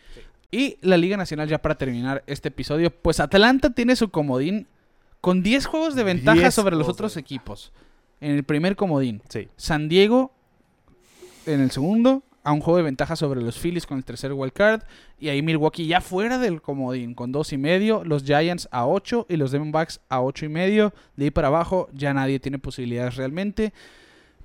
Y 0.52 0.78
la 0.80 0.96
Liga 0.96 1.16
Nacional 1.16 1.48
ya 1.48 1.58
para 1.60 1.76
terminar 1.76 2.24
este 2.26 2.48
episodio, 2.48 2.90
pues 2.90 3.20
Atlanta 3.20 3.70
tiene 3.70 3.94
su 3.96 4.08
comodín 4.10 4.66
con 5.20 5.42
10 5.42 5.66
juegos 5.66 5.94
de 5.94 6.04
ventaja 6.04 6.40
10 6.40 6.54
sobre 6.54 6.76
los 6.76 6.86
de 6.86 6.92
otros 6.92 7.16
equipos. 7.16 7.72
En 8.20 8.32
el 8.32 8.44
primer 8.44 8.76
comodín. 8.76 9.22
Sí. 9.28 9.48
San 9.56 9.88
Diego 9.88 10.32
en 11.46 11.60
el 11.60 11.70
segundo, 11.70 12.22
a 12.42 12.52
un 12.52 12.60
juego 12.60 12.78
de 12.78 12.84
ventaja 12.84 13.16
sobre 13.16 13.42
los 13.42 13.58
Phillies 13.58 13.86
con 13.86 13.98
el 13.98 14.04
tercer 14.04 14.32
wild 14.32 14.52
card. 14.52 14.82
Y 15.18 15.28
ahí 15.28 15.42
Milwaukee 15.42 15.86
ya 15.86 16.00
fuera 16.00 16.38
del 16.38 16.62
comodín 16.62 17.14
con 17.14 17.32
dos 17.32 17.52
y 17.52 17.58
medio. 17.58 18.02
Los 18.04 18.24
Giants 18.24 18.68
a 18.70 18.86
8 18.86 19.26
y 19.28 19.36
los 19.36 19.50
Diamondbacks 19.50 20.00
a 20.08 20.22
ocho 20.22 20.46
y 20.46 20.48
medio. 20.48 20.94
De 21.16 21.24
ahí 21.24 21.30
para 21.30 21.48
abajo 21.48 21.88
ya 21.92 22.14
nadie 22.14 22.40
tiene 22.40 22.58
posibilidades 22.58 23.16
realmente. 23.16 23.72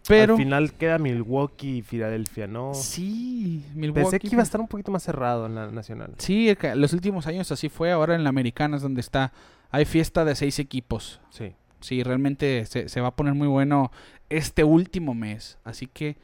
Pero 0.07 0.33
Al 0.33 0.39
final 0.39 0.73
queda 0.73 0.99
Milwaukee 0.99 1.77
y 1.77 1.81
Filadelfia, 1.81 2.45
¿no? 2.45 2.75
sí, 2.75 3.63
Milwaukee. 3.73 4.01
Pensé 4.03 4.19
que 4.19 4.27
iba 4.27 4.41
a 4.41 4.43
estar 4.43 4.61
un 4.61 4.67
poquito 4.67 4.91
más 4.91 5.01
cerrado 5.01 5.47
en 5.47 5.55
la 5.55 5.71
nacional. 5.71 6.13
Sí, 6.19 6.55
los 6.75 6.93
últimos 6.93 7.25
años 7.25 7.51
así 7.51 7.69
fue. 7.69 7.91
Ahora 7.91 8.13
en 8.13 8.23
la 8.23 8.29
americana 8.29 8.77
es 8.77 8.83
donde 8.83 9.01
está. 9.01 9.33
Hay 9.71 9.85
fiesta 9.85 10.25
de 10.25 10.35
seis 10.35 10.59
equipos. 10.59 11.19
Sí. 11.29 11.53
Sí, 11.81 12.01
realmente 12.03 12.65
se, 12.65 12.89
se 12.89 13.01
va 13.01 13.09
a 13.09 13.15
poner 13.15 13.33
muy 13.33 13.47
bueno 13.47 13.91
este 14.29 14.63
último 14.63 15.13
mes. 15.13 15.57
Así 15.63 15.85
que 15.87 16.17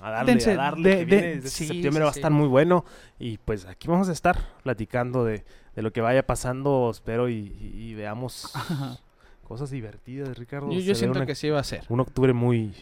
A 0.00 0.10
darle, 0.10 0.32
Dense- 0.34 0.52
a 0.52 0.56
darle. 0.56 0.88
de- 0.90 0.96
que 0.96 1.04
de- 1.04 1.04
viene 1.20 1.34
desde 1.36 1.48
sí, 1.50 1.66
septiembre 1.66 2.00
sí, 2.00 2.04
va 2.04 2.10
a 2.10 2.12
sí. 2.14 2.20
estar 2.20 2.30
muy 2.32 2.48
bueno. 2.48 2.84
Y 3.18 3.38
pues 3.38 3.66
aquí 3.66 3.88
vamos 3.88 4.08
a 4.08 4.12
estar 4.12 4.38
platicando 4.62 5.24
de, 5.24 5.44
de 5.74 5.82
lo 5.82 5.92
que 5.92 6.00
vaya 6.00 6.24
pasando, 6.26 6.88
espero, 6.90 7.28
y, 7.28 7.34
y- 7.60 7.90
y 7.90 7.94
veamos 7.94 8.50
cosas 9.44 9.70
divertidas, 9.70 10.36
Ricardo. 10.38 10.70
yo, 10.70 10.94
siento 10.94 11.18
una- 11.18 11.26
que 11.26 11.34
sí 11.34 11.50
va 11.50 11.60
a 11.60 11.64
ser. 11.64 11.84
un 11.88 12.00
octubre 12.00 12.32
muy, 12.32 12.74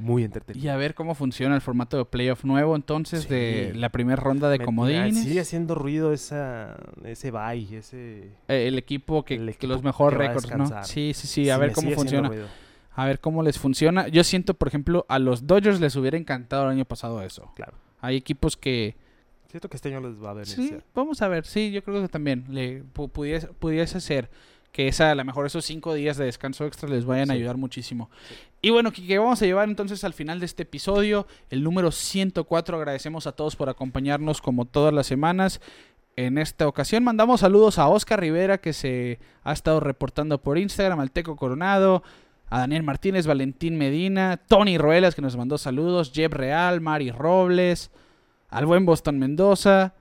muy 0.00 0.24
entretenido. 0.24 0.64
Y 0.64 0.68
a 0.68 0.76
ver 0.76 0.94
cómo 0.94 1.14
funciona 1.14 1.54
el 1.54 1.60
formato 1.60 1.96
de 1.98 2.04
playoff 2.04 2.44
nuevo 2.44 2.74
entonces 2.74 3.28
de 3.28 3.70
Sí. 3.72 3.78
la 3.78 3.90
primera 3.90 4.16
ronda 4.20 4.48
de 4.50 4.58
Me- 4.58 4.64
comodines. 4.64 5.22
Sigue 5.22 5.40
haciendo 5.40 5.74
ruido 5.74 6.12
esa, 6.12 6.76
ese 7.04 7.30
bye, 7.30 7.76
ese... 7.76 8.30
Eh, 8.48 8.66
el 8.68 8.78
equipo 8.78 9.24
que, 9.24 9.34
El 9.34 9.44
que 9.46 9.50
equipo 9.52 9.72
los 9.74 9.82
mejores 9.82 10.18
que 10.18 10.24
va 10.24 10.30
a 10.30 10.34
récords, 10.34 10.70
¿no? 10.70 10.84
Sí, 10.84 11.12
sí, 11.14 11.26
sí, 11.26 11.50
a 11.50 11.54
sí, 11.54 11.60
ver 11.60 11.72
cómo 11.72 11.90
funciona. 11.92 12.30
A 12.96 13.06
ver 13.06 13.20
cómo 13.20 13.42
les 13.42 13.58
funciona. 13.58 14.08
Yo 14.08 14.24
siento, 14.24 14.54
por 14.54 14.66
ejemplo, 14.68 15.06
a 15.08 15.18
los 15.18 15.46
Dodgers 15.46 15.80
les 15.80 15.94
hubiera 15.96 16.16
encantado 16.18 16.64
el 16.64 16.70
año 16.70 16.84
pasado 16.84 17.22
eso. 17.22 17.52
Claro. 17.54 17.74
Hay 18.00 18.16
equipos 18.16 18.56
que... 18.56 18.96
Siento 19.48 19.68
que 19.68 19.76
este 19.76 19.88
año 19.88 20.00
les 20.00 20.22
va 20.22 20.30
a 20.32 20.44
Sí, 20.44 20.54
beneficiar. 20.56 20.84
vamos 20.94 21.22
a 21.22 21.28
ver. 21.28 21.44
Sí, 21.44 21.70
yo 21.72 21.82
creo 21.82 22.00
que 22.02 22.08
también 22.08 22.44
le 22.48 22.84
pu- 22.84 23.10
pudiese, 23.10 23.48
pudiese 23.48 24.00
ser 24.00 24.30
que 24.72 24.88
esa, 24.88 25.10
a 25.10 25.14
lo 25.14 25.24
mejor 25.24 25.46
esos 25.46 25.64
cinco 25.64 25.94
días 25.94 26.16
de 26.16 26.26
descanso 26.26 26.64
extra 26.64 26.88
les 26.88 27.04
vayan 27.04 27.30
a 27.30 27.34
ayudar 27.34 27.56
muchísimo. 27.56 28.10
Y 28.62 28.70
bueno, 28.70 28.92
que 28.92 29.18
vamos 29.18 29.40
a 29.42 29.46
llevar 29.46 29.68
entonces 29.68 30.04
al 30.04 30.12
final 30.12 30.38
de 30.38 30.46
este 30.46 30.64
episodio, 30.64 31.26
el 31.48 31.62
número 31.62 31.90
104. 31.90 32.76
Agradecemos 32.76 33.26
a 33.26 33.32
todos 33.32 33.56
por 33.56 33.68
acompañarnos 33.68 34.40
como 34.40 34.66
todas 34.66 34.92
las 34.92 35.06
semanas. 35.06 35.60
En 36.16 36.38
esta 36.38 36.68
ocasión 36.68 37.02
mandamos 37.02 37.40
saludos 37.40 37.78
a 37.78 37.88
Oscar 37.88 38.20
Rivera 38.20 38.58
que 38.58 38.72
se 38.72 39.18
ha 39.42 39.52
estado 39.52 39.80
reportando 39.80 40.42
por 40.42 40.58
Instagram, 40.58 41.00
al 41.00 41.10
Teco 41.10 41.36
Coronado, 41.36 42.02
a 42.50 42.58
Daniel 42.58 42.82
Martínez, 42.82 43.26
Valentín 43.26 43.78
Medina, 43.78 44.36
Tony 44.36 44.76
Ruelas 44.76 45.14
que 45.14 45.22
nos 45.22 45.36
mandó 45.36 45.56
saludos, 45.56 46.12
Jeb 46.12 46.34
Real, 46.34 46.80
Mari 46.80 47.10
Robles, 47.10 47.90
al 48.50 48.66
buen 48.66 48.84
Boston 48.84 49.18
Mendoza, 49.18 49.94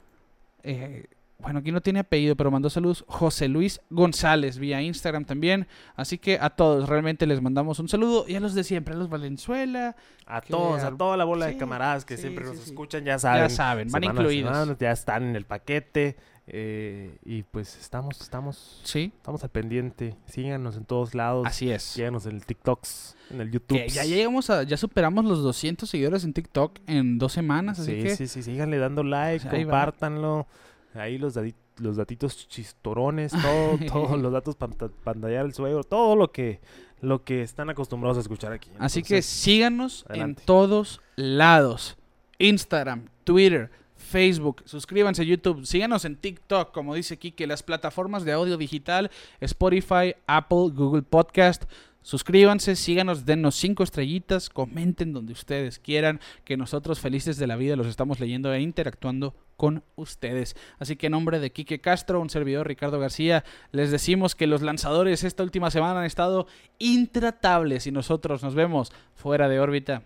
eh, 0.63 1.05
bueno, 1.39 1.59
aquí 1.59 1.71
no 1.71 1.81
tiene 1.81 1.99
apellido, 2.01 2.35
pero 2.35 2.51
mandó 2.51 2.69
saludos 2.69 3.05
José 3.07 3.47
Luis 3.47 3.79
González 3.89 4.57
vía 4.59 4.81
Instagram 4.81 5.23
también. 5.25 5.67
Así 5.95 6.17
que 6.17 6.37
a 6.39 6.49
todos 6.49 6.87
realmente 6.89 7.25
les 7.25 7.41
mandamos 7.41 7.79
un 7.79 7.87
saludo. 7.87 8.25
Y 8.27 8.35
a 8.35 8.39
los 8.41 8.53
de 8.53 8.63
siempre, 8.63 8.93
a 8.93 8.97
los 8.97 9.09
Valenzuela, 9.09 9.95
A 10.25 10.41
Que 10.41 10.51
todos, 10.51 10.83
a 10.83 10.91
toda 10.95 11.15
la 11.17 11.23
bola 11.25 11.47
Sí, 11.47 11.53
de 11.53 11.57
camaradas 11.57 12.03
que 12.05 12.17
sí, 12.17 12.23
siempre 12.23 12.45
sí, 12.45 12.51
nos 12.53 12.67
escuchan, 12.67 13.03
ya 13.05 13.17
saben. 13.19 13.43
ya 13.43 13.49
saben, 13.49 13.89
van 13.89 14.03
incluidos. 14.03 14.51
semana, 14.53 14.77
ya 14.79 14.91
están 14.91 15.23
en 15.29 15.35
el 15.35 15.45
paquete. 15.45 16.17
eh, 16.51 17.17
y 17.23 17.43
pues 17.43 17.77
estamos, 17.77 18.19
estamos, 18.21 18.81
Sí, 18.83 19.11
estamos 19.15 19.43
al 19.43 19.49
pendiente. 19.51 20.15
Síganos 20.25 20.75
en 20.77 20.83
todos 20.85 21.15
lados. 21.15 21.47
así 21.47 21.71
es. 21.71 21.83
Síganos 21.83 22.25
en 22.25 22.35
el 22.35 22.45
TikToks, 22.45 23.15
en 23.31 23.41
el 23.41 23.51
YouTube. 23.51 23.77
Que 23.77 23.87
ya 23.89 24.03
llegamos 24.03 24.49
a, 24.49 24.63
ya 24.63 24.75
superamos 24.75 25.23
los 25.25 25.41
200 25.43 25.89
seguidores 25.89 26.23
en 26.25 26.33
TikTok 26.33 26.79
en 26.87 27.17
dos 27.17 27.31
semanas, 27.33 27.79
así 27.79 27.91
Sí, 27.97 28.03
que 28.03 28.15
sí, 28.15 28.27
sí, 28.27 28.43
síganle 28.43 28.77
dando 28.77 29.03
like, 29.03 29.47
Ahí 29.47 29.63
va. 29.63 29.71
compártanlo. 29.71 30.47
Ahí 30.93 31.17
los, 31.17 31.37
los 31.77 31.97
datitos 31.97 32.47
chistorones, 32.47 33.31
todo, 33.31 33.77
todos 33.91 34.19
los 34.19 34.31
datos 34.31 34.55
panta- 34.55 34.89
pantallar 35.03 35.45
el 35.45 35.53
suegro, 35.53 35.83
todo 35.83 36.15
lo 36.15 36.31
que, 36.31 36.59
lo 37.01 37.23
que 37.23 37.41
están 37.41 37.69
acostumbrados 37.69 38.17
a 38.17 38.21
escuchar 38.21 38.51
aquí. 38.51 38.69
Así 38.79 39.03
que 39.03 39.21
síganos 39.21 40.05
adelante. 40.09 40.41
en 40.41 40.45
todos 40.45 41.01
lados. 41.15 41.97
Instagram, 42.39 43.05
Twitter, 43.25 43.69
Facebook, 43.95 44.63
suscríbanse 44.65 45.21
a 45.21 45.25
YouTube, 45.25 45.65
síganos 45.65 46.05
en 46.05 46.15
TikTok, 46.15 46.71
como 46.71 46.95
dice 46.95 47.17
Kike, 47.17 47.45
las 47.45 47.63
plataformas 47.63 48.23
de 48.23 48.31
audio 48.31 48.55
digital, 48.57 49.11
Spotify, 49.41 50.15
Apple, 50.25 50.69
Google 50.73 51.01
Podcast. 51.03 51.65
Suscríbanse, 52.09 52.75
síganos, 52.75 53.23
dennos 53.23 53.53
cinco 53.53 53.83
estrellitas, 53.83 54.49
comenten 54.49 55.13
donde 55.13 55.31
ustedes 55.31 55.77
quieran, 55.77 56.19
que 56.43 56.57
nosotros 56.57 56.99
felices 56.99 57.37
de 57.37 57.45
la 57.45 57.55
vida 57.55 57.75
los 57.75 57.85
estamos 57.85 58.19
leyendo 58.19 58.51
e 58.51 58.61
interactuando 58.61 59.35
con 59.57 59.83
ustedes. 59.95 60.55
Así 60.79 60.95
que 60.95 61.05
en 61.05 61.11
nombre 61.11 61.37
de 61.37 61.51
Quique 61.51 61.81
Castro, 61.81 62.19
un 62.19 62.31
servidor 62.31 62.65
Ricardo 62.65 62.97
García, 62.97 63.43
les 63.71 63.91
decimos 63.91 64.33
que 64.33 64.47
los 64.47 64.63
lanzadores 64.63 65.23
esta 65.23 65.43
última 65.43 65.69
semana 65.69 65.99
han 65.99 66.07
estado 66.07 66.47
intratables 66.79 67.85
y 67.85 67.91
nosotros 67.91 68.41
nos 68.41 68.55
vemos 68.55 68.91
fuera 69.13 69.47
de 69.47 69.59
órbita. 69.59 70.01